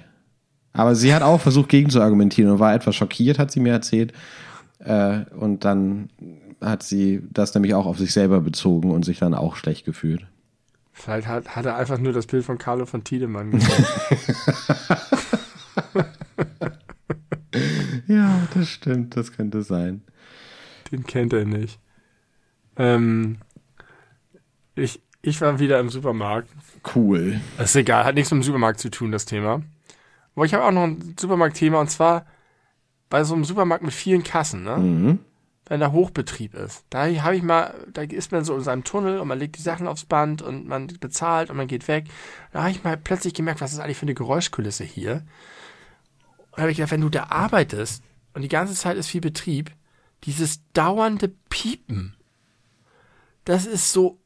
Aber 0.71 0.93
sie 0.93 1.13
hat 1.15 1.23
auch 1.23 1.41
versucht, 1.41 1.69
gegen 1.69 1.89
zu 1.89 1.99
argumentieren 1.99 2.51
und 2.51 2.59
war 2.59 2.75
etwas 2.75 2.95
schockiert, 2.95 3.39
hat 3.39 3.51
sie 3.51 3.59
mir 3.59 3.73
erzählt. 3.73 4.13
Äh, 4.79 5.21
und 5.35 5.65
dann 5.65 6.09
hat 6.61 6.83
sie 6.83 7.21
das 7.31 7.53
nämlich 7.55 7.73
auch 7.73 7.85
auf 7.87 7.97
sich 7.97 8.13
selber 8.13 8.39
bezogen 8.41 8.91
und 8.91 9.03
sich 9.03 9.17
dann 9.19 9.33
auch 9.33 9.55
schlecht 9.55 9.83
gefühlt. 9.85 10.25
Vielleicht 10.91 11.27
hat, 11.27 11.55
hat 11.55 11.65
er 11.65 11.75
einfach 11.75 11.97
nur 11.97 12.13
das 12.13 12.27
Bild 12.27 12.45
von 12.45 12.59
Carlo 12.59 12.85
von 12.85 13.03
Tiedemann 13.03 13.49
gesehen. 13.51 13.85
Ja, 18.13 18.47
das 18.53 18.69
stimmt, 18.69 19.17
das 19.17 19.31
könnte 19.31 19.63
sein. 19.63 20.03
Den 20.91 21.05
kennt 21.05 21.33
er 21.33 21.45
nicht. 21.45 21.79
Ähm, 22.77 23.37
ich, 24.75 25.01
ich 25.21 25.41
war 25.41 25.59
wieder 25.59 25.79
im 25.79 25.89
Supermarkt. 25.89 26.49
Cool. 26.95 27.39
Das 27.57 27.71
ist 27.71 27.75
egal, 27.75 28.03
hat 28.03 28.15
nichts 28.15 28.31
mit 28.31 28.41
dem 28.41 28.43
Supermarkt 28.43 28.79
zu 28.79 28.89
tun, 28.91 29.11
das 29.11 29.25
Thema. 29.25 29.61
Aber 30.35 30.45
ich 30.45 30.53
habe 30.53 30.63
auch 30.65 30.71
noch 30.71 30.83
ein 30.83 31.15
Supermarktthema 31.19 31.79
und 31.79 31.89
zwar 31.89 32.25
bei 33.09 33.23
so 33.23 33.35
einem 33.35 33.45
Supermarkt 33.45 33.83
mit 33.83 33.93
vielen 33.93 34.23
Kassen, 34.23 34.63
ne? 34.63 34.77
Mhm. 34.77 35.19
wenn 35.67 35.79
da 35.79 35.91
Hochbetrieb 35.91 36.55
ist. 36.55 36.83
Da 36.89 37.05
habe 37.21 37.35
ich 37.35 37.43
mal, 37.43 37.73
da 37.93 38.01
ist 38.01 38.31
man 38.31 38.43
so 38.43 38.55
in 38.55 38.61
seinem 38.61 38.83
Tunnel 38.83 39.19
und 39.19 39.27
man 39.27 39.39
legt 39.39 39.57
die 39.57 39.61
Sachen 39.61 39.87
aufs 39.87 40.05
Band 40.05 40.41
und 40.41 40.67
man 40.67 40.87
bezahlt 40.99 41.49
und 41.49 41.57
man 41.57 41.67
geht 41.67 41.87
weg. 41.87 42.05
Da 42.51 42.61
habe 42.61 42.71
ich 42.71 42.83
mal 42.83 42.97
plötzlich 42.97 43.33
gemerkt, 43.33 43.61
was 43.61 43.73
ist 43.73 43.79
eigentlich 43.79 43.97
für 43.97 44.07
eine 44.07 44.15
Geräuschkulisse 44.15 44.83
hier. 44.83 45.23
Und 46.53 46.61
habe 46.61 46.71
ich 46.71 46.77
gedacht, 46.77 46.91
wenn 46.91 47.01
du 47.01 47.09
da 47.09 47.25
arbeitest 47.25 48.03
und 48.33 48.41
die 48.41 48.49
ganze 48.49 48.75
Zeit 48.75 48.97
ist 48.97 49.07
viel 49.07 49.21
Betrieb, 49.21 49.71
dieses 50.23 50.61
dauernde 50.73 51.33
Piepen, 51.49 52.15
das 53.43 53.65
ist 53.65 53.91
so 53.91 54.19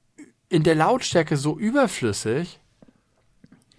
in 0.50 0.64
der 0.64 0.76
Lautstärke 0.76 1.38
so 1.38 1.58
überflüssig 1.58 2.60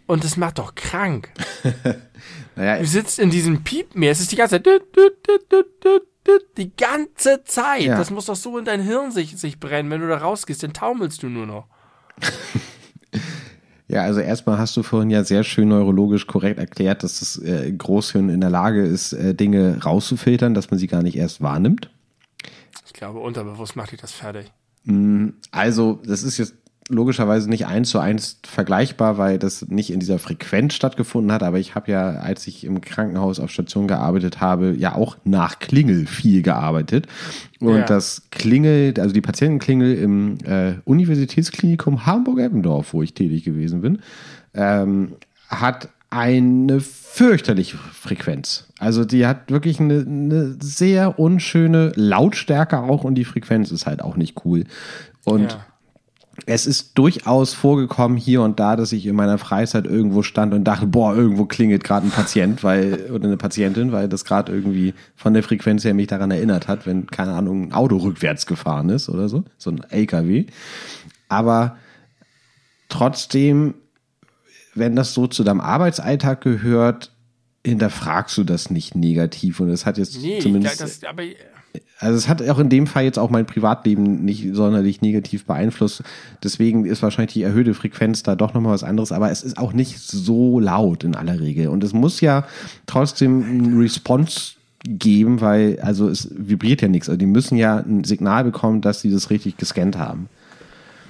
und 0.07 0.25
das 0.25 0.37
macht 0.37 0.59
doch 0.59 0.75
krank. 0.75 1.31
naja, 2.57 2.79
du 2.79 2.87
sitzt 2.87 3.19
in 3.19 3.31
diesem 3.31 3.63
Piepmeer, 3.63 4.13
es 4.13 4.21
ist 4.21 4.33
die 4.33 4.37
ganze 4.37 4.63
Zeit 4.63 4.83
die 6.57 6.77
ganze 6.77 7.45
Zeit. 7.45 7.83
Ja. 7.83 7.97
Das 7.97 8.11
muss 8.11 8.27
doch 8.27 8.37
so 8.37 8.59
in 8.59 8.65
dein 8.65 8.83
Hirn 8.83 9.13
sich, 9.13 9.37
sich 9.39 9.61
brennen. 9.61 9.91
Wenn 9.91 10.01
du 10.01 10.09
da 10.09 10.19
rausgehst, 10.19 10.63
dann 10.63 10.73
taumelst 10.73 11.23
du 11.23 11.29
nur 11.29 11.47
noch. 11.47 11.67
Ja, 13.89 14.03
also 14.03 14.21
erstmal 14.21 14.59
hast 14.59 14.77
du 14.77 14.83
vorhin 14.83 15.09
ja 15.09 15.25
sehr 15.25 15.45
schön 15.45 15.69
neurologisch 15.69 16.27
korrekt 16.27 16.59
erklärt, 16.59 17.03
dass 17.03 17.21
das 17.21 17.39
äh, 17.43 17.73
Großhirn 17.73 18.29
in 18.29 18.41
der 18.43 18.51
Lage 18.51 18.85
ist, 18.85 19.15
äh, 19.15 19.35
Dinge 19.35 19.83
rauszufiltern, 19.83 20.53
dass 20.53 20.71
man 20.71 20.79
sie 20.79 20.87
gar 20.87 21.03
nicht 21.03 21.17
erst 21.17 21.41
wahrnimmt. 21.41 21.91
Ich 22.87 22.93
glaube, 22.93 23.19
unterbewusst 23.21 23.77
macht 23.77 23.93
dich 23.93 24.01
das 24.01 24.13
fertig. 24.13 24.53
Mm, 24.85 25.29
also, 25.51 26.01
das 26.05 26.23
ist 26.23 26.37
jetzt 26.37 26.55
logischerweise 26.89 27.49
nicht 27.49 27.67
eins 27.67 27.91
zu 27.91 27.99
eins 27.99 28.41
vergleichbar, 28.47 29.19
weil 29.19 29.39
das 29.39 29.69
nicht 29.69 29.91
in 29.91 30.01
dieser 30.01 30.19
Frequenz 30.19 30.75
stattgefunden 30.75 31.33
hat. 31.33 31.43
Aber 31.43 31.59
ich 31.59 31.75
habe 31.75 31.91
ja, 31.91 32.11
als 32.11 32.47
ich 32.47 32.65
im 32.65 32.81
Krankenhaus 32.81 33.41
auf 33.41 33.51
Station 33.51 33.87
gearbeitet 33.87 34.41
habe, 34.41 34.75
ja 34.77 34.95
auch 34.95 35.17
nach 35.25 35.59
Klingel 35.59 36.07
viel 36.07 36.43
gearbeitet. 36.43 37.07
Und 37.61 37.79
ja. 37.79 37.85
das 37.85 38.23
Klingel, 38.31 38.95
also 38.99 39.13
die 39.13 39.21
Patientenklingel 39.21 39.95
im 39.95 40.39
äh, 40.45 40.75
Universitätsklinikum 40.85 42.07
Hamburg-Eppendorf, 42.07 42.93
wo 42.93 43.03
ich 43.03 43.15
tätig 43.15 43.45
gewesen 43.45 43.81
bin, 43.81 43.99
ähm, 44.55 45.13
hat 45.49 45.89
eine 46.11 46.81
fürchterliche 46.81 47.77
Frequenz. 47.77 48.67
Also 48.79 49.05
die 49.05 49.27
hat 49.27 49.51
wirklich 49.51 49.79
eine, 49.79 50.01
eine, 50.01 50.57
sehr 50.61 51.19
unschöne 51.19 51.93
Lautstärke 51.97 52.79
auch 52.79 53.05
und 53.05 53.15
die 53.15 53.27
Frequenz 53.27 53.71
ist 53.71 53.85
halt 53.85 54.01
auch 54.01 54.17
nicht 54.17 54.43
cool. 54.45 54.65
Und 55.25 55.53
ja 55.53 55.67
es 56.47 56.67
ist 56.67 56.97
durchaus 56.97 57.55
vorgekommen 57.55 58.17
hier 58.17 58.43
und 58.43 58.61
da, 58.61 58.77
dass 58.77 58.93
ich 58.93 59.07
in 59.07 59.17
meiner 59.17 59.39
Freizeit 59.39 59.87
irgendwo 59.87 60.23
stand 60.23 60.55
und 60.55 60.65
dachte, 60.65 60.87
boah, 60.87 61.15
irgendwo 61.15 61.45
klingelt 61.45 61.85
gerade 61.85 62.07
ein 62.07 62.11
Patient, 62.11 62.63
weil 62.63 63.11
oder 63.11 63.27
eine 63.27 63.37
Patientin, 63.37 63.93
weil 63.93 64.09
das 64.09 64.25
gerade 64.25 64.53
irgendwie 64.53 64.95
von 65.17 65.35
der 65.35 65.43
Frequenz 65.43 65.85
her 65.85 65.95
mich 65.95 66.07
daran 66.07 66.31
erinnert 66.31 66.69
hat, 66.69 66.87
wenn 66.87 67.07
keine 67.07 67.33
Ahnung 67.33 67.69
ein 67.69 67.73
Auto 67.73 67.97
rückwärts 67.97 68.47
gefahren 68.47 68.89
ist 68.91 69.09
oder 69.09 69.29
so, 69.29 69.45
so 69.57 69.71
ein 69.71 69.83
LKW. 69.91 70.47
Aber 71.29 71.77
trotzdem, 72.89 73.75
wenn 74.75 74.97
das 74.97 75.15
so 75.15 75.27
zu 75.27 75.45
deinem 75.45 75.61
Arbeitsalltag 75.61 76.41
gehört, 76.41 77.13
hinterfragst 77.65 78.39
du 78.39 78.45
das 78.45 78.71
nicht 78.71 78.95
negativ 78.95 79.61
und 79.61 79.69
es 79.71 79.85
hat 79.85 79.99
jetzt 79.99 80.21
nee, 80.23 80.39
zumindest. 80.39 80.81
Das, 80.81 81.05
aber 81.05 81.25
also 82.01 82.17
es 82.17 82.29
hat 82.29 82.47
auch 82.49 82.59
in 82.59 82.69
dem 82.69 82.87
Fall 82.87 83.05
jetzt 83.05 83.19
auch 83.19 83.31
mein 83.31 83.47
Privatleben 83.47 84.25
nicht 84.25 84.55
sonderlich 84.55 85.01
negativ 85.01 85.45
beeinflusst. 85.45 86.03
Deswegen 86.43 86.85
ist 86.85 87.03
wahrscheinlich 87.03 87.33
die 87.33 87.43
erhöhte 87.43 87.75
Frequenz 87.75 88.23
da 88.23 88.37
doch 88.37 88.55
nochmal 88.55 88.73
was 88.73 88.85
anderes. 88.85 89.11
Aber 89.11 89.31
es 89.31 89.43
ist 89.43 89.59
auch 89.59 89.73
nicht 89.73 89.99
so 89.99 90.61
laut 90.61 91.03
in 91.03 91.15
aller 91.15 91.41
Regel. 91.41 91.69
Und 91.69 91.83
es 91.83 91.93
muss 91.93 92.21
ja 92.21 92.47
trotzdem 92.87 93.41
ein 93.41 93.79
Response 93.79 94.53
geben, 94.85 95.41
weil 95.41 95.81
also 95.81 96.09
es 96.09 96.29
vibriert 96.31 96.83
ja 96.83 96.89
nichts. 96.89 97.09
Also 97.09 97.19
die 97.19 97.27
müssen 97.27 97.59
ja 97.59 97.79
ein 97.79 98.05
Signal 98.05 98.45
bekommen, 98.45 98.81
dass 98.81 99.01
sie 99.01 99.11
das 99.11 99.31
richtig 99.31 99.57
gescannt 99.57 99.99
haben. 99.99 100.29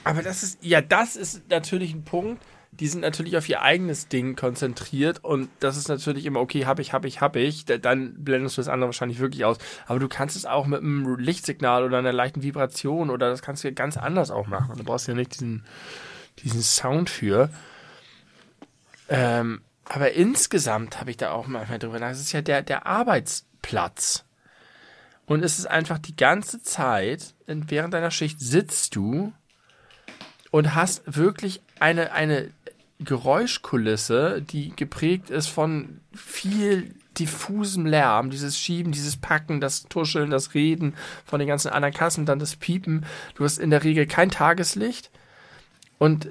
Aber 0.04 0.22
das 0.22 0.42
ist, 0.42 0.58
ja, 0.62 0.80
das 0.80 1.16
ist 1.16 1.42
natürlich 1.50 1.92
ein 1.94 2.02
Punkt 2.02 2.40
die 2.80 2.86
sind 2.86 3.00
natürlich 3.00 3.36
auf 3.36 3.48
ihr 3.48 3.62
eigenes 3.62 4.08
Ding 4.08 4.36
konzentriert 4.36 5.24
und 5.24 5.48
das 5.58 5.76
ist 5.76 5.88
natürlich 5.88 6.24
immer, 6.26 6.40
okay, 6.40 6.64
hab 6.64 6.78
ich, 6.78 6.92
hab 6.92 7.04
ich, 7.04 7.20
hab 7.20 7.34
ich, 7.34 7.64
dann 7.64 8.22
blendest 8.22 8.56
du 8.56 8.60
das 8.60 8.68
andere 8.68 8.88
wahrscheinlich 8.88 9.18
wirklich 9.18 9.44
aus. 9.44 9.58
Aber 9.86 9.98
du 9.98 10.08
kannst 10.08 10.36
es 10.36 10.46
auch 10.46 10.66
mit 10.66 10.80
einem 10.80 11.16
Lichtsignal 11.18 11.82
oder 11.82 11.98
einer 11.98 12.12
leichten 12.12 12.42
Vibration 12.42 13.10
oder 13.10 13.30
das 13.30 13.42
kannst 13.42 13.64
du 13.64 13.68
ja 13.68 13.74
ganz 13.74 13.96
anders 13.96 14.30
auch 14.30 14.46
machen. 14.46 14.76
Du 14.76 14.84
brauchst 14.84 15.08
ja 15.08 15.14
nicht 15.14 15.34
diesen, 15.34 15.64
diesen 16.44 16.62
Sound 16.62 17.10
für. 17.10 17.50
Ähm, 19.08 19.62
aber 19.84 20.12
insgesamt 20.12 21.00
habe 21.00 21.10
ich 21.10 21.16
da 21.16 21.32
auch 21.32 21.46
manchmal 21.48 21.78
drüber 21.80 21.94
nachgedacht, 21.94 22.20
es 22.20 22.26
ist 22.26 22.32
ja 22.32 22.42
der, 22.42 22.62
der 22.62 22.86
Arbeitsplatz. 22.86 24.24
Und 25.26 25.44
es 25.44 25.58
ist 25.58 25.66
einfach 25.66 25.98
die 25.98 26.16
ganze 26.16 26.62
Zeit, 26.62 27.34
während 27.46 27.92
deiner 27.92 28.10
Schicht 28.10 28.40
sitzt 28.40 28.94
du 28.94 29.32
und 30.50 30.74
hast 30.74 31.02
wirklich 31.16 31.60
eine, 31.80 32.12
eine 32.12 32.50
Geräuschkulisse, 33.00 34.42
die 34.42 34.74
geprägt 34.74 35.30
ist 35.30 35.46
von 35.46 36.00
viel 36.12 36.94
diffusem 37.18 37.86
Lärm, 37.86 38.30
dieses 38.30 38.58
Schieben, 38.58 38.92
dieses 38.92 39.16
Packen, 39.16 39.60
das 39.60 39.84
Tuscheln, 39.84 40.30
das 40.30 40.54
Reden 40.54 40.94
von 41.24 41.38
den 41.38 41.48
ganzen 41.48 41.70
anderen 41.70 41.94
Kassen, 41.94 42.26
dann 42.26 42.38
das 42.38 42.56
Piepen. 42.56 43.04
Du 43.34 43.44
hast 43.44 43.58
in 43.58 43.70
der 43.70 43.84
Regel 43.84 44.06
kein 44.06 44.30
Tageslicht 44.30 45.10
und 45.98 46.28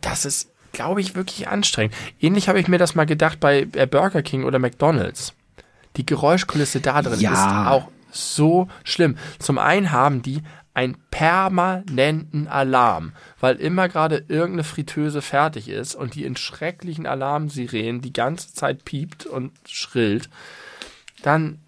das 0.00 0.24
ist, 0.24 0.50
glaube 0.72 1.00
ich, 1.00 1.14
wirklich 1.14 1.48
anstrengend. 1.48 1.94
Ähnlich 2.20 2.48
habe 2.48 2.60
ich 2.60 2.68
mir 2.68 2.78
das 2.78 2.94
mal 2.94 3.06
gedacht 3.06 3.40
bei 3.40 3.64
Burger 3.64 4.22
King 4.22 4.44
oder 4.44 4.58
McDonald's. 4.58 5.34
Die 5.96 6.06
Geräuschkulisse 6.06 6.80
da 6.80 7.02
drin 7.02 7.20
ja. 7.20 7.32
ist 7.32 7.68
auch 7.70 7.88
so 8.10 8.68
schlimm. 8.84 9.16
Zum 9.38 9.58
einen 9.58 9.92
haben 9.92 10.22
die 10.22 10.42
einen 10.74 10.96
permanenten 11.12 12.48
Alarm, 12.48 13.12
weil 13.40 13.56
immer 13.56 13.88
gerade 13.88 14.24
irgendeine 14.28 14.64
Fritteuse 14.64 15.22
fertig 15.22 15.68
ist 15.68 15.94
und 15.94 16.16
die 16.16 16.24
in 16.24 16.36
schrecklichen 16.36 17.06
Alarmsirenen 17.06 18.00
die 18.00 18.12
ganze 18.12 18.52
Zeit 18.52 18.84
piept 18.84 19.24
und 19.24 19.52
schrillt, 19.66 20.28
dann, 21.22 21.60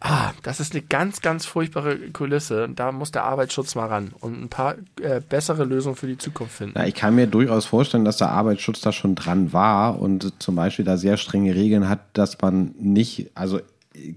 ah, 0.00 0.32
das 0.42 0.58
ist 0.58 0.74
eine 0.74 0.82
ganz, 0.82 1.20
ganz 1.20 1.46
furchtbare 1.46 1.96
Kulisse. 2.10 2.68
Da 2.68 2.90
muss 2.90 3.12
der 3.12 3.22
Arbeitsschutz 3.22 3.76
mal 3.76 3.86
ran 3.86 4.12
und 4.18 4.42
ein 4.42 4.48
paar 4.48 4.74
äh, 5.00 5.20
bessere 5.20 5.64
Lösungen 5.64 5.94
für 5.94 6.08
die 6.08 6.18
Zukunft 6.18 6.56
finden. 6.56 6.76
Ja, 6.76 6.84
ich 6.84 6.94
kann 6.94 7.14
mir 7.14 7.28
durchaus 7.28 7.64
vorstellen, 7.64 8.04
dass 8.04 8.16
der 8.16 8.30
Arbeitsschutz 8.30 8.80
da 8.80 8.90
schon 8.90 9.14
dran 9.14 9.52
war 9.52 10.00
und 10.00 10.32
zum 10.42 10.56
Beispiel 10.56 10.84
da 10.84 10.96
sehr 10.96 11.16
strenge 11.16 11.54
Regeln 11.54 11.88
hat, 11.88 12.00
dass 12.12 12.40
man 12.40 12.74
nicht, 12.76 13.30
also 13.36 13.60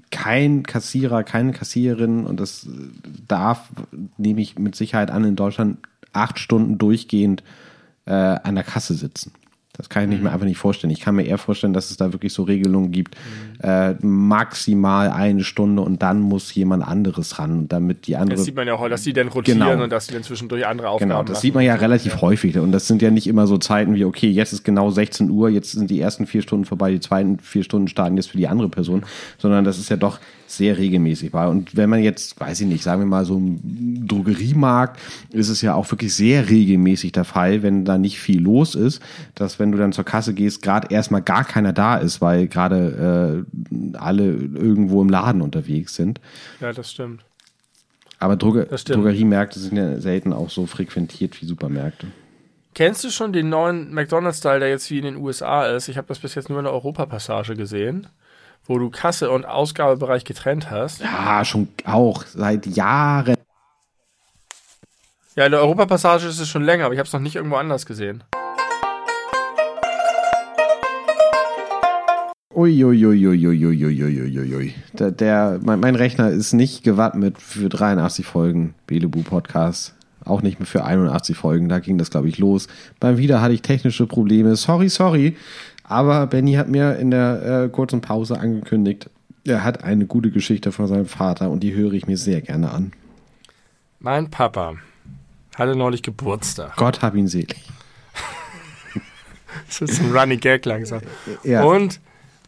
kein 0.10 0.64
Kassierer, 0.64 1.24
keine 1.24 1.52
Kassiererin 1.52 2.26
und 2.26 2.40
das 2.40 2.68
darf, 3.28 3.70
nehme 4.18 4.42
ich 4.42 4.58
mit 4.58 4.76
Sicherheit 4.76 5.12
an, 5.12 5.24
in 5.24 5.36
Deutschland 5.36 5.78
acht 6.14 6.40
Stunden 6.40 6.78
durchgehend 6.78 7.44
äh, 8.06 8.12
an 8.14 8.56
der 8.56 8.64
Kasse 8.64 8.96
sitzen. 8.96 9.32
Das 9.78 9.88
kann 9.88 10.04
ich 10.04 10.10
nicht 10.10 10.22
mehr 10.22 10.34
einfach 10.34 10.46
nicht 10.46 10.58
vorstellen. 10.58 10.92
Ich 10.92 11.00
kann 11.00 11.16
mir 11.16 11.24
eher 11.24 11.38
vorstellen, 11.38 11.74
dass 11.74 11.92
es 11.92 11.98
da 11.98 12.12
wirklich 12.12 12.34
so 12.34 12.44
Regelungen 12.44 12.92
gibt, 12.92 13.16
mhm. 13.16 13.70
äh, 13.70 13.94
maximal 14.02 15.10
eine 15.10 15.44
Stunde 15.44 15.82
und 15.82 16.02
dann 16.02 16.20
muss 16.20 16.54
jemand 16.54 16.86
anderes 16.86 17.40
ran, 17.40 17.68
damit 17.70 18.06
die 18.08 18.18
andere. 18.18 18.36
Das 18.36 18.46
sieht 18.46 18.56
man 18.56 18.68
ja 18.68 18.74
auch, 18.74 18.90
dass 18.90 19.04
die 19.04 19.14
dann 19.14 19.30
rotieren 19.30 19.60
genau. 19.60 19.84
und 19.84 19.92
dass 19.92 20.08
die 20.08 20.14
dann 20.14 20.24
zwischendurch 20.24 20.66
andere 20.68 20.90
Aufgaben 20.90 21.10
Genau, 21.10 21.24
das 21.24 21.42
sieht 21.42 21.56
man 21.56 21.64
ja 21.64 21.76
relativ 21.76 22.16
ja. 22.16 22.22
häufig 22.22 22.58
und 22.58 22.72
das 22.74 22.88
sind 22.88 23.02
ja 23.02 23.12
nicht 23.12 23.28
immer 23.28 23.48
so 23.48 23.58
Zeiten 23.58 23.96
wie, 23.96 24.04
okay, 24.04 24.30
jetzt 24.30 24.52
ist 24.52 24.64
genau 24.64 24.92
16 24.92 25.30
Uhr, 25.30 25.50
jetzt 25.50 25.72
sind 25.72 25.90
die 25.90 26.02
ersten 26.02 26.28
vier 26.28 26.42
Stunden 26.42 26.66
vorbei, 26.66 26.92
die 26.92 27.00
zweiten 27.00 27.40
vier 27.40 27.64
Stunden 27.64 27.88
starten 27.88 28.18
jetzt 28.18 28.30
für 28.30 28.38
die 28.38 28.48
andere 28.48 28.70
Person, 28.70 29.04
sondern 29.38 29.64
das 29.64 29.80
ist 29.80 29.90
ja 29.90 29.96
doch 29.96 30.20
sehr 30.58 30.78
regelmäßig 30.78 31.34
war. 31.34 31.50
Und 31.50 31.76
wenn 31.76 31.90
man 31.90 32.02
jetzt, 32.02 32.40
weiß 32.40 32.62
ich 32.62 32.68
nicht, 32.68 32.84
sagen 32.84 33.02
wir 33.02 33.06
mal 33.06 33.26
so 33.26 33.38
im 33.38 34.08
Drogeriemarkt, 34.08 35.00
ist 35.32 35.50
es 35.50 35.62
ja 35.62 35.74
auch 35.74 35.90
wirklich 35.92 36.14
sehr 36.14 36.50
regelmäßig 36.50 37.12
der 37.12 37.24
Fall, 37.24 37.64
wenn 37.64 37.86
da 37.86 37.98
nicht 37.98 38.20
viel 38.20 38.42
los 38.42 38.76
ist, 38.76 39.02
dass 39.36 39.60
wenn 39.60 39.72
du 39.72 39.78
dann 39.78 39.94
zur 39.94 40.04
Kasse 40.04 40.34
gehst, 40.34 40.62
gerade 40.62 40.94
erstmal 40.94 41.22
gar 41.22 41.44
keiner 41.44 41.74
da 41.74 41.98
ist, 41.98 42.22
weil 42.22 42.48
gerade 42.48 43.46
äh, 43.74 43.98
alle 43.98 44.26
irgendwo 44.26 45.02
im 45.02 45.10
Laden 45.10 45.42
unterwegs 45.42 45.96
sind. 45.96 46.20
Ja, 46.60 46.74
das 46.74 46.92
stimmt. 46.92 47.24
Aber 48.20 48.36
Droger. 48.36 48.66
Drogeriemärkte 48.66 49.60
sind 49.60 49.78
ja 49.78 50.00
selten 50.00 50.32
auch 50.32 50.50
so 50.50 50.68
frequentiert 50.68 51.42
wie 51.42 51.46
Supermärkte. 51.46 52.08
Kennst 52.74 53.04
du 53.04 53.10
schon 53.10 53.34
den 53.34 53.50
neuen 53.50 53.94
McDonald's-Style, 53.94 54.60
der 54.60 54.70
jetzt 54.70 54.90
wie 54.92 55.00
in 55.00 55.04
den 55.04 55.16
USA 55.18 55.66
ist? 55.66 55.90
Ich 55.90 55.98
habe 55.98 56.08
das 56.08 56.20
bis 56.20 56.36
jetzt 56.36 56.50
nur 56.50 56.60
in 56.60 56.66
der 56.66 56.74
Europapassage 56.74 57.56
gesehen 57.56 58.08
wo 58.66 58.78
du 58.78 58.90
Kasse 58.90 59.32
und 59.32 59.46
Ausgabebereich 59.46 60.24
getrennt 60.24 60.70
hast. 60.70 61.02
Ja, 61.02 61.44
schon 61.46 61.70
auch 61.86 62.26
seit 62.26 62.68
Jahren. 62.68 63.36
Ja, 65.36 65.46
in 65.46 65.52
der 65.52 65.62
Europapassage 65.62 66.28
ist 66.28 66.40
es 66.40 66.50
schon 66.50 66.64
länger, 66.64 66.86
aber 66.86 66.94
ich 66.94 67.00
habe 67.00 67.08
es 67.08 67.14
noch 67.14 67.20
nicht 67.20 67.36
irgendwo 67.36 67.56
anders 67.56 67.86
gesehen. 67.86 68.24
Uiuiuiuiuiuiuiuiui. 72.54 74.74
Der, 74.94 75.12
der, 75.12 75.60
mein, 75.64 75.80
mein 75.80 75.96
Rechner 75.96 76.30
ist 76.30 76.54
nicht 76.54 76.84
gewappnet 76.84 77.40
für 77.40 77.70
83 77.70 78.26
Folgen 78.26 78.76
Belebu 78.88 79.24
Podcast. 79.24 79.96
Auch 80.26 80.42
nicht 80.42 80.60
mehr 80.60 80.68
für 80.68 80.84
81 80.84 81.38
Folgen. 81.38 81.70
Da 81.70 81.80
ging 81.80 81.98
das, 81.98 82.12
glaube 82.12 82.28
ich, 82.28 82.38
los. 82.38 82.68
Beim 83.00 83.18
Wieder 83.18 83.42
hatte 83.42 83.54
ich 83.54 83.62
technische 83.62 84.06
Probleme. 84.06 84.56
Sorry, 84.56 84.90
sorry. 84.90 85.38
Aber 85.92 86.26
Benny 86.28 86.54
hat 86.54 86.70
mir 86.70 86.96
in 86.96 87.12
der 87.12 87.66
äh, 87.66 87.70
kurzen 87.70 88.00
Pause 88.00 88.40
angekündigt, 88.40 89.10
Er 89.44 89.66
hat 89.66 89.84
eine 89.84 90.06
gute 90.06 90.32
Geschichte 90.32 90.72
von 90.72 90.88
seinem 90.88 91.06
Vater 91.06 91.50
und 91.50 91.62
die 91.62 91.74
höre 91.74 91.92
ich 91.92 92.08
mir 92.08 92.16
sehr 92.16 92.40
gerne 92.40 92.72
an. 92.72 92.94
Mein 94.00 94.30
Papa 94.30 94.76
hatte 95.56 95.76
neulich 95.76 96.02
Geburtstag. 96.02 96.78
Gott 96.78 97.02
hab 97.02 97.14
ihn 97.16 97.28
selig. 97.28 97.62
Das 99.68 99.82
ist 99.82 100.02
ein 100.02 100.16
Running 100.16 100.40
Gag 100.40 100.66
langsam. 100.66 101.02
Ja. 101.44 101.64
Und 101.64 102.00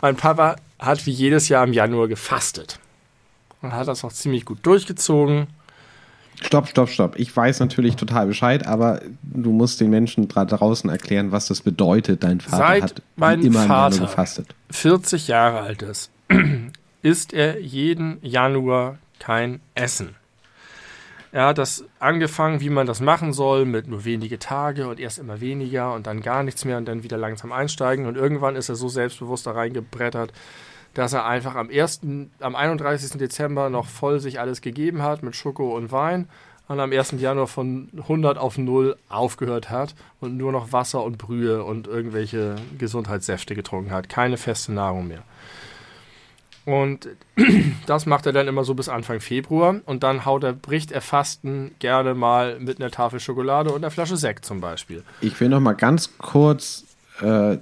mein 0.02 0.16
Papa 0.16 0.56
hat 0.80 1.06
wie 1.06 1.12
jedes 1.12 1.50
Jahr 1.50 1.66
im 1.66 1.74
Januar 1.74 2.08
gefastet. 2.08 2.80
Und 3.62 3.74
hat 3.74 3.88
das 3.90 4.06
auch 4.06 4.14
ziemlich 4.14 4.46
gut 4.46 4.60
durchgezogen. 4.64 5.48
Stopp, 6.42 6.68
stopp, 6.68 6.90
stopp. 6.90 7.20
Ich 7.20 7.36
weiß 7.36 7.60
natürlich 7.60 7.96
total 7.96 8.28
Bescheid, 8.28 8.66
aber 8.68 9.02
du 9.22 9.52
musst 9.52 9.80
den 9.80 9.90
Menschen 9.90 10.28
da 10.28 10.46
draußen 10.46 10.90
erklären, 10.90 11.32
was 11.32 11.48
das 11.48 11.62
bedeutet. 11.62 12.24
Dein 12.24 12.42
Vater 12.42 12.58
Seit 12.58 12.84
hat 12.84 13.02
mein 13.16 13.42
immer 13.42 13.64
im 13.64 13.68
Vater 13.68 14.00
gefastet. 14.00 14.56
40 14.72 15.28
Jahre 15.28 15.62
alt 15.62 15.82
ist, 15.82 16.12
isst 17.02 17.34
er 17.34 17.60
jeden 17.60 18.18
Januar 18.22 18.98
kein 19.20 19.62
Essen. 19.76 20.16
Er 21.32 21.48
hat 21.48 21.58
das 21.58 21.84
angefangen, 21.98 22.62
wie 22.62 22.70
man 22.70 22.86
das 22.86 23.00
machen 23.00 23.34
soll, 23.34 23.66
mit 23.66 23.88
nur 23.88 24.06
wenige 24.06 24.38
Tage 24.38 24.88
und 24.88 25.00
erst 25.00 25.18
immer 25.18 25.42
weniger 25.42 25.94
und 25.96 26.06
dann 26.06 26.22
gar 26.22 26.44
nichts 26.44 26.64
mehr 26.64 26.78
und 26.78 26.86
dann 26.86 27.02
wieder 27.02 27.18
langsam 27.18 27.52
einsteigen. 27.52 28.06
Und 28.06 28.18
irgendwann 28.18 28.56
ist 28.56 28.70
er 28.70 28.76
so 28.76 28.88
selbstbewusst 28.88 29.48
da 29.48 29.52
reingebrettert, 29.52 30.32
dass 30.94 31.14
er 31.14 31.26
einfach 31.26 31.56
am 31.56 31.70
1., 31.70 32.02
am 32.40 32.56
31. 32.56 33.18
Dezember 33.18 33.70
noch 33.70 33.88
voll 33.88 34.20
sich 34.20 34.40
alles 34.40 34.62
gegeben 34.62 35.02
hat 35.02 35.24
mit 35.24 35.36
Schoko 35.36 35.76
und 35.76 35.92
Wein 35.92 36.28
und 36.68 36.80
am 36.80 36.92
1. 36.92 37.16
Januar 37.18 37.48
von 37.48 37.90
100 37.98 38.38
auf 38.38 38.58
0 38.58 38.96
aufgehört 39.10 39.70
hat 39.70 39.96
und 40.20 40.38
nur 40.38 40.52
noch 40.52 40.72
Wasser 40.72 41.04
und 41.04 41.18
Brühe 41.18 41.64
und 41.64 41.88
irgendwelche 41.88 42.56
Gesundheitssäfte 42.78 43.56
getrunken 43.56 43.92
hat. 43.92 44.10
Keine 44.10 44.38
feste 44.38 44.72
Nahrung 44.72 45.08
mehr. 45.08 45.24
Und 46.66 47.10
das 47.88 48.06
macht 48.06 48.26
er 48.26 48.32
dann 48.32 48.48
immer 48.48 48.64
so 48.64 48.74
bis 48.74 48.88
Anfang 48.88 49.20
Februar 49.20 49.82
und 49.86 50.04
dann 50.04 50.26
haut 50.26 50.44
er, 50.44 50.54
bricht 50.54 50.92
er 50.92 51.02
Fasten 51.02 51.76
gerne 51.80 52.14
mal 52.14 52.60
mit 52.60 52.80
einer 52.80 52.92
Tafel 52.92 53.20
Schokolade 53.20 53.72
und 53.72 53.84
einer 53.84 53.92
Flasche 53.92 54.16
Sekt 54.16 54.46
zum 54.46 54.62
Beispiel. 54.62 55.04
Ich 55.20 55.40
will 55.42 55.50
noch 55.50 55.60
mal 55.60 55.74
ganz 55.74 56.18
kurz 56.18 56.86
äh, 57.22 57.58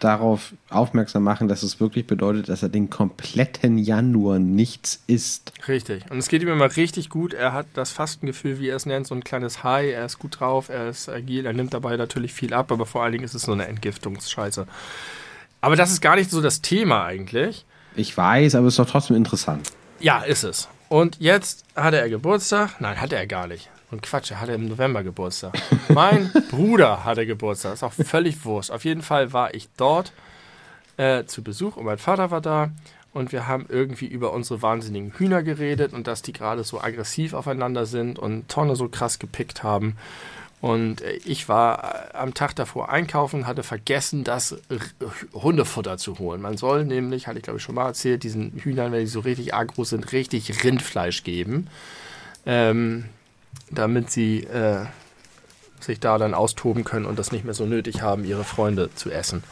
darauf 0.00 0.52
aufmerksam 0.68 1.22
machen, 1.22 1.48
dass 1.48 1.62
es 1.62 1.80
wirklich 1.80 2.06
bedeutet, 2.06 2.48
dass 2.48 2.62
er 2.62 2.68
den 2.68 2.90
kompletten 2.90 3.78
Januar 3.78 4.38
nichts 4.38 5.02
isst. 5.06 5.52
Richtig. 5.68 6.10
Und 6.10 6.18
es 6.18 6.28
geht 6.28 6.42
ihm 6.42 6.48
immer 6.48 6.76
richtig 6.76 7.10
gut. 7.10 7.34
Er 7.34 7.52
hat 7.52 7.66
das 7.74 7.90
Fastengefühl, 7.90 8.58
wie 8.58 8.68
er 8.68 8.76
es 8.76 8.86
nennt, 8.86 9.06
so 9.06 9.14
ein 9.14 9.24
kleines 9.24 9.62
High. 9.62 9.92
Er 9.92 10.04
ist 10.04 10.18
gut 10.18 10.40
drauf, 10.40 10.68
er 10.68 10.88
ist 10.88 11.08
agil, 11.08 11.46
er 11.46 11.52
nimmt 11.52 11.74
dabei 11.74 11.96
natürlich 11.96 12.32
viel 12.32 12.54
ab, 12.54 12.72
aber 12.72 12.86
vor 12.86 13.02
allen 13.02 13.12
Dingen 13.12 13.24
ist 13.24 13.34
es 13.34 13.42
so 13.42 13.52
eine 13.52 13.66
Entgiftungsscheiße. 13.68 14.66
Aber 15.60 15.76
das 15.76 15.92
ist 15.92 16.00
gar 16.00 16.16
nicht 16.16 16.30
so 16.30 16.40
das 16.40 16.62
Thema 16.62 17.04
eigentlich. 17.04 17.64
Ich 17.96 18.16
weiß, 18.16 18.54
aber 18.54 18.68
es 18.68 18.74
ist 18.74 18.78
doch 18.78 18.90
trotzdem 18.90 19.16
interessant. 19.16 19.72
Ja, 20.00 20.20
ist 20.20 20.44
es. 20.44 20.68
Und 20.88 21.18
jetzt 21.20 21.64
hatte 21.76 21.98
er 21.98 22.08
Geburtstag. 22.08 22.80
Nein, 22.80 23.00
hatte 23.00 23.16
er 23.16 23.26
gar 23.26 23.46
nicht. 23.46 23.68
Und 23.90 24.02
Quatsch, 24.02 24.30
er 24.30 24.40
hatte 24.40 24.52
im 24.52 24.68
November 24.68 25.02
Geburtstag. 25.02 25.54
Mein 25.88 26.30
Bruder 26.50 27.04
hatte 27.04 27.26
Geburtstag. 27.26 27.74
Ist 27.74 27.82
auch 27.82 27.92
völlig 27.92 28.44
Wurst. 28.44 28.70
Auf 28.70 28.84
jeden 28.84 29.02
Fall 29.02 29.32
war 29.32 29.54
ich 29.54 29.68
dort 29.76 30.12
äh, 30.96 31.24
zu 31.24 31.42
Besuch 31.42 31.76
und 31.76 31.84
mein 31.84 31.98
Vater 31.98 32.30
war 32.30 32.40
da. 32.40 32.70
Und 33.12 33.32
wir 33.32 33.48
haben 33.48 33.66
irgendwie 33.68 34.06
über 34.06 34.32
unsere 34.32 34.62
wahnsinnigen 34.62 35.12
Hühner 35.12 35.42
geredet 35.42 35.92
und 35.92 36.06
dass 36.06 36.22
die 36.22 36.32
gerade 36.32 36.62
so 36.62 36.80
aggressiv 36.80 37.34
aufeinander 37.34 37.84
sind 37.84 38.20
und 38.20 38.48
Tonne 38.48 38.76
so 38.76 38.88
krass 38.88 39.18
gepickt 39.18 39.64
haben. 39.64 39.96
Und 40.60 41.00
äh, 41.00 41.18
ich 41.24 41.48
war 41.48 42.12
äh, 42.12 42.16
am 42.16 42.34
Tag 42.34 42.54
davor 42.54 42.90
einkaufen, 42.90 43.46
hatte 43.46 43.62
vergessen, 43.62 44.24
das 44.24 44.56
Hundefutter 45.32 45.98
zu 45.98 46.18
holen. 46.18 46.40
Man 46.40 46.56
soll 46.56 46.84
nämlich, 46.84 47.26
hatte 47.26 47.38
ich 47.38 47.44
glaube 47.44 47.58
ich 47.58 47.64
schon 47.64 47.74
mal 47.74 47.86
erzählt, 47.86 48.22
diesen 48.22 48.52
Hühnern, 48.58 48.92
wenn 48.92 49.00
die 49.00 49.06
so 49.06 49.20
richtig 49.20 49.54
agro 49.54 49.84
sind, 49.84 50.12
richtig 50.12 50.62
Rindfleisch 50.62 51.24
geben, 51.24 51.68
ähm, 52.46 53.06
damit 53.70 54.10
sie 54.10 54.44
äh, 54.44 54.84
sich 55.80 56.00
da 56.00 56.18
dann 56.18 56.34
austoben 56.34 56.84
können 56.84 57.06
und 57.06 57.18
das 57.18 57.32
nicht 57.32 57.44
mehr 57.44 57.54
so 57.54 57.64
nötig 57.64 58.02
haben, 58.02 58.24
ihre 58.24 58.44
Freunde 58.44 58.90
zu 58.94 59.10
essen. 59.10 59.42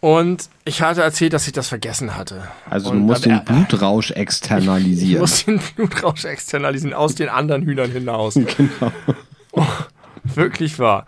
Und 0.00 0.48
ich 0.64 0.80
hatte 0.80 1.02
erzählt, 1.02 1.32
dass 1.32 1.46
ich 1.46 1.52
das 1.52 1.68
vergessen 1.68 2.16
hatte. 2.16 2.48
Also 2.70 2.90
und 2.90 2.98
du 2.98 3.04
musst 3.04 3.26
den 3.26 3.44
Blutrausch 3.44 4.10
ich 4.12 4.16
externalisieren. 4.16 5.20
muss 5.20 5.44
den 5.44 5.58
Blutrausch 5.58 6.24
externalisieren 6.24 6.94
aus 6.94 7.16
den 7.16 7.28
anderen 7.28 7.62
Hühnern 7.62 7.90
hinaus. 7.90 8.34
genau. 8.56 8.92
Wirklich 10.22 10.78
wahr. 10.78 11.04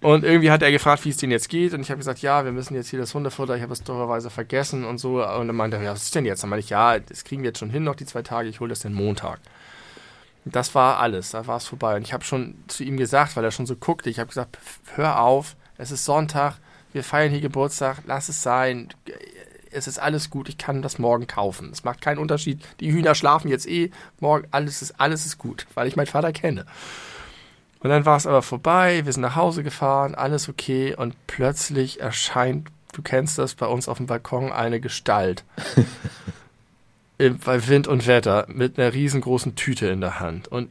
Und 0.00 0.24
irgendwie 0.24 0.50
hat 0.50 0.62
er 0.62 0.70
gefragt, 0.70 1.04
wie 1.04 1.08
es 1.08 1.16
denen 1.16 1.32
jetzt 1.32 1.48
geht. 1.48 1.72
Und 1.74 1.80
ich 1.80 1.90
habe 1.90 1.98
gesagt, 1.98 2.20
ja, 2.20 2.44
wir 2.44 2.52
müssen 2.52 2.74
jetzt 2.74 2.88
hier 2.88 3.00
das 3.00 3.14
Hundefutter. 3.14 3.56
Ich 3.56 3.62
habe 3.62 3.72
es 3.72 3.82
dummerweise 3.82 4.30
vergessen 4.30 4.84
und 4.84 4.98
so. 4.98 5.24
Und 5.24 5.48
dann 5.48 5.56
meinte 5.56 5.78
er, 5.78 5.82
ja, 5.82 5.92
was 5.92 6.04
ist 6.04 6.14
denn 6.14 6.26
jetzt? 6.26 6.42
Dann 6.42 6.50
meinte 6.50 6.64
ich, 6.64 6.70
ja, 6.70 6.98
das 6.98 7.24
kriegen 7.24 7.42
wir 7.42 7.48
jetzt 7.48 7.58
schon 7.58 7.70
hin, 7.70 7.82
noch 7.82 7.96
die 7.96 8.06
zwei 8.06 8.22
Tage. 8.22 8.48
Ich 8.48 8.60
hole 8.60 8.68
das 8.68 8.80
den 8.80 8.92
Montag. 8.92 9.40
Das 10.52 10.74
war 10.74 10.98
alles. 10.98 11.30
Da 11.30 11.46
war 11.46 11.56
es 11.56 11.66
vorbei. 11.66 11.96
Und 11.96 12.02
ich 12.02 12.12
habe 12.12 12.24
schon 12.24 12.54
zu 12.68 12.84
ihm 12.84 12.96
gesagt, 12.96 13.36
weil 13.36 13.44
er 13.44 13.50
schon 13.50 13.66
so 13.66 13.76
guckte, 13.76 14.10
ich 14.10 14.18
habe 14.18 14.28
gesagt, 14.28 14.58
hör 14.94 15.20
auf, 15.20 15.56
es 15.76 15.90
ist 15.90 16.04
Sonntag, 16.04 16.56
wir 16.92 17.04
feiern 17.04 17.30
hier 17.30 17.40
Geburtstag, 17.40 17.98
lass 18.06 18.28
es 18.28 18.42
sein. 18.42 18.88
Es 19.70 19.86
ist 19.86 19.98
alles 19.98 20.30
gut, 20.30 20.48
ich 20.48 20.58
kann 20.58 20.82
das 20.82 20.98
morgen 20.98 21.26
kaufen. 21.26 21.70
Es 21.70 21.84
macht 21.84 22.00
keinen 22.00 22.18
Unterschied. 22.18 22.64
Die 22.80 22.90
Hühner 22.90 23.14
schlafen 23.14 23.48
jetzt 23.48 23.68
eh, 23.68 23.90
morgen, 24.20 24.48
alles 24.50 24.82
ist, 24.82 24.98
alles 25.00 25.26
ist 25.26 25.38
gut, 25.38 25.66
weil 25.74 25.86
ich 25.86 25.96
meinen 25.96 26.06
Vater 26.06 26.32
kenne. 26.32 26.64
Und 27.80 27.90
dann 27.90 28.04
war 28.04 28.16
es 28.16 28.26
aber 28.26 28.42
vorbei, 28.42 29.04
wir 29.04 29.12
sind 29.12 29.22
nach 29.22 29.36
Hause 29.36 29.62
gefahren, 29.62 30.14
alles 30.14 30.48
okay 30.48 30.94
und 30.96 31.14
plötzlich 31.26 32.00
erscheint, 32.00 32.68
du 32.92 33.02
kennst 33.02 33.38
das, 33.38 33.54
bei 33.54 33.66
uns 33.66 33.88
auf 33.88 33.98
dem 33.98 34.06
Balkon 34.06 34.50
eine 34.50 34.80
Gestalt. 34.80 35.44
Bei 37.18 37.66
Wind 37.66 37.88
und 37.88 38.06
Wetter 38.06 38.46
mit 38.48 38.78
einer 38.78 38.92
riesengroßen 38.92 39.56
Tüte 39.56 39.88
in 39.88 40.00
der 40.00 40.20
Hand. 40.20 40.48
Und 40.48 40.70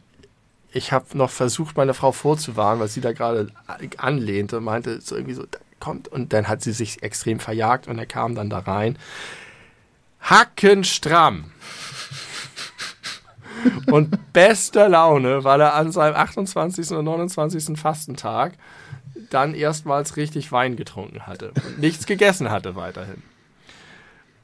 ich 0.71 0.91
habe 0.91 1.17
noch 1.17 1.29
versucht, 1.29 1.75
meine 1.75 1.93
Frau 1.93 2.11
vorzuwarnen, 2.11 2.79
weil 2.79 2.87
sie 2.87 3.01
da 3.01 3.11
gerade 3.11 3.51
anlehnte 3.97 4.57
und 4.57 4.63
meinte 4.63 5.01
so 5.01 5.15
irgendwie 5.15 5.33
so, 5.33 5.45
"Da 5.49 5.59
kommt. 5.79 6.07
Und 6.07 6.33
dann 6.33 6.47
hat 6.47 6.61
sie 6.61 6.71
sich 6.73 7.03
extrem 7.03 7.39
verjagt 7.39 7.87
und 7.87 7.97
er 7.97 8.05
kam 8.05 8.35
dann 8.35 8.49
da 8.49 8.59
rein. 8.59 8.97
Hackenstramm. 10.21 11.51
Und 13.87 14.33
bester 14.33 14.87
Laune, 14.87 15.43
weil 15.43 15.59
er 15.59 15.73
an 15.73 15.91
seinem 15.91 16.15
28. 16.15 16.91
und 16.91 17.05
29. 17.05 17.77
Fastentag 17.77 18.53
dann 19.31 19.55
erstmals 19.55 20.15
richtig 20.15 20.51
Wein 20.51 20.75
getrunken 20.75 21.25
hatte 21.25 21.51
und 21.51 21.79
nichts 21.79 22.05
gegessen 22.05 22.51
hatte 22.51 22.75
weiterhin. 22.75 23.23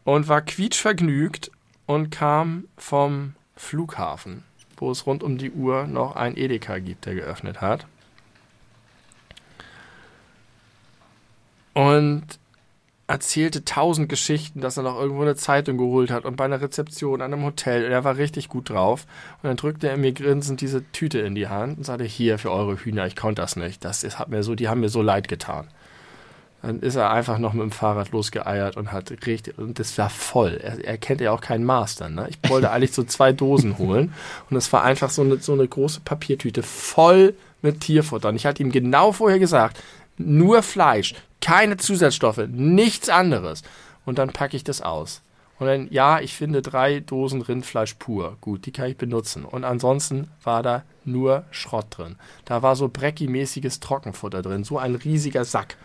Und 0.03 0.27
war 0.27 0.41
quietschvergnügt 0.41 1.51
und 1.85 2.10
kam 2.10 2.65
vom 2.77 3.34
Flughafen, 3.55 4.43
wo 4.77 4.91
es 4.91 5.05
rund 5.05 5.23
um 5.23 5.38
die 5.38 5.51
Uhr 5.51 5.88
noch 5.88 6.15
ein 6.15 6.38
Edeka 6.38 6.80
gibt, 6.80 7.05
der 7.05 7.15
geöffnet 7.15 7.61
hat. 7.61 7.85
Und 11.73 12.23
erzählte 13.07 13.65
tausend 13.65 14.10
Geschichten, 14.10 14.61
dass 14.61 14.77
er 14.77 14.84
noch 14.84 14.99
irgendwo 14.99 15.22
eine 15.22 15.35
Zeitung 15.35 15.77
geholt 15.77 16.10
hat 16.10 16.26
und 16.26 16.35
bei 16.35 16.45
einer 16.45 16.61
Rezeption 16.61 17.22
an 17.22 17.34
einem 17.34 17.43
Hotel. 17.43 17.85
Und 17.85 17.91
er 17.91 18.03
war 18.03 18.18
richtig 18.18 18.47
gut 18.47 18.69
drauf. 18.69 19.05
Und 19.41 19.47
dann 19.49 19.57
drückte 19.57 19.89
er 19.89 19.97
mir 19.97 20.14
grinsend 20.14 20.61
diese 20.61 20.89
Tüte 20.91 21.19
in 21.19 21.35
die 21.35 21.47
Hand 21.47 21.77
und 21.77 21.84
sagte, 21.84 22.05
hier 22.05 22.39
für 22.39 22.51
eure 22.51 22.77
Hühner, 22.77 23.05
ich 23.05 23.15
konnte 23.15 23.41
das 23.41 23.55
nicht. 23.55 23.84
Das 23.84 24.03
ist, 24.03 24.19
hat 24.19 24.30
mir 24.30 24.43
so, 24.43 24.55
die 24.55 24.69
haben 24.69 24.81
mir 24.81 24.89
so 24.89 25.01
leid 25.01 25.27
getan. 25.27 25.68
Dann 26.64 26.80
ist 26.80 26.95
er 26.95 27.11
einfach 27.11 27.40
noch 27.40 27.52
mit 27.52 27.61
dem 27.61 27.72
Fahrrad 27.72 28.11
losgeeiert 28.11 28.77
und 28.77 28.94
hat 28.94 29.11
richtig, 29.27 29.57
und 29.57 29.80
das 29.80 29.98
war 29.98 30.10
voll. 30.10 30.61
Er, 30.64 30.84
er 30.84 30.98
kennt 30.98 31.19
ja 31.19 31.31
auch 31.31 31.41
keinen 31.41 31.65
Master, 31.65 32.07
ne? 32.07 32.30
Ich 32.30 32.49
wollte 32.49 32.72
eigentlich 32.72 32.94
so 32.94 33.03
zwei 33.03 33.34
Dosen 33.34 33.77
holen 33.77 34.14
und 34.49 34.56
es 34.56 34.72
war 34.72 34.81
einfach 34.81 35.10
so 35.10 35.23
eine, 35.23 35.38
so 35.40 35.52
eine 35.52 35.68
große 35.68 35.99
Papiertüte 35.99 36.64
voll 36.64 37.34
mit 37.61 37.81
Tierfutter. 37.81 38.30
Und 38.30 38.38
ich 38.38 38.45
hatte 38.45 38.64
ihm 38.64 38.72
genau 38.72 39.11
vorher 39.11 39.40
gesagt, 39.40 39.84
nur 40.18 40.64
Fleisch, 40.64 41.15
keine 41.41 41.76
Zusatzstoffe, 41.76 42.48
nichts 42.48 43.10
anderes. 43.10 43.64
Und 44.06 44.18
dann 44.18 44.30
packe 44.31 44.56
ich 44.56 44.64
das 44.64 44.81
aus. 44.81 45.22
Und 45.60 45.68
dann, 45.68 45.88
ja, 45.91 46.22
ich 46.22 46.34
finde 46.34 46.61
drei 46.61 47.02
Dosen 47.02 47.41
Rindfleisch 47.41 47.95
pur. 47.95 48.38
Gut, 48.40 48.65
die 48.65 48.72
kann 48.72 48.90
ich 48.90 48.98
benutzen. 48.98 49.44
Und 49.44 49.65
ansonsten 49.65 50.30
war 50.44 50.64
da 50.64 50.84
nur 51.03 51.44
Schrott 51.52 51.88
drin. 51.90 52.15
Da 52.45 52.61
war 52.61 52.77
so 52.77 52.88
Brecki-mäßiges 52.88 53.81
Trockenfutter 53.81 54.41
drin, 54.41 54.64
so 54.64 54.77
ein 54.77 54.95
riesiger 54.95 55.44
Sack. 55.44 55.76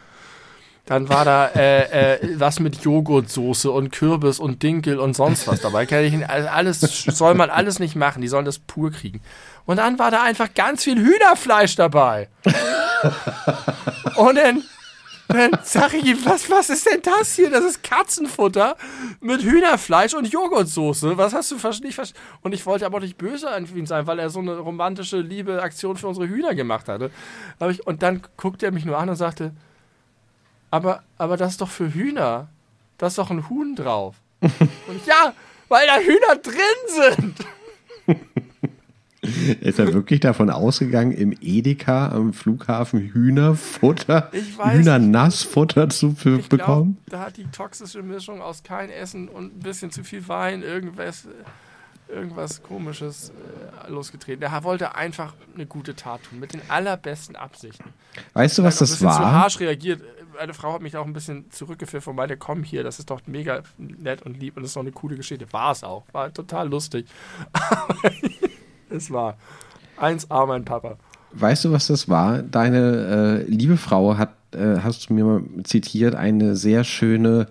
Dann 0.89 1.11
war 1.11 1.27
da 1.27 1.49
äh, 1.49 2.15
äh, 2.15 2.41
was 2.41 2.61
mit 2.61 2.83
Joghurtsoße 2.83 3.71
und 3.71 3.93
Kürbis 3.93 4.41
und 4.41 4.63
Dinkel 4.63 4.99
und 4.99 5.15
sonst 5.15 5.47
was 5.47 5.61
dabei. 5.61 5.85
Kann 5.85 6.03
ich, 6.03 6.27
alles 6.27 6.81
soll 6.81 7.35
man 7.35 7.51
alles 7.51 7.79
nicht 7.79 7.95
machen. 7.95 8.23
Die 8.23 8.29
sollen 8.29 8.47
das 8.47 8.59
pur 8.59 8.91
kriegen. 8.91 9.21
Und 9.67 9.77
dann 9.77 9.99
war 9.99 10.11
da 10.11 10.23
einfach 10.23 10.55
ganz 10.55 10.85
viel 10.85 10.97
Hühnerfleisch 10.97 11.77
dabei. 11.77 12.31
Und 14.17 14.37
dann, 14.37 14.65
dann 15.29 15.51
sag 15.63 15.93
ich 15.93 16.07
ihm, 16.07 16.25
was, 16.25 16.51
was 16.51 16.71
ist 16.71 16.91
denn 16.91 17.03
das 17.03 17.35
hier? 17.35 17.51
Das 17.51 17.65
ist 17.65 17.83
Katzenfutter 17.83 18.75
mit 19.21 19.43
Hühnerfleisch 19.43 20.15
und 20.15 20.33
Joghurtsoße. 20.33 21.19
Was 21.19 21.35
hast 21.35 21.51
du 21.51 21.59
verstanden? 21.59 21.95
Und 22.41 22.55
ich 22.55 22.65
wollte 22.65 22.87
aber 22.87 23.01
nicht 23.01 23.19
böse 23.19 23.51
an 23.51 23.69
ihn 23.77 23.85
sein, 23.85 24.07
weil 24.07 24.19
er 24.19 24.31
so 24.31 24.39
eine 24.39 24.57
romantische 24.57 25.19
Liebeaktion 25.19 25.99
für 25.99 26.09
unsere 26.09 26.29
Hühner 26.29 26.55
gemacht 26.55 26.89
hatte. 26.89 27.11
Und 27.85 28.03
dann 28.03 28.23
guckte 28.39 28.65
er 28.65 28.73
mich 28.73 28.87
nur 28.87 28.97
an 28.97 29.11
und 29.11 29.17
sagte, 29.17 29.53
aber, 30.71 31.03
aber 31.17 31.37
das 31.37 31.53
ist 31.53 31.61
doch 31.61 31.69
für 31.71 31.93
Hühner. 31.93 32.49
da 32.99 33.07
ist 33.09 33.19
doch 33.19 33.31
ein 33.31 33.49
Huhn 33.49 33.75
drauf. 33.77 34.17
Und 34.41 35.07
ja, 35.07 35.33
weil 35.69 35.87
da 35.87 35.97
Hühner 35.99 36.37
drin 36.43 36.55
sind. 37.15 37.37
Ist 39.61 39.81
er 39.81 39.93
wirklich 39.93 40.21
davon 40.21 40.49
ausgegangen, 40.49 41.11
im 41.11 41.37
Edeka 41.41 42.11
am 42.11 42.33
Flughafen 42.33 43.01
Hühnerfutter, 43.13 44.31
Hühnernassfutter 44.33 45.89
zu 45.89 46.15
Ich 46.17 46.23
glaub, 46.23 46.49
bekommen? 46.49 46.99
da 47.07 47.21
hat 47.21 47.37
die 47.37 47.45
toxische 47.51 48.03
Mischung 48.03 48.41
aus 48.41 48.63
kein 48.63 48.91
Essen 48.91 49.29
und 49.29 49.57
ein 49.57 49.61
bisschen 49.61 49.91
zu 49.91 50.05
viel 50.05 50.27
Wein 50.29 50.63
irgendwas, 50.63 51.27
irgendwas 52.09 52.63
komisches 52.63 53.33
äh, 53.85 53.91
losgetreten. 53.91 54.43
Er 54.43 54.63
wollte 54.65 54.95
einfach 54.95 55.35
eine 55.53 55.67
gute 55.67 55.97
Tat 55.97 56.21
tun, 56.23 56.39
mit 56.39 56.53
den 56.53 56.63
allerbesten 56.69 57.35
Absichten. 57.35 57.93
Weißt 58.35 58.57
du, 58.59 58.63
was 58.63 58.79
das 58.79 58.91
bisschen 58.93 59.11
zu 59.11 59.21
war? 59.21 59.33
harsch 59.33 59.59
reagiert. 59.59 60.01
Meine 60.39 60.55
Frau 60.55 60.73
hat 60.73 60.83
mich 60.83 60.97
auch 60.97 61.05
ein 61.05 61.13
bisschen 61.13 61.51
zurückgeführt 61.51 62.07
und 62.07 62.15
meinte, 62.15 62.37
komm 62.37 62.63
hier, 62.63 62.85
das 62.85 63.01
ist 63.01 63.11
doch 63.11 63.21
mega 63.27 63.63
nett 63.77 64.23
und 64.23 64.39
lieb 64.39 64.57
und 64.57 64.63
das 64.63 64.71
ist 64.71 64.77
doch 64.77 64.83
eine 64.83 64.93
coole 64.93 65.17
Geschichte. 65.17 65.53
War 65.53 65.73
es 65.73 65.83
auch. 65.83 66.05
War 66.13 66.33
total 66.33 66.69
lustig. 66.69 67.07
Es 68.91 69.11
war 69.11 69.37
1A, 70.01 70.47
mein 70.47 70.65
Papa. 70.65 70.97
Weißt 71.33 71.67
du, 71.67 71.73
was 71.73 71.89
das 71.89 72.09
war? 72.09 72.43
Deine 72.43 73.45
äh, 73.47 73.51
liebe 73.51 73.77
Frau 73.77 74.17
hat, 74.17 74.31
äh, 74.53 74.79
hast 74.83 75.11
du 75.11 75.15
mir 75.15 75.25
mal 75.25 75.43
zitiert, 75.65 76.15
eine 76.15 76.57
sehr 76.57 76.85
schöne 76.85 77.49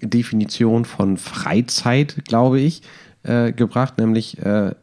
Definition 0.00 0.86
von 0.86 1.18
Freizeit, 1.18 2.24
glaube 2.24 2.60
ich, 2.60 2.80
äh, 3.24 3.52
gebracht, 3.52 3.98
nämlich 3.98 4.38
äh, 4.38 4.74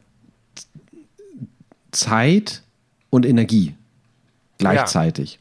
Zeit 1.91 2.61
und 3.09 3.25
Energie 3.25 3.73
gleichzeitig. 4.59 5.39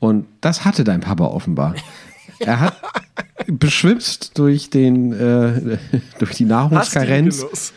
Und 0.00 0.26
das 0.40 0.64
hatte 0.64 0.82
dein 0.82 1.00
Papa 1.00 1.24
offenbar. 1.26 1.74
Er 2.40 2.58
hat 2.58 2.74
beschwipst 3.46 4.38
durch 4.38 4.70
den 4.70 5.12
äh, 5.12 5.78
durch 6.18 6.32
die 6.32 6.44
Nahrungskarenz 6.46 7.72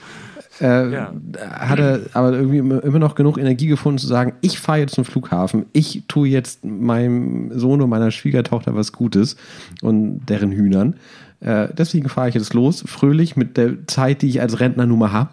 äh, 0.62 0.94
Ja. 0.94 1.14
hat 1.50 1.80
er 1.80 2.02
aber 2.14 2.34
irgendwie 2.34 2.60
immer 2.60 2.84
immer 2.84 3.00
noch 3.00 3.16
genug 3.16 3.38
Energie 3.38 3.68
gefunden 3.68 3.98
zu 3.98 4.08
sagen, 4.08 4.34
ich 4.41 4.60
fahre 4.60 4.80
jetzt 4.80 4.95
zum 4.95 5.04
Flughafen, 5.04 5.66
ich 5.74 6.04
tue 6.08 6.28
jetzt 6.30 6.64
meinem 6.64 7.58
Sohn 7.58 7.82
und 7.82 7.90
meiner 7.90 8.12
Schwiegertochter 8.12 8.76
was 8.76 8.91
Gutes 8.94 9.36
und 9.82 10.22
deren 10.28 10.52
Hühnern. 10.52 10.95
Äh, 11.41 11.68
deswegen 11.78 12.08
fahre 12.08 12.30
ich 12.30 12.36
jetzt 12.36 12.54
los, 12.54 12.84
fröhlich 12.88 13.36
mit 13.36 13.58
der 13.58 13.86
Zeit, 13.88 14.22
die 14.22 14.30
ich 14.30 14.40
als 14.41 14.60
Rentner 14.62 14.86
nun 14.86 15.00
mal 15.00 15.12
habe 15.12 15.32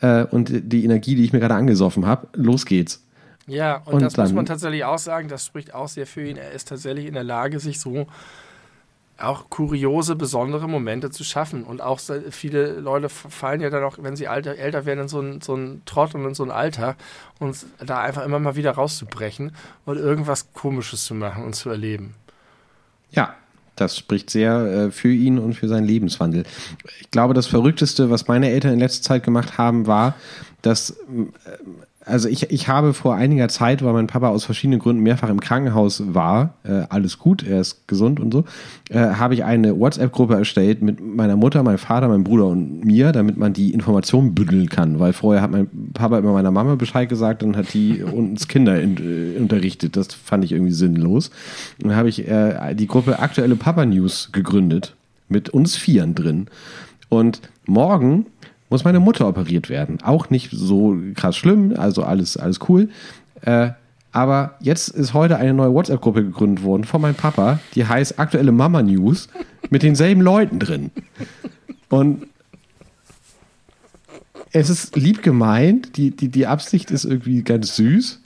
äh, 0.00 0.24
und 0.24 0.50
die 0.52 0.84
Energie, 0.84 1.14
die 1.14 1.24
ich 1.24 1.32
mir 1.32 1.40
gerade 1.40 1.54
angesoffen 1.54 2.06
habe. 2.06 2.28
Los 2.34 2.66
geht's. 2.66 3.02
Ja, 3.50 3.78
und, 3.84 3.94
Und 3.94 4.02
das 4.02 4.16
muss 4.16 4.32
man 4.32 4.46
tatsächlich 4.46 4.84
auch 4.84 4.98
sagen, 4.98 5.26
das 5.28 5.44
spricht 5.44 5.74
auch 5.74 5.88
sehr 5.88 6.06
für 6.06 6.24
ihn. 6.24 6.36
Er 6.36 6.52
ist 6.52 6.68
tatsächlich 6.68 7.06
in 7.06 7.14
der 7.14 7.24
Lage, 7.24 7.58
sich 7.58 7.80
so 7.80 8.06
auch 9.18 9.50
kuriose, 9.50 10.14
besondere 10.14 10.68
Momente 10.68 11.10
zu 11.10 11.24
schaffen. 11.24 11.64
Und 11.64 11.82
auch 11.82 12.00
viele 12.30 12.78
Leute 12.78 13.08
fallen 13.08 13.60
ja 13.60 13.68
dann 13.68 13.82
auch, 13.82 13.98
wenn 14.00 14.14
sie 14.14 14.28
alter, 14.28 14.54
älter 14.56 14.86
werden, 14.86 15.00
in 15.00 15.08
so 15.08 15.20
ein, 15.20 15.40
so 15.40 15.56
ein 15.56 15.82
Trott 15.84 16.14
und 16.14 16.24
in 16.24 16.34
so 16.34 16.44
ein 16.44 16.52
Alter 16.52 16.94
und 17.40 17.56
da 17.84 18.00
einfach 18.00 18.24
immer 18.24 18.38
mal 18.38 18.54
wieder 18.54 18.70
rauszubrechen 18.70 19.52
und 19.84 19.98
irgendwas 19.98 20.52
Komisches 20.52 21.04
zu 21.04 21.14
machen 21.14 21.44
und 21.44 21.54
zu 21.54 21.70
erleben. 21.70 22.14
Ja, 23.10 23.34
das 23.74 23.96
spricht 23.96 24.30
sehr 24.30 24.60
äh, 24.60 24.90
für 24.90 25.12
ihn 25.12 25.38
und 25.38 25.54
für 25.54 25.66
seinen 25.66 25.86
Lebenswandel. 25.86 26.44
Ich 27.00 27.10
glaube, 27.10 27.34
das 27.34 27.46
Verrückteste, 27.46 28.10
was 28.10 28.28
meine 28.28 28.50
Eltern 28.50 28.74
in 28.74 28.78
letzter 28.78 29.02
Zeit 29.02 29.24
gemacht 29.24 29.58
haben, 29.58 29.86
war, 29.86 30.14
dass, 30.62 30.96
ähm, 31.08 31.32
also 32.06 32.28
ich, 32.28 32.50
ich 32.50 32.68
habe 32.68 32.94
vor 32.94 33.14
einiger 33.14 33.48
Zeit, 33.48 33.84
weil 33.84 33.92
mein 33.92 34.06
Papa 34.06 34.28
aus 34.28 34.44
verschiedenen 34.44 34.80
Gründen 34.80 35.02
mehrfach 35.02 35.28
im 35.28 35.40
Krankenhaus 35.40 36.02
war, 36.14 36.54
äh, 36.64 36.84
alles 36.88 37.18
gut, 37.18 37.46
er 37.46 37.60
ist 37.60 37.86
gesund 37.88 38.20
und 38.20 38.32
so, 38.32 38.44
äh, 38.88 38.98
habe 38.98 39.34
ich 39.34 39.44
eine 39.44 39.78
WhatsApp-Gruppe 39.78 40.34
erstellt 40.34 40.80
mit 40.80 41.00
meiner 41.00 41.36
Mutter, 41.36 41.62
meinem 41.62 41.78
Vater, 41.78 42.08
meinem 42.08 42.24
Bruder 42.24 42.46
und 42.46 42.84
mir, 42.84 43.12
damit 43.12 43.36
man 43.36 43.52
die 43.52 43.74
Informationen 43.74 44.34
bündeln 44.34 44.68
kann, 44.70 44.98
weil 44.98 45.12
vorher 45.12 45.42
hat 45.42 45.50
mein 45.50 45.68
Papa 45.92 46.18
immer 46.18 46.32
meiner 46.32 46.50
Mama 46.50 46.76
Bescheid 46.76 47.08
gesagt 47.08 47.42
und 47.42 47.56
hat 47.56 47.74
die 47.74 48.02
uns 48.02 48.48
Kinder 48.48 48.80
in, 48.80 48.96
äh, 48.96 49.38
unterrichtet. 49.38 49.96
Das 49.96 50.14
fand 50.14 50.44
ich 50.44 50.52
irgendwie 50.52 50.72
sinnlos. 50.72 51.30
Und 51.82 51.90
dann 51.90 51.96
habe 51.96 52.08
ich 52.08 52.26
äh, 52.26 52.74
die 52.74 52.86
Gruppe 52.86 53.18
Aktuelle 53.18 53.56
Papa 53.56 53.84
News 53.84 54.30
gegründet, 54.32 54.94
mit 55.28 55.50
uns 55.50 55.76
Vieren 55.76 56.14
drin. 56.14 56.46
Und 57.10 57.42
morgen 57.66 58.26
muss 58.70 58.84
meine 58.84 59.00
Mutter 59.00 59.28
operiert 59.28 59.68
werden. 59.68 59.98
Auch 60.02 60.30
nicht 60.30 60.50
so 60.52 60.96
krass 61.14 61.36
schlimm, 61.36 61.74
also 61.76 62.04
alles, 62.04 62.36
alles 62.36 62.60
cool. 62.68 62.88
Äh, 63.42 63.70
aber 64.12 64.56
jetzt 64.60 64.88
ist 64.88 65.14
heute 65.14 65.36
eine 65.36 65.54
neue 65.54 65.72
WhatsApp-Gruppe 65.72 66.24
gegründet 66.24 66.64
worden 66.64 66.84
von 66.84 67.00
meinem 67.00 67.14
Papa, 67.14 67.60
die 67.74 67.86
heißt 67.86 68.18
Aktuelle 68.18 68.52
Mama 68.52 68.82
News 68.82 69.28
mit 69.70 69.82
denselben 69.82 70.20
Leuten 70.20 70.58
drin. 70.58 70.90
Und 71.90 72.26
es 74.52 74.68
ist 74.68 74.96
lieb 74.96 75.22
gemeint, 75.22 75.96
die, 75.96 76.10
die, 76.10 76.28
die 76.28 76.46
Absicht 76.46 76.90
ist 76.90 77.04
irgendwie 77.04 77.42
ganz 77.42 77.76
süß, 77.76 78.22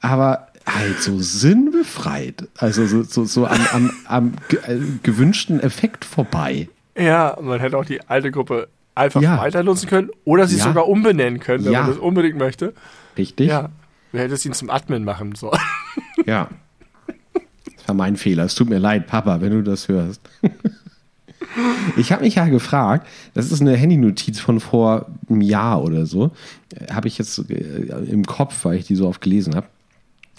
aber 0.00 0.48
halt 0.66 1.02
so 1.02 1.18
sinnbefreit. 1.18 2.48
Also 2.58 2.86
so, 2.86 3.02
so, 3.02 3.24
so 3.24 3.46
am, 3.46 3.60
am, 3.72 3.90
am 4.06 4.32
äh, 4.66 4.78
gewünschten 5.02 5.60
Effekt 5.60 6.04
vorbei. 6.04 6.68
Ja, 6.96 7.36
man 7.40 7.58
hätte 7.60 7.76
auch 7.76 7.84
die 7.84 8.00
alte 8.08 8.30
Gruppe 8.30 8.68
einfach 8.94 9.20
Ja. 9.22 9.38
weiter 9.38 9.62
nutzen 9.62 9.88
können 9.88 10.10
oder 10.24 10.46
sie 10.46 10.56
Ja. 10.58 10.64
sogar 10.64 10.88
umbenennen 10.88 11.40
können, 11.40 11.64
wenn 11.64 11.72
Ja. 11.72 11.80
man 11.82 11.90
das 11.90 11.98
unbedingt 11.98 12.36
möchte. 12.38 12.74
Richtig? 13.18 13.48
Ja. 13.48 13.70
Wer 14.12 14.22
hätte 14.24 14.34
es 14.34 14.44
ihn 14.46 14.52
zum 14.52 14.70
Admin 14.70 15.04
machen 15.04 15.34
sollen? 15.34 15.58
Ja. 16.26 16.48
Das 17.76 17.88
war 17.88 17.94
mein 17.94 18.16
Fehler. 18.16 18.44
Es 18.44 18.54
tut 18.54 18.68
mir 18.70 18.78
leid, 18.78 19.06
Papa, 19.06 19.40
wenn 19.40 19.50
du 19.50 19.62
das 19.62 19.88
hörst. 19.88 20.20
Ich 21.96 22.10
habe 22.10 22.24
mich 22.24 22.34
ja 22.36 22.46
gefragt, 22.46 23.06
das 23.34 23.52
ist 23.52 23.60
eine 23.60 23.76
Handynotiz 23.76 24.40
von 24.40 24.58
vor 24.58 25.06
einem 25.28 25.40
Jahr 25.40 25.82
oder 25.84 26.04
so, 26.06 26.32
äh, 26.74 26.92
habe 26.92 27.06
ich 27.06 27.18
jetzt 27.18 27.38
äh, 27.50 27.52
im 28.10 28.24
Kopf, 28.24 28.64
weil 28.64 28.78
ich 28.78 28.86
die 28.86 28.96
so 28.96 29.06
oft 29.06 29.20
gelesen 29.20 29.54
habe. 29.54 29.66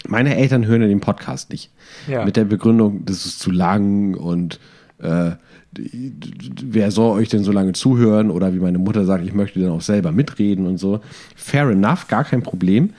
Meine 0.06 0.36
Eltern 0.36 0.66
hören 0.66 0.82
ja 0.82 0.88
den 0.88 1.00
Podcast 1.00 1.50
nicht. 1.50 1.70
Ja. 2.06 2.24
Mit 2.24 2.36
der 2.36 2.44
Begründung, 2.44 3.04
das 3.06 3.24
ist 3.24 3.40
zu 3.40 3.50
lang 3.50 4.14
und 4.14 4.60
äh, 4.98 5.32
wer 5.78 6.90
soll 6.90 7.18
euch 7.18 7.28
denn 7.28 7.44
so 7.44 7.52
lange 7.52 7.72
zuhören? 7.72 8.30
Oder 8.30 8.54
wie 8.54 8.60
meine 8.60 8.78
Mutter 8.78 9.04
sagt, 9.04 9.24
ich 9.24 9.34
möchte 9.34 9.60
dann 9.60 9.70
auch 9.70 9.80
selber 9.80 10.12
mitreden 10.12 10.66
und 10.66 10.78
so. 10.78 11.00
Fair 11.34 11.68
enough, 11.70 12.08
gar 12.08 12.24
kein 12.24 12.42
Problem. 12.42 12.90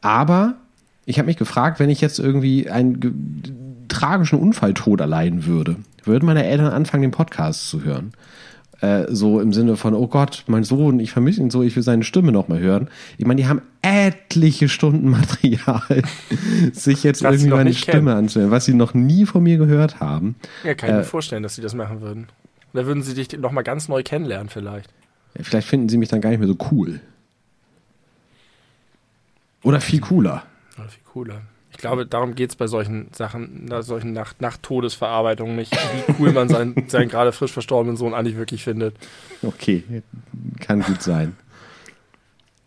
Aber 0.00 0.54
ich 1.06 1.18
habe 1.18 1.26
mich 1.26 1.36
gefragt, 1.36 1.80
wenn 1.80 1.90
ich 1.90 2.00
jetzt 2.00 2.18
irgendwie 2.18 2.70
einen 2.70 3.86
tragischen 3.88 4.38
Unfalltod 4.38 5.00
erleiden 5.00 5.46
würde, 5.46 5.76
würden 6.04 6.26
meine 6.26 6.44
Eltern 6.44 6.72
anfangen, 6.72 7.02
den 7.02 7.10
Podcast 7.10 7.68
zu 7.68 7.84
hören? 7.84 8.12
Äh, 8.84 9.06
so 9.14 9.40
im 9.40 9.52
Sinne 9.52 9.76
von, 9.76 9.94
oh 9.94 10.06
Gott, 10.08 10.44
mein 10.46 10.62
Sohn, 10.64 11.00
ich 11.00 11.10
vermisse 11.10 11.40
ihn 11.40 11.50
so, 11.50 11.62
ich 11.62 11.74
will 11.74 11.82
seine 11.82 12.04
Stimme 12.04 12.32
noch 12.32 12.48
mal 12.48 12.58
hören. 12.60 12.88
Ich 13.16 13.24
meine, 13.24 13.40
die 13.40 13.48
haben 13.48 13.62
etliche 13.82 14.68
Stunden 14.68 15.08
Material, 15.10 16.02
sich 16.72 17.02
jetzt 17.02 17.22
irgendwie 17.22 17.48
meine 17.48 17.72
Stimme 17.72 18.14
anzuhören, 18.14 18.50
was 18.50 18.64
sie 18.66 18.74
noch 18.74 18.92
nie 18.92 19.24
von 19.24 19.42
mir 19.42 19.56
gehört 19.56 20.00
haben. 20.00 20.36
Ja, 20.64 20.74
kann 20.74 20.90
ich 20.90 20.96
mir 20.96 21.00
Äh, 21.02 21.04
vorstellen, 21.04 21.42
dass 21.42 21.54
sie 21.54 21.62
das 21.62 21.74
machen 21.74 22.00
würden. 22.00 22.26
Da 22.74 22.84
würden 22.84 23.02
sie 23.02 23.14
dich 23.14 23.32
nochmal 23.38 23.64
ganz 23.64 23.88
neu 23.88 24.02
kennenlernen 24.02 24.48
vielleicht. 24.48 24.90
Vielleicht 25.40 25.68
finden 25.68 25.88
sie 25.88 25.96
mich 25.96 26.08
dann 26.08 26.20
gar 26.20 26.30
nicht 26.30 26.38
mehr 26.40 26.48
so 26.48 26.56
cool. 26.70 27.00
Oder 29.62 29.80
viel 29.80 30.00
cooler. 30.00 30.42
Ja, 30.76 30.84
viel 30.88 31.02
cooler. 31.10 31.40
Ich 31.74 31.78
glaube, 31.78 32.06
darum 32.06 32.36
geht 32.36 32.50
es 32.50 32.56
bei 32.56 32.68
solchen 32.68 33.08
Sachen, 33.12 33.66
bei 33.66 33.82
solchen 33.82 34.12
Nacht 34.12 34.40
Nacht-Todesverarbeitungen 34.40 35.56
nicht, 35.56 35.72
wie 35.72 36.14
cool 36.20 36.30
man 36.32 36.48
seinen, 36.48 36.84
seinen 36.88 37.08
gerade 37.08 37.32
frisch 37.32 37.52
verstorbenen 37.52 37.96
Sohn 37.96 38.14
eigentlich 38.14 38.36
wirklich 38.36 38.62
findet. 38.62 38.94
Okay, 39.42 39.82
kann 40.60 40.82
gut 40.82 41.02
sein. 41.02 41.36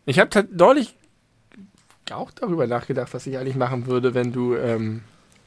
Ich 0.06 0.20
habe 0.20 0.46
neulich 0.52 0.94
auch 2.12 2.32
darüber 2.32 2.68
nachgedacht, 2.68 3.14
was 3.14 3.26
ich 3.28 3.38
eigentlich 3.38 3.56
machen 3.56 3.88
würde, 3.88 4.14
wenn 4.14 4.34
du 4.34 4.56
ähm, 4.56 5.02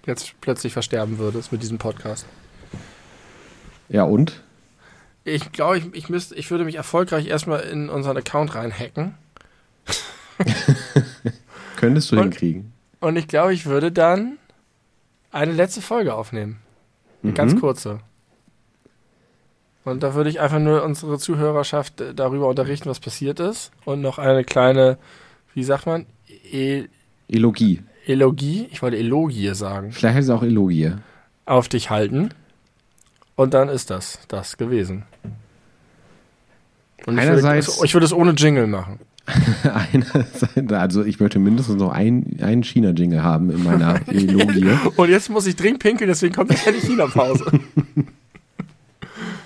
jetzt 0.07 0.35
plötzlich 0.41 0.73
versterben 0.73 1.19
würdest 1.19 1.53
mit 1.53 1.63
diesem 1.63 1.77
Podcast. 1.79 2.25
Ja, 3.91 4.05
und? 4.05 4.43
Ich 5.25 5.53
glaube, 5.53 5.79
ich, 5.79 5.95
ich, 5.95 6.09
müsste, 6.09 6.35
ich 6.35 6.51
würde 6.51 6.65
mich 6.65 6.77
erfolgreich 6.77 7.27
erstmal 7.27 7.61
in 7.61 7.91
unseren 7.91 8.17
Account 8.17 8.55
reinhacken. 8.55 9.15
Könntest 11.77 12.11
du 12.11 12.17
Und- 12.17 12.23
hinkriegen. 12.23 12.73
Und 13.01 13.17
ich 13.17 13.29
glaube, 13.29 13.55
ich 13.55 13.67
würde 13.67 13.91
dann 13.93 14.39
eine 15.31 15.53
letzte 15.53 15.81
Folge 15.83 16.15
aufnehmen. 16.15 16.59
Eine 17.23 17.33
ganz 17.33 17.55
Mhm. 17.55 17.61
kurze. 17.61 18.01
Und 19.85 20.03
da 20.03 20.15
würde 20.15 20.29
ich 20.31 20.41
einfach 20.41 20.59
nur 20.59 20.83
unsere 20.85 21.19
Zuhörerschaft 21.19 22.01
äh, 22.01 22.15
darüber 22.15 22.49
unterrichten, 22.49 22.89
was 22.91 23.01
passiert 23.01 23.41
ist. 23.41 23.71
Und 23.85 24.01
noch 24.03 24.19
eine 24.19 24.45
kleine, 24.45 24.99
wie 25.55 25.65
sagt 25.65 25.87
man, 25.87 26.07
e 26.53 26.85
Elogie. 27.29 27.83
Elogie, 28.07 28.69
ich 28.71 28.83
wollte 28.83 28.97
Elogie 28.99 29.55
sagen, 29.55 29.93
Vielleicht 29.93 30.17
heißt 30.17 30.29
es 30.29 30.35
auch 30.35 30.43
Elogie. 30.43 30.93
auf 31.47 31.69
dich 31.69 31.91
halten. 31.91 32.31
Und 33.37 33.55
dann 33.55 33.69
ist 33.69 33.91
das 33.91 34.19
das 34.29 34.57
gewesen. 34.59 35.05
Und 37.07 37.17
ich 37.19 37.25
würde, 37.25 37.31
Einerseits- 37.31 37.83
ich 37.83 37.95
würde 37.95 38.05
es 38.05 38.13
ohne 38.13 38.33
Jingle 38.33 38.67
machen. 38.67 38.99
Also 40.71 41.05
ich 41.05 41.21
möchte 41.21 41.39
mindestens 41.39 41.77
noch 41.77 41.93
einen, 41.93 42.39
einen 42.43 42.63
China-Jingle 42.63 43.23
haben 43.23 43.51
in 43.51 43.63
meiner 43.63 44.01
Elogie. 44.09 44.71
Und 44.97 45.11
jetzt 45.11 45.31
muss 45.31 45.47
ich 45.47 45.57
dringend 45.57 45.81
pinkeln, 45.81 46.09
deswegen 46.09 46.35
kommt 46.35 46.51
jetzt 46.51 46.67
die 46.67 46.87
China-Pause. 46.87 47.45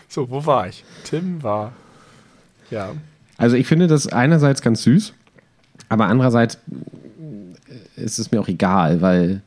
So, 0.06 0.30
wo 0.30 0.46
war 0.46 0.68
ich? 0.68 0.84
Tim 1.02 1.42
war. 1.42 1.72
Ja. 2.70 2.92
Also 3.36 3.56
ich 3.56 3.66
finde 3.66 3.88
das 3.88 4.06
einerseits 4.06 4.62
ganz 4.62 4.84
süß, 4.84 5.12
aber 5.88 6.06
andererseits 6.06 6.56
ist 7.96 8.20
es 8.20 8.30
mir 8.30 8.40
auch 8.40 8.46
egal, 8.46 9.00
weil 9.00 9.42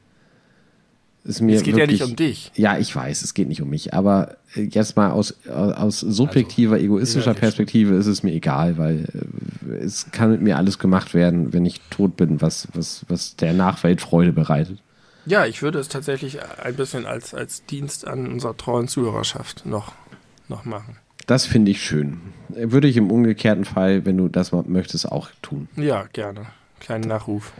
es 1.28 1.41
mir 1.41 1.58
Es 1.58 1.64
geht 1.64 1.74
ja 1.76 1.80
wirklich, 1.82 2.02
nicht 2.02 2.10
um 2.10 2.16
dich. 2.16 2.52
Ja, 2.56 2.78
ich 2.78 2.95
weiß, 2.95 3.22
es 3.22 3.34
geht 3.34 3.48
nicht 3.48 3.62
um 3.62 3.70
mich, 3.70 3.94
aber 3.94 4.38
jetzt 4.56 4.95
mal 4.95 5.12
aus, 5.12 5.36
aus 5.48 5.99
subjektiver, 5.99 6.80
egoistischer 6.80 7.32
innerlich. 7.32 7.41
Perspektive 7.41 7.95
ist 7.95 8.08
es 8.08 8.24
mir 8.24 8.32
egal, 8.32 8.78
weil 8.78 9.06
äh, 9.70 9.76
es 9.76 10.12
kann 10.12 10.32
mit 10.32 10.41
mir 10.41 10.58
alles 10.58 10.80
gemacht 10.80 11.14
werden, 11.14 11.54
wenn 11.54 11.66
ich 11.66 11.82
tot 11.90 12.18
bin, 12.18 12.41
was, 12.41 12.68
was, 12.74 13.06
was 13.08 13.36
der 13.36 13.54
Nachwelt 13.54 14.02
Freude 14.02 14.34
bereitet. 14.34 14.80
Ja, 15.26 15.45
ich 15.45 15.62
würde 15.62 15.80
es 15.80 15.90
tatsächlich 15.90 16.40
ein 16.64 16.76
bisschen 16.76 17.06
als, 17.06 17.34
als 17.34 17.66
Dienst 17.66 18.08
an 18.08 18.28
unserer 18.28 18.56
treuen 18.56 18.88
Zuhörerschaft 18.88 19.66
noch, 19.66 19.94
noch 20.48 20.64
machen. 20.64 20.98
Das 21.26 21.45
finde 21.45 21.72
ich 21.72 21.84
schön. 21.84 22.22
Würde 22.48 22.88
ich 22.88 22.95
im 22.95 23.12
umgekehrten 23.12 23.66
Fall, 23.66 24.06
wenn 24.06 24.16
du 24.18 24.30
das 24.30 24.54
mal 24.54 24.64
möchtest, 24.66 25.12
auch 25.12 25.30
tun. 25.41 25.68
Ja, 25.76 26.06
gerne. 26.14 26.45
Kleinen 26.80 27.10
Nachruf. 27.10 27.52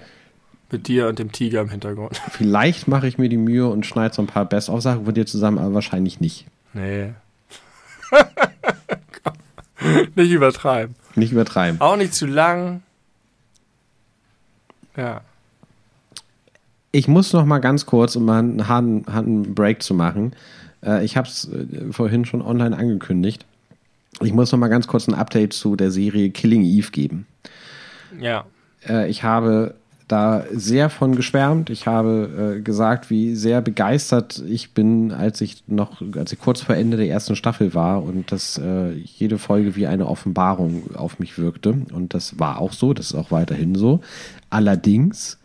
Mit 0.70 0.88
dir 0.88 1.08
und 1.08 1.20
dem 1.20 1.32
Tiger 1.32 1.62
im 1.62 1.70
Hintergrund. 1.70 2.22
Vielleicht 2.32 2.88
mache 2.88 3.08
ich 3.08 3.18
mir 3.18 3.30
die 3.30 3.38
Mühe 3.38 3.68
und 3.68 3.86
schneide 3.86 4.14
so 4.14 4.22
ein 4.22 4.28
paar 4.28 4.46
Best-of-Sachen 4.46 5.06
von 5.06 5.14
dir 5.14 5.26
zusammen, 5.26 5.58
aber 5.58 5.74
wahrscheinlich 5.74 6.20
nicht. 6.20 6.46
Nee. 6.74 7.14
nicht 10.16 10.32
übertreiben. 10.32 10.96
Nicht 11.16 11.32
übertreiben. 11.32 11.80
Auch 11.80 11.96
nicht 11.96 12.14
zu 12.14 12.26
lang. 12.26 12.82
Ja. 14.96 15.22
Ich 16.92 17.08
muss 17.08 17.32
noch 17.32 17.46
mal 17.46 17.60
ganz 17.60 17.86
kurz, 17.86 18.16
um 18.16 18.26
mal 18.26 18.40
einen 18.40 18.68
harten, 18.68 19.06
harten 19.08 19.56
Break 19.56 19.84
zu 19.84 19.94
machen. 19.94 20.34
Äh, 20.84 21.06
ich 21.06 21.16
habe 21.16 21.28
es 21.28 21.50
äh, 21.50 21.92
vorhin 21.92 22.26
schon 22.26 22.42
online 22.42 22.76
angekündigt. 22.76 23.46
Ich 24.22 24.34
muss 24.34 24.52
noch 24.52 24.60
mal 24.60 24.68
ganz 24.68 24.88
kurz 24.88 25.08
ein 25.08 25.14
Update 25.14 25.54
zu 25.54 25.76
der 25.76 25.92
Serie 25.92 26.32
Killing 26.32 26.64
Eve 26.64 26.92
geben. 26.92 27.28
Ja. 28.20 28.46
Äh, 28.88 29.10
ich 29.10 29.24
habe 29.24 29.76
da 30.08 30.46
sehr 30.52 30.90
von 30.90 31.16
geschwärmt. 31.16 31.70
Ich 31.70 31.86
habe 31.86 32.56
äh, 32.58 32.62
gesagt, 32.62 33.10
wie 33.10 33.36
sehr 33.36 33.62
begeistert 33.62 34.42
ich 34.48 34.74
bin, 34.74 35.12
als 35.12 35.42
ich 35.42 35.64
noch, 35.68 36.02
als 36.16 36.32
ich 36.32 36.40
kurz 36.40 36.62
vor 36.62 36.76
Ende 36.76 36.96
der 36.96 37.10
ersten 37.10 37.36
Staffel 37.36 37.74
war 37.74 38.04
und 38.04 38.32
dass 38.32 38.58
äh, 38.58 38.92
jede 38.94 39.38
Folge 39.38 39.76
wie 39.76 39.88
eine 39.88 40.08
Offenbarung 40.08 40.96
auf 40.96 41.20
mich 41.20 41.38
wirkte. 41.38 41.76
Und 41.92 42.14
das 42.14 42.40
war 42.40 42.62
auch 42.62 42.72
so, 42.72 42.94
das 42.94 43.08
ist 43.08 43.16
auch 43.16 43.32
weiterhin 43.32 43.76
so. 43.76 44.00
Allerdings 44.50 45.40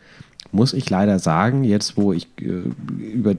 muss 0.52 0.74
ich 0.74 0.88
leider 0.88 1.18
sagen, 1.18 1.64
jetzt 1.64 1.96
wo 1.96 2.12
ich 2.12 2.28
äh, 2.40 2.62
über 3.00 3.34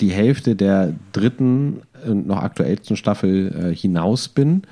die 0.00 0.10
Hälfte 0.10 0.54
der 0.54 0.94
dritten 1.12 1.80
und 2.06 2.26
noch 2.26 2.42
aktuellsten 2.42 2.96
Staffel 2.96 3.70
äh, 3.72 3.74
hinaus 3.74 4.28
bin, 4.28 4.62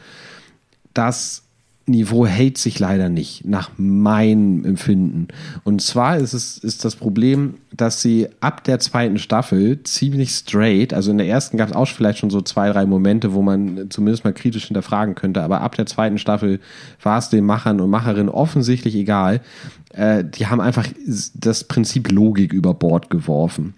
das 0.93 1.46
Niveau 1.89 2.27
hält 2.27 2.59
sich 2.59 2.81
leider 2.81 3.09
nicht, 3.09 3.45
nach 3.45 3.71
meinem 3.77 4.65
Empfinden. 4.65 5.29
Und 5.63 5.81
zwar 5.81 6.17
ist 6.17 6.33
es 6.33 6.59
ist 6.59 6.85
das 6.85 6.97
Problem, 6.97 7.55
dass 7.73 8.03
sie 8.03 8.29
ab 8.41 8.65
der 8.65 8.81
zweiten 8.81 9.19
Staffel 9.19 9.83
ziemlich 9.85 10.31
straight, 10.31 10.93
also 10.93 11.13
in 11.13 11.19
der 11.19 11.29
ersten 11.29 11.57
gab 11.57 11.69
es 11.69 11.77
auch 11.77 11.87
vielleicht 11.87 12.19
schon 12.19 12.31
so 12.31 12.41
zwei, 12.41 12.71
drei 12.71 12.87
Momente, 12.87 13.35
wo 13.35 13.43
man 13.43 13.89
zumindest 13.89 14.25
mal 14.25 14.33
kritisch 14.33 14.67
hinterfragen 14.67 15.15
könnte, 15.15 15.43
aber 15.43 15.61
ab 15.61 15.77
der 15.77 15.87
zweiten 15.87 16.19
Staffel 16.19 16.59
war 17.03 17.19
es 17.19 17.29
den 17.29 17.45
Machern 17.45 17.81
und 17.81 17.89
Macherinnen 17.89 18.31
offensichtlich 18.31 18.97
egal. 18.97 19.41
Äh, 19.93 20.25
die 20.25 20.49
haben 20.49 20.61
einfach 20.61 20.89
das 21.35 21.65
Prinzip 21.65 22.11
Logik 22.11 22.53
über 22.53 22.75
Bord 22.75 23.11
geworfen. 23.11 23.75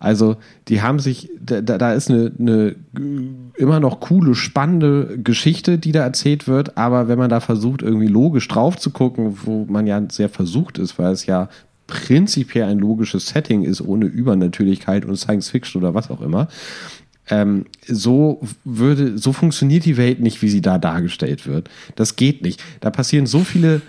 Also 0.00 0.36
die 0.68 0.80
haben 0.80 0.98
sich, 0.98 1.30
da, 1.38 1.60
da 1.60 1.92
ist 1.92 2.10
eine, 2.10 2.32
eine 2.38 2.74
immer 3.56 3.80
noch 3.80 4.00
coole, 4.00 4.34
spannende 4.34 5.18
Geschichte, 5.22 5.78
die 5.78 5.92
da 5.92 6.02
erzählt 6.02 6.48
wird, 6.48 6.78
aber 6.78 7.06
wenn 7.08 7.18
man 7.18 7.28
da 7.28 7.40
versucht, 7.40 7.82
irgendwie 7.82 8.06
logisch 8.06 8.48
drauf 8.48 8.76
zu 8.76 8.90
gucken, 8.90 9.38
wo 9.44 9.66
man 9.68 9.86
ja 9.86 10.02
sehr 10.10 10.28
versucht 10.28 10.78
ist, 10.78 10.98
weil 10.98 11.12
es 11.12 11.26
ja 11.26 11.48
prinzipiell 11.86 12.64
ein 12.64 12.78
logisches 12.78 13.28
Setting 13.28 13.64
ist, 13.64 13.82
ohne 13.82 14.06
Übernatürlichkeit 14.06 15.04
und 15.04 15.16
Science 15.16 15.50
Fiction 15.50 15.82
oder 15.82 15.92
was 15.92 16.10
auch 16.10 16.22
immer, 16.22 16.48
ähm, 17.28 17.66
so 17.86 18.40
würde, 18.64 19.18
so 19.18 19.32
funktioniert 19.32 19.84
die 19.84 19.96
Welt 19.96 20.20
nicht, 20.20 20.40
wie 20.42 20.48
sie 20.48 20.60
da 20.60 20.78
dargestellt 20.78 21.46
wird. 21.46 21.68
Das 21.96 22.16
geht 22.16 22.42
nicht. 22.42 22.62
Da 22.80 22.90
passieren 22.90 23.26
so 23.26 23.40
viele 23.40 23.82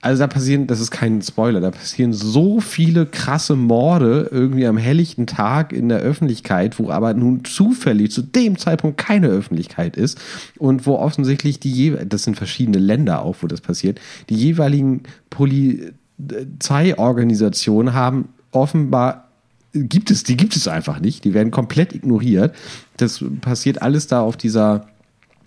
also 0.00 0.18
da 0.18 0.26
passieren, 0.26 0.66
das 0.66 0.80
ist 0.80 0.90
kein 0.90 1.20
Spoiler, 1.22 1.60
da 1.60 1.70
passieren 1.70 2.12
so 2.12 2.60
viele 2.60 3.06
krasse 3.06 3.54
Morde 3.56 4.28
irgendwie 4.30 4.66
am 4.66 4.76
helllichten 4.76 5.26
Tag 5.26 5.72
in 5.72 5.88
der 5.88 6.00
Öffentlichkeit, 6.00 6.78
wo 6.78 6.90
aber 6.90 7.14
nun 7.14 7.44
zufällig 7.44 8.10
zu 8.10 8.20
dem 8.22 8.58
Zeitpunkt 8.58 8.98
keine 8.98 9.28
Öffentlichkeit 9.28 9.96
ist 9.96 10.18
und 10.58 10.86
wo 10.86 10.96
offensichtlich 10.96 11.60
die 11.60 11.72
jeweiligen, 11.72 12.08
das 12.08 12.24
sind 12.24 12.36
verschiedene 12.36 12.78
Länder 12.78 13.22
auch, 13.22 13.36
wo 13.40 13.46
das 13.46 13.60
passiert, 13.60 14.00
die 14.28 14.36
jeweiligen 14.36 15.04
Polizeiorganisationen 15.30 17.94
haben 17.94 18.28
offenbar 18.50 19.28
gibt 19.72 20.10
es, 20.10 20.22
die 20.22 20.36
gibt 20.36 20.56
es 20.56 20.66
einfach 20.66 21.00
nicht, 21.00 21.24
die 21.24 21.34
werden 21.34 21.50
komplett 21.50 21.94
ignoriert. 21.94 22.54
Das 22.96 23.24
passiert 23.40 23.82
alles 23.82 24.06
da 24.06 24.20
auf 24.20 24.36
dieser 24.36 24.86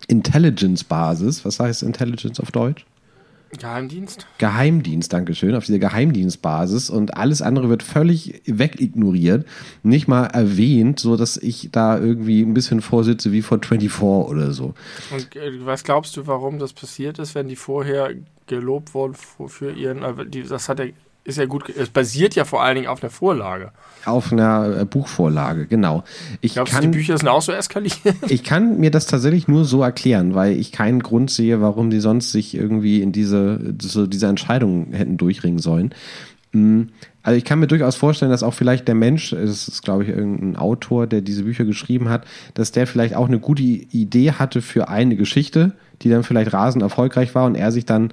Intelligence-Basis. 0.07 1.43
Was 1.43 1.59
heißt 1.59 1.83
Intelligence 1.83 2.39
auf 2.39 2.51
Deutsch? 2.51 2.85
Geheimdienst? 3.59 4.27
Geheimdienst, 4.37 5.11
Dankeschön, 5.13 5.55
auf 5.55 5.65
dieser 5.65 5.79
Geheimdienstbasis 5.79 6.89
und 6.89 7.17
alles 7.17 7.41
andere 7.41 7.69
wird 7.69 7.83
völlig 7.83 8.41
wegignoriert, 8.45 9.45
nicht 9.83 10.07
mal 10.07 10.25
erwähnt, 10.25 10.99
so 10.99 11.17
dass 11.17 11.37
ich 11.37 11.69
da 11.71 11.97
irgendwie 11.97 12.41
ein 12.41 12.53
bisschen 12.53 12.81
vorsitze 12.81 13.31
wie 13.31 13.41
vor 13.41 13.59
24 13.61 14.01
oder 14.01 14.51
so. 14.51 14.73
Und 15.11 15.35
äh, 15.35 15.65
was 15.65 15.83
glaubst 15.83 16.15
du, 16.17 16.27
warum 16.27 16.59
das 16.59 16.73
passiert 16.73 17.19
ist, 17.19 17.35
wenn 17.35 17.47
die 17.47 17.55
vorher 17.55 18.11
gelobt 18.47 18.93
wurden 18.93 19.15
für, 19.15 19.71
ihren, 19.71 20.03
das 20.49 20.69
hat 20.69 20.79
ja, 20.79 20.85
ist 21.23 21.37
ja 21.37 21.45
gut, 21.45 21.69
es 21.69 21.89
basiert 21.89 22.35
ja 22.35 22.45
vor 22.45 22.63
allen 22.63 22.75
Dingen 22.75 22.87
auf 22.87 23.03
einer 23.03 23.11
Vorlage. 23.11 23.71
Auf 24.05 24.31
einer 24.31 24.79
äh, 24.81 24.85
Buchvorlage, 24.85 25.67
genau. 25.67 26.03
Ich 26.41 26.53
Glaubst 26.53 26.73
du, 26.73 26.77
kann, 26.77 26.91
die 26.91 26.97
Bücher 26.97 27.17
sind 27.17 27.27
auch 27.27 27.41
so 27.41 27.51
eskaliert? 27.51 27.99
ich 28.27 28.43
kann 28.43 28.79
mir 28.79 28.89
das 28.89 29.05
tatsächlich 29.05 29.47
nur 29.47 29.65
so 29.65 29.83
erklären, 29.83 30.33
weil 30.33 30.53
ich 30.53 30.71
keinen 30.71 31.03
Grund 31.03 31.29
sehe, 31.29 31.61
warum 31.61 31.91
die 31.91 31.99
sonst 31.99 32.31
sich 32.31 32.55
irgendwie 32.55 33.01
in 33.01 33.11
diese, 33.11 33.75
so 33.81 34.07
diese 34.07 34.27
Entscheidungen 34.27 34.93
hätten 34.93 35.17
durchringen 35.17 35.59
sollen. 35.59 35.93
Mm, 36.53 36.83
Also 37.21 37.37
ich 37.37 37.45
kann 37.45 37.59
mir 37.59 37.67
durchaus 37.67 37.95
vorstellen, 37.95 38.31
dass 38.31 38.41
auch 38.41 38.55
vielleicht 38.55 38.87
der 38.87 38.95
Mensch, 38.95 39.31
es 39.31 39.67
ist 39.67 39.83
glaube 39.83 40.03
ich 40.03 40.09
irgendein 40.09 40.55
Autor, 40.55 41.05
der 41.05 41.21
diese 41.21 41.43
Bücher 41.43 41.65
geschrieben 41.65 42.09
hat, 42.09 42.25
dass 42.55 42.71
der 42.71 42.87
vielleicht 42.87 43.15
auch 43.15 43.27
eine 43.27 43.39
gute 43.39 43.61
Idee 43.61 44.31
hatte 44.31 44.63
für 44.63 44.89
eine 44.89 45.15
Geschichte, 45.15 45.73
die 46.01 46.09
dann 46.09 46.23
vielleicht 46.23 46.51
rasend 46.51 46.81
erfolgreich 46.81 47.35
war 47.35 47.45
und 47.45 47.53
er 47.53 47.71
sich 47.71 47.85
dann 47.85 48.11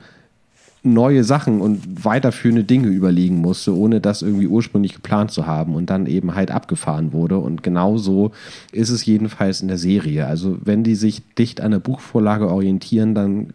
neue 0.82 1.24
Sachen 1.24 1.60
und 1.60 2.04
weiterführende 2.04 2.64
Dinge 2.64 2.88
überlegen 2.88 3.36
musste, 3.36 3.76
ohne 3.76 4.00
das 4.00 4.22
irgendwie 4.22 4.46
ursprünglich 4.46 4.94
geplant 4.94 5.30
zu 5.30 5.46
haben 5.46 5.74
und 5.74 5.90
dann 5.90 6.06
eben 6.06 6.34
halt 6.34 6.50
abgefahren 6.50 7.12
wurde. 7.12 7.38
Und 7.38 7.62
genau 7.62 7.98
so 7.98 8.30
ist 8.72 8.90
es 8.90 9.04
jedenfalls 9.04 9.60
in 9.60 9.68
der 9.68 9.78
Serie. 9.78 10.26
Also 10.26 10.58
wenn 10.62 10.84
die 10.84 10.94
sich 10.94 11.22
dicht 11.34 11.60
an 11.60 11.72
der 11.72 11.80
Buchvorlage 11.80 12.48
orientieren, 12.48 13.14
dann 13.14 13.52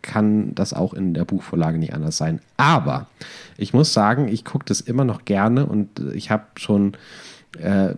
kann 0.00 0.54
das 0.54 0.72
auch 0.72 0.94
in 0.94 1.14
der 1.14 1.24
Buchvorlage 1.24 1.78
nicht 1.78 1.94
anders 1.94 2.16
sein. 2.16 2.40
Aber 2.56 3.06
ich 3.58 3.74
muss 3.74 3.92
sagen, 3.92 4.28
ich 4.28 4.44
gucke 4.44 4.64
das 4.66 4.80
immer 4.80 5.04
noch 5.04 5.24
gerne 5.24 5.66
und 5.66 5.88
ich 6.14 6.30
habe 6.30 6.44
schon 6.56 6.96
äh, 7.58 7.94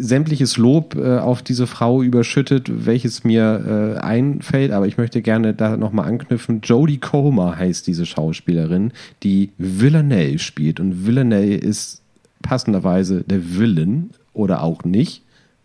sämtliches 0.00 0.56
Lob 0.56 0.96
äh, 0.96 1.18
auf 1.18 1.42
diese 1.42 1.66
Frau 1.66 2.02
überschüttet, 2.02 2.86
welches 2.86 3.22
mir 3.24 3.96
äh, 3.96 4.00
einfällt, 4.00 4.72
aber 4.72 4.86
ich 4.86 4.98
möchte 4.98 5.22
gerne 5.22 5.54
da 5.54 5.76
nochmal 5.76 6.08
anknüpfen. 6.08 6.60
Jodie 6.62 6.98
Comer 6.98 7.56
heißt 7.56 7.86
diese 7.86 8.04
Schauspielerin, 8.04 8.92
die 9.22 9.50
Villanelle 9.58 10.38
spielt 10.38 10.80
und 10.80 11.06
Villanelle 11.06 11.54
ist 11.54 12.02
passenderweise 12.42 13.22
der 13.22 13.56
Villain 13.56 14.10
oder 14.32 14.62
auch 14.62 14.84
nicht. 14.84 15.22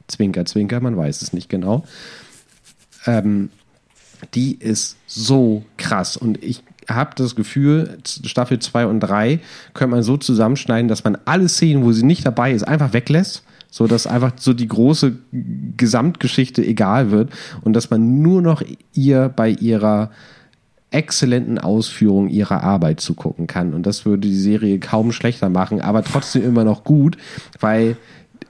Zwinker, 0.07 0.45
Zwinker, 0.45 0.79
man 0.79 0.97
weiß 0.97 1.21
es 1.21 1.33
nicht 1.33 1.49
genau. 1.49 1.83
Ähm, 3.05 3.49
die 4.35 4.55
ist 4.55 4.97
so 5.07 5.63
krass 5.77 6.15
und 6.15 6.43
ich 6.43 6.63
habe 6.95 7.11
das 7.15 7.35
Gefühl, 7.35 7.97
Staffel 8.05 8.59
2 8.59 8.85
und 8.85 8.99
3 8.99 9.39
könnte 9.73 9.95
man 9.95 10.03
so 10.03 10.17
zusammenschneiden, 10.17 10.87
dass 10.87 11.03
man 11.03 11.17
alle 11.25 11.49
Szenen, 11.49 11.83
wo 11.83 11.91
sie 11.91 12.05
nicht 12.05 12.25
dabei 12.25 12.51
ist, 12.51 12.63
einfach 12.63 12.93
weglässt, 12.93 13.43
so 13.69 13.87
dass 13.87 14.07
einfach 14.07 14.33
so 14.37 14.53
die 14.53 14.67
große 14.67 15.13
Gesamtgeschichte 15.77 16.63
egal 16.63 17.11
wird 17.11 17.31
und 17.63 17.73
dass 17.73 17.89
man 17.89 18.21
nur 18.21 18.41
noch 18.41 18.61
ihr 18.93 19.29
bei 19.29 19.49
ihrer 19.49 20.11
exzellenten 20.91 21.57
Ausführung 21.57 22.27
ihrer 22.27 22.63
Arbeit 22.63 22.99
zugucken 22.99 23.47
kann. 23.47 23.73
Und 23.73 23.85
das 23.85 24.05
würde 24.05 24.27
die 24.27 24.35
Serie 24.35 24.77
kaum 24.79 25.13
schlechter 25.13 25.49
machen, 25.49 25.79
aber 25.81 26.03
trotzdem 26.03 26.43
immer 26.43 26.65
noch 26.65 26.83
gut, 26.83 27.17
weil, 27.61 27.95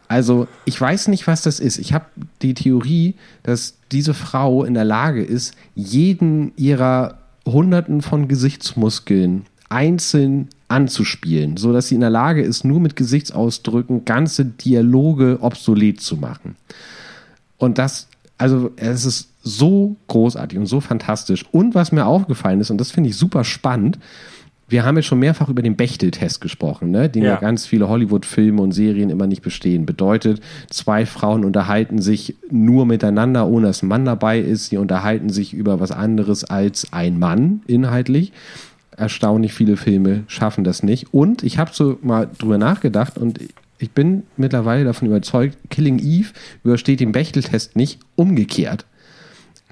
also 0.07 0.47
ich 0.65 0.81
weiß 0.81 1.07
nicht, 1.09 1.27
was 1.27 1.43
das 1.43 1.59
ist. 1.59 1.77
Ich 1.77 1.93
habe 1.93 2.05
die 2.41 2.55
Theorie, 2.55 3.13
dass 3.43 3.75
diese 3.91 4.15
Frau 4.15 4.63
in 4.63 4.73
der 4.73 4.85
Lage 4.85 5.23
ist, 5.23 5.53
jeden 5.75 6.51
ihrer 6.57 7.20
Hunderten 7.45 8.01
von 8.01 8.27
Gesichtsmuskeln 8.27 9.45
einzeln 9.69 10.49
anzuspielen, 10.67 11.57
so 11.57 11.73
dass 11.73 11.87
sie 11.87 11.95
in 11.95 12.01
der 12.01 12.09
Lage 12.09 12.41
ist, 12.41 12.65
nur 12.65 12.79
mit 12.79 12.95
Gesichtsausdrücken 12.95 14.05
ganze 14.05 14.45
Dialoge 14.45 15.39
obsolet 15.41 16.01
zu 16.01 16.17
machen. 16.17 16.55
Und 17.57 17.77
das, 17.77 18.07
also 18.37 18.71
es 18.75 19.05
ist 19.05 19.29
so 19.43 19.95
großartig 20.07 20.57
und 20.57 20.65
so 20.65 20.81
fantastisch. 20.81 21.45
Und 21.51 21.73
was 21.73 21.91
mir 21.91 22.05
aufgefallen 22.05 22.59
ist, 22.59 22.69
und 22.69 22.79
das 22.79 22.91
finde 22.91 23.09
ich 23.09 23.17
super 23.17 23.43
spannend, 23.43 23.97
wir 24.71 24.85
haben 24.85 24.95
jetzt 24.95 25.07
schon 25.07 25.19
mehrfach 25.19 25.49
über 25.49 25.61
den 25.61 25.75
Bechtel-Test 25.75 26.39
gesprochen, 26.39 26.91
ne? 26.91 27.09
den 27.09 27.23
ja. 27.23 27.31
ja 27.31 27.35
ganz 27.35 27.65
viele 27.65 27.89
Hollywood-Filme 27.89 28.61
und 28.61 28.71
Serien 28.71 29.09
immer 29.09 29.27
nicht 29.27 29.41
bestehen. 29.41 29.85
Bedeutet, 29.85 30.41
zwei 30.69 31.05
Frauen 31.05 31.43
unterhalten 31.43 32.01
sich 32.01 32.35
nur 32.49 32.85
miteinander, 32.85 33.47
ohne 33.47 33.67
dass 33.67 33.83
ein 33.83 33.89
Mann 33.89 34.05
dabei 34.05 34.39
ist. 34.39 34.67
Sie 34.67 34.77
unterhalten 34.77 35.29
sich 35.29 35.53
über 35.53 35.79
was 35.79 35.91
anderes 35.91 36.45
als 36.45 36.93
ein 36.93 37.19
Mann 37.19 37.61
inhaltlich. 37.67 38.31
Erstaunlich 38.95 39.53
viele 39.53 39.77
Filme 39.77 40.23
schaffen 40.27 40.63
das 40.63 40.83
nicht. 40.83 41.13
Und 41.13 41.43
ich 41.43 41.57
habe 41.57 41.71
so 41.73 41.97
mal 42.01 42.29
drüber 42.37 42.57
nachgedacht 42.57 43.17
und 43.17 43.39
ich 43.77 43.91
bin 43.91 44.23
mittlerweile 44.37 44.85
davon 44.85 45.07
überzeugt, 45.07 45.57
Killing 45.69 45.99
Eve 45.99 46.29
übersteht 46.63 46.99
den 46.99 47.11
Bechtel-Test 47.11 47.75
nicht 47.75 47.99
umgekehrt. 48.15 48.85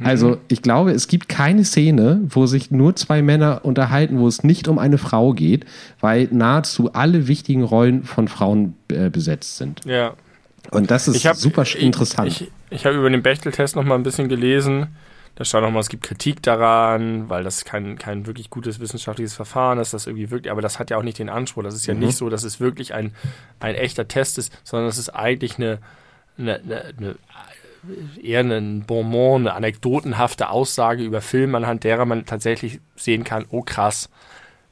Also 0.03 0.37
ich 0.47 0.61
glaube, 0.61 0.91
es 0.91 1.07
gibt 1.07 1.29
keine 1.29 1.65
Szene, 1.65 2.21
wo 2.29 2.45
sich 2.45 2.71
nur 2.71 2.95
zwei 2.95 3.21
Männer 3.21 3.61
unterhalten, 3.63 4.19
wo 4.19 4.27
es 4.27 4.43
nicht 4.43 4.67
um 4.67 4.79
eine 4.79 4.97
Frau 4.97 5.33
geht, 5.33 5.65
weil 5.99 6.27
nahezu 6.31 6.93
alle 6.93 7.27
wichtigen 7.27 7.63
Rollen 7.63 8.03
von 8.03 8.27
Frauen 8.27 8.75
äh, 8.89 9.09
besetzt 9.09 9.57
sind. 9.57 9.81
Ja. 9.85 10.13
Und 10.71 10.91
das 10.91 11.07
ist 11.07 11.25
hab, 11.25 11.35
super 11.35 11.63
interessant. 11.77 12.27
Ich, 12.27 12.41
ich, 12.41 12.51
ich 12.69 12.85
habe 12.85 12.97
über 12.97 13.09
den 13.09 13.23
Bechtel-Test 13.23 13.75
noch 13.75 13.83
mal 13.83 13.95
ein 13.95 14.03
bisschen 14.03 14.29
gelesen. 14.29 14.87
Da 15.35 15.45
stand 15.45 15.63
noch 15.63 15.71
mal, 15.71 15.79
es 15.79 15.89
gibt 15.89 16.03
Kritik 16.03 16.43
daran, 16.43 17.29
weil 17.29 17.45
das 17.45 17.63
kein, 17.63 17.97
kein 17.97 18.27
wirklich 18.27 18.49
gutes 18.49 18.81
wissenschaftliches 18.81 19.33
Verfahren 19.33 19.79
ist, 19.79 19.93
das 19.93 20.05
irgendwie 20.05 20.31
wirklich, 20.31 20.51
aber 20.51 20.61
das 20.61 20.79
hat 20.79 20.89
ja 20.89 20.97
auch 20.97 21.03
nicht 21.03 21.17
den 21.17 21.29
Anspruch. 21.29 21.63
Das 21.63 21.75
ist 21.75 21.85
ja 21.85 21.93
mhm. 21.93 22.01
nicht 22.01 22.17
so, 22.17 22.29
dass 22.29 22.43
es 22.43 22.59
wirklich 22.59 22.93
ein, 22.93 23.13
ein 23.61 23.75
echter 23.75 24.07
Test 24.07 24.37
ist, 24.37 24.51
sondern 24.65 24.89
es 24.89 24.97
ist 24.97 25.09
eigentlich 25.09 25.55
eine, 25.55 25.79
eine, 26.37 26.59
eine, 26.59 26.93
eine 26.97 27.15
eher 28.21 28.41
ein 28.41 28.83
Bonbon, 28.85 29.41
eine 29.41 29.53
anekdotenhafte 29.53 30.49
Aussage 30.49 31.03
über 31.03 31.21
Filme, 31.21 31.57
anhand 31.57 31.83
derer 31.83 32.05
man 32.05 32.25
tatsächlich 32.25 32.79
sehen 32.95 33.23
kann, 33.23 33.45
oh 33.49 33.61
krass, 33.61 34.09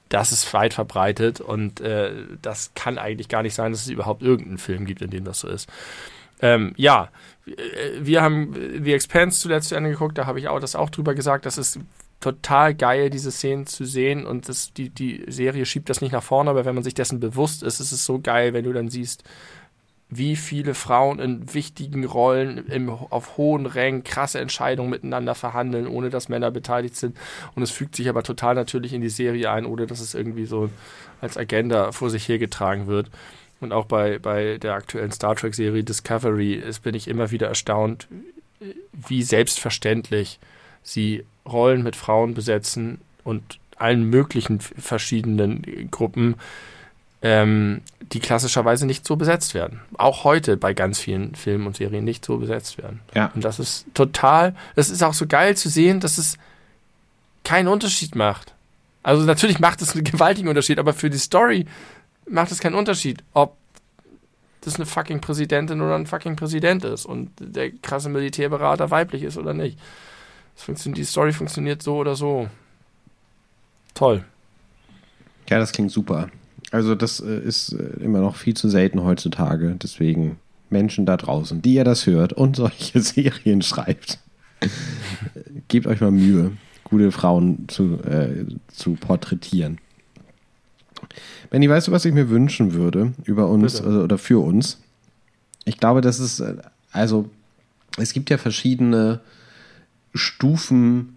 das 0.10 0.32
ist 0.32 0.54
weit 0.54 0.74
verbreitet 0.74 1.42
und 1.42 1.82
äh, 1.82 2.12
das 2.42 2.72
kann 2.76 2.98
eigentlich 2.98 3.28
gar 3.28 3.44
nicht 3.44 3.54
sein, 3.54 3.72
dass 3.72 3.82
es 3.82 3.90
überhaupt 3.90 4.22
irgendeinen 4.22 4.58
Film 4.58 4.86
gibt, 4.86 5.02
in 5.02 5.10
dem 5.10 5.24
das 5.24 5.40
so 5.40 5.48
ist. 5.48 5.70
Ähm, 6.42 6.74
ja, 6.78 7.10
wir 8.00 8.22
haben 8.22 8.54
The 8.84 8.94
Expanse 8.94 9.40
zuletzt 9.40 9.70
zu 9.70 9.76
Ende 9.76 9.90
geguckt, 9.90 10.18
da 10.18 10.26
habe 10.26 10.40
ich 10.40 10.48
auch 10.48 10.60
das 10.60 10.76
auch 10.76 10.90
drüber 10.90 11.16
gesagt, 11.16 11.46
das 11.46 11.58
ist 11.58 11.80
total 12.20 12.74
geil, 12.74 13.10
diese 13.10 13.32
Szenen 13.32 13.68
zu 13.68 13.86
sehen 13.86 14.26
und 14.26 14.50
das, 14.50 14.74
die, 14.74 14.90
die 14.90 15.24
Serie 15.28 15.66
schiebt 15.66 15.90
das 15.90 16.02
nicht 16.02 16.12
nach 16.12 16.24
vorne, 16.24 16.50
aber 16.50 16.66
wenn 16.66 16.76
man 16.76 16.84
sich 16.84 16.94
dessen 16.94 17.20
bewusst 17.20 17.64
ist, 17.64 17.80
ist 17.80 17.92
es 17.92 18.06
so 18.06 18.20
geil, 18.20 18.54
wenn 18.54 18.66
du 18.66 18.74
dann 18.74 18.90
siehst, 18.90 19.24
wie 20.10 20.38
viele 20.38 20.74
Frauen 20.74 21.20
in 21.20 21.54
wichtigen 21.54 22.06
Rollen 22.06 22.66
im, 22.68 22.90
auf 22.90 23.38
hohen 23.38 23.66
Rängen 23.66 24.04
krasse 24.04 24.40
Entscheidungen 24.40 24.90
miteinander 24.90 25.36
verhandeln, 25.36 25.86
ohne 25.86 26.10
dass 26.10 26.30
Männer 26.30 26.50
beteiligt 26.50 26.96
sind. 26.96 27.18
Und 27.56 27.64
es 27.64 27.72
fügt 27.72 27.96
sich 27.96 28.08
aber 28.08 28.24
total 28.24 28.56
natürlich 28.56 28.94
in 28.94 29.02
die 29.02 29.10
Serie 29.10 29.52
ein, 29.52 29.66
ohne 29.66 29.86
dass 29.86 30.00
es 30.00 30.14
irgendwie 30.14 30.46
so 30.46 30.70
als 31.20 31.38
Agenda 31.38 31.92
vor 31.92 32.10
sich 32.10 32.28
hergetragen 32.30 32.88
wird. 32.88 33.10
Und 33.60 33.74
auch 33.74 33.86
bei, 33.86 34.20
bei 34.20 34.58
der 34.60 34.76
aktuellen 34.76 35.12
Star 35.12 35.36
Trek-Serie 35.36 35.84
Discovery 35.84 36.54
ist, 36.54 36.84
bin 36.84 36.96
ich 36.96 37.08
immer 37.08 37.32
wieder 37.32 37.48
erstaunt, 37.48 38.08
wie 38.94 39.24
selbstverständlich 39.24 40.40
sie 40.84 41.26
Rollen 41.46 41.84
mit 41.84 41.96
Frauen 41.96 42.34
besetzen 42.34 43.02
und 43.24 43.60
allen 43.76 44.10
möglichen 44.10 44.60
verschiedenen 44.60 45.90
Gruppen 45.92 46.36
ähm, 47.22 47.82
die 48.14 48.20
klassischerweise 48.20 48.86
nicht 48.86 49.06
so 49.06 49.16
besetzt 49.16 49.54
werden. 49.54 49.82
Auch 49.98 50.24
heute 50.24 50.56
bei 50.58 50.74
ganz 50.74 51.00
vielen 51.00 51.36
Filmen 51.36 51.68
und 51.68 51.76
Serien 51.76 52.06
nicht 52.06 52.24
so 52.24 52.38
besetzt 52.38 52.78
werden. 52.78 53.02
Ja. 53.16 53.32
Und 53.34 53.44
das 53.44 53.60
ist 53.60 53.86
total, 53.94 54.56
das 54.76 54.90
ist 54.90 55.04
auch 55.04 55.14
so 55.14 55.26
geil 55.26 55.58
zu 55.58 55.70
sehen, 55.70 56.00
dass 56.00 56.18
es 56.18 56.38
keinen 57.44 57.68
Unterschied 57.68 58.16
macht. 58.16 58.54
Also 59.04 59.24
natürlich 59.24 59.60
macht 59.60 59.82
es 59.82 59.96
einen 59.96 60.04
gewaltigen 60.04 60.48
Unterschied, 60.48 60.80
aber 60.80 60.94
für 60.94 61.10
die 61.10 61.18
Story 61.18 61.66
macht 62.30 62.52
es 62.52 62.60
keinen 62.60 62.76
Unterschied, 62.76 63.24
ob 63.34 63.56
das 64.62 64.76
eine 64.76 64.86
fucking 64.86 65.22
Präsidentin 65.22 65.82
oder 65.82 65.96
ein 65.96 66.06
fucking 66.06 66.36
Präsident 66.36 66.84
ist 66.84 67.06
und 67.06 67.32
der 67.40 67.72
krasse 67.72 68.10
Militärberater 68.10 68.92
weiblich 68.92 69.24
ist 69.24 69.38
oder 69.38 69.54
nicht. 69.54 69.80
die 70.68 71.04
Story 71.06 71.32
funktioniert 71.32 71.82
so 71.82 71.96
oder 71.96 72.16
so. 72.16 72.50
Toll. 73.94 74.24
Ja, 75.50 75.58
das 75.60 75.72
klingt 75.72 75.92
super. 75.92 76.30
Also 76.72 76.96
das 76.96 77.20
äh, 77.20 77.40
ist 77.40 77.74
äh, 77.74 78.04
immer 78.04 78.20
noch 78.20 78.36
viel 78.36 78.56
zu 78.56 78.70
selten 78.70 79.04
heutzutage. 79.04 79.76
Deswegen 79.82 80.38
Menschen 80.70 81.06
da 81.06 81.18
draußen, 81.18 81.62
die 81.62 81.76
ihr 81.76 81.84
das 81.84 82.06
hört 82.06 82.34
und 82.34 82.56
solche 82.56 83.02
Serien 83.02 83.62
schreibt, 83.62 84.20
gebt 85.68 85.88
euch 85.88 86.02
mal 86.02 86.12
Mühe, 86.12 86.52
gute 86.84 87.12
Frauen 87.12 87.68
zu, 87.68 88.00
äh, 88.04 88.46
zu 88.68 88.94
porträtieren. 88.96 89.80
Benny, 91.50 91.70
weißt 91.70 91.88
du, 91.88 91.92
was 91.92 92.06
ich 92.06 92.14
mir 92.14 92.30
wünschen 92.30 92.74
würde 92.74 93.14
über 93.24 93.48
uns 93.48 93.82
also, 93.82 94.02
oder 94.02 94.18
für 94.18 94.44
uns? 94.44 94.82
Ich 95.64 95.78
glaube, 95.78 96.02
das 96.02 96.20
ist, 96.20 96.40
äh, 96.40 96.56
also 96.92 97.30
es 97.98 98.14
gibt 98.14 98.30
ja 98.30 98.38
verschiedene 98.38 99.22
Stufen 100.14 101.16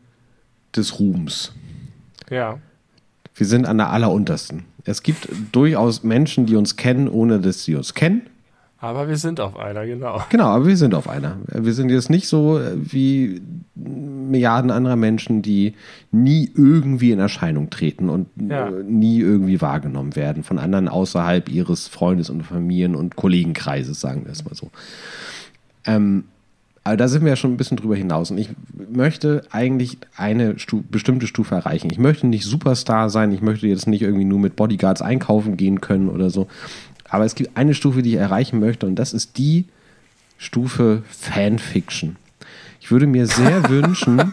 des 0.77 1.01
Ruhms. 1.01 1.53
Ja. 2.31 2.59
Wir 3.35 3.47
sind 3.47 3.67
an 3.67 3.79
der 3.79 3.91
alleruntersten. 3.91 4.65
Es 4.85 5.03
gibt 5.03 5.29
durchaus 5.53 6.03
Menschen, 6.03 6.47
die 6.47 6.57
uns 6.57 6.77
kennen, 6.77 7.09
ohne 7.09 7.41
dass 7.41 7.65
sie 7.65 7.75
uns 7.75 7.95
kennen. 7.95 8.23
Aber 8.83 9.09
wir 9.09 9.19
sind 9.19 9.41
auf 9.41 9.59
einer, 9.59 9.85
genau. 9.85 10.23
Genau, 10.31 10.47
aber 10.47 10.67
wir 10.67 10.77
sind 10.77 10.95
auf 10.95 11.07
einer. 11.07 11.37
Wir 11.53 11.75
sind 11.75 11.91
jetzt 11.91 12.09
nicht 12.09 12.27
so 12.29 12.59
äh, 12.59 12.73
wie 12.77 13.43
Milliarden 13.75 14.71
anderer 14.71 14.97
Menschen, 14.97 15.43
die 15.43 15.75
nie 16.13 16.51
irgendwie 16.55 17.11
in 17.13 17.19
Erscheinung 17.19 17.69
treten 17.69 18.09
und 18.09 18.29
ja. 18.39 18.69
Äh, 18.69 18.83
nie 18.85 19.21
irgendwie 19.21 19.61
wahrgenommen 19.61 20.17
werden 20.17 20.45
von 20.45 20.59
anderen 20.59 20.89
außerhalb 20.89 21.51
ihres 21.51 21.89
Freundes- 21.89 22.31
und 22.31 22.43
Familien- 22.43 22.95
und 22.95 23.17
Kollegenkreises, 23.17 24.01
sagen 24.01 24.25
wir 24.25 24.33
es 24.33 24.47
mal 24.47 24.55
so. 24.55 24.71
Ähm, 25.85 26.25
aber 26.85 26.97
da 26.97 27.09
sind 27.09 27.23
wir 27.23 27.31
ja 27.31 27.37
schon 27.37 27.53
ein 27.53 27.57
bisschen 27.57 27.77
drüber 27.77 27.97
hinaus. 27.97 28.31
Und 28.31 28.39
ich 28.39 28.51
möchte 28.91 29.43
eigentlich 29.51 29.99
eine 30.17 30.59
Stu 30.59 30.83
bestimmte 30.91 31.27
Stufe 31.27 31.55
erreichen. 31.55 31.91
Ich 31.91 31.99
möchte 31.99 32.27
nicht 32.27 32.45
Superstar 32.45 33.11
sein. 33.11 33.33
Ich 33.33 33.43
möchte 33.43 33.67
jetzt 33.67 33.87
nicht 33.87 34.03
irgendwie 34.03 34.25
nur 34.25 34.39
mit 34.39 34.57
Bodyguards 34.57 35.03
einkaufen 35.03 35.57
gehen 35.57 35.81
können 35.81 36.09
oder 36.09 36.31
so. 36.31 36.49
Aber 37.09 37.25
es 37.25 37.35
gibt 37.35 37.57
eine 37.57 37.75
Stufe, 37.75 38.03
die 38.03 38.11
ich 38.11 38.17
erreichen 38.17 38.61
möchte. 38.61 38.87
Und 38.87 38.97
das 38.97 39.13
ist 39.13 39.37
die 39.37 39.67
Stufe 40.39 41.03
Fanfiction. 41.09 42.17
Ich 42.81 42.91
würde 42.91 43.07
mir 43.07 43.27
sehr 43.27 43.69
wünschen, 43.69 44.33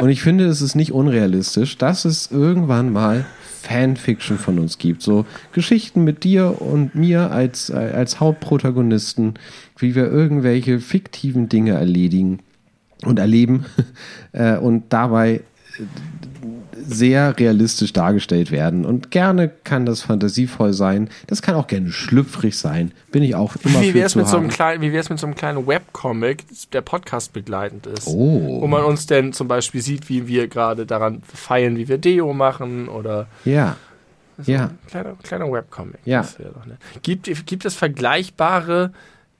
und 0.00 0.10
ich 0.10 0.22
finde, 0.22 0.46
es 0.46 0.62
ist 0.62 0.76
nicht 0.76 0.92
unrealistisch, 0.92 1.76
dass 1.76 2.04
es 2.04 2.30
irgendwann 2.30 2.92
mal 2.92 3.26
Fanfiction 3.60 4.38
von 4.38 4.58
uns 4.58 4.78
gibt. 4.78 5.02
So 5.02 5.26
Geschichten 5.52 6.04
mit 6.04 6.24
dir 6.24 6.60
und 6.60 6.94
mir 6.94 7.30
als, 7.30 7.70
als 7.70 8.20
Hauptprotagonisten, 8.20 9.34
wie 9.76 9.94
wir 9.94 10.10
irgendwelche 10.10 10.80
fiktiven 10.80 11.48
Dinge 11.48 11.72
erledigen 11.72 12.38
und 13.04 13.18
erleben 13.18 13.66
äh, 14.32 14.56
und 14.56 14.84
dabei 14.90 15.40
sehr 16.74 17.38
realistisch 17.38 17.92
dargestellt 17.92 18.50
werden. 18.50 18.84
Und 18.84 19.10
gerne 19.10 19.48
kann 19.48 19.84
das 19.86 20.02
fantasievoll 20.02 20.72
sein. 20.72 21.10
Das 21.26 21.42
kann 21.42 21.54
auch 21.54 21.66
gerne 21.66 21.90
schlüpfrig 21.90 22.56
sein. 22.56 22.92
Bin 23.10 23.22
ich 23.22 23.34
auch 23.34 23.56
immer 23.56 23.80
wie 23.82 23.94
wär's 23.94 24.14
mit 24.14 24.26
haben. 24.26 24.30
so 24.30 24.36
einem 24.38 24.48
kleinen, 24.48 24.82
Wie 24.82 24.92
wäre 24.92 25.00
es 25.00 25.10
mit 25.10 25.18
so 25.18 25.26
einem 25.26 25.34
kleinen 25.34 25.66
Webcomic, 25.66 26.44
der 26.72 26.80
Podcast 26.82 27.32
begleitend 27.32 27.86
ist? 27.86 28.06
Oh. 28.06 28.60
Wo 28.60 28.66
man 28.66 28.84
uns 28.84 29.06
denn 29.06 29.32
zum 29.32 29.48
Beispiel 29.48 29.82
sieht, 29.82 30.08
wie 30.08 30.26
wir 30.26 30.48
gerade 30.48 30.86
daran 30.86 31.22
feiern, 31.22 31.76
wie 31.76 31.88
wir 31.88 31.98
Deo 31.98 32.32
machen 32.32 32.88
oder. 32.88 33.26
Ja. 33.44 33.76
So 34.38 34.52
ja. 34.52 34.64
Ein 34.66 34.78
kleiner, 34.86 35.16
kleiner 35.22 35.52
Webcomic. 35.52 35.98
Ja. 36.04 36.24
Gibt, 37.02 37.46
gibt 37.46 37.64
es 37.64 37.74
vergleichbare 37.74 38.92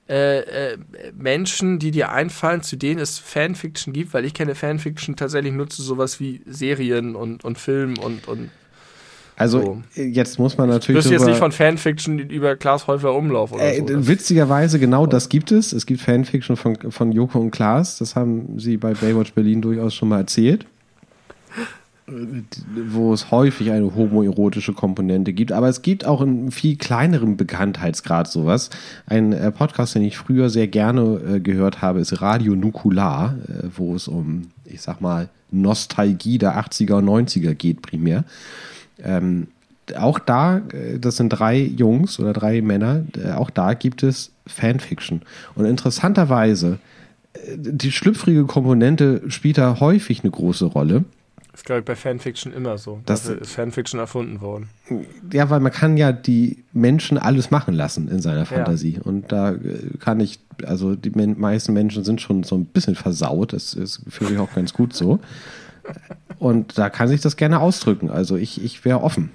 äh, 0.09 0.39
äh, 0.39 0.77
Menschen, 1.15 1.77
die 1.77 1.91
dir 1.91 2.11
einfallen, 2.11 2.63
zu 2.63 2.77
denen 2.77 2.99
es 2.99 3.19
Fanfiction 3.19 3.93
gibt, 3.93 4.13
weil 4.13 4.25
ich 4.25 4.33
kenne 4.33 4.55
Fanfiction 4.55 5.15
tatsächlich 5.15 5.53
nur 5.53 5.69
zu 5.69 5.83
sowas 5.83 6.19
wie 6.19 6.41
Serien 6.47 7.15
und, 7.15 7.43
und 7.43 7.57
Film 7.59 7.97
und, 7.99 8.27
und 8.27 8.49
also 9.35 9.81
so. 9.93 10.01
jetzt 10.01 10.39
muss 10.39 10.57
man 10.57 10.67
natürlich. 10.67 11.03
Du 11.03 11.11
wirst 11.11 11.21
jetzt 11.21 11.27
nicht 11.27 11.37
von 11.37 11.51
Fanfiction 11.51 12.19
über 12.19 12.55
Klaas 12.57 12.87
Häufer 12.87 13.13
Umlauf 13.13 13.53
oder 13.53 13.63
äh, 13.63 13.77
so. 13.77 14.07
Witzigerweise, 14.07 14.79
genau 14.79 15.05
das 15.05 15.29
gibt 15.29 15.51
es. 15.51 15.71
Es 15.71 15.85
gibt 15.85 16.01
Fanfiction 16.01 16.57
von, 16.57 16.75
von 16.91 17.11
Joko 17.11 17.39
und 17.39 17.51
Klaas. 17.51 17.99
Das 17.99 18.15
haben 18.15 18.59
sie 18.59 18.77
bei 18.77 18.93
Baywatch 18.93 19.33
Berlin 19.33 19.61
durchaus 19.61 19.93
schon 19.93 20.09
mal 20.09 20.19
erzählt 20.19 20.65
wo 22.89 23.13
es 23.13 23.31
häufig 23.31 23.71
eine 23.71 23.95
homoerotische 23.95 24.73
Komponente 24.73 25.33
gibt, 25.33 25.51
aber 25.51 25.69
es 25.69 25.81
gibt 25.81 26.05
auch 26.05 26.21
in 26.21 26.51
viel 26.51 26.75
kleinerem 26.77 27.37
Bekanntheitsgrad 27.37 28.27
sowas. 28.27 28.69
Ein 29.05 29.33
äh, 29.33 29.51
Podcast, 29.51 29.95
den 29.95 30.03
ich 30.03 30.17
früher 30.17 30.49
sehr 30.49 30.67
gerne 30.67 31.19
äh, 31.35 31.39
gehört 31.39 31.81
habe, 31.81 31.99
ist 31.99 32.21
Radio 32.21 32.55
Nukular, 32.55 33.35
äh, 33.47 33.67
wo 33.75 33.95
es 33.95 34.07
um, 34.07 34.47
ich 34.65 34.81
sag 34.81 35.01
mal, 35.01 35.29
Nostalgie 35.51 36.37
der 36.37 36.59
80er 36.59 36.95
und 36.95 37.05
90er 37.05 37.53
geht 37.53 37.81
primär. 37.81 38.23
Ähm, 39.03 39.47
auch 39.97 40.19
da, 40.19 40.61
das 40.99 41.17
sind 41.17 41.29
drei 41.29 41.57
Jungs 41.57 42.19
oder 42.19 42.31
drei 42.31 42.61
Männer, 42.61 43.05
auch 43.35 43.49
da 43.49 43.73
gibt 43.73 44.03
es 44.03 44.31
Fanfiction. 44.45 45.23
Und 45.55 45.65
interessanterweise 45.65 46.77
die 47.55 47.91
schlüpfrige 47.91 48.45
Komponente 48.45 49.21
spielt 49.29 49.57
da 49.57 49.79
häufig 49.79 50.21
eine 50.23 50.31
große 50.31 50.65
Rolle. 50.65 51.05
Das 51.59 51.63
ist, 51.63 51.65
glaube 51.65 51.79
ich, 51.79 51.85
bei 51.85 51.95
Fanfiction 51.95 52.53
immer 52.53 52.77
so. 52.77 53.01
Das- 53.05 53.23
Dafür 53.23 53.41
ist 53.41 53.51
Fanfiction 53.51 53.99
erfunden 53.99 54.39
worden. 54.39 54.69
Ja, 55.33 55.49
weil 55.49 55.59
man 55.59 55.71
kann 55.73 55.97
ja 55.97 56.11
die 56.13 56.63
Menschen 56.71 57.17
alles 57.17 57.51
machen 57.51 57.73
lassen 57.73 58.07
in 58.07 58.21
seiner 58.21 58.45
Fantasie. 58.45 58.99
Und 59.03 59.31
da 59.31 59.51
äh, 59.51 59.57
kann 59.99 60.19
ich, 60.21 60.39
also 60.63 60.95
die 60.95 61.09
meisten 61.11 61.73
Menschen 61.73 62.03
sind 62.05 62.21
schon 62.21 62.43
so 62.43 62.55
ein 62.55 62.65
bisschen 62.65 62.95
versaut. 62.95 63.51
Das 63.53 63.73
ist 63.73 64.01
für 64.07 64.23
mich 64.25 64.39
auch 64.39 64.53
ganz 64.53 64.73
gut 64.73 64.93
so. 64.93 65.19
Und 66.39 66.77
da 66.77 66.89
kann 66.89 67.07
sich 67.09 67.19
das 67.19 67.35
gerne 67.35 67.59
ausdrücken. 67.59 68.09
Also 68.09 68.37
ich, 68.37 68.63
ich 68.63 68.85
wäre 68.85 69.01
offen. 69.01 69.29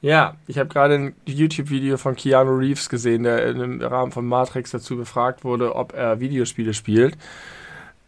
Ja, 0.00 0.36
ich 0.46 0.58
habe 0.58 0.68
gerade 0.68 0.94
ein 0.94 1.14
YouTube-Video 1.26 1.96
von 1.96 2.16
Keanu 2.16 2.52
Reeves 2.56 2.88
gesehen, 2.88 3.24
der 3.24 3.44
im 3.48 3.80
Rahmen 3.80 4.12
von 4.12 4.26
Matrix 4.26 4.70
dazu 4.70 4.96
befragt 4.96 5.42
wurde, 5.44 5.74
ob 5.74 5.94
er 5.94 6.20
Videospiele 6.20 6.74
spielt. 6.74 7.16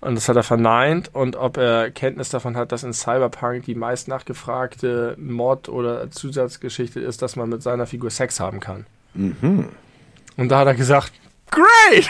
Und 0.01 0.15
das 0.15 0.29
hat 0.29 0.37
er 0.37 0.45
verneint 0.45 1.13
und 1.13 1.35
ob 1.35 1.57
er 1.57 1.91
Kenntnis 1.91 2.29
davon 2.29 2.57
hat, 2.57 2.71
dass 2.71 2.85
in 2.85 2.93
Cyberpunk 2.93 3.65
die 3.65 3.75
meist 3.75 4.07
nachgefragte 4.07 5.17
Mod 5.19 5.69
oder 5.69 6.09
Zusatzgeschichte 6.11 7.01
ist, 7.01 7.21
dass 7.21 7.35
man 7.35 7.49
mit 7.49 7.63
seiner 7.63 7.87
Figur 7.87 8.11
Sex 8.11 8.39
haben 8.39 8.61
kann. 8.61 8.87
Und 10.37 10.49
da 10.49 10.61
hat 10.61 10.69
er 10.69 10.75
gesagt, 10.75 11.13
great! 11.51 12.09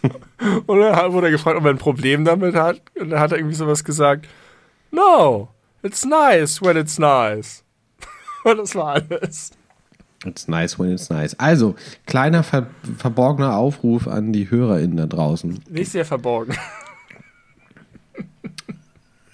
und 0.66 0.78
dann 0.78 1.12
wurde 1.12 1.26
er 1.26 1.32
gefragt, 1.32 1.58
ob 1.58 1.64
er 1.64 1.70
ein 1.70 1.78
Problem 1.78 2.24
damit 2.24 2.54
hat. 2.54 2.80
Und 2.94 3.10
dann 3.10 3.18
hat 3.18 3.32
er 3.32 3.38
irgendwie 3.38 3.56
sowas 3.56 3.82
gesagt, 3.82 4.28
no, 4.92 5.48
it's 5.82 6.04
nice 6.04 6.62
when 6.62 6.76
it's 6.76 6.98
nice. 6.98 7.64
Und 8.44 8.58
das 8.58 8.74
war 8.74 8.94
alles. 8.94 9.50
It's 10.24 10.46
nice 10.46 10.78
when 10.78 10.92
it's 10.92 11.10
nice. 11.10 11.36
Also, 11.38 11.74
kleiner 12.06 12.44
ver 12.44 12.68
verborgener 12.98 13.56
Aufruf 13.56 14.06
an 14.06 14.32
die 14.32 14.50
HörerInnen 14.50 14.96
da 14.96 15.06
draußen. 15.06 15.60
Nicht 15.68 15.90
sehr 15.90 16.04
verborgen. 16.04 16.54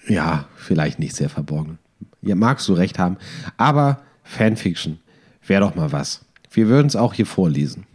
Ja, 0.08 0.46
vielleicht 0.56 0.98
nicht 0.98 1.14
sehr 1.14 1.28
verborgen. 1.28 1.78
Ja, 2.22 2.34
magst 2.34 2.66
du 2.68 2.72
recht 2.72 2.98
haben. 2.98 3.18
Aber 3.56 4.00
Fanfiction 4.24 4.98
wäre 5.46 5.60
doch 5.60 5.74
mal 5.74 5.92
was. 5.92 6.24
Wir 6.50 6.68
würden 6.68 6.86
es 6.86 6.96
auch 6.96 7.14
hier 7.14 7.26
vorlesen, 7.26 7.86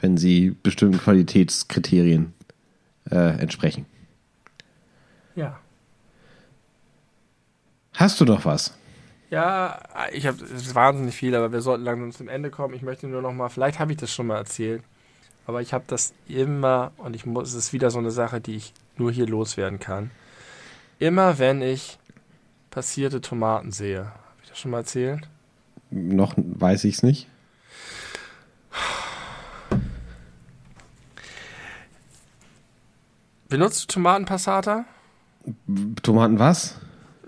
wenn 0.00 0.16
sie 0.16 0.56
bestimmten 0.62 0.98
Qualitätskriterien 0.98 2.32
äh, 3.10 3.40
entsprechen. 3.40 3.86
Ja. 5.34 5.58
Hast 7.94 8.20
du 8.20 8.24
noch 8.24 8.44
was? 8.44 8.74
Ja, 9.30 9.80
ich 10.12 10.26
habe 10.26 10.38
wahnsinnig 10.72 11.14
viel, 11.14 11.34
aber 11.34 11.52
wir 11.52 11.60
sollten 11.60 11.84
langsam 11.84 12.12
zum 12.12 12.28
Ende 12.28 12.50
kommen. 12.50 12.74
Ich 12.74 12.82
möchte 12.82 13.06
nur 13.08 13.20
noch 13.20 13.32
mal, 13.32 13.48
vielleicht 13.48 13.78
habe 13.78 13.92
ich 13.92 13.98
das 13.98 14.12
schon 14.12 14.28
mal 14.28 14.36
erzählt, 14.36 14.82
aber 15.46 15.60
ich 15.60 15.74
habe 15.74 15.84
das 15.86 16.14
immer 16.28 16.92
und 16.96 17.14
ich 17.14 17.26
muss, 17.26 17.48
es 17.48 17.54
ist 17.54 17.72
wieder 17.72 17.90
so 17.90 17.98
eine 17.98 18.10
Sache, 18.10 18.40
die 18.40 18.56
ich 18.56 18.72
nur 18.96 19.12
hier 19.12 19.26
loswerden 19.26 19.78
kann. 19.78 20.10
Immer 20.98 21.38
wenn 21.38 21.62
ich 21.62 21.98
passierte 22.70 23.20
Tomaten 23.20 23.70
sehe, 23.72 24.04
habe 24.06 24.14
ich 24.42 24.48
das 24.48 24.58
schon 24.58 24.70
mal 24.72 24.78
erzählt? 24.78 25.28
Noch 25.90 26.34
weiß 26.36 26.84
ich 26.84 26.96
es 26.96 27.02
nicht. 27.02 27.28
Benutzt 33.48 33.84
du 33.84 33.94
Tomatenpassata? 33.94 34.84
Tomaten 36.02 36.38
was? 36.38 36.78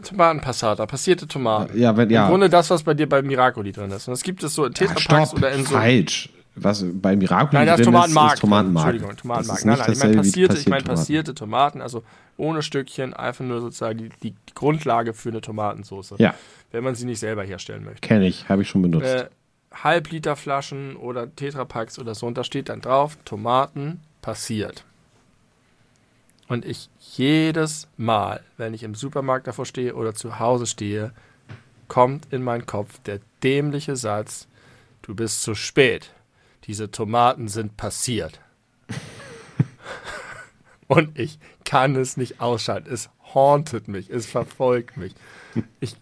Tomatenpassata, 0.03 0.87
passierte 0.87 1.27
Tomaten. 1.27 1.79
Ja, 1.79 1.97
wenn, 1.97 2.11
ja. 2.11 2.25
Im 2.25 2.31
Grunde 2.31 2.49
das, 2.49 2.71
was 2.71 2.83
bei 2.83 2.95
dir 2.95 3.09
bei 3.09 3.23
Miracoli 3.23 3.73
drin 3.73 3.91
ist. 3.91 4.09
Und 4.09 4.13
das 4.13 4.23
gibt 4.23 4.43
es 4.43 4.55
so 4.55 4.65
in 4.65 4.73
Ja, 4.73 4.87
Tetrapacks 4.87 5.29
stopp, 5.31 5.39
oder 5.39 5.53
in 5.53 5.65
so. 5.65 5.75
falsch. 5.75 6.31
Was 6.63 6.85
bei 6.93 7.17
Miraculous 7.17 7.53
Nein, 7.53 7.67
da 7.67 7.75
ist 7.75 7.79
drin 7.79 7.85
Tomatenmark. 7.87 8.35
ist, 8.35 8.41
Tomatenmark. 8.41 8.87
Entschuldigung, 8.87 9.17
Tomatenmark. 9.17 9.49
Das 9.49 9.59
ist 9.59 9.65
Nein, 9.65 9.79
nein, 9.79 9.93
ich 9.93 9.99
meine 9.99 10.17
passierte, 10.17 10.57
ich 10.59 10.67
meine 10.69 10.83
Tomaten. 10.83 10.99
passierte 11.01 11.35
Tomaten, 11.35 11.81
also 11.81 12.03
ohne 12.37 12.63
Stückchen, 12.63 13.15
einfach 13.15 13.45
nur 13.45 13.61
sozusagen 13.61 13.99
die, 13.99 14.09
die, 14.23 14.31
die 14.33 14.55
Grundlage 14.55 15.13
für 15.15 15.31
eine 15.31 15.41
Tomatensauce. 15.41 16.15
Ja, 16.19 16.35
Wenn 16.71 16.85
man 16.85 16.95
sie 16.95 17.07
nicht 17.07 17.19
selber 17.21 17.43
herstellen 17.45 17.85
möchte. 17.85 18.01
kenne 18.07 18.27
ich, 18.27 18.49
habe 18.49 18.63
ich 18.63 18.69
schon 18.69 18.83
benutzt. 18.83 19.07
Äh, 19.07 19.29
Halbliterflaschen 19.73 20.97
oder 20.97 21.35
Tetrapacks 21.35 21.99
oder 21.99 22.15
so, 22.15 22.27
und 22.27 22.37
da 22.37 22.45
steht 22.45 22.69
dann 22.69 22.81
drauf, 22.81 23.17
Tomaten 23.25 24.01
passiert. 24.23 24.85
Und 26.49 26.65
ich 26.65 26.89
jedes 26.99 27.87
Mal, 27.97 28.41
wenn 28.57 28.75
ich 28.75 28.83
im 28.83 28.95
Supermarkt 28.95 29.47
davor 29.47 29.67
stehe 29.67 29.95
oder 29.95 30.15
zu 30.15 30.41
Hause 30.41 30.67
stehe, 30.67 31.13
kommt 31.87 32.27
in 32.33 32.43
meinen 32.43 32.67
Kopf 32.67 32.99
der 33.01 33.21
dämliche 33.43 33.95
Satz, 33.97 34.49
du 35.03 35.15
bist 35.15 35.43
zu 35.43 35.55
spät. 35.55 36.11
Diese 36.65 36.91
Tomaten 36.91 37.49
sind 37.49 37.77
passiert. 37.77 38.41
Und 40.87 41.19
ich 41.19 41.39
kann 41.65 41.95
es 41.95 42.17
nicht 42.17 42.41
ausschalten. 42.41 42.93
Es 42.93 43.11
hauntet 43.35 43.89
mich, 43.89 44.11
es 44.11 44.27
verfolgt 44.27 44.97
mich. 44.97 45.15
Ich, 45.79 45.97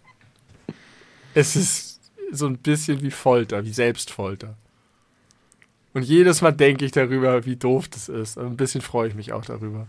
es 1.33 1.55
ist 1.55 2.11
so 2.31 2.47
ein 2.47 2.57
bisschen 2.57 3.01
wie 3.01 3.11
Folter, 3.11 3.63
wie 3.65 3.71
Selbstfolter. 3.71 4.55
Und 5.93 6.03
jedes 6.03 6.41
Mal 6.41 6.51
denke 6.51 6.85
ich 6.85 6.91
darüber, 6.91 7.45
wie 7.45 7.55
doof 7.55 7.87
das 7.87 8.09
ist. 8.09 8.37
Ein 8.37 8.57
bisschen 8.57 8.81
freue 8.81 9.09
ich 9.09 9.15
mich 9.15 9.33
auch 9.33 9.45
darüber. 9.45 9.87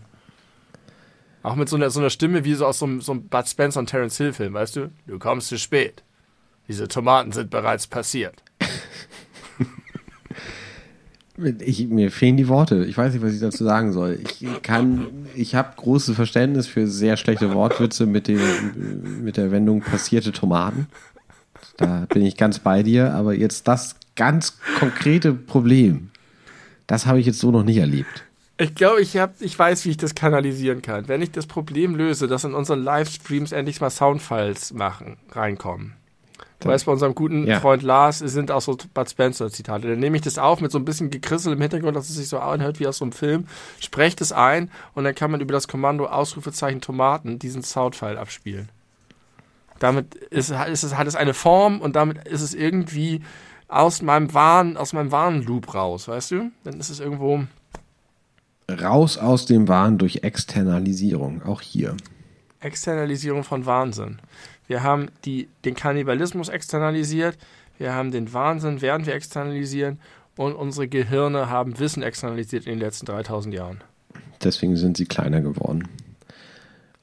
Auch 1.43 1.55
mit 1.55 1.69
so 1.69 1.75
einer, 1.75 1.89
so 1.89 1.99
einer 1.99 2.09
Stimme 2.09 2.43
wie 2.43 2.53
so 2.53 2.65
aus 2.65 2.79
so 2.79 2.85
einem, 2.85 3.01
so 3.01 3.13
einem 3.13 3.27
Bud 3.27 3.47
Spencer 3.47 3.79
und 3.79 3.87
Terence 3.87 4.17
Hill 4.17 4.33
Film, 4.33 4.53
weißt 4.53 4.75
du? 4.75 4.91
Du 5.07 5.17
kommst 5.17 5.47
zu 5.47 5.57
spät. 5.57 6.03
Diese 6.67 6.87
Tomaten 6.87 7.31
sind 7.31 7.49
bereits 7.49 7.87
passiert. 7.87 8.43
Ich, 11.59 11.87
mir 11.87 12.11
fehlen 12.11 12.37
die 12.37 12.47
Worte. 12.47 12.85
Ich 12.85 12.97
weiß 12.97 13.13
nicht, 13.13 13.23
was 13.23 13.33
ich 13.33 13.39
dazu 13.39 13.63
sagen 13.63 13.93
soll. 13.93 14.19
Ich 14.23 14.45
kann, 14.61 15.07
ich 15.35 15.55
habe 15.55 15.73
großes 15.75 16.15
Verständnis 16.15 16.67
für 16.67 16.87
sehr 16.87 17.17
schlechte 17.17 17.53
Wortwitze 17.53 18.05
mit, 18.05 18.27
dem, 18.27 18.39
mit 19.23 19.37
der 19.37 19.51
Wendung 19.51 19.81
passierte 19.81 20.31
Tomaten. 20.31 20.87
Da 21.77 22.05
bin 22.09 22.23
ich 22.23 22.37
ganz 22.37 22.59
bei 22.59 22.83
dir. 22.83 23.13
Aber 23.13 23.33
jetzt 23.33 23.67
das 23.67 23.95
ganz 24.15 24.57
konkrete 24.79 25.33
Problem, 25.33 26.09
das 26.87 27.05
habe 27.05 27.19
ich 27.19 27.25
jetzt 27.25 27.39
so 27.39 27.51
noch 27.51 27.63
nicht 27.63 27.77
erlebt. 27.77 28.23
Ich 28.57 28.75
glaube, 28.75 29.01
ich, 29.01 29.17
ich 29.39 29.57
weiß, 29.57 29.85
wie 29.85 29.89
ich 29.89 29.97
das 29.97 30.13
kanalisieren 30.13 30.83
kann. 30.83 31.07
Wenn 31.07 31.23
ich 31.23 31.31
das 31.31 31.47
Problem 31.47 31.95
löse, 31.95 32.27
dass 32.27 32.43
in 32.43 32.53
unseren 32.53 32.83
Livestreams 32.83 33.51
endlich 33.51 33.81
mal 33.81 33.89
Soundfiles 33.89 34.73
machen, 34.73 35.17
reinkommen. 35.31 35.93
Du 36.61 36.69
weißt, 36.69 36.85
bei 36.85 36.91
unserem 36.91 37.15
guten 37.15 37.47
Ja. 37.47 37.59
Freund 37.59 37.81
Lars 37.81 38.19
sind 38.19 38.51
auch 38.51 38.61
so 38.61 38.77
Bud 38.93 39.09
Spencer-Zitate. 39.09 39.89
Dann 39.89 39.99
nehme 39.99 40.15
ich 40.15 40.21
das 40.21 40.37
auf 40.37 40.61
mit 40.61 40.71
so 40.71 40.77
ein 40.77 40.85
bisschen 40.85 41.09
Gekrissel 41.09 41.53
im 41.53 41.61
Hintergrund, 41.61 41.95
dass 41.95 42.09
es 42.09 42.15
sich 42.15 42.27
so 42.27 42.39
anhört 42.39 42.79
wie 42.79 42.87
aus 42.87 42.97
so 42.97 43.05
einem 43.05 43.11
Film, 43.11 43.47
spreche 43.79 44.15
das 44.17 44.31
ein 44.31 44.69
und 44.93 45.03
dann 45.03 45.15
kann 45.15 45.31
man 45.31 45.41
über 45.41 45.53
das 45.53 45.67
Kommando 45.67 46.05
Ausrufezeichen 46.05 46.79
Tomaten 46.79 47.39
diesen 47.39 47.63
Soundfile 47.63 48.19
abspielen. 48.19 48.69
Damit 49.79 50.13
ist, 50.13 50.51
ist 50.51 50.83
es, 50.83 50.95
hat 50.95 51.07
es 51.07 51.15
eine 51.15 51.33
Form 51.33 51.81
und 51.81 51.95
damit 51.95 52.27
ist 52.27 52.41
es 52.41 52.53
irgendwie 52.53 53.21
aus 53.67 54.03
meinem 54.03 54.31
Wahn, 54.33 54.77
aus 54.77 54.93
meinem 54.93 55.11
Warnloop 55.11 55.73
raus, 55.73 56.07
weißt 56.07 56.31
du? 56.31 56.51
Dann 56.63 56.79
ist 56.79 56.91
es 56.91 56.99
irgendwo. 56.99 57.43
Raus 58.69 59.17
aus 59.17 59.47
dem 59.47 59.67
Wahn 59.67 59.97
durch 59.97 60.19
Externalisierung, 60.23 61.41
auch 61.43 61.61
hier. 61.61 61.97
Externalisierung 62.59 63.43
von 63.43 63.65
Wahnsinn. 63.65 64.19
Wir 64.71 64.83
haben 64.83 65.09
die, 65.25 65.49
den 65.65 65.75
Kannibalismus 65.75 66.47
externalisiert, 66.47 67.37
wir 67.77 67.93
haben 67.93 68.09
den 68.11 68.31
Wahnsinn, 68.31 68.81
werden 68.81 69.05
wir 69.05 69.13
externalisieren 69.13 69.99
und 70.37 70.53
unsere 70.53 70.87
Gehirne 70.87 71.49
haben 71.49 71.77
Wissen 71.77 72.01
externalisiert 72.03 72.65
in 72.67 72.75
den 72.75 72.79
letzten 72.79 73.05
3000 73.05 73.53
Jahren. 73.53 73.81
Deswegen 74.41 74.77
sind 74.77 74.95
sie 74.95 75.03
kleiner 75.03 75.41
geworden. 75.41 75.89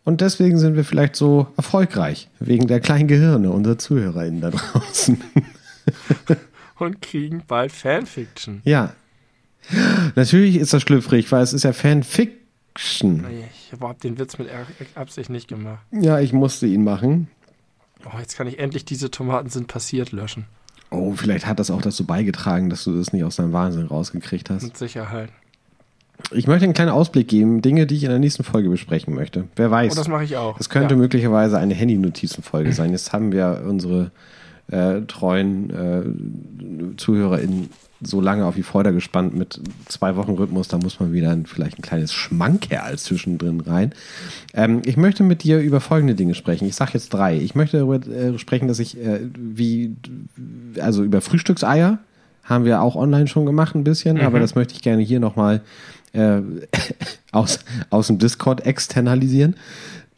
Und 0.07 0.23
deswegen 0.23 0.57
sind 0.57 0.77
wir 0.77 0.85
vielleicht 0.85 1.15
so 1.15 1.49
erfolgreich, 1.59 2.31
wegen 2.40 2.69
der 2.69 2.81
kleinen 2.81 3.07
Gehirne 3.07 3.51
unserer 3.51 3.77
ZuhörerInnen 3.77 4.40
da 4.40 4.49
draußen. 4.49 5.23
Und 6.78 7.03
kriegen 7.03 7.43
bald 7.47 7.70
Fanfiction. 7.70 8.62
Ja. 8.65 8.95
Natürlich 10.15 10.57
ist 10.57 10.73
das 10.73 10.81
schlüpfrig, 10.81 11.31
weil 11.32 11.43
es 11.43 11.53
ist 11.53 11.65
ja 11.65 11.74
Fanfiction. 11.74 13.27
Ich 13.28 13.78
habe 13.78 13.95
den 14.03 14.19
Witz 14.19 14.39
mit 14.39 14.49
Absicht 14.95 15.28
nicht 15.28 15.49
gemacht. 15.49 15.85
Ja, 15.93 16.19
ich 16.19 16.32
musste 16.32 16.66
ihn 16.66 16.82
machen. 16.82 17.28
Oh, 18.04 18.18
jetzt 18.18 18.36
kann 18.36 18.46
ich 18.46 18.58
endlich 18.58 18.84
diese 18.84 19.10
Tomaten 19.10 19.48
sind 19.48 19.66
passiert 19.66 20.12
löschen. 20.12 20.46
Oh, 20.90 21.12
vielleicht 21.14 21.46
hat 21.46 21.58
das 21.58 21.70
auch 21.70 21.82
dazu 21.82 22.04
beigetragen, 22.04 22.70
dass 22.70 22.84
du 22.84 22.96
das 22.96 23.12
nicht 23.12 23.24
aus 23.24 23.36
deinem 23.36 23.52
Wahnsinn 23.52 23.86
rausgekriegt 23.86 24.48
hast. 24.48 24.62
Mit 24.62 24.76
Sicherheit. 24.76 25.30
Ich 26.32 26.46
möchte 26.46 26.64
einen 26.64 26.74
kleinen 26.74 26.90
Ausblick 26.90 27.28
geben, 27.28 27.62
Dinge, 27.62 27.86
die 27.86 27.96
ich 27.96 28.04
in 28.04 28.10
der 28.10 28.18
nächsten 28.18 28.42
Folge 28.42 28.68
besprechen 28.68 29.14
möchte. 29.14 29.44
Wer 29.56 29.70
weiß. 29.70 29.92
Oh, 29.92 29.96
das 29.96 30.08
mache 30.08 30.24
ich 30.24 30.36
auch. 30.36 30.58
Es 30.58 30.68
könnte 30.68 30.94
ja. 30.94 30.98
möglicherweise 31.00 31.58
eine 31.58 31.74
Handy-Notizenfolge 31.74 32.72
sein. 32.72 32.90
Jetzt 32.90 33.12
haben 33.12 33.32
wir 33.32 33.62
unsere 33.66 34.10
äh, 34.70 35.02
treuen 35.02 35.70
äh, 35.70 36.96
ZuhörerInnen 36.96 37.70
so 38.00 38.20
lange 38.20 38.46
auf 38.46 38.54
die 38.54 38.62
Folter 38.62 38.92
gespannt 38.92 39.34
mit 39.34 39.60
zwei 39.86 40.16
Wochen 40.16 40.32
Rhythmus. 40.32 40.68
Da 40.68 40.78
muss 40.78 41.00
man 41.00 41.12
wieder 41.12 41.30
ein, 41.30 41.46
vielleicht 41.46 41.78
ein 41.78 41.82
kleines 41.82 42.12
Schmankerl 42.12 42.96
zwischendrin 42.98 43.60
rein. 43.60 43.92
Ähm, 44.54 44.82
ich 44.84 44.96
möchte 44.96 45.22
mit 45.24 45.42
dir 45.42 45.60
über 45.60 45.80
folgende 45.80 46.14
Dinge 46.14 46.34
sprechen. 46.34 46.66
Ich 46.66 46.76
sage 46.76 46.92
jetzt 46.94 47.10
drei. 47.10 47.36
Ich 47.36 47.54
möchte 47.54 47.78
darüber 47.78 48.06
äh, 48.06 48.38
sprechen, 48.38 48.68
dass 48.68 48.78
ich 48.78 48.96
äh, 48.98 49.20
wie, 49.36 49.96
also 50.80 51.02
über 51.02 51.20
Frühstückseier 51.20 51.98
haben 52.44 52.64
wir 52.64 52.80
auch 52.80 52.96
online 52.96 53.26
schon 53.26 53.44
gemacht 53.44 53.74
ein 53.74 53.84
bisschen, 53.84 54.20
aber 54.20 54.40
das 54.40 54.54
möchte 54.54 54.72
ich 54.72 54.80
gerne 54.80 55.02
hier 55.02 55.20
nochmal 55.20 55.60
äh, 56.12 56.40
aus, 57.32 57.58
aus 57.90 58.06
dem 58.06 58.18
Discord 58.18 58.64
externalisieren. 58.64 59.56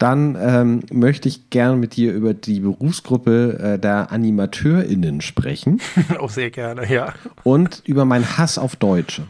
Dann 0.01 0.35
ähm, 0.39 0.79
möchte 0.91 1.27
ich 1.27 1.51
gerne 1.51 1.77
mit 1.77 1.95
dir 1.95 2.11
über 2.11 2.33
die 2.33 2.61
Berufsgruppe 2.61 3.75
äh, 3.75 3.77
der 3.77 4.11
AnimateurInnen 4.11 5.21
sprechen 5.21 5.79
Auch 6.17 6.29
sehr 6.31 6.49
gerne, 6.49 6.91
ja. 6.91 7.13
und 7.43 7.83
über 7.85 8.03
meinen 8.03 8.35
Hass 8.35 8.57
auf 8.57 8.75
Deutsche. 8.75 9.27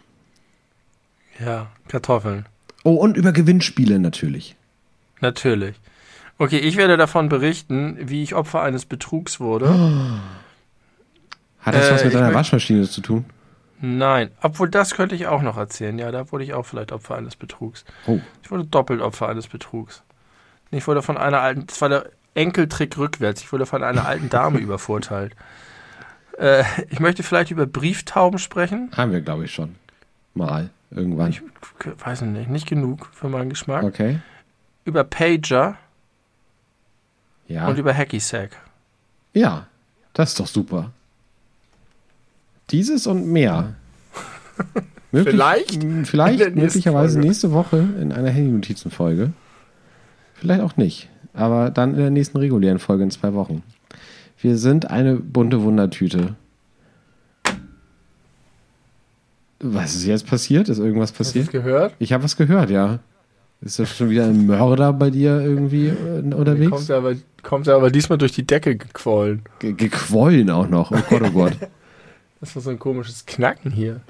Ja, 1.44 1.68
Kartoffeln. 1.90 2.46
Oh, 2.86 2.94
und 2.94 3.18
über 3.18 3.34
Gewinnspiele 3.34 4.00
natürlich. 4.00 4.56
Natürlich. 5.20 5.76
Okay, 6.38 6.60
ich 6.60 6.78
werde 6.78 6.96
davon 6.96 7.28
berichten, 7.28 7.98
wie 8.00 8.24
ich 8.24 8.34
Opfer 8.34 8.62
eines 8.62 8.86
Betrugs 8.86 9.42
wurde. 9.42 9.68
Hat 11.60 11.76
das 11.76 11.90
Äh, 11.90 11.94
was 11.96 12.06
mit 12.06 12.14
deiner 12.14 12.34
Waschmaschine 12.34 12.88
zu 12.88 13.02
tun? 13.02 13.26
Nein, 13.82 14.32
obwohl 14.42 14.70
das 14.70 14.96
könnte 14.96 15.16
ich 15.16 15.28
auch 15.28 15.42
noch 15.42 15.58
erzählen. 15.58 16.00
Ja, 16.00 16.12
da 16.12 16.32
wurde 16.32 16.46
ich 16.46 16.54
auch 16.54 16.66
vielleicht 16.66 16.94
Opfer 16.94 17.18
eines 17.18 17.36
Betrugs. 17.36 17.84
Oh. 18.08 18.22
Ich 18.42 18.50
wurde 18.50 18.64
doppelt 18.64 19.02
Opfer 19.02 19.28
eines 19.28 19.48
Betrugs. 19.48 20.02
Ich 20.72 20.88
wurde 20.88 21.02
von 21.02 21.18
einer 21.18 21.42
alten, 21.42 21.68
das 21.68 21.82
war 21.82 21.90
der 21.90 22.10
Enkeltrick 22.34 22.98
rückwärts. 22.98 23.42
Ich 23.42 23.52
wurde 23.52 23.66
von 23.66 23.84
einer 23.84 24.06
alten 24.08 24.30
Dame 24.30 24.60
übervorteilt. 24.60 25.36
Äh, 26.38 26.64
ich 26.90 27.00
möchte 27.00 27.24
vielleicht 27.24 27.52
über 27.52 27.66
Brieftauben 27.66 28.40
sprechen. 28.40 28.90
Haben 28.96 29.12
wir, 29.12 29.22
glaube 29.22 29.46
ich, 29.46 29.54
schon. 29.54 29.76
Mal. 30.34 30.70
Irgendwann. 30.92 31.30
Ich 31.32 31.42
weiß 32.04 32.22
nicht, 32.22 32.50
nicht 32.50 32.68
genug 32.68 33.10
für 33.14 33.30
meinen 33.30 33.50
Geschmack. 33.50 33.84
okay. 33.84 34.20
Über 34.86 35.04
Pager 35.04 35.78
Ja. 37.48 37.68
und 37.68 37.78
über 37.78 37.94
Hacky 37.94 38.20
Sack. 38.20 38.58
Ja. 39.34 39.68
Das 40.14 40.30
ist 40.30 40.40
doch 40.40 40.48
super. 40.48 40.92
Dieses 42.72 43.08
und 43.08 43.28
mehr. 43.28 43.76
Möglich, 45.14 45.34
Vielleicht 45.36 45.84
Vielleicht 46.08 46.56
möglicherweise 46.56 47.14
Folge. 47.16 47.28
nächste 47.28 47.52
Woche 47.52 47.78
in 48.00 48.12
einer 48.14 48.30
Handy-Notizen-Folge. 48.30 49.34
Vielleicht 50.42 50.62
auch 50.62 50.76
nicht. 50.76 51.08
Aber 51.34 51.70
dann 51.70 51.92
in 51.92 52.00
der 52.00 52.10
nächsten 52.10 52.38
regulären 52.38 52.80
Folge 52.80 53.04
in 53.04 53.12
zwei 53.12 53.34
Wochen. 53.36 53.62
Wir 54.40 54.58
sind 54.58 54.90
eine 54.90 55.16
bunte 55.16 55.62
Wundertüte. 55.62 56.36
Was 59.60 59.94
ist 59.94 60.06
jetzt 60.06 60.26
passiert? 60.26 60.68
Ist 60.68 60.80
irgendwas 60.80 61.12
Hast 61.12 61.20
du 61.20 61.24
passiert? 61.24 61.52
gehört? 61.52 61.94
Ich 62.00 62.12
habe 62.12 62.24
was 62.24 62.36
gehört, 62.36 62.72
ja. 62.72 63.00
Ist 63.62 63.78
das 63.78 63.96
schon 63.96 64.10
wieder 64.10 64.26
ein 64.26 64.48
Mörder 64.48 64.92
bei 64.94 65.12
dir 65.12 65.40
irgendwie 65.40 65.90
äh, 65.90 66.22
unterwegs? 66.34 66.72
Kommt 66.72 66.90
er, 66.90 66.98
aber, 66.98 67.16
kommt 67.44 67.68
er 67.68 67.76
aber 67.76 67.92
diesmal 67.92 68.18
durch 68.18 68.32
die 68.32 68.46
Decke 68.48 68.76
gequollen. 68.76 69.44
Ge 69.60 69.74
gequollen 69.74 70.50
auch 70.50 70.68
noch. 70.68 70.92
Oh 70.92 70.98
Gott, 71.08 71.22
oh 71.24 71.32
Gott. 71.32 71.54
Das 72.40 72.56
war 72.56 72.64
so 72.64 72.72
ein 72.72 72.80
komisches 72.80 73.28
Knacken 73.28 73.70
hier. 73.70 74.02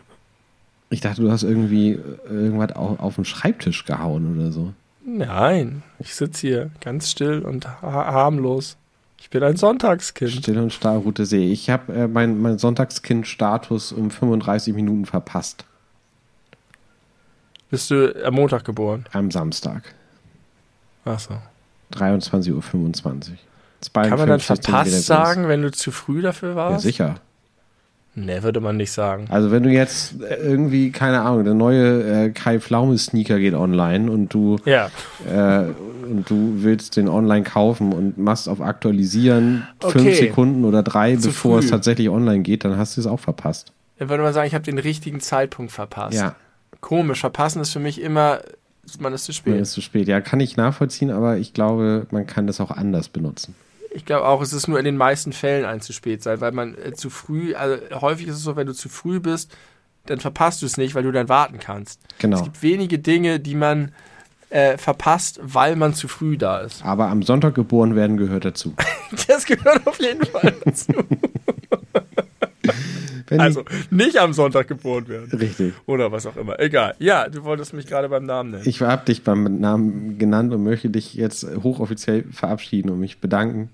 Ich 0.89 1.01
dachte, 1.01 1.21
du 1.21 1.29
hast 1.29 1.43
irgendwie 1.43 1.89
äh, 1.89 1.99
irgendwas 2.29 2.71
auf, 2.77 2.97
auf 3.01 3.15
den 3.15 3.25
Schreibtisch 3.25 3.83
gehauen 3.83 4.37
oder 4.37 4.53
so. 4.53 4.71
Nein, 5.03 5.83
ich 5.99 6.13
sitze 6.15 6.47
hier 6.47 6.71
ganz 6.79 7.09
still 7.09 7.39
und 7.39 7.67
ha 7.67 8.13
harmlos. 8.13 8.77
Ich 9.19 9.29
bin 9.29 9.43
ein 9.43 9.55
Sonntagskind. 9.55 10.31
Still 10.31 10.59
und 10.59 10.73
starr 10.73 10.97
Route 10.97 11.25
See. 11.25 11.51
Ich 11.51 11.69
habe 11.69 11.93
äh, 11.93 12.07
mein, 12.07 12.41
mein 12.41 12.57
Sonntagskind-Status 12.57 13.91
um 13.91 14.09
35 14.09 14.73
Minuten 14.73 15.05
verpasst. 15.05 15.65
Bist 17.69 17.91
du 17.91 18.25
am 18.25 18.33
Montag 18.33 18.65
geboren? 18.65 19.05
Am 19.11 19.31
Samstag. 19.31 19.93
Ach 21.05 21.19
so. 21.19 21.35
23.25 21.93 22.51
Uhr. 22.51 22.63
Kann 23.93 24.09
man 24.17 24.27
dann 24.27 24.39
52 24.39 24.65
verpasst 24.65 25.05
sagen, 25.05 25.47
wenn 25.47 25.61
du 25.61 25.71
zu 25.71 25.91
früh 25.91 26.21
dafür 26.21 26.55
warst? 26.55 26.83
Ja, 26.85 26.91
sicher. 26.91 27.15
Nee, 28.13 28.43
würde 28.43 28.59
man 28.59 28.75
nicht 28.75 28.91
sagen. 28.91 29.27
Also 29.29 29.51
wenn 29.51 29.63
du 29.63 29.69
jetzt 29.69 30.21
äh, 30.21 30.35
irgendwie, 30.35 30.91
keine 30.91 31.21
Ahnung, 31.21 31.45
der 31.45 31.53
neue 31.53 32.25
äh, 32.25 32.29
Kai 32.31 32.59
Pflaume 32.59 32.97
Sneaker 32.97 33.39
geht 33.39 33.53
online 33.53 34.11
und 34.11 34.33
du 34.33 34.57
Ja. 34.65 34.89
äh, 35.29 35.65
und 36.09 36.29
du 36.29 36.55
willst 36.57 36.97
den 36.97 37.07
online 37.07 37.43
kaufen 37.43 37.93
und 37.93 38.17
machst 38.17 38.49
auf 38.49 38.59
aktualisieren 38.59 39.65
Okay. 39.81 39.99
fünf 39.99 40.15
Sekunden 40.17 40.65
oder 40.65 40.83
drei, 40.83 41.15
Zu 41.15 41.29
bevor 41.29 41.59
es 41.59 41.65
früh. 41.65 41.71
tatsächlich 41.71 42.09
online 42.09 42.41
geht, 42.41 42.65
dann 42.65 42.77
hast 42.77 42.97
du 42.97 43.01
es 43.01 43.07
auch 43.07 43.19
verpasst. 43.21 43.71
Dann 43.97 44.09
würde 44.09 44.23
man 44.23 44.33
sagen, 44.33 44.45
ich 44.47 44.55
habe 44.55 44.65
den 44.65 44.77
richtigen 44.79 45.21
Zeitpunkt 45.21 45.71
verpasst. 45.71 46.15
Ja, 46.17 46.35
Komisch, 46.81 47.21
verpassen 47.21 47.61
ist 47.61 47.71
für 47.71 47.79
mich 47.79 48.01
immer, 48.01 48.39
man 48.99 49.13
ist 49.13 49.23
zu 49.25 49.31
spät. 49.33 49.55
ist 49.61 49.71
zu 49.73 49.81
spät. 49.81 50.07
Ja, 50.09 50.19
kann 50.19 50.39
ich 50.41 50.57
nachvollziehen, 50.57 51.11
aber 51.11 51.37
ich 51.37 51.53
glaube, 51.53 52.07
man 52.11 52.25
kann 52.27 52.47
das 52.47 52.59
auch 52.59 52.71
anders 52.71 53.07
benutzen. 53.07 53.55
Ich 53.93 54.05
glaube 54.05 54.25
auch, 54.25 54.41
es 54.41 54.53
ist 54.53 54.67
nur 54.67 54.79
in 54.79 54.85
den 54.85 54.97
meisten 54.97 55.33
Fällen 55.33 55.65
ein 55.65 55.81
zu 55.81 55.91
spät 55.93 56.23
sein, 56.23 56.39
weil 56.41 56.51
man 56.53 56.75
äh, 56.77 56.93
zu 56.93 57.09
früh, 57.09 57.53
also 57.55 57.77
häufig 57.99 58.27
ist 58.27 58.35
es 58.35 58.43
so, 58.43 58.55
wenn 58.55 58.67
du 58.67 58.73
zu 58.73 58.87
früh 58.89 59.19
bist, 59.19 59.51
dann 60.05 60.19
verpasst 60.19 60.61
du 60.61 60.65
es 60.65 60.77
nicht, 60.77 60.95
weil 60.95 61.03
du 61.03 61.11
dann 61.11 61.29
warten 61.29 61.59
kannst. 61.59 61.99
Es 62.13 62.17
Genau. 62.19 62.41
gibt 62.43 62.61
wenige 62.63 62.99
Dinge, 62.99 63.39
die 63.39 63.55
man 63.55 63.91
äh, 64.49 64.77
verpasst, 64.77 65.39
weil 65.43 65.75
man 65.75 65.93
zu 65.93 66.07
früh 66.07 66.37
da 66.37 66.59
ist. 66.59 66.83
Aber 66.85 67.07
am 67.07 67.21
Sonntag 67.21 67.53
geboren 67.55 67.95
werden 67.95 68.17
gehört 68.17 68.45
dazu. 68.45 68.73
Das 69.27 69.45
gehört 69.45 69.85
auf 69.85 69.99
jeden 69.99 70.25
Fall 70.25 70.53
dazu. 70.63 70.93
Also 73.37 73.63
nicht 73.89 74.17
am 74.17 74.33
Sonntag 74.33 74.67
geboren 74.67 75.07
werden. 75.07 75.29
ich, 75.33 75.39
richtig. 75.39 75.73
Oder 75.85 76.11
was 76.11 76.25
auch 76.25 76.35
immer. 76.35 76.59
Egal. 76.59 76.95
Ja, 76.99 77.29
du 77.29 77.45
wolltest 77.45 77.73
mich 77.73 77.87
gerade 77.87 78.09
beim 78.09 78.25
Namen 78.25 78.51
nennen. 78.51 78.63
Ich 78.65 78.81
habe 78.81 79.05
dich 79.05 79.23
beim 79.23 79.59
Namen 79.61 80.17
genannt 80.17 80.53
und 80.53 80.63
möchte 80.63 80.89
dich 80.89 81.13
jetzt 81.13 81.45
hochoffiziell 81.63 82.25
verabschieden 82.31 82.89
und 82.89 82.99
mich 82.99 83.19
bedanken 83.21 83.69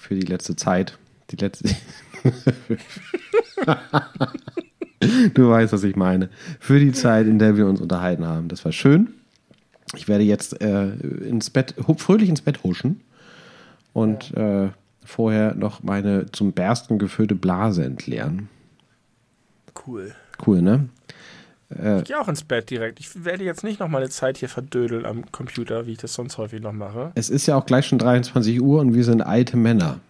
für 0.00 0.14
die 0.14 0.26
letzte 0.26 0.56
Zeit. 0.56 0.98
Die 1.30 1.36
letzte. 1.36 1.68
du 5.34 5.48
weißt, 5.48 5.72
was 5.72 5.84
ich 5.84 5.94
meine. 5.94 6.30
Für 6.58 6.80
die 6.80 6.92
Zeit, 6.92 7.26
in 7.26 7.38
der 7.38 7.56
wir 7.56 7.66
uns 7.66 7.80
unterhalten 7.80 8.26
haben. 8.26 8.48
Das 8.48 8.64
war 8.64 8.72
schön. 8.72 9.10
Ich 9.94 10.08
werde 10.08 10.24
jetzt 10.24 10.60
äh, 10.62 10.88
ins 10.88 11.50
Bett, 11.50 11.74
fröhlich 11.98 12.28
ins 12.28 12.40
Bett 12.40 12.62
huschen 12.64 13.02
und 13.92 14.34
äh, 14.36 14.70
vorher 15.04 15.54
noch 15.54 15.82
meine 15.82 16.26
zum 16.32 16.52
Bersten 16.52 16.98
gefüllte 16.98 17.34
Blase 17.34 17.84
entleeren. 17.84 18.48
Cool. 19.86 20.14
Cool, 20.44 20.62
ne? 20.62 20.88
Ich 21.70 22.04
gehe 22.04 22.20
auch 22.20 22.26
ins 22.26 22.42
Bett 22.42 22.68
direkt. 22.70 22.98
Ich 22.98 23.24
werde 23.24 23.44
jetzt 23.44 23.62
nicht 23.62 23.78
noch 23.78 23.86
meine 23.88 24.08
Zeit 24.08 24.38
hier 24.38 24.48
verdödeln 24.48 25.06
am 25.06 25.30
Computer, 25.30 25.86
wie 25.86 25.92
ich 25.92 25.98
das 25.98 26.14
sonst 26.14 26.36
häufig 26.36 26.60
noch 26.60 26.72
mache. 26.72 27.12
Es 27.14 27.30
ist 27.30 27.46
ja 27.46 27.54
auch 27.56 27.64
gleich 27.64 27.86
schon 27.86 27.98
23 27.98 28.60
Uhr 28.60 28.80
und 28.80 28.92
wir 28.94 29.04
sind 29.04 29.22
alte 29.22 29.56
Männer. 29.56 30.00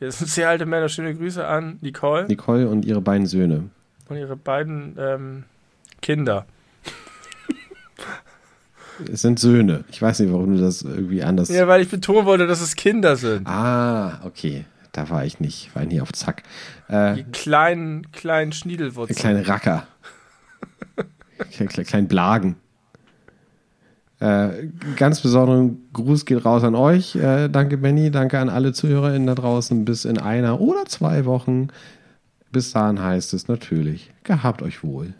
Wir 0.00 0.10
sind 0.10 0.28
sehr 0.28 0.48
alte 0.48 0.66
Männer. 0.66 0.88
Schöne 0.88 1.14
Grüße 1.14 1.46
an 1.46 1.78
Nicole 1.80 2.26
Nicole 2.26 2.68
und 2.68 2.84
ihre 2.84 3.00
beiden 3.00 3.26
Söhne. 3.26 3.70
und 4.08 4.16
ihre 4.16 4.36
beiden 4.36 4.96
ähm, 4.98 5.44
Kinder. 6.02 6.44
Es 9.12 9.22
sind 9.22 9.38
Söhne. 9.38 9.84
Ich 9.90 10.00
weiß 10.00 10.20
nicht, 10.20 10.32
warum 10.32 10.56
du 10.56 10.60
das 10.60 10.80
irgendwie 10.82 11.22
anders. 11.22 11.50
Ja, 11.50 11.68
weil 11.68 11.82
ich 11.82 11.88
betonen 11.90 12.24
wollte, 12.24 12.46
dass 12.46 12.62
es 12.62 12.76
Kinder 12.76 13.16
sind. 13.16 13.46
Ah, 13.46 14.20
okay. 14.24 14.64
Da 14.92 15.10
war 15.10 15.24
ich 15.26 15.38
nicht. 15.38 15.74
War 15.74 15.82
ich 15.82 15.88
nie 15.90 16.00
auf 16.00 16.12
Zack. 16.14 16.42
Äh, 16.88 17.16
Die 17.16 17.24
kleinen, 17.24 18.10
kleinen 18.12 18.52
Schniedelwurzeln. 18.52 19.18
kleine 19.18 19.46
Racker. 19.46 19.86
Kle- 21.52 21.68
kle- 21.68 21.84
Klein 21.84 22.08
Blagen. 22.08 22.56
Äh, 24.18 24.68
ganz 24.96 25.20
besonderen 25.20 25.88
Gruß 25.92 26.24
geht 26.24 26.44
raus 26.44 26.64
an 26.64 26.74
euch. 26.74 27.16
Äh, 27.16 27.48
danke, 27.48 27.76
Benny. 27.76 28.10
Danke 28.10 28.38
an 28.38 28.48
alle 28.48 28.72
ZuhörerInnen 28.72 29.26
da 29.26 29.34
draußen. 29.34 29.84
Bis 29.84 30.04
in 30.06 30.18
einer 30.18 30.60
oder 30.60 30.86
zwei 30.86 31.26
Wochen. 31.26 31.68
Bis 32.50 32.72
dahin 32.72 33.02
heißt 33.02 33.34
es 33.34 33.48
natürlich, 33.48 34.10
gehabt 34.24 34.62
euch 34.62 34.82
wohl. 34.82 35.12